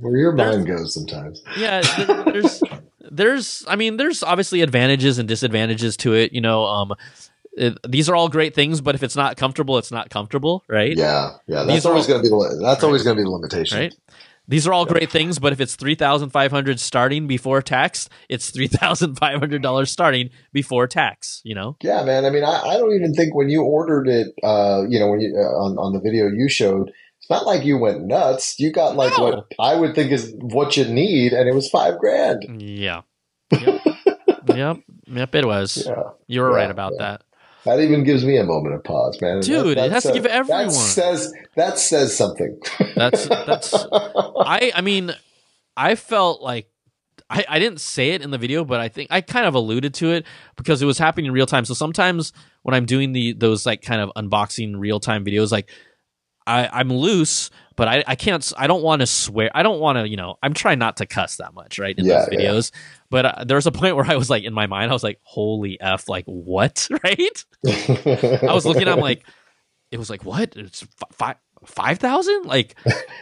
Where 0.00 0.16
your 0.16 0.32
mind 0.32 0.66
goes 0.66 0.94
sometimes. 0.94 1.42
yeah 1.56 1.80
there, 1.80 2.24
there's 2.24 2.62
there's 3.10 3.64
i 3.68 3.76
mean 3.76 3.98
there's 3.98 4.22
obviously 4.22 4.62
advantages 4.62 5.18
and 5.18 5.28
disadvantages 5.28 5.96
to 5.98 6.14
it 6.14 6.32
you 6.32 6.40
know 6.40 6.64
um 6.64 6.92
it, 7.56 7.78
these 7.88 8.08
are 8.08 8.14
all 8.16 8.28
great 8.28 8.54
things 8.54 8.80
but 8.80 8.94
if 8.94 9.02
it's 9.02 9.16
not 9.16 9.36
comfortable 9.36 9.78
it's 9.78 9.92
not 9.92 10.10
comfortable 10.10 10.64
right 10.68 10.96
Yeah, 10.96 11.32
yeah. 11.46 11.64
These 11.64 11.84
That's 11.84 11.86
are 11.86 11.90
always 11.90 12.06
going 12.06 12.20
to 12.20 12.22
be 12.22 12.28
the 12.28 12.60
that's 12.62 12.82
Right. 12.82 12.86
always 12.88 13.02
going 13.04 13.16
to 13.16 13.20
be 13.20 13.24
the 13.24 13.30
limitation. 13.30 13.78
right 13.78 13.94
these 14.48 14.66
are 14.66 14.72
all 14.72 14.84
great 14.86 15.10
things 15.10 15.38
but 15.38 15.52
if 15.52 15.60
it's 15.60 15.76
3500 15.76 16.80
starting 16.80 17.26
before 17.28 17.62
tax 17.62 18.08
it's 18.28 18.50
$3500 18.50 19.88
starting 19.88 20.30
before 20.52 20.86
tax 20.86 21.40
you 21.44 21.54
know 21.54 21.76
Yeah, 21.82 22.04
man. 22.04 22.24
I 22.24 22.30
mean, 22.30 22.44
I, 22.44 22.60
I 22.60 22.76
don't 22.78 22.94
even 22.94 23.14
think 23.14 23.34
when 23.34 23.48
you 23.48 23.62
ordered 23.62 24.08
it, 24.08 24.28
uh, 24.42 24.82
you 24.88 24.98
know, 24.98 25.08
when 25.08 25.20
you 25.20 25.34
uh, 25.36 25.64
on 25.64 25.78
on 25.78 25.92
the 25.92 26.00
video 26.00 26.26
you 26.28 26.48
showed, 26.48 26.90
it's 27.20 27.30
not 27.30 27.46
like 27.46 27.64
you 27.64 27.78
went 27.78 28.02
nuts. 28.04 28.58
You 28.58 28.72
got 28.72 28.96
like 28.96 29.16
No. 29.18 29.32
what 29.32 29.46
I 29.60 29.76
would 29.76 29.94
think 29.94 30.10
is 30.12 30.34
what 30.40 30.76
you 30.76 30.84
need, 30.86 31.32
and 31.32 31.48
it 31.48 31.54
was 31.54 31.68
five 31.70 31.98
grand. 31.98 32.42
yeah 32.60 33.02
yep 33.60 33.80
yep 34.46 34.76
yep 35.06 35.34
it 35.34 35.46
was 35.46 35.86
Yeah, 35.86 36.02
you 36.26 36.40
were 36.40 36.50
Yeah, 36.50 36.54
right 36.56 36.70
about 36.70 36.92
yeah. 36.94 36.98
that 36.98 37.22
that 37.64 37.80
even 37.80 38.04
gives 38.04 38.24
me 38.24 38.36
a 38.36 38.44
moment 38.44 38.74
of 38.74 38.84
pause, 38.84 39.20
man. 39.20 39.36
And 39.36 39.42
Dude, 39.44 39.78
it 39.78 39.92
has 39.92 40.02
to 40.04 40.12
give 40.12 40.26
everyone. 40.26 40.66
That 40.66 40.72
says 40.72 41.32
that 41.56 41.78
says 41.78 42.16
something. 42.16 42.58
That's- 42.94 43.26
that's- 43.28 43.74
I 43.92 44.72
I 44.74 44.80
mean, 44.80 45.12
I 45.76 45.94
felt 45.94 46.42
like 46.42 46.68
I, 47.30 47.44
I 47.48 47.58
didn't 47.58 47.80
say 47.80 48.10
it 48.10 48.20
in 48.22 48.30
the 48.30 48.36
video, 48.38 48.64
but 48.64 48.80
I 48.80 48.88
think 48.88 49.10
I 49.10 49.22
kind 49.22 49.46
of 49.46 49.54
alluded 49.54 49.94
to 49.94 50.12
it 50.12 50.26
because 50.56 50.82
it 50.82 50.86
was 50.86 50.98
happening 50.98 51.26
in 51.26 51.32
real 51.32 51.46
time. 51.46 51.64
So 51.64 51.72
sometimes 51.72 52.32
when 52.62 52.74
I'm 52.74 52.84
doing 52.84 53.12
the 53.12 53.32
those 53.32 53.64
like 53.64 53.80
kind 53.82 54.02
of 54.02 54.10
unboxing 54.16 54.74
real 54.76 55.00
time 55.00 55.24
videos, 55.24 55.50
like 55.50 55.70
I, 56.46 56.68
I'm 56.68 56.92
loose, 56.92 57.50
but 57.76 57.88
I, 57.88 58.04
I 58.06 58.14
can't 58.16 58.52
I 58.56 58.66
don't 58.66 58.82
want 58.82 59.00
to 59.00 59.06
swear. 59.06 59.50
I 59.54 59.62
don't 59.62 59.80
want 59.80 59.98
to, 59.98 60.08
you 60.08 60.16
know, 60.16 60.36
I'm 60.42 60.54
trying 60.54 60.78
not 60.78 60.96
to 60.98 61.06
cuss 61.06 61.36
that 61.36 61.54
much, 61.54 61.78
right? 61.78 61.96
In 61.98 62.04
Yeah, 62.04 62.18
those 62.18 62.28
videos. 62.28 62.70
But 63.10 63.24
uh, 63.26 63.44
there 63.44 63.56
was 63.56 63.66
a 63.66 63.72
point 63.72 63.96
where 63.96 64.04
I 64.10 64.16
was 64.16 64.28
like 64.30 64.44
in 64.44 64.52
my 64.54 64.66
mind, 64.66 64.90
I 64.90 64.94
was 64.94 65.02
like, 65.02 65.18
holy 65.22 65.80
F, 65.80 66.08
like 66.08 66.24
what? 66.26 66.88
Right? 67.04 67.44
I 67.66 68.52
was 68.52 68.66
looking, 68.66 68.88
I'm 68.88 69.00
like, 69.00 69.24
it 69.90 69.98
was 69.98 70.10
like 70.10 70.24
what? 70.24 70.56
It's 70.56 70.86
five 71.12 71.36
five 71.64 71.98
thousand? 71.98 72.44
Like 72.46 72.76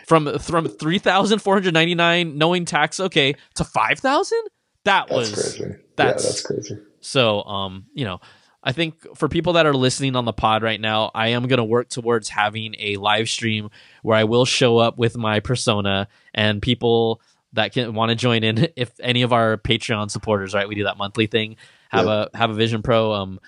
from 0.06 0.38
from 0.38 0.68
three 0.68 0.98
thousand 0.98 1.40
four 1.40 1.54
hundred 1.54 1.74
ninety 1.74 1.94
nine, 1.94 2.38
knowing 2.38 2.64
tax, 2.64 3.00
okay, 3.00 3.34
to 3.56 3.64
five 3.64 3.98
thousand. 3.98 4.40
That 4.84 5.08
that's 5.08 5.12
was 5.16 5.32
crazy. 5.34 5.60
yeah, 5.68 5.76
that's- 5.96 6.24
that's 6.24 6.42
crazy. 6.42 6.78
so. 7.00 7.42
Um, 7.42 7.86
you 7.92 8.04
know, 8.04 8.20
I 8.62 8.72
think 8.72 9.16
for 9.16 9.28
people 9.28 9.54
that 9.54 9.66
are 9.66 9.74
listening 9.74 10.16
on 10.16 10.26
the 10.26 10.32
pod 10.32 10.62
right 10.62 10.80
now, 10.80 11.10
I 11.14 11.28
am 11.28 11.46
going 11.48 11.58
to 11.58 11.64
work 11.64 11.88
towards 11.88 12.28
having 12.28 12.74
a 12.78 12.96
live 12.96 13.28
stream 13.28 13.70
where 14.02 14.16
I 14.16 14.24
will 14.24 14.44
show 14.44 14.76
up 14.78 14.98
with 14.98 15.16
my 15.16 15.40
persona 15.40 16.08
and 16.34 16.60
people 16.60 17.22
that 17.54 17.72
can 17.72 17.94
want 17.94 18.10
to 18.10 18.16
join 18.16 18.44
in. 18.44 18.68
If 18.76 18.92
any 19.00 19.22
of 19.22 19.32
our 19.32 19.56
Patreon 19.56 20.10
supporters, 20.10 20.54
right, 20.54 20.68
we 20.68 20.74
do 20.74 20.84
that 20.84 20.98
monthly 20.98 21.26
thing. 21.26 21.56
Have 21.88 22.06
a 22.06 22.30
have 22.34 22.50
a 22.50 22.54
Vision 22.54 22.82
Pro. 22.82 23.12
Um, 23.12 23.40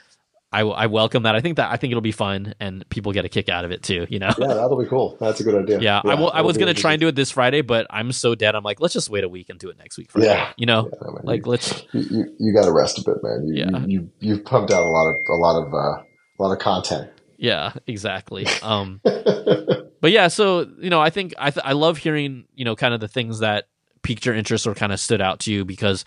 I, 0.52 0.60
I 0.60 0.86
welcome 0.86 1.22
that. 1.22 1.34
I 1.34 1.40
think 1.40 1.56
that 1.56 1.70
I 1.72 1.76
think 1.76 1.92
it'll 1.92 2.00
be 2.02 2.12
fun 2.12 2.54
and 2.60 2.88
people 2.90 3.12
get 3.12 3.24
a 3.24 3.28
kick 3.28 3.48
out 3.48 3.64
of 3.64 3.72
it 3.72 3.82
too. 3.82 4.06
You 4.10 4.18
know. 4.18 4.30
Yeah, 4.38 4.48
that'll 4.48 4.78
be 4.78 4.86
cool. 4.88 5.16
That's 5.20 5.40
a 5.40 5.44
good 5.44 5.54
idea. 5.54 5.80
Yeah, 5.80 6.02
I, 6.04 6.14
will, 6.14 6.30
I 6.30 6.42
was 6.42 6.58
gonna 6.58 6.74
try 6.74 6.92
and 6.92 7.00
do 7.00 7.08
it 7.08 7.14
this 7.14 7.30
Friday, 7.30 7.62
but 7.62 7.86
I'm 7.90 8.12
so 8.12 8.34
dead. 8.34 8.54
I'm 8.54 8.62
like, 8.62 8.80
let's 8.80 8.92
just 8.94 9.08
wait 9.08 9.24
a 9.24 9.28
week 9.28 9.48
and 9.50 9.58
do 9.58 9.70
it 9.70 9.78
next 9.78 9.96
week. 9.96 10.10
Friday. 10.10 10.26
Yeah. 10.28 10.52
you 10.56 10.66
know, 10.66 10.90
Yeah, 10.92 11.10
man, 11.10 11.20
like 11.24 11.46
let's. 11.46 11.82
you, 11.92 12.00
you, 12.10 12.36
you 12.38 12.54
got 12.54 12.64
to 12.66 12.72
rest 12.72 12.98
a 12.98 13.02
bit, 13.04 13.22
man. 13.22 13.46
You, 13.48 13.54
Yeah. 13.54 13.78
you, 13.78 13.86
you 13.88 14.10
you've 14.20 14.44
pumped 14.44 14.70
out 14.72 14.82
a 14.82 14.86
lot 14.90 15.08
of 15.08 15.16
a 15.28 15.34
lot 15.34 15.62
of 15.66 15.72
uh, 15.74 15.78
a 15.78 16.04
lot 16.42 16.52
of 16.52 16.58
content. 16.58 17.10
Yeah, 17.38 17.72
exactly. 17.86 18.46
Um, 18.62 19.00
but 19.04 20.10
yeah, 20.12 20.28
so 20.28 20.68
you 20.78 20.90
know, 20.90 21.00
I 21.00 21.10
think 21.10 21.34
I 21.38 21.50
th- 21.50 21.64
I 21.64 21.72
love 21.72 21.96
hearing 21.98 22.44
you 22.54 22.64
know 22.64 22.76
kind 22.76 22.92
of 22.94 23.00
the 23.00 23.08
things 23.08 23.38
that 23.40 23.68
piqued 24.02 24.26
your 24.26 24.34
interest 24.34 24.66
or 24.66 24.74
kind 24.74 24.92
of 24.92 25.00
stood 25.00 25.20
out 25.20 25.40
to 25.40 25.52
you 25.52 25.64
because 25.64 26.04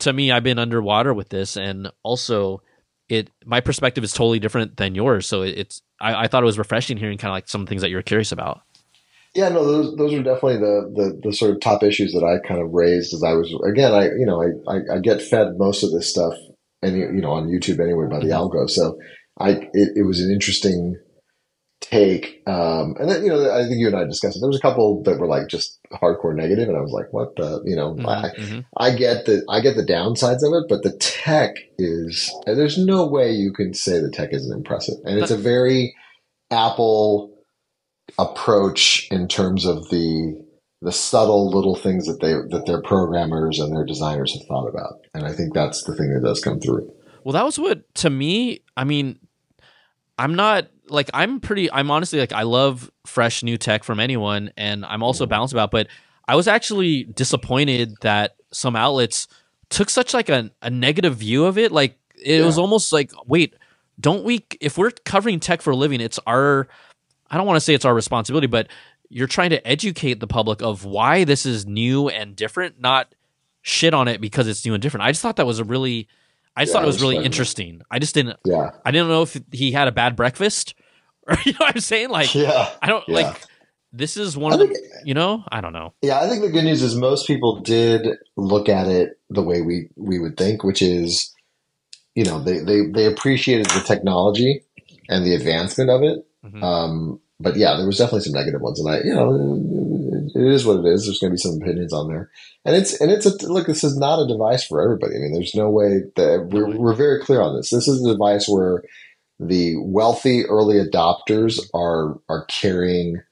to 0.00 0.12
me, 0.12 0.30
I've 0.30 0.42
been 0.44 0.58
underwater 0.58 1.12
with 1.14 1.28
this, 1.28 1.56
and 1.56 1.90
also 2.02 2.62
it 3.08 3.30
my 3.44 3.60
perspective 3.60 4.04
is 4.04 4.12
totally 4.12 4.38
different 4.38 4.76
than 4.76 4.94
yours. 4.94 5.26
So 5.26 5.42
it, 5.42 5.58
it's 5.58 5.82
I, 6.00 6.24
I 6.24 6.26
thought 6.28 6.42
it 6.42 6.46
was 6.46 6.58
refreshing 6.58 6.96
hearing 6.96 7.18
kind 7.18 7.30
of 7.30 7.34
like 7.34 7.48
some 7.48 7.66
things 7.66 7.82
that 7.82 7.90
you 7.90 7.96
were 7.96 8.02
curious 8.02 8.32
about. 8.32 8.60
Yeah, 9.34 9.50
no, 9.50 9.64
those 9.64 9.96
those 9.96 10.12
are 10.14 10.22
definitely 10.22 10.56
the, 10.58 10.92
the 10.94 11.20
the 11.28 11.32
sort 11.32 11.52
of 11.52 11.60
top 11.60 11.82
issues 11.82 12.12
that 12.12 12.24
I 12.24 12.46
kind 12.46 12.60
of 12.60 12.72
raised 12.72 13.12
as 13.14 13.22
I 13.22 13.32
was 13.32 13.54
again. 13.70 13.92
I 13.92 14.04
you 14.06 14.26
know 14.26 14.42
I 14.42 14.74
I, 14.74 14.96
I 14.96 14.98
get 15.00 15.22
fed 15.22 15.58
most 15.58 15.82
of 15.84 15.92
this 15.92 16.10
stuff 16.10 16.34
and 16.82 16.96
you 16.96 17.20
know 17.20 17.32
on 17.32 17.48
YouTube 17.48 17.80
anyway 17.80 18.06
by 18.10 18.18
the 18.20 18.26
Mhm. 18.26 18.50
algo. 18.50 18.68
So 18.68 18.98
I 19.38 19.50
it, 19.72 19.96
it 19.96 20.06
was 20.06 20.20
an 20.20 20.30
interesting 20.32 20.96
take. 21.90 22.42
Um, 22.46 22.94
and 22.98 23.08
then, 23.10 23.24
you 23.24 23.30
know, 23.30 23.50
I 23.52 23.62
think 23.62 23.78
you 23.78 23.86
and 23.86 23.96
I 23.96 24.04
discussed 24.04 24.36
it. 24.36 24.40
There 24.40 24.48
was 24.48 24.58
a 24.58 24.62
couple 24.62 25.02
that 25.04 25.18
were 25.18 25.26
like 25.26 25.48
just 25.48 25.78
hardcore 25.92 26.34
negative, 26.34 26.68
and 26.68 26.76
I 26.76 26.80
was 26.80 26.92
like, 26.92 27.12
what 27.12 27.36
the, 27.36 27.62
you 27.64 27.76
know, 27.76 27.94
Mhm, 27.94 28.06
I, 28.06 28.30
mhm. 28.38 28.64
I 28.76 28.90
get 28.94 29.26
the 29.26 29.42
I 29.48 29.60
get 29.60 29.76
the 29.76 29.82
downsides 29.84 30.42
of 30.46 30.52
it, 30.54 30.64
but 30.68 30.82
the 30.82 30.96
tech 30.98 31.54
is 31.78 32.32
there's 32.46 32.78
no 32.78 33.06
way 33.06 33.30
you 33.32 33.52
can 33.52 33.74
say 33.74 34.00
the 34.00 34.10
tech 34.10 34.30
isn't 34.32 34.56
impressive, 34.56 34.96
and 35.04 35.18
it's 35.18 35.30
a 35.30 35.36
very 35.36 35.94
Apple 36.50 37.34
approach 38.18 39.06
in 39.10 39.28
terms 39.28 39.64
of 39.64 39.88
the 39.90 40.44
the 40.80 40.92
subtle 40.92 41.50
little 41.50 41.74
things 41.74 42.06
that 42.06 42.20
they 42.20 42.32
that 42.56 42.64
their 42.66 42.80
programmers 42.82 43.58
and 43.58 43.74
their 43.74 43.84
designers 43.84 44.32
have 44.32 44.46
thought 44.46 44.68
about, 44.68 45.00
and 45.14 45.24
I 45.24 45.32
think 45.32 45.54
that's 45.54 45.84
the 45.84 45.94
thing 45.94 46.12
that 46.12 46.26
does 46.26 46.40
come 46.40 46.60
through. 46.60 46.92
Well, 47.24 47.32
that 47.32 47.44
was 47.44 47.58
what 47.58 47.94
to 47.96 48.10
me. 48.10 48.60
I 48.76 48.84
mean, 48.84 49.18
I'm 50.18 50.34
not 50.34 50.68
like 50.90 51.10
I'm 51.14 51.40
pretty. 51.40 51.70
I'm 51.70 51.90
honestly 51.90 52.18
like 52.18 52.32
I 52.32 52.42
love 52.42 52.90
fresh 53.06 53.42
new 53.42 53.56
tech 53.58 53.84
from 53.84 54.00
anyone, 54.00 54.50
and 54.56 54.84
I'm 54.84 55.02
also 55.02 55.26
Mhm. 55.26 55.30
balanced 55.30 55.54
about. 55.54 55.70
But 55.70 55.88
I 56.26 56.36
was 56.36 56.48
actually 56.48 57.04
disappointed 57.04 57.94
that 58.02 58.36
some 58.52 58.76
outlets 58.76 59.28
took 59.70 59.90
such 59.90 60.14
like 60.14 60.28
a, 60.28 60.50
a 60.62 60.70
negative 60.70 61.16
view 61.16 61.44
of 61.44 61.58
it. 61.58 61.72
Like 61.72 61.98
it 62.22 62.44
was 62.44 62.58
almost 62.58 62.92
like, 62.92 63.12
wait, 63.26 63.54
don't 64.00 64.24
we? 64.24 64.44
If 64.60 64.76
we're 64.78 64.90
covering 65.04 65.40
tech 65.40 65.62
for 65.62 65.70
a 65.70 65.76
living, 65.76 66.00
it's 66.00 66.18
our. 66.26 66.68
I 67.30 67.36
don't 67.36 67.46
want 67.46 67.56
to 67.56 67.60
say 67.60 67.74
it's 67.74 67.84
our 67.84 67.94
responsibility, 67.94 68.46
but 68.46 68.68
you're 69.10 69.26
trying 69.26 69.50
to 69.50 69.66
educate 69.66 70.20
the 70.20 70.26
public 70.26 70.62
of 70.62 70.84
why 70.84 71.24
this 71.24 71.46
is 71.46 71.66
new 71.66 72.08
and 72.08 72.34
different, 72.36 72.80
not 72.80 73.14
shit 73.62 73.92
on 73.94 74.08
it 74.08 74.20
because 74.20 74.46
it's 74.48 74.64
new 74.64 74.74
and 74.74 74.82
different. 74.82 75.04
I 75.04 75.10
just 75.10 75.22
thought 75.22 75.36
that 75.36 75.46
was 75.46 75.58
a 75.58 75.64
really. 75.64 76.08
I 76.58 76.62
just 76.62 76.70
Yeah, 76.70 76.80
thought 76.80 76.82
it 76.82 76.86
was 76.86 77.00
really 77.00 77.24
interesting. 77.24 77.82
I 77.88 78.00
just 78.00 78.14
didn't. 78.14 78.36
Yeah, 78.44 78.70
I 78.84 78.90
didn't 78.90 79.08
know 79.08 79.22
if 79.22 79.40
he 79.52 79.70
had 79.70 79.86
a 79.86 79.92
bad 79.92 80.16
breakfast, 80.16 80.74
or 81.28 81.36
you 81.44 81.52
know 81.52 81.58
what 81.60 81.76
I'm 81.76 81.80
saying. 81.80 82.10
Like 82.10 82.34
yeah, 82.34 82.68
I 82.82 82.88
don't 82.88 83.04
Yeah. 83.08 83.14
like. 83.14 83.44
This 83.90 84.18
is 84.18 84.36
one 84.36 84.52
I 84.52 84.56
of 84.56 84.68
the. 84.68 84.78
You 85.04 85.14
know, 85.14 85.44
I 85.50 85.60
don't 85.62 85.72
know. 85.72 85.94
yeah. 86.02 86.20
I 86.20 86.28
think 86.28 86.42
the 86.42 86.50
good 86.50 86.64
news 86.64 86.82
is 86.82 86.94
most 86.94 87.26
people 87.26 87.60
did 87.60 88.06
look 88.36 88.68
at 88.68 88.86
it 88.88 89.18
the 89.30 89.42
way 89.42 89.62
we 89.62 89.88
we 89.96 90.18
would 90.18 90.36
think, 90.36 90.62
which 90.62 90.82
is, 90.82 91.32
you 92.14 92.24
know, 92.24 92.38
they 92.42 92.58
they 92.58 92.80
they 92.92 93.06
appreciated 93.06 93.66
the 93.70 93.80
technology 93.80 94.62
and 95.08 95.24
the 95.24 95.34
advancement 95.34 95.88
of 95.90 96.02
it. 96.02 96.18
Mhm. 96.44 96.62
Um, 96.62 97.20
but 97.40 97.56
yeah, 97.56 97.76
there 97.76 97.86
was 97.86 97.98
definitely 97.98 98.20
some 98.20 98.32
negative 98.34 98.60
ones, 98.60 98.80
and 98.80 98.90
I, 98.90 98.98
you 98.98 99.14
know, 99.14 100.30
it 100.34 100.52
is 100.52 100.64
what 100.64 100.84
it 100.84 100.88
is. 100.88 101.04
There's 101.06 101.18
going 101.18 101.30
to 101.30 101.34
be 101.34 101.38
some 101.38 101.60
opinions 101.62 101.92
on 101.92 102.08
there, 102.08 102.30
and 102.64 102.74
it's 102.76 103.00
and 103.00 103.10
it's 103.10 103.26
a 103.26 103.50
look. 103.50 103.66
This 103.66 103.84
is 103.84 103.96
not 103.96 104.20
a 104.20 104.26
device 104.26 104.64
for 104.64 104.82
everybody. 104.82 105.16
I 105.16 105.18
mean, 105.18 105.32
there's 105.32 105.54
no 105.54 105.70
way 105.70 106.02
that 106.16 106.48
we're 106.50 106.76
we're 106.76 106.94
very 106.94 107.20
clear 107.20 107.40
on 107.40 107.56
this. 107.56 107.70
This 107.70 107.88
is 107.88 108.04
a 108.04 108.12
device 108.12 108.48
where 108.48 108.82
the 109.38 109.76
wealthy 109.76 110.44
early 110.46 110.76
adopters 110.76 111.60
are 111.74 112.18
are 112.28 112.44
carrying 112.46 113.22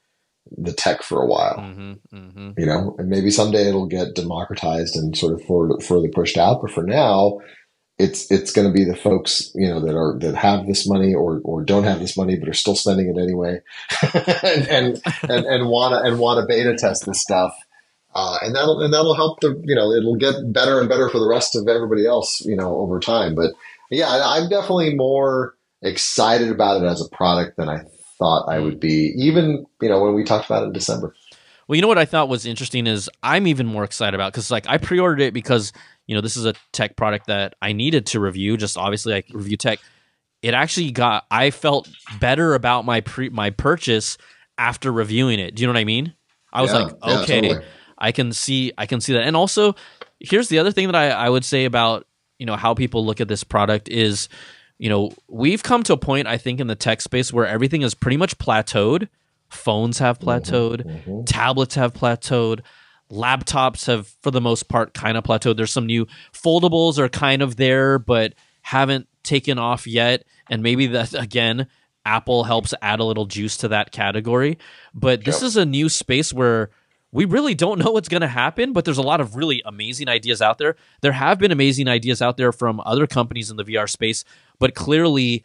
the 0.57 0.73
tech 0.73 1.03
for 1.03 1.21
a 1.21 1.27
while. 1.27 1.61
hmm 1.61 1.93
hmm 2.11 2.51
You 2.57 2.67
know, 2.67 2.95
and 2.99 3.09
maybe 3.09 3.31
someday 3.31 3.69
it'll 3.69 3.87
get 3.87 4.15
democratized 4.15 4.95
and 4.97 5.17
sort 5.17 5.35
of 5.35 5.45
further, 5.47 5.81
further 5.81 6.09
pushed 6.09 6.39
out. 6.39 6.63
But 6.63 6.71
for 6.71 6.85
now, 6.85 7.41
it's 7.99 8.31
it's 8.31 8.53
going 8.53 8.67
to 8.67 8.73
be 8.73 8.85
the 8.85 8.97
folks 8.97 9.51
you 9.55 9.67
know 9.67 9.81
that 9.81 9.97
are 9.97 10.19
that 10.19 10.35
have 10.35 10.67
this 10.67 10.87
money 10.87 11.15
or 11.15 11.41
or 11.45 11.63
don't 11.63 11.85
have 11.85 11.99
this 11.99 12.17
money 12.17 12.37
but 12.37 12.49
are 12.49 12.55
still 12.55 12.77
spending 12.77 13.09
it 13.09 13.21
anyway, 13.21 13.61
and 14.43 14.69
and 14.69 15.03
and, 15.29 15.45
to 15.45 16.01
and 16.05 16.19
want 16.19 16.41
to 16.41 16.47
beta 16.47 16.77
test 16.77 17.07
this 17.07 17.23
stuff. 17.23 17.57
Uh, 18.15 18.39
and 18.43 18.55
that'll 18.55 18.81
and 18.83 18.93
that'll 18.93 19.15
help 19.15 19.41
the 19.41 19.61
you 19.65 19.75
know 19.75 19.93
it'll 19.93 20.17
get 20.17 20.35
better 20.53 20.81
and 20.81 20.89
better 20.89 21.09
for 21.09 21.19
the 21.19 21.29
rest 21.29 21.57
of 21.57 21.69
everybody 21.69 22.07
else 22.07 22.43
you 22.43 22.57
know 22.57 22.77
over 22.77 23.01
time. 23.01 23.35
But 23.35 23.53
yeah, 23.91 24.09
I'm 24.25 24.49
definitely 24.49 24.95
more 24.95 25.55
excited 25.83 26.51
about 26.51 26.83
it 26.83 26.87
as 26.87 27.01
a 27.01 27.09
product 27.15 27.57
than 27.57 27.69
I 27.69 27.81
thought 28.19 28.49
I 28.49 28.59
would 28.59 28.81
be. 28.81 29.13
Even 29.17 29.67
you 29.81 29.89
know 29.89 30.03
when 30.03 30.15
we 30.15 30.25
talked 30.25 30.47
about 30.47 30.65
it 30.65 30.67
in 30.67 30.73
December. 30.73 31.15
Well, 31.69 31.75
you 31.75 31.83
know 31.83 31.89
what 31.89 31.99
I 31.99 32.05
thought 32.05 32.29
was 32.29 32.47
interesting 32.47 32.87
is 32.87 33.11
I'm 33.25 33.47
even 33.49 33.67
more 33.67 33.83
excited 33.83 34.15
about 34.15 34.33
because 34.33 34.51
like 34.51 34.69
I 34.69 34.79
pre-ordered 34.79 35.21
it 35.21 35.35
because 35.35 35.73
you 36.07 36.15
know 36.15 36.21
this 36.21 36.37
is 36.37 36.45
a 36.47 36.55
tech 36.73 36.97
product 36.97 37.27
that 37.27 37.55
I 37.61 37.73
needed 37.73 38.07
to 38.07 38.21
review. 38.21 38.57
Just 38.57 38.77
obviously 38.79 39.15
I 39.15 39.23
review 39.33 39.57
tech. 39.57 39.79
It 40.43 40.55
actually 40.55 40.91
got 40.93 41.25
I 41.31 41.51
felt 41.51 41.89
better 42.21 42.55
about 42.55 42.85
my 42.85 43.01
pre 43.01 43.29
my 43.29 43.51
purchase 43.51 44.17
after 44.59 44.93
reviewing 44.93 45.39
it. 45.39 45.55
Do 45.55 45.63
you 45.63 45.67
know 45.67 45.73
what 45.73 45.81
I 45.81 45.85
mean? 45.85 46.15
I 46.53 46.63
was 46.63 46.73
Yeah, 46.73 46.79
like, 46.79 46.95
yeah, 47.05 47.19
okay, 47.21 47.41
totally. 47.43 47.65
I 47.99 48.13
can 48.13 48.33
see 48.33 48.73
I 48.79 48.87
can 48.87 49.01
see 49.01 49.13
that. 49.15 49.25
And 49.25 49.37
also, 49.37 49.75
here's 50.21 50.49
the 50.49 50.59
other 50.59 50.71
thing 50.73 50.87
that 50.87 50.95
I, 50.97 51.09
I 51.11 51.29
would 51.29 51.45
say 51.45 51.65
about 51.65 52.07
you 52.39 52.47
know 52.47 52.57
how 52.57 52.75
people 52.75 53.05
look 53.05 53.21
at 53.21 53.29
this 53.29 53.43
product 53.45 53.89
is, 53.89 54.29
you 54.79 54.89
know, 54.89 55.11
we've 55.29 55.63
come 55.63 55.83
to 55.85 55.95
a 55.95 55.97
point 55.97 56.27
I 56.27 56.37
think 56.39 56.61
in 56.61 56.67
the 56.67 56.75
tech 56.77 57.01
space 57.01 57.33
where 57.33 57.47
everything 57.47 57.83
is 57.83 57.95
pretty 57.95 58.17
much 58.19 58.39
plateaued. 58.39 59.09
Phones 59.49 59.99
have 60.01 60.19
plateaued, 60.19 60.85
Mhm. 61.05 61.23
tablets 61.27 61.77
have 61.77 61.93
plateaued, 61.95 62.61
laptops 63.11 63.87
have 63.87 64.09
for 64.23 64.31
the 64.31 64.41
most 64.41 64.69
part 64.69 64.95
kind 64.95 65.17
of 65.17 65.25
plateaued. 65.25 65.57
There's 65.57 65.73
some 65.73 65.87
new 65.87 66.07
foldables 66.33 66.99
are 66.99 67.09
kind 67.09 67.43
of 67.43 67.57
there, 67.57 67.99
but 67.99 68.35
haven't 68.63 69.07
taken 69.23 69.59
off 69.59 69.87
yet. 69.87 70.25
And 70.51 70.63
maybe 70.63 70.87
that 70.89 71.15
again, 71.21 71.69
Apple 72.05 72.45
helps 72.45 72.73
add 72.83 73.01
a 73.01 73.05
little 73.05 73.27
juice 73.27 73.57
to 73.59 73.69
that 73.69 73.93
category. 73.93 74.59
But 74.95 75.25
this 75.25 75.41
Yep. 75.43 75.47
is 75.47 75.57
a 75.57 75.65
new 75.67 75.89
space 75.89 76.33
where 76.33 76.71
we 77.13 77.25
really 77.25 77.55
don't 77.55 77.79
know 77.79 77.93
what's 77.93 78.09
going 78.09 78.21
to 78.21 78.27
happen, 78.29 78.73
but 78.73 78.85
there's 78.85 78.99
a 78.99 79.03
lot 79.03 79.21
of 79.21 79.37
really 79.37 79.63
amazing 79.65 80.09
ideas 80.09 80.43
out 80.43 80.59
there. 80.59 80.77
There 81.01 81.13
have 81.13 81.39
been 81.39 81.51
amazing 81.53 81.89
ideas 81.89 82.21
out 82.21 82.37
there 82.37 82.53
from 82.53 82.81
other 82.85 83.07
companies 83.07 83.51
in 83.51 83.57
the 83.57 83.65
VR 83.65 83.89
space, 83.89 84.25
but 84.59 84.75
clearly 84.75 85.45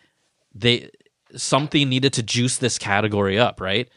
they 0.54 0.90
something 1.36 1.88
needed 1.88 2.12
to 2.14 2.24
juice 2.24 2.58
this 2.58 2.78
category 2.78 3.40
up, 3.40 3.62
right? 3.62 3.88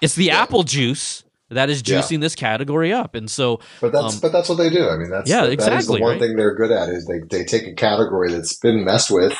It's 0.00 0.14
the 0.14 0.26
Yeah. 0.26 0.40
apple 0.42 0.62
juice 0.62 1.22
that 1.50 1.70
is 1.70 1.82
Yeah. 1.86 1.98
juicing 1.98 2.20
this 2.20 2.34
category 2.34 2.92
up. 2.92 3.14
And 3.14 3.30
so 3.30 3.60
But 3.80 3.92
that's 3.92 4.14
Um, 4.14 4.20
but 4.20 4.32
that's 4.32 4.48
what 4.48 4.58
they 4.58 4.70
do. 4.70 4.88
I 4.88 4.96
mean, 4.96 5.10
that's 5.10 5.28
Yeah, 5.28 5.42
that 5.42 5.48
is 5.48 5.52
exactly, 5.54 5.96
the 5.98 6.02
one 6.02 6.12
right? 6.12 6.20
thing 6.20 6.36
they're 6.36 6.54
good 6.54 6.70
at 6.70 6.88
is 6.88 7.06
they 7.06 7.20
they 7.30 7.44
take 7.44 7.66
a 7.66 7.72
category 7.74 8.30
that's 8.30 8.54
been 8.54 8.84
messed 8.84 9.10
with, 9.10 9.36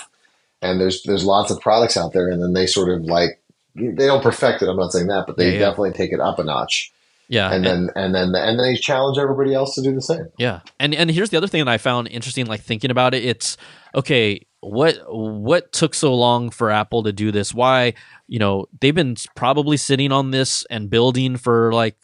and 0.63 0.81
there's 0.81 1.03
there's 1.03 1.25
lots 1.25 1.51
of 1.51 1.61
products 1.61 1.97
out 1.97 2.13
there, 2.13 2.29
and 2.29 2.43
then 2.43 2.53
they 2.53 2.67
sort 2.67 2.89
of 2.89 3.05
like 3.05 3.41
they 3.75 4.07
don't 4.07 4.23
perfect 4.23 4.63
it. 4.63 4.69
I'm 4.69 4.77
not 4.77 4.93
saying 4.93 5.07
that, 5.09 5.27
but 5.27 5.37
they 5.37 5.47
Yeah, 5.47 5.53
yeah. 5.53 5.59
definitely 5.61 5.93
take 5.93 6.13
it 6.13 6.21
up 6.21 6.39
a 6.39 6.45
notch, 6.45 6.93
yeah, 7.29 7.53
and 7.53 7.65
then 7.65 7.91
and 7.95 8.15
then 8.15 8.35
and 8.35 8.59
then 8.59 8.73
they 8.73 8.75
challenge 8.77 9.19
everybody 9.19 9.55
else 9.55 9.75
to 9.77 9.83
do 9.83 9.95
the 9.95 10.03
same. 10.03 10.27
Yeah, 10.39 10.61
and 10.81 10.95
and 10.95 11.11
here's 11.11 11.31
the 11.31 11.37
other 11.37 11.47
thing 11.47 11.65
that 11.65 11.71
I 11.71 11.79
found 11.79 12.09
interesting, 12.09 12.47
like 12.47 12.63
thinking 12.63 12.91
about 12.91 13.15
it. 13.15 13.25
It's 13.25 13.57
okay. 13.95 14.41
What 14.61 14.97
what 15.07 15.73
took 15.73 15.95
so 15.95 16.15
long 16.15 16.51
for 16.51 16.71
Apple 16.71 17.05
to 17.05 17.13
do 17.13 17.31
this? 17.31 17.55
Why 17.55 17.95
you 18.27 18.39
know 18.39 18.67
they've 18.81 18.95
been 18.95 19.17
probably 19.37 19.77
sitting 19.77 20.11
on 20.11 20.31
this 20.31 20.65
and 20.69 20.91
building 20.91 21.37
for 21.37 21.73
like 21.73 21.97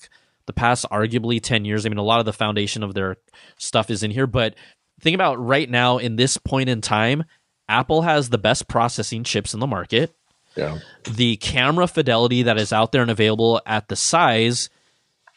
the 0.47 0.53
past 0.53 0.87
arguably 0.91 1.43
ten 1.43 1.65
years. 1.65 1.85
I 1.85 1.89
mean, 1.89 1.99
a 1.99 2.03
lot 2.03 2.21
of 2.21 2.27
the 2.27 2.33
foundation 2.33 2.83
of 2.83 2.95
their 2.95 3.17
stuff 3.59 3.91
is 3.91 4.03
in 4.03 4.11
here, 4.11 4.27
but 4.27 4.55
think 5.01 5.15
about 5.15 5.45
right 5.45 5.69
now 5.69 5.99
in 5.99 6.17
this 6.17 6.37
point 6.37 6.69
in 6.69 6.81
time, 6.81 7.25
Apple 7.69 8.03
has 8.03 8.31
the 8.31 8.39
best 8.39 8.69
processing 8.69 9.25
chips 9.25 9.53
in 9.53 9.61
the 9.61 9.67
market 9.67 10.15
Yeah, 10.55 10.79
the 11.11 11.37
camera 11.39 11.89
fidelity 11.89 12.45
that 12.45 12.59
is 12.59 12.73
out 12.73 12.93
there 12.93 13.03
and 13.03 13.11
available 13.11 13.61
at 13.67 13.89
the 13.89 13.97
size 13.97 14.71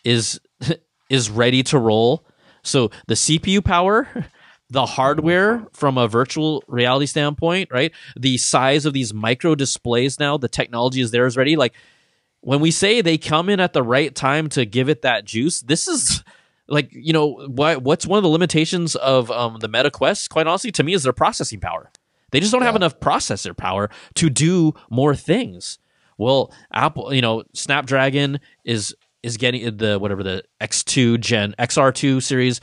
is 0.03 0.39
is 1.09 1.29
ready 1.29 1.63
to 1.63 1.79
roll. 1.79 2.25
So 2.63 2.91
the 3.07 3.13
CPU 3.15 3.63
power, 3.63 4.07
the 4.69 4.85
hardware 4.85 5.65
from 5.73 5.97
a 5.97 6.07
virtual 6.07 6.63
reality 6.67 7.05
standpoint, 7.05 7.69
right? 7.71 7.91
The 8.17 8.37
size 8.37 8.85
of 8.85 8.93
these 8.93 9.13
micro 9.13 9.55
displays 9.55 10.19
now, 10.19 10.37
the 10.37 10.49
technology 10.49 11.01
is 11.01 11.11
there 11.11 11.25
is 11.25 11.37
ready. 11.37 11.55
Like 11.55 11.73
when 12.41 12.59
we 12.59 12.71
say 12.71 13.01
they 13.01 13.17
come 13.17 13.49
in 13.49 13.59
at 13.59 13.73
the 13.73 13.83
right 13.83 14.13
time 14.13 14.49
to 14.49 14.65
give 14.65 14.89
it 14.89 15.01
that 15.03 15.25
juice, 15.25 15.61
this 15.61 15.87
is 15.87 16.23
like 16.67 16.89
you 16.91 17.13
know 17.13 17.47
what 17.47 17.81
what's 17.81 18.05
one 18.05 18.17
of 18.17 18.23
the 18.23 18.29
limitations 18.29 18.95
of 18.95 19.31
um, 19.31 19.57
the 19.59 19.67
Meta 19.67 19.91
Quest? 19.91 20.29
Quite 20.29 20.47
honestly, 20.47 20.71
to 20.71 20.83
me, 20.83 20.93
is 20.93 21.03
their 21.03 21.13
processing 21.13 21.59
power. 21.59 21.89
They 22.31 22.41
just 22.41 22.51
don't 22.51 22.61
have 22.63 22.75
enough 22.75 22.99
processor 22.99 23.55
power 23.55 23.89
to 24.15 24.29
do 24.29 24.73
more 24.89 25.15
things. 25.15 25.79
Well, 26.17 26.51
Apple, 26.73 27.13
you 27.13 27.21
know, 27.21 27.43
Snapdragon 27.53 28.39
is 28.65 28.93
is 29.23 29.37
getting 29.37 29.77
the 29.77 29.97
whatever 29.97 30.23
the 30.23 30.43
X2 30.61 31.19
Gen 31.19 31.55
XR2 31.57 32.21
series 32.21 32.61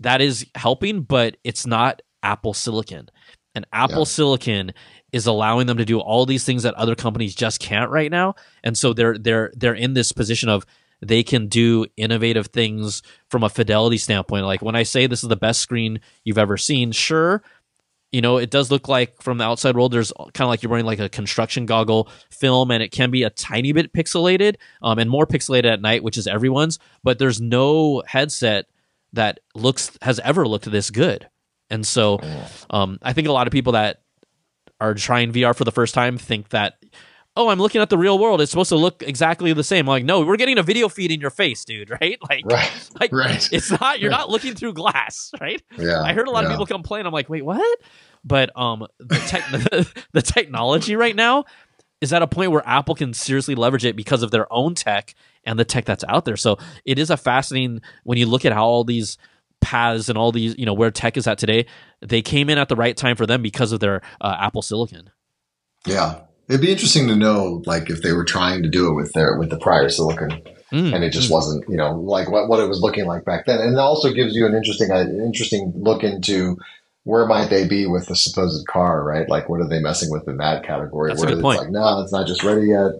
that 0.00 0.20
is 0.20 0.46
helping, 0.54 1.02
but 1.02 1.36
it's 1.44 1.66
not 1.66 2.02
Apple 2.22 2.54
Silicon. 2.54 3.08
And 3.54 3.66
Apple 3.72 3.98
Yeah. 3.98 4.04
Silicon 4.04 4.72
is 5.12 5.26
allowing 5.26 5.66
them 5.66 5.78
to 5.78 5.84
do 5.84 6.00
all 6.00 6.26
these 6.26 6.44
things 6.44 6.64
that 6.64 6.74
other 6.74 6.96
companies 6.96 7.34
just 7.34 7.60
can't 7.60 7.90
right 7.90 8.10
now. 8.10 8.34
And 8.64 8.76
so 8.76 8.92
they're 8.92 9.16
they're 9.16 9.52
they're 9.56 9.74
in 9.74 9.94
this 9.94 10.10
position 10.12 10.48
of 10.48 10.66
they 11.00 11.22
can 11.22 11.48
do 11.48 11.86
innovative 11.96 12.46
things 12.48 13.02
from 13.30 13.42
a 13.44 13.48
fidelity 13.48 13.98
standpoint. 13.98 14.46
Like 14.46 14.62
when 14.62 14.74
I 14.74 14.82
say 14.82 15.06
this 15.06 15.22
is 15.22 15.28
the 15.28 15.36
best 15.36 15.60
screen 15.60 16.00
you've 16.24 16.38
ever 16.38 16.56
seen, 16.56 16.92
sure, 16.92 17.42
you 18.10 18.20
know, 18.22 18.38
it 18.38 18.50
does 18.50 18.70
look 18.70 18.88
like 18.88 19.20
from 19.22 19.38
the 19.38 19.44
outside 19.44 19.76
world, 19.76 19.92
there's 19.92 20.12
kind 20.16 20.42
of 20.42 20.48
like 20.48 20.62
you're 20.62 20.70
wearing 20.70 20.86
like 20.86 21.00
a 21.00 21.08
construction 21.08 21.66
goggle 21.66 22.08
film, 22.30 22.70
and 22.70 22.82
it 22.82 22.90
can 22.90 23.10
be 23.10 23.22
a 23.24 23.30
tiny 23.30 23.72
bit 23.72 23.92
pixelated, 23.92 24.54
um, 24.82 24.98
and 24.98 25.10
more 25.10 25.26
pixelated 25.26 25.66
at 25.66 25.80
night, 25.82 26.02
which 26.02 26.16
is 26.16 26.26
everyone's. 26.26 26.78
But 27.02 27.18
there's 27.18 27.40
no 27.40 28.02
headset 28.06 28.66
that 29.14 29.40
looks 29.54 29.96
has 30.02 30.20
ever 30.20 30.46
looked 30.46 30.70
this 30.70 30.90
good, 30.90 31.28
and 31.70 31.86
so 31.86 32.20
um, 32.70 32.98
I 33.02 33.12
think 33.12 33.28
a 33.28 33.32
lot 33.32 33.46
of 33.46 33.52
people 33.52 33.72
that 33.72 34.02
are 34.80 34.94
trying 34.94 35.32
VR 35.32 35.54
for 35.54 35.64
the 35.64 35.72
first 35.72 35.94
time 35.94 36.18
think 36.18 36.50
that 36.50 36.74
oh, 37.36 37.48
I'm 37.48 37.58
looking 37.58 37.80
at 37.80 37.90
the 37.90 37.98
real 37.98 38.18
world. 38.18 38.40
It's 38.40 38.50
supposed 38.50 38.68
to 38.68 38.76
look 38.76 39.02
exactly 39.02 39.52
the 39.52 39.64
same. 39.64 39.86
Like, 39.86 40.04
no, 40.04 40.20
we're 40.20 40.36
getting 40.36 40.58
a 40.58 40.62
video 40.62 40.88
feed 40.88 41.10
in 41.10 41.20
your 41.20 41.30
face, 41.30 41.64
dude. 41.64 41.90
Right? 42.00 42.18
Like, 42.28 42.44
Right. 42.46 42.90
like 43.00 43.12
Right. 43.12 43.48
it's 43.52 43.70
not. 43.70 44.00
You're 44.00 44.10
not 44.20 44.30
looking 44.30 44.54
through 44.54 44.74
glass, 44.74 45.30
right? 45.40 45.62
Yeah. 45.76 46.00
I 46.00 46.12
heard 46.12 46.28
a 46.28 46.30
lot 46.30 46.44
yeah. 46.44 46.50
of 46.50 46.52
people 46.52 46.66
complain. 46.66 47.06
I'm 47.06 47.12
like, 47.12 47.28
wait, 47.28 47.44
what? 47.44 47.78
But 48.24 48.56
um, 48.58 48.86
the 48.98 49.16
tech, 49.16 49.44
the, 50.12 50.22
technology 50.22 50.96
right 50.96 51.14
now 51.14 51.44
is 52.00 52.12
at 52.12 52.22
a 52.22 52.26
point 52.26 52.52
where 52.52 52.66
Apple 52.66 52.94
can 52.94 53.12
seriously 53.14 53.54
leverage 53.54 53.84
it 53.84 53.96
because 53.96 54.22
of 54.22 54.30
their 54.30 54.50
own 54.52 54.74
tech 54.74 55.14
and 55.46 55.58
the 55.58 55.64
tech 55.64 55.84
that's 55.84 56.04
out 56.08 56.24
there. 56.24 56.36
So 56.36 56.58
it 56.84 56.98
is 56.98 57.10
a 57.10 57.16
fascinating 57.16 57.80
when 58.04 58.18
you 58.18 58.26
look 58.26 58.44
at 58.44 58.52
how 58.52 58.64
all 58.64 58.84
these 58.84 59.18
paths 59.60 60.08
and 60.08 60.18
all 60.18 60.32
these, 60.32 60.56
you 60.58 60.66
know, 60.66 60.74
where 60.74 60.90
tech 60.90 61.16
is 61.16 61.26
at 61.26 61.38
today. 61.38 61.66
They 62.00 62.22
came 62.22 62.50
in 62.50 62.58
at 62.58 62.68
the 62.68 62.76
right 62.76 62.96
time 62.96 63.16
for 63.16 63.26
them 63.26 63.42
because 63.42 63.72
of 63.72 63.80
their 63.80 64.02
uh, 64.20 64.36
Apple 64.38 64.62
Silicon. 64.62 65.10
Yeah. 65.86 66.20
It'd 66.48 66.60
be 66.60 66.70
interesting 66.70 67.08
to 67.08 67.16
know, 67.16 67.62
like, 67.64 67.88
if 67.88 68.02
they 68.02 68.12
were 68.12 68.24
trying 68.24 68.62
to 68.64 68.68
do 68.68 68.90
it 68.90 68.94
with 68.94 69.12
their 69.14 69.38
with 69.38 69.48
the 69.48 69.58
prior 69.58 69.88
silicon, 69.88 70.42
Mm, 70.72 70.92
and 70.92 71.04
it 71.04 71.10
just 71.10 71.28
mm. 71.28 71.32
wasn't, 71.32 71.68
you 71.68 71.76
know, 71.76 71.94
like 72.00 72.28
what, 72.28 72.48
what 72.48 72.58
it 72.58 72.66
was 72.66 72.80
looking 72.80 73.06
like 73.06 73.24
back 73.24 73.46
then. 73.46 73.60
And 73.60 73.74
it 73.74 73.78
also 73.78 74.12
gives 74.12 74.34
you 74.34 74.44
an 74.44 74.54
interesting 74.54 74.90
an 74.90 75.20
interesting 75.20 75.72
look 75.76 76.02
into 76.02 76.56
where 77.04 77.26
might 77.26 77.48
they 77.48 77.68
be 77.68 77.86
with 77.86 78.06
the 78.06 78.16
supposed 78.16 78.66
car, 78.66 79.04
right? 79.04 79.28
Like, 79.28 79.48
what 79.48 79.60
are 79.60 79.68
they 79.68 79.78
messing 79.78 80.10
with 80.10 80.26
in 80.26 80.38
that 80.38 80.64
category? 80.64 81.10
That's 81.10 81.22
a 81.22 81.26
where 81.26 81.34
good 81.34 81.38
it's 81.38 81.42
point. 81.42 81.60
like, 81.60 81.70
no, 81.70 82.00
it's 82.02 82.12
not 82.12 82.26
just 82.26 82.42
ready 82.42 82.68
yet, 82.68 82.92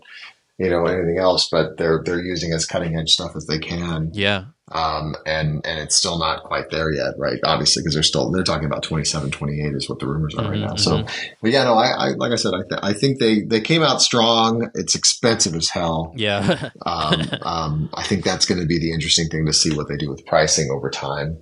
you 0.58 0.70
know, 0.70 0.86
anything 0.86 1.18
else, 1.18 1.48
but 1.50 1.76
they're 1.78 2.02
they're 2.04 2.20
using 2.22 2.52
as 2.52 2.66
cutting 2.66 2.96
edge 2.96 3.10
stuff 3.10 3.32
as 3.36 3.46
they 3.46 3.58
can. 3.58 4.10
Yeah, 4.12 4.44
um, 4.72 5.14
and 5.26 5.64
and 5.66 5.80
it's 5.80 5.96
still 5.96 6.18
not 6.18 6.44
quite 6.44 6.70
there 6.70 6.92
yet, 6.92 7.14
right? 7.18 7.38
Obviously, 7.44 7.82
because 7.82 7.94
they're 7.94 8.02
still 8.02 8.30
they're 8.30 8.44
talking 8.44 8.66
about 8.66 8.82
27, 8.82 9.30
28 9.30 9.74
is 9.74 9.88
what 9.88 9.98
the 9.98 10.06
rumors 10.06 10.34
are 10.36 10.44
right 10.48 10.58
Mhm, 10.58 10.68
now. 10.68 10.76
So, 10.76 11.04
but 11.42 11.50
yeah, 11.50 11.64
no, 11.64 11.74
I, 11.74 11.86
I 11.88 12.08
like 12.12 12.32
I 12.32 12.36
said, 12.36 12.54
I, 12.54 12.62
th- 12.68 12.80
I 12.82 12.92
think 12.92 13.18
they 13.18 13.42
they 13.42 13.60
came 13.60 13.82
out 13.82 14.00
strong. 14.00 14.70
It's 14.74 14.94
expensive 14.94 15.54
as 15.54 15.68
hell. 15.70 16.12
yeah, 16.16 16.70
Um, 16.86 17.22
um, 17.42 17.90
I 17.94 18.04
think 18.04 18.24
that's 18.24 18.46
going 18.46 18.60
to 18.60 18.66
be 18.66 18.78
the 18.78 18.92
interesting 18.92 19.28
thing 19.28 19.46
to 19.46 19.52
see 19.52 19.74
what 19.76 19.88
they 19.88 19.96
do 19.96 20.08
with 20.08 20.24
pricing 20.26 20.70
over 20.70 20.88
time. 20.90 21.36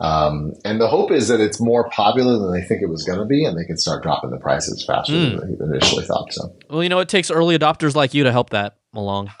Um, 0.00 0.52
and 0.64 0.80
the 0.80 0.86
hope 0.88 1.10
is 1.10 1.26
that 1.28 1.40
it's 1.40 1.60
more 1.60 1.88
popular 1.90 2.38
than 2.38 2.52
they 2.52 2.62
think 2.62 2.82
it 2.82 2.88
was 2.88 3.02
going 3.02 3.18
to 3.18 3.24
be, 3.24 3.44
and 3.44 3.58
they 3.58 3.64
can 3.64 3.76
start 3.76 4.02
dropping 4.02 4.30
the 4.30 4.38
prices 4.38 4.84
faster 4.86 5.12
Mm. 5.12 5.40
than 5.58 5.70
they 5.70 5.76
initially 5.76 6.04
thought. 6.04 6.32
So. 6.32 6.54
well, 6.70 6.82
you 6.84 6.88
know, 6.88 7.00
it 7.00 7.08
takes 7.08 7.30
early 7.30 7.58
adopters 7.58 7.94
like 7.96 8.14
you 8.14 8.22
to 8.24 8.30
help 8.32 8.50
that 8.50 8.76
along. 8.94 9.30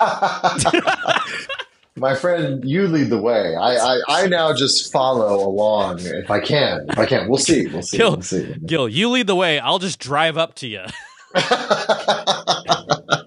My 1.96 2.14
friend, 2.14 2.64
you 2.64 2.86
lead 2.86 3.08
the 3.10 3.20
way. 3.20 3.56
I, 3.56 3.74
I, 3.76 4.00
I 4.08 4.26
now 4.28 4.52
just 4.54 4.92
follow 4.92 5.46
along 5.48 5.98
if 6.00 6.30
I 6.30 6.38
can. 6.40 6.86
If 6.90 6.98
I 6.98 7.06
can, 7.06 7.28
we'll 7.28 7.38
see. 7.38 7.66
We'll 7.66 7.82
see. 7.82 7.96
Gil- 7.98 8.12
We'll 8.12 8.22
see. 8.22 8.54
Gil, 8.66 8.88
you 8.88 9.08
lead 9.08 9.26
the 9.26 9.34
way. 9.34 9.58
I'll 9.58 9.80
just 9.80 9.98
drive 9.98 10.36
up 10.38 10.54
to 10.56 10.68
you. 10.68 10.82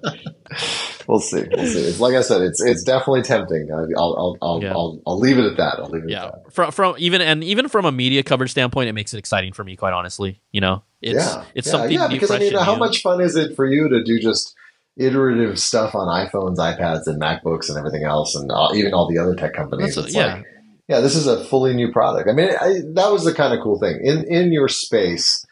we'll 1.11 1.19
see. 1.19 1.43
We'll 1.51 1.67
see. 1.67 1.81
It's 1.81 1.99
like 1.99 2.15
I 2.15 2.21
said. 2.21 2.41
It's 2.41 2.59
it's 2.61 2.81
definitely 2.83 3.21
tempting. 3.21 3.69
I- 3.71 3.99
I'll 3.99 4.15
I'll 4.17 4.37
I'll, 4.41 4.63
Yeah. 4.63 4.71
I'll, 4.71 4.99
I'll 5.05 5.19
leave 5.19 5.37
it 5.37 5.45
at 5.45 5.57
that. 5.57 5.75
I'll 5.79 5.89
leave 5.89 6.05
it 6.05 6.09
yeah 6.09 6.25
at 6.27 6.43
that. 6.45 6.53
from 6.53 6.71
from 6.71 6.95
even 6.97 7.21
and 7.21 7.43
even 7.43 7.67
from 7.67 7.85
a 7.85 7.91
media 7.91 8.23
coverage 8.23 8.51
standpoint 8.51 8.89
it 8.89 8.93
makes 8.93 9.13
it 9.13 9.17
exciting 9.19 9.53
for 9.53 9.63
me 9.63 9.75
quite 9.75 9.93
honestly 9.93 10.41
you 10.51 10.61
know 10.61 10.83
it's 11.01 11.13
yeah, 11.23 11.43
it's 11.53 11.67
yeah, 11.67 11.71
something 11.71 11.91
Yeah, 11.91 12.07
because 12.07 12.31
I 12.31 12.39
mean, 12.39 12.53
how 12.55 12.75
much 12.75 13.01
fun 13.03 13.21
is 13.21 13.35
it 13.35 13.55
for 13.55 13.65
you 13.67 13.89
to 13.89 14.03
do 14.03 14.19
just 14.19 14.55
iterative 14.97 15.57
stuff 15.59 15.95
on 15.95 16.07
iPhones, 16.07 16.57
iPads, 16.57 17.07
and 17.07 17.19
MacBooks 17.21 17.69
and 17.69 17.77
everything 17.77 18.03
else, 18.03 18.35
and 18.35 18.51
uh, 18.51 18.69
even 18.75 18.93
all 18.93 19.07
the 19.09 19.17
other 19.17 19.35
tech 19.35 19.53
companies? 19.53 19.97
A- 19.97 20.01
it's 20.03 20.13
yeah. 20.15 20.35
like, 20.35 20.45
yeah, 20.87 20.99
this 20.99 21.15
is 21.15 21.25
a 21.27 21.43
fully 21.45 21.73
new 21.73 21.91
product. 21.91 22.29
I 22.29 22.33
mean, 22.33 22.49
I, 22.49 22.81
that 22.93 23.11
was 23.11 23.23
the 23.23 23.33
kind 23.33 23.53
of 23.53 23.61
cool 23.63 23.79
thing 23.79 23.99
in 24.03 24.23
in 24.25 24.51
your 24.51 24.67
space. 24.67 25.45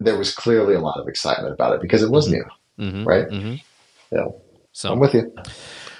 There 0.00 0.16
was 0.16 0.34
clearly 0.34 0.74
a 0.74 0.80
lot 0.80 0.98
of 0.98 1.06
excitement 1.08 1.52
about 1.52 1.74
it 1.74 1.80
because 1.82 2.02
it 2.02 2.10
was 2.10 2.28
Mhm. 2.28 2.32
new. 2.32 2.44
Mhm, 2.80 3.06
right? 3.06 3.28
mhm. 3.28 3.62
Yeah. 4.10 4.28
So 4.72 4.92
I'm 4.92 5.00
with 5.00 5.14
you. 5.14 5.32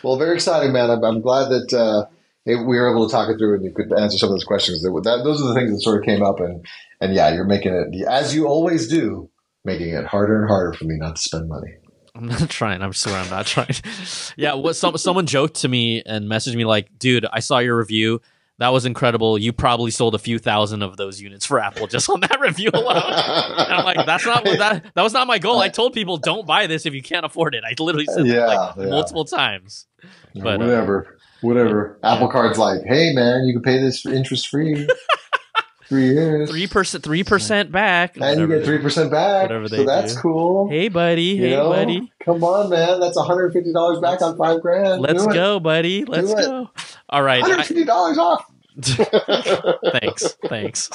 Well, 0.03 0.17
very 0.17 0.35
exciting, 0.35 0.73
man. 0.73 0.91
I'm, 0.91 1.05
I'm 1.05 1.21
glad 1.21 1.49
that 1.51 1.73
uh, 1.73 2.07
it, 2.45 2.57
we 2.57 2.77
were 2.77 2.91
able 2.91 3.07
to 3.07 3.13
talk 3.13 3.29
it 3.29 3.39
through 3.39 3.55
and 3.57 3.65
you 3.65 3.73
could 3.73 3.93
answer 3.93 4.19
some 4.19 4.31
of 4.31 4.35
those 4.35 4.45
questions. 4.45 4.83
That, 4.83 4.91
that, 5.05 5.23
those 5.25 5.41
are 5.41 5.49
the 5.49 5.55
things 5.55 5.71
that 5.71 5.81
sort 5.81 6.01
of 6.01 6.05
came 6.05 6.23
up, 6.23 6.41
and 6.41 6.67
and 7.01 7.15
yeah, 7.15 7.33
you're 7.33 7.45
making 7.45 7.73
it 7.73 8.07
as 8.09 8.35
you 8.35 8.47
always 8.47 8.89
do, 8.89 9.31
making 9.65 9.91
it 9.91 10.05
harder 10.05 10.41
and 10.41 10.49
harder 10.49 10.73
for 10.73 10.85
me 10.85 10.97
not 10.97 11.17
to 11.17 11.23
spend 11.23 11.49
money. 11.49 11.75
i'm 12.15 12.27
not 12.27 12.51
trying 12.51 12.83
i'm 12.83 12.93
swear 12.93 13.17
i'm 13.17 13.31
not 13.31 13.47
trying 13.47 13.75
yeah 14.37 14.55
what 14.55 14.75
some 14.77 14.97
someone 14.99 15.27
joked 15.27 15.55
to 15.55 15.69
me 15.69 16.03
and 16.05 16.29
messaged 16.29 16.55
me 16.55 16.65
like 16.65 16.91
dude 16.99 17.25
i 17.33 17.41
saw 17.41 17.59
your 17.59 17.77
review 17.77 18.21
that 18.63 18.73
was 18.73 18.87
incredible 18.87 19.37
you 19.39 19.53
probably 19.53 19.91
sold 19.91 20.15
a 20.15 20.19
few 20.19 20.39
thousand 20.39 20.83
of 20.83 20.97
those 20.97 21.21
units 21.21 21.45
for 21.45 21.59
apple 21.59 21.87
just 21.87 22.09
on 22.09 22.21
that 22.21 22.39
review 22.41 22.71
alone 22.73 22.97
and 22.97 23.73
i'm 23.73 23.85
like 23.85 24.07
that's 24.07 24.25
not 24.25 24.45
what 24.45 24.59
that 24.59 24.85
that 24.95 25.03
was 25.03 25.13
not 25.13 25.27
my 25.27 25.39
goal 25.39 25.59
i 25.61 25.69
told 25.69 25.93
people 25.93 26.17
don't 26.17 26.47
buy 26.47 26.67
this 26.67 26.87
if 26.87 26.95
you 26.95 27.03
can't 27.03 27.25
afford 27.27 27.55
it 27.55 27.63
i 27.69 27.75
literally 27.83 28.07
said 28.07 28.25
that, 28.25 28.27
Yeah, 28.27 28.47
like 28.47 28.77
yeah. 28.77 28.87
multiple 28.87 29.25
times 29.25 29.87
But, 30.35 30.61
uh, 30.61 30.65
whatever, 30.65 31.19
whatever. 31.43 31.99
Apple 32.03 32.29
Card's 32.29 32.59
like, 32.59 32.81
hey, 32.87 33.13
man, 33.13 33.45
you 33.45 33.53
can 33.55 33.63
pay 33.63 33.79
this 33.83 34.07
interest 34.07 34.49
free, 34.49 34.89
three 35.89 36.07
years, 36.09 36.49
three 36.51 36.67
percent 36.67 37.05
three 37.05 37.23
percent 37.25 37.71
back 37.71 38.17
and 38.17 38.41
you 38.41 38.47
get 38.47 38.65
three 38.65 38.79
percent 38.79 39.11
back. 39.11 39.43
whatever 39.43 39.69
they 39.69 39.79
so 39.79 39.85
that's 39.85 40.15
do. 40.15 40.21
cool. 40.21 40.69
hey 40.71 40.89
buddy 40.89 41.23
You 41.23 41.43
hey 41.45 41.51
know? 41.57 41.69
buddy 41.69 42.13
Come 42.25 42.45
on, 42.45 42.71
man. 42.71 43.01
That's 43.01 43.19
$150 43.19 44.01
back 44.01 44.23
on 44.23 44.37
five 44.39 44.63
grand. 44.63 45.03
Let's 45.03 45.27
go, 45.27 45.59
buddy. 45.59 46.05
Let's 46.05 46.33
go. 46.33 46.71
All 47.09 47.21
right. 47.23 47.43
I- 47.43 47.49
$150 47.65 47.89
off. 48.17 48.45
thanks. 49.93 50.37
Thanks. 50.49 50.91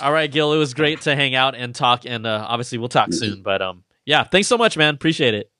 All 0.00 0.12
right, 0.12 0.30
Gil. 0.30 0.52
It 0.52 0.58
was 0.58 0.74
great 0.74 1.02
to 1.02 1.16
hang 1.16 1.34
out 1.34 1.54
and 1.54 1.74
talk, 1.74 2.04
and 2.06 2.26
uh, 2.26 2.46
obviously 2.48 2.78
we'll 2.78 2.88
talk 2.88 3.12
soon. 3.12 3.42
But 3.42 3.62
um, 3.62 3.84
yeah, 4.04 4.24
thanks 4.24 4.48
so 4.48 4.56
much, 4.56 4.76
man. 4.76 4.94
Appreciate 4.94 5.34
it. 5.34 5.50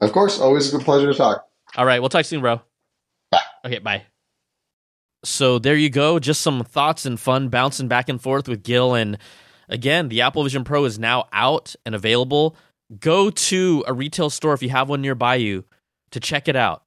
Of 0.00 0.12
course, 0.12 0.38
always 0.40 0.72
a 0.72 0.76
good 0.76 0.84
pleasure 0.84 1.10
to 1.12 1.16
talk. 1.16 1.46
All 1.76 1.86
right, 1.86 2.00
we'll 2.00 2.08
talk 2.08 2.24
soon, 2.24 2.40
bro. 2.40 2.60
Bye. 3.30 3.40
Okay, 3.64 3.78
bye. 3.78 4.02
So 5.24 5.58
there 5.58 5.76
you 5.76 5.88
go. 5.88 6.18
Just 6.18 6.40
some 6.40 6.64
thoughts 6.64 7.06
and 7.06 7.18
fun 7.18 7.48
bouncing 7.48 7.88
back 7.88 8.08
and 8.08 8.20
forth 8.20 8.48
with 8.48 8.62
Gil. 8.62 8.94
And 8.94 9.18
again, 9.68 10.08
the 10.08 10.22
Apple 10.22 10.42
Vision 10.42 10.64
Pro 10.64 10.84
is 10.84 10.98
now 10.98 11.28
out 11.32 11.74
and 11.86 11.94
available. 11.94 12.56
Go 12.98 13.30
to 13.30 13.84
a 13.86 13.92
retail 13.92 14.30
store 14.30 14.52
if 14.52 14.62
you 14.62 14.70
have 14.70 14.88
one 14.88 15.00
nearby 15.00 15.36
you 15.36 15.64
to 16.10 16.20
check 16.20 16.48
it 16.48 16.56
out, 16.56 16.82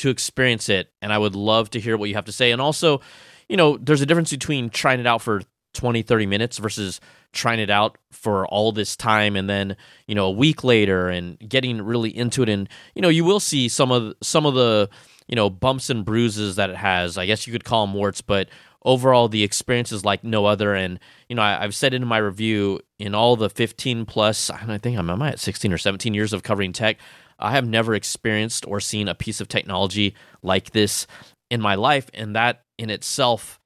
to 0.00 0.08
experience 0.08 0.68
it. 0.68 0.90
And 1.02 1.12
I 1.12 1.18
would 1.18 1.34
love 1.34 1.70
to 1.70 1.80
hear 1.80 1.96
what 1.96 2.08
you 2.08 2.14
have 2.14 2.24
to 2.24 2.32
say. 2.32 2.52
And 2.52 2.60
also, 2.60 3.02
you 3.48 3.56
know, 3.56 3.76
there's 3.76 4.00
a 4.00 4.06
difference 4.06 4.30
between 4.30 4.70
trying 4.70 4.98
it 4.98 5.06
out 5.06 5.20
for 5.20 5.42
20, 5.74 6.02
30 6.02 6.26
minutes 6.26 6.56
versus 6.58 7.00
trying 7.32 7.60
it 7.60 7.68
out 7.68 7.98
for 8.10 8.46
all 8.46 8.72
this 8.72 8.96
time 8.96 9.36
and 9.36 9.48
then, 9.48 9.76
you 10.06 10.14
know, 10.14 10.26
a 10.26 10.30
week 10.30 10.64
later 10.64 11.08
and 11.08 11.38
getting 11.38 11.82
really 11.82 12.16
into 12.16 12.42
it. 12.42 12.48
And, 12.48 12.66
you 12.94 13.02
know, 13.02 13.10
you 13.10 13.24
will 13.24 13.40
see 13.40 13.68
some 13.68 13.92
of 13.92 14.14
some 14.22 14.46
of 14.46 14.54
the, 14.54 14.88
you 15.28 15.36
know, 15.36 15.50
bumps 15.50 15.90
and 15.90 16.04
bruises 16.04 16.56
that 16.56 16.70
it 16.70 16.76
has. 16.76 17.18
I 17.18 17.26
guess 17.26 17.46
you 17.46 17.52
could 17.52 17.64
call 17.64 17.86
them 17.86 17.94
warts, 17.94 18.22
but 18.22 18.48
overall 18.82 19.28
the 19.28 19.42
experience 19.42 19.92
is 19.92 20.04
like 20.04 20.24
no 20.24 20.46
other. 20.46 20.74
And, 20.74 20.98
you 21.28 21.36
know, 21.36 21.42
I, 21.42 21.62
I've 21.62 21.74
said 21.74 21.92
in 21.92 22.06
my 22.06 22.18
review 22.18 22.80
in 22.98 23.14
all 23.14 23.36
the 23.36 23.50
15 23.50 24.06
plus, 24.06 24.48
I 24.48 24.78
think 24.78 24.98
I'm, 24.98 25.10
am 25.10 25.20
I 25.20 25.32
at 25.32 25.40
16 25.40 25.72
or 25.72 25.78
17 25.78 26.14
years 26.14 26.32
of 26.32 26.42
covering 26.42 26.72
tech, 26.72 26.96
I 27.40 27.52
have 27.52 27.66
never 27.66 27.94
experienced 27.94 28.66
or 28.66 28.80
seen 28.80 29.08
a 29.08 29.14
piece 29.14 29.40
of 29.40 29.48
technology 29.48 30.14
like 30.42 30.70
this 30.70 31.06
in 31.50 31.60
my 31.60 31.74
life. 31.74 32.10
And 32.14 32.36
that 32.36 32.62
in 32.78 32.90
itself 32.90 33.60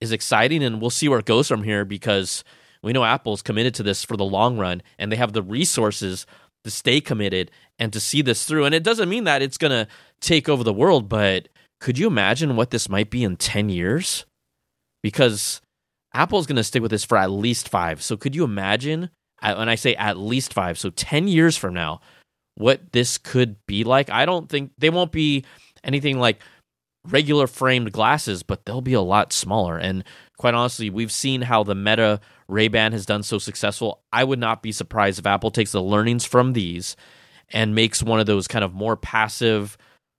is 0.00 0.12
exciting. 0.12 0.62
And 0.62 0.80
we'll 0.80 0.90
see 0.90 1.08
where 1.08 1.18
it 1.18 1.26
goes 1.26 1.48
from 1.48 1.62
here 1.62 1.84
because 1.84 2.44
we 2.82 2.92
know 2.92 3.04
Apple's 3.04 3.42
committed 3.42 3.74
to 3.74 3.82
this 3.82 4.04
for 4.04 4.16
the 4.16 4.24
long 4.24 4.58
run 4.58 4.82
and 4.98 5.10
they 5.10 5.16
have 5.16 5.32
the 5.32 5.42
resources 5.42 6.26
to 6.64 6.70
stay 6.70 7.00
committed 7.00 7.50
and 7.78 7.92
to 7.92 8.00
see 8.00 8.22
this 8.22 8.44
through. 8.44 8.64
And 8.64 8.74
it 8.74 8.82
doesn't 8.82 9.08
mean 9.08 9.24
that 9.24 9.42
it's 9.42 9.58
going 9.58 9.70
to 9.70 9.88
take 10.20 10.48
over 10.48 10.64
the 10.64 10.72
world, 10.72 11.08
but 11.08 11.48
could 11.80 11.98
you 11.98 12.06
imagine 12.06 12.56
what 12.56 12.70
this 12.70 12.88
might 12.88 13.10
be 13.10 13.22
in 13.22 13.36
10 13.36 13.68
years? 13.68 14.26
Because 15.02 15.60
Apple's 16.12 16.46
going 16.46 16.56
to 16.56 16.64
stick 16.64 16.82
with 16.82 16.90
this 16.90 17.04
for 17.04 17.16
at 17.16 17.30
least 17.30 17.68
five. 17.68 18.02
So 18.02 18.16
could 18.16 18.34
you 18.34 18.42
imagine, 18.42 19.10
when 19.40 19.68
I 19.68 19.76
say 19.76 19.94
at 19.94 20.18
least 20.18 20.52
five, 20.52 20.78
so 20.78 20.90
10 20.90 21.28
years 21.28 21.56
from 21.56 21.74
now, 21.74 22.00
what 22.58 22.92
this 22.92 23.18
could 23.18 23.56
be 23.66 23.84
like? 23.84 24.10
I 24.10 24.26
don't 24.26 24.48
think 24.48 24.72
they 24.78 24.90
won't 24.90 25.12
be 25.12 25.44
anything 25.84 26.18
like 26.18 26.40
regular 27.06 27.46
framed 27.46 27.92
glasses, 27.92 28.42
but 28.42 28.66
they'll 28.66 28.80
be 28.80 28.94
a 28.94 29.00
lot 29.00 29.32
smaller. 29.32 29.78
And 29.78 30.02
quite 30.36 30.54
honestly, 30.54 30.90
we've 30.90 31.12
seen 31.12 31.42
how 31.42 31.62
the 31.62 31.76
Meta 31.76 32.20
Ray 32.48 32.66
Ban 32.68 32.92
has 32.92 33.06
done 33.06 33.22
so 33.22 33.38
successful. 33.38 34.02
I 34.12 34.24
would 34.24 34.40
not 34.40 34.62
be 34.62 34.72
surprised 34.72 35.20
if 35.20 35.26
Apple 35.26 35.52
takes 35.52 35.72
the 35.72 35.82
learnings 35.82 36.24
from 36.24 36.52
these 36.52 36.96
and 37.50 37.76
makes 37.76 38.02
one 38.02 38.18
of 38.18 38.26
those 38.26 38.48
kind 38.48 38.64
of 38.64 38.74
more 38.74 38.96
passive 38.96 39.78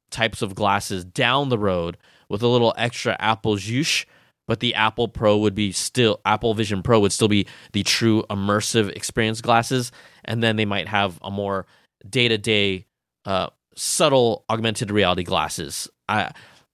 types 0.09 0.41
of 0.41 0.55
glasses 0.55 1.03
down 1.03 1.49
the 1.49 1.59
road 1.59 1.97
with 2.29 2.41
a 2.41 2.47
little 2.47 2.73
extra 2.77 3.17
Apple 3.19 3.57
juice. 3.57 4.05
But 4.47 4.61
the 4.61 4.73
Apple 4.73 5.09
Pro 5.09 5.37
would 5.37 5.53
be 5.53 5.71
still 5.73 6.21
Apple 6.25 6.55
Vision 6.55 6.81
Pro 6.81 7.01
would 7.01 7.11
still 7.11 7.27
be 7.27 7.45
the 7.73 7.83
true 7.83 8.23
immersive 8.31 8.89
experience 8.95 9.41
glasses, 9.41 9.91
and 10.25 10.41
then 10.41 10.55
they 10.55 10.65
might 10.65 10.87
have 10.87 11.19
a 11.21 11.29
more 11.29 11.67
day 12.07 12.27
to 12.27 12.37
day, 12.37 12.85
subtle 13.75 14.45
augmented 14.49 14.91
reality 14.91 15.23
glasses. 15.23 15.89
I 16.07 16.31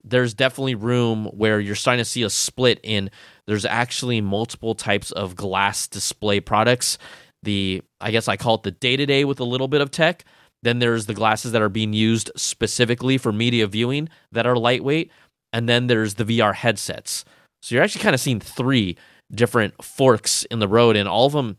there's 0.07 0.35
definitely 0.35 0.75
room 0.75 1.25
where 1.27 1.59
you're 1.59 1.73
starting 1.73 2.03
to 2.03 2.09
see 2.09 2.21
a 2.21 2.29
split 2.29 2.79
in 2.83 3.09
there's 3.47 3.65
actually 3.65 4.21
multiple 4.21 4.75
types 4.75 5.11
of 5.11 5.35
glass 5.35 5.87
display 5.87 6.39
products 6.39 6.99
the 7.41 7.81
i 8.01 8.11
guess 8.11 8.27
i 8.27 8.37
call 8.37 8.53
it 8.53 8.61
the 8.61 8.69
day-to-day 8.69 9.25
with 9.25 9.39
a 9.39 9.43
little 9.43 9.67
bit 9.67 9.81
of 9.81 9.89
tech 9.89 10.23
Then 10.65 10.79
there's 10.79 11.05
the 11.05 11.13
glasses 11.13 11.51
that 11.51 11.61
are 11.61 11.69
being 11.69 11.93
used 11.93 12.31
specifically 12.35 13.19
for 13.19 13.31
media 13.31 13.67
viewing 13.67 14.09
that 14.31 14.47
are 14.47 14.57
lightweight. 14.57 15.11
And 15.53 15.69
then 15.69 15.85
there's 15.85 16.15
the 16.15 16.25
VR 16.25 16.55
headsets. 16.55 17.23
So 17.61 17.75
you're 17.75 17.83
actually 17.83 18.01
kind 18.01 18.15
of 18.15 18.19
seeing 18.19 18.39
three 18.39 18.97
different 19.31 19.83
forks 19.83 20.43
in 20.45 20.57
the 20.57 20.67
road, 20.67 20.95
and 20.95 21.07
all 21.07 21.27
of 21.27 21.33
them 21.33 21.57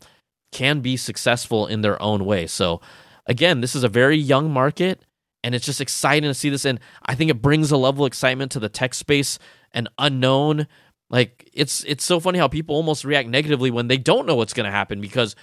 can 0.51 0.81
be 0.81 0.97
successful 0.97 1.67
in 1.67 1.81
their 1.81 2.01
own 2.01 2.25
way. 2.25 2.47
So, 2.47 2.81
again, 3.27 3.61
this 3.61 3.75
is 3.75 3.83
a 3.83 3.89
very 3.89 4.17
young 4.17 4.51
market, 4.51 5.03
and 5.43 5.53
it's 5.53 5.65
just 5.65 5.81
exciting 5.81 6.29
to 6.29 6.33
see 6.33 6.49
this. 6.49 6.65
And 6.65 6.79
I 7.05 7.15
think 7.15 7.29
it 7.29 7.41
brings 7.41 7.71
a 7.71 7.77
level 7.77 8.05
of 8.05 8.09
excitement 8.09 8.51
to 8.53 8.59
the 8.59 8.69
tech 8.69 8.93
space 8.93 9.37
and 9.71 9.87
unknown. 9.99 10.67
Like 11.09 11.49
it's 11.53 11.83
it's 11.85 12.03
so 12.03 12.19
funny 12.19 12.39
how 12.39 12.47
people 12.47 12.75
almost 12.75 13.05
react 13.05 13.29
negatively 13.29 13.71
when 13.71 13.87
they 13.87 13.97
don't 13.97 14.25
know 14.25 14.35
what's 14.35 14.53
going 14.53 14.65
to 14.65 14.71
happen 14.71 14.99
because 14.99 15.35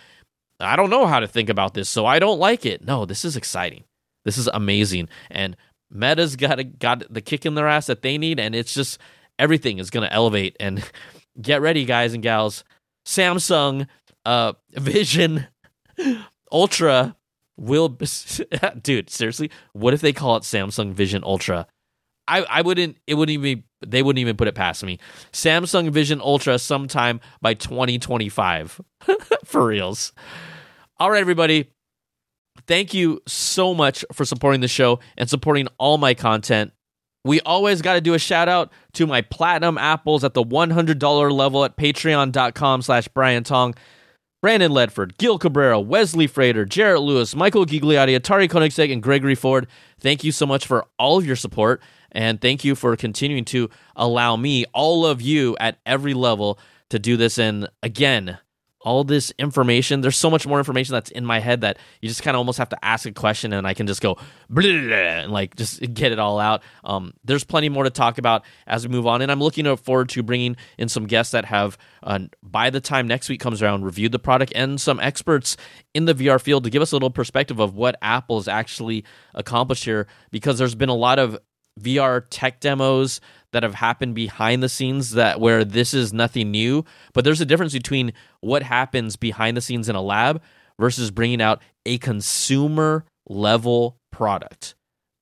I 0.60 0.76
don't 0.76 0.90
know 0.90 1.06
how 1.06 1.20
to 1.20 1.28
think 1.28 1.48
about 1.48 1.74
this, 1.74 1.88
so 1.88 2.06
I 2.06 2.18
don't 2.18 2.38
like 2.38 2.66
it. 2.66 2.84
No, 2.84 3.06
this 3.06 3.24
is 3.24 3.36
exciting. 3.36 3.84
This 4.24 4.38
is 4.38 4.48
amazing, 4.52 5.08
and 5.30 5.56
Meta's 5.90 6.36
got 6.36 6.58
a, 6.58 6.64
got 6.64 7.12
the 7.12 7.20
kick 7.20 7.46
in 7.46 7.54
their 7.54 7.68
ass 7.68 7.86
that 7.86 8.02
they 8.02 8.18
need, 8.18 8.40
and 8.40 8.54
it's 8.54 8.74
just 8.74 8.98
everything 9.38 9.78
is 9.78 9.90
going 9.90 10.06
to 10.06 10.12
elevate. 10.12 10.56
And 10.60 10.82
get 11.40 11.60
ready, 11.60 11.84
guys 11.84 12.14
and 12.14 12.22
gals. 12.22 12.64
Samsung 13.06 13.86
uh, 14.24 14.54
Vision 14.72 15.46
Ultra 16.50 17.16
will, 17.56 17.88
dude. 18.82 19.10
Seriously, 19.10 19.50
what 19.72 19.94
if 19.94 20.00
they 20.00 20.12
call 20.12 20.36
it 20.36 20.42
Samsung 20.42 20.92
Vision 20.92 21.22
Ultra? 21.24 21.66
I, 22.26 22.42
I 22.44 22.62
wouldn't. 22.62 22.96
It 23.06 23.14
wouldn't 23.14 23.34
even. 23.34 23.64
They 23.86 24.02
wouldn't 24.02 24.20
even 24.20 24.36
put 24.36 24.48
it 24.48 24.54
past 24.54 24.82
me. 24.82 24.98
Samsung 25.32 25.90
Vision 25.90 26.20
Ultra 26.20 26.58
sometime 26.58 27.20
by 27.42 27.54
2025. 27.54 28.80
For 29.44 29.66
reals. 29.66 30.12
All 30.98 31.10
right, 31.10 31.20
everybody. 31.20 31.70
Thank 32.66 32.94
you 32.94 33.20
so 33.26 33.74
much 33.74 34.04
for 34.12 34.24
supporting 34.24 34.60
the 34.60 34.68
show 34.68 35.00
and 35.18 35.28
supporting 35.28 35.66
all 35.76 35.98
my 35.98 36.14
content. 36.14 36.72
We 37.24 37.40
always 37.40 37.82
got 37.82 37.94
to 37.94 38.00
do 38.00 38.14
a 38.14 38.18
shout 38.18 38.48
out 38.48 38.70
to 38.94 39.06
my 39.06 39.22
platinum 39.22 39.76
apples 39.76 40.24
at 40.24 40.34
the 40.34 40.44
$100 40.44 41.32
level 41.32 41.64
at 41.64 41.76
patreon.com 41.76 42.82
slash 42.82 43.08
Brian 43.08 43.42
Tong. 43.44 43.74
Brandon 44.44 44.72
Ledford, 44.72 45.16
Gil 45.16 45.38
Cabrera, 45.38 45.80
Wesley 45.80 46.26
Frater, 46.26 46.66
Jarrett 46.66 47.00
Lewis, 47.00 47.34
Michael 47.34 47.64
Gigliotti, 47.64 48.14
Atari 48.14 48.46
Koenigsegg, 48.46 48.92
and 48.92 49.02
Gregory 49.02 49.34
Ford. 49.34 49.66
Thank 49.98 50.22
you 50.22 50.32
so 50.32 50.44
much 50.44 50.66
for 50.66 50.84
all 50.98 51.16
of 51.16 51.24
your 51.24 51.34
support. 51.34 51.80
And 52.12 52.38
thank 52.42 52.62
you 52.62 52.74
for 52.74 52.94
continuing 52.94 53.46
to 53.46 53.70
allow 53.96 54.36
me, 54.36 54.66
all 54.74 55.06
of 55.06 55.22
you 55.22 55.56
at 55.60 55.78
every 55.86 56.12
level, 56.12 56.58
to 56.90 56.98
do 56.98 57.16
this. 57.16 57.38
And 57.38 57.70
again, 57.82 58.36
all 58.84 59.02
this 59.02 59.32
information. 59.38 60.02
There's 60.02 60.16
so 60.16 60.30
much 60.30 60.46
more 60.46 60.58
information 60.58 60.92
that's 60.92 61.10
in 61.10 61.24
my 61.24 61.40
head 61.40 61.62
that 61.62 61.78
you 62.00 62.08
just 62.08 62.22
kind 62.22 62.36
of 62.36 62.38
almost 62.38 62.58
have 62.58 62.68
to 62.68 62.84
ask 62.84 63.06
a 63.06 63.12
question 63.12 63.52
and 63.52 63.66
I 63.66 63.74
can 63.74 63.86
just 63.86 64.02
go 64.02 64.18
and 64.54 65.32
like 65.32 65.56
just 65.56 65.80
get 65.94 66.12
it 66.12 66.18
all 66.18 66.38
out. 66.38 66.62
Um, 66.84 67.14
there's 67.24 67.44
plenty 67.44 67.70
more 67.70 67.84
to 67.84 67.90
talk 67.90 68.18
about 68.18 68.44
as 68.66 68.86
we 68.86 68.92
move 68.92 69.06
on, 69.06 69.22
and 69.22 69.32
I'm 69.32 69.40
looking 69.40 69.74
forward 69.76 70.10
to 70.10 70.22
bringing 70.22 70.56
in 70.78 70.88
some 70.88 71.06
guests 71.06 71.32
that 71.32 71.46
have, 71.46 71.78
uh, 72.02 72.20
by 72.42 72.70
the 72.70 72.80
time 72.80 73.08
next 73.08 73.28
week 73.28 73.40
comes 73.40 73.62
around, 73.62 73.84
reviewed 73.84 74.12
the 74.12 74.18
product 74.18 74.52
and 74.54 74.80
some 74.80 75.00
experts 75.00 75.56
in 75.94 76.04
the 76.04 76.14
VR 76.14 76.40
field 76.40 76.64
to 76.64 76.70
give 76.70 76.82
us 76.82 76.92
a 76.92 76.94
little 76.94 77.10
perspective 77.10 77.58
of 77.58 77.74
what 77.74 77.96
Apple's 78.02 78.46
actually 78.46 79.04
accomplished 79.34 79.84
here. 79.84 80.06
Because 80.30 80.58
there's 80.58 80.74
been 80.74 80.90
a 80.90 80.94
lot 80.94 81.18
of 81.18 81.38
VR 81.80 82.24
tech 82.30 82.60
demos 82.60 83.20
that 83.52 83.62
have 83.62 83.74
happened 83.74 84.14
behind 84.14 84.62
the 84.62 84.68
scenes 84.68 85.12
that 85.12 85.40
where 85.40 85.64
this 85.64 85.94
is 85.94 86.12
nothing 86.12 86.50
new 86.50 86.84
but 87.12 87.24
there's 87.24 87.40
a 87.40 87.46
difference 87.46 87.72
between 87.72 88.12
what 88.40 88.62
happens 88.62 89.16
behind 89.16 89.56
the 89.56 89.60
scenes 89.60 89.88
in 89.88 89.96
a 89.96 90.02
lab 90.02 90.40
versus 90.78 91.10
bringing 91.10 91.40
out 91.40 91.62
a 91.86 91.98
consumer 91.98 93.04
level 93.28 93.96
product. 94.10 94.74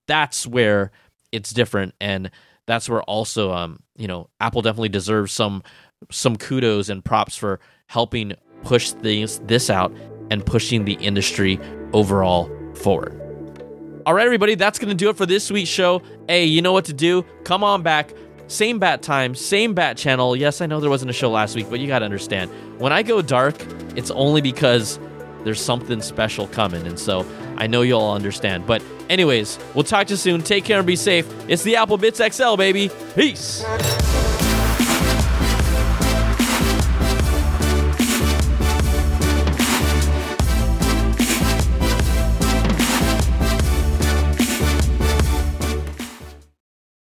That's 0.07 0.47
where 0.47 0.91
it's 1.31 1.53
different 1.53 1.95
and 2.01 2.31
that's 2.67 2.89
where 2.89 3.03
also 3.03 3.53
um 3.53 3.81
you 3.97 4.07
know 4.07 4.29
apple 4.39 4.63
definitely 4.63 4.89
deserves 4.91 5.33
some 5.33 5.63
some 6.11 6.37
kudos 6.37 6.89
and 6.89 7.05
props 7.05 7.37
for 7.37 7.59
helping 7.87 8.35
push 8.63 8.91
things 8.91 9.41
this 9.47 9.71
out 9.71 9.93
and 10.31 10.45
pushing 10.45 10.85
the 10.85 10.95
industry 10.95 11.59
overall 11.93 12.51
forward 12.75 13.22
all 14.05 14.15
right, 14.15 14.25
everybody, 14.25 14.55
that's 14.55 14.79
going 14.79 14.89
to 14.89 14.95
do 14.95 15.11
it 15.11 15.17
for 15.17 15.27
this 15.27 15.51
week's 15.51 15.71
show. 15.71 16.03
Hey, 16.29 16.45
you 16.45 16.63
know 16.63 16.73
what 16.73 16.87
to 16.87 16.93
do. 16.93 17.25
Come 17.45 17.63
on 17.63 17.83
back. 17.83 18.13
Same 18.49 18.79
bat 18.79 19.03
time, 19.03 19.35
same 19.35 19.73
bat 19.73 19.97
channel. 19.97 20.37
Yes, 20.37 20.61
I 20.61 20.67
know 20.67 20.81
there 20.81 20.91
wasn't 20.91 21.11
a 21.11 21.15
show 21.15 21.31
last 21.31 21.57
week, 21.57 21.71
but 21.71 21.81
you 21.81 21.87
got 21.87 22.01
to 22.01 22.05
understand. 22.05 22.51
When 22.79 22.93
I 22.93 23.03
go 23.03 23.23
dark, 23.23 23.55
it's 23.97 24.11
only 24.11 24.41
because 24.41 24.99
there's 25.45 25.61
something 25.61 26.03
special 26.03 26.49
coming. 26.49 26.87
And 26.87 26.99
so 26.99 27.27
I 27.57 27.67
know 27.67 27.83
you'll 27.83 28.01
all 28.01 28.15
understand. 28.15 28.67
But, 28.67 28.83
anyways, 29.09 29.59
we'll 29.75 29.85
talk 29.85 30.09
to 30.09 30.15
you 30.15 30.17
soon. 30.19 30.43
Take 30.43 30.65
care 30.65 30.79
and 30.79 30.87
be 30.87 30.97
safe. 30.97 31.27
It's 31.49 31.63
the 31.63 31.77
Apple 31.77 31.99
Bitz 31.99 32.21
XL, 32.33 32.57
baby. 32.57 32.91
Peace. 33.15 33.65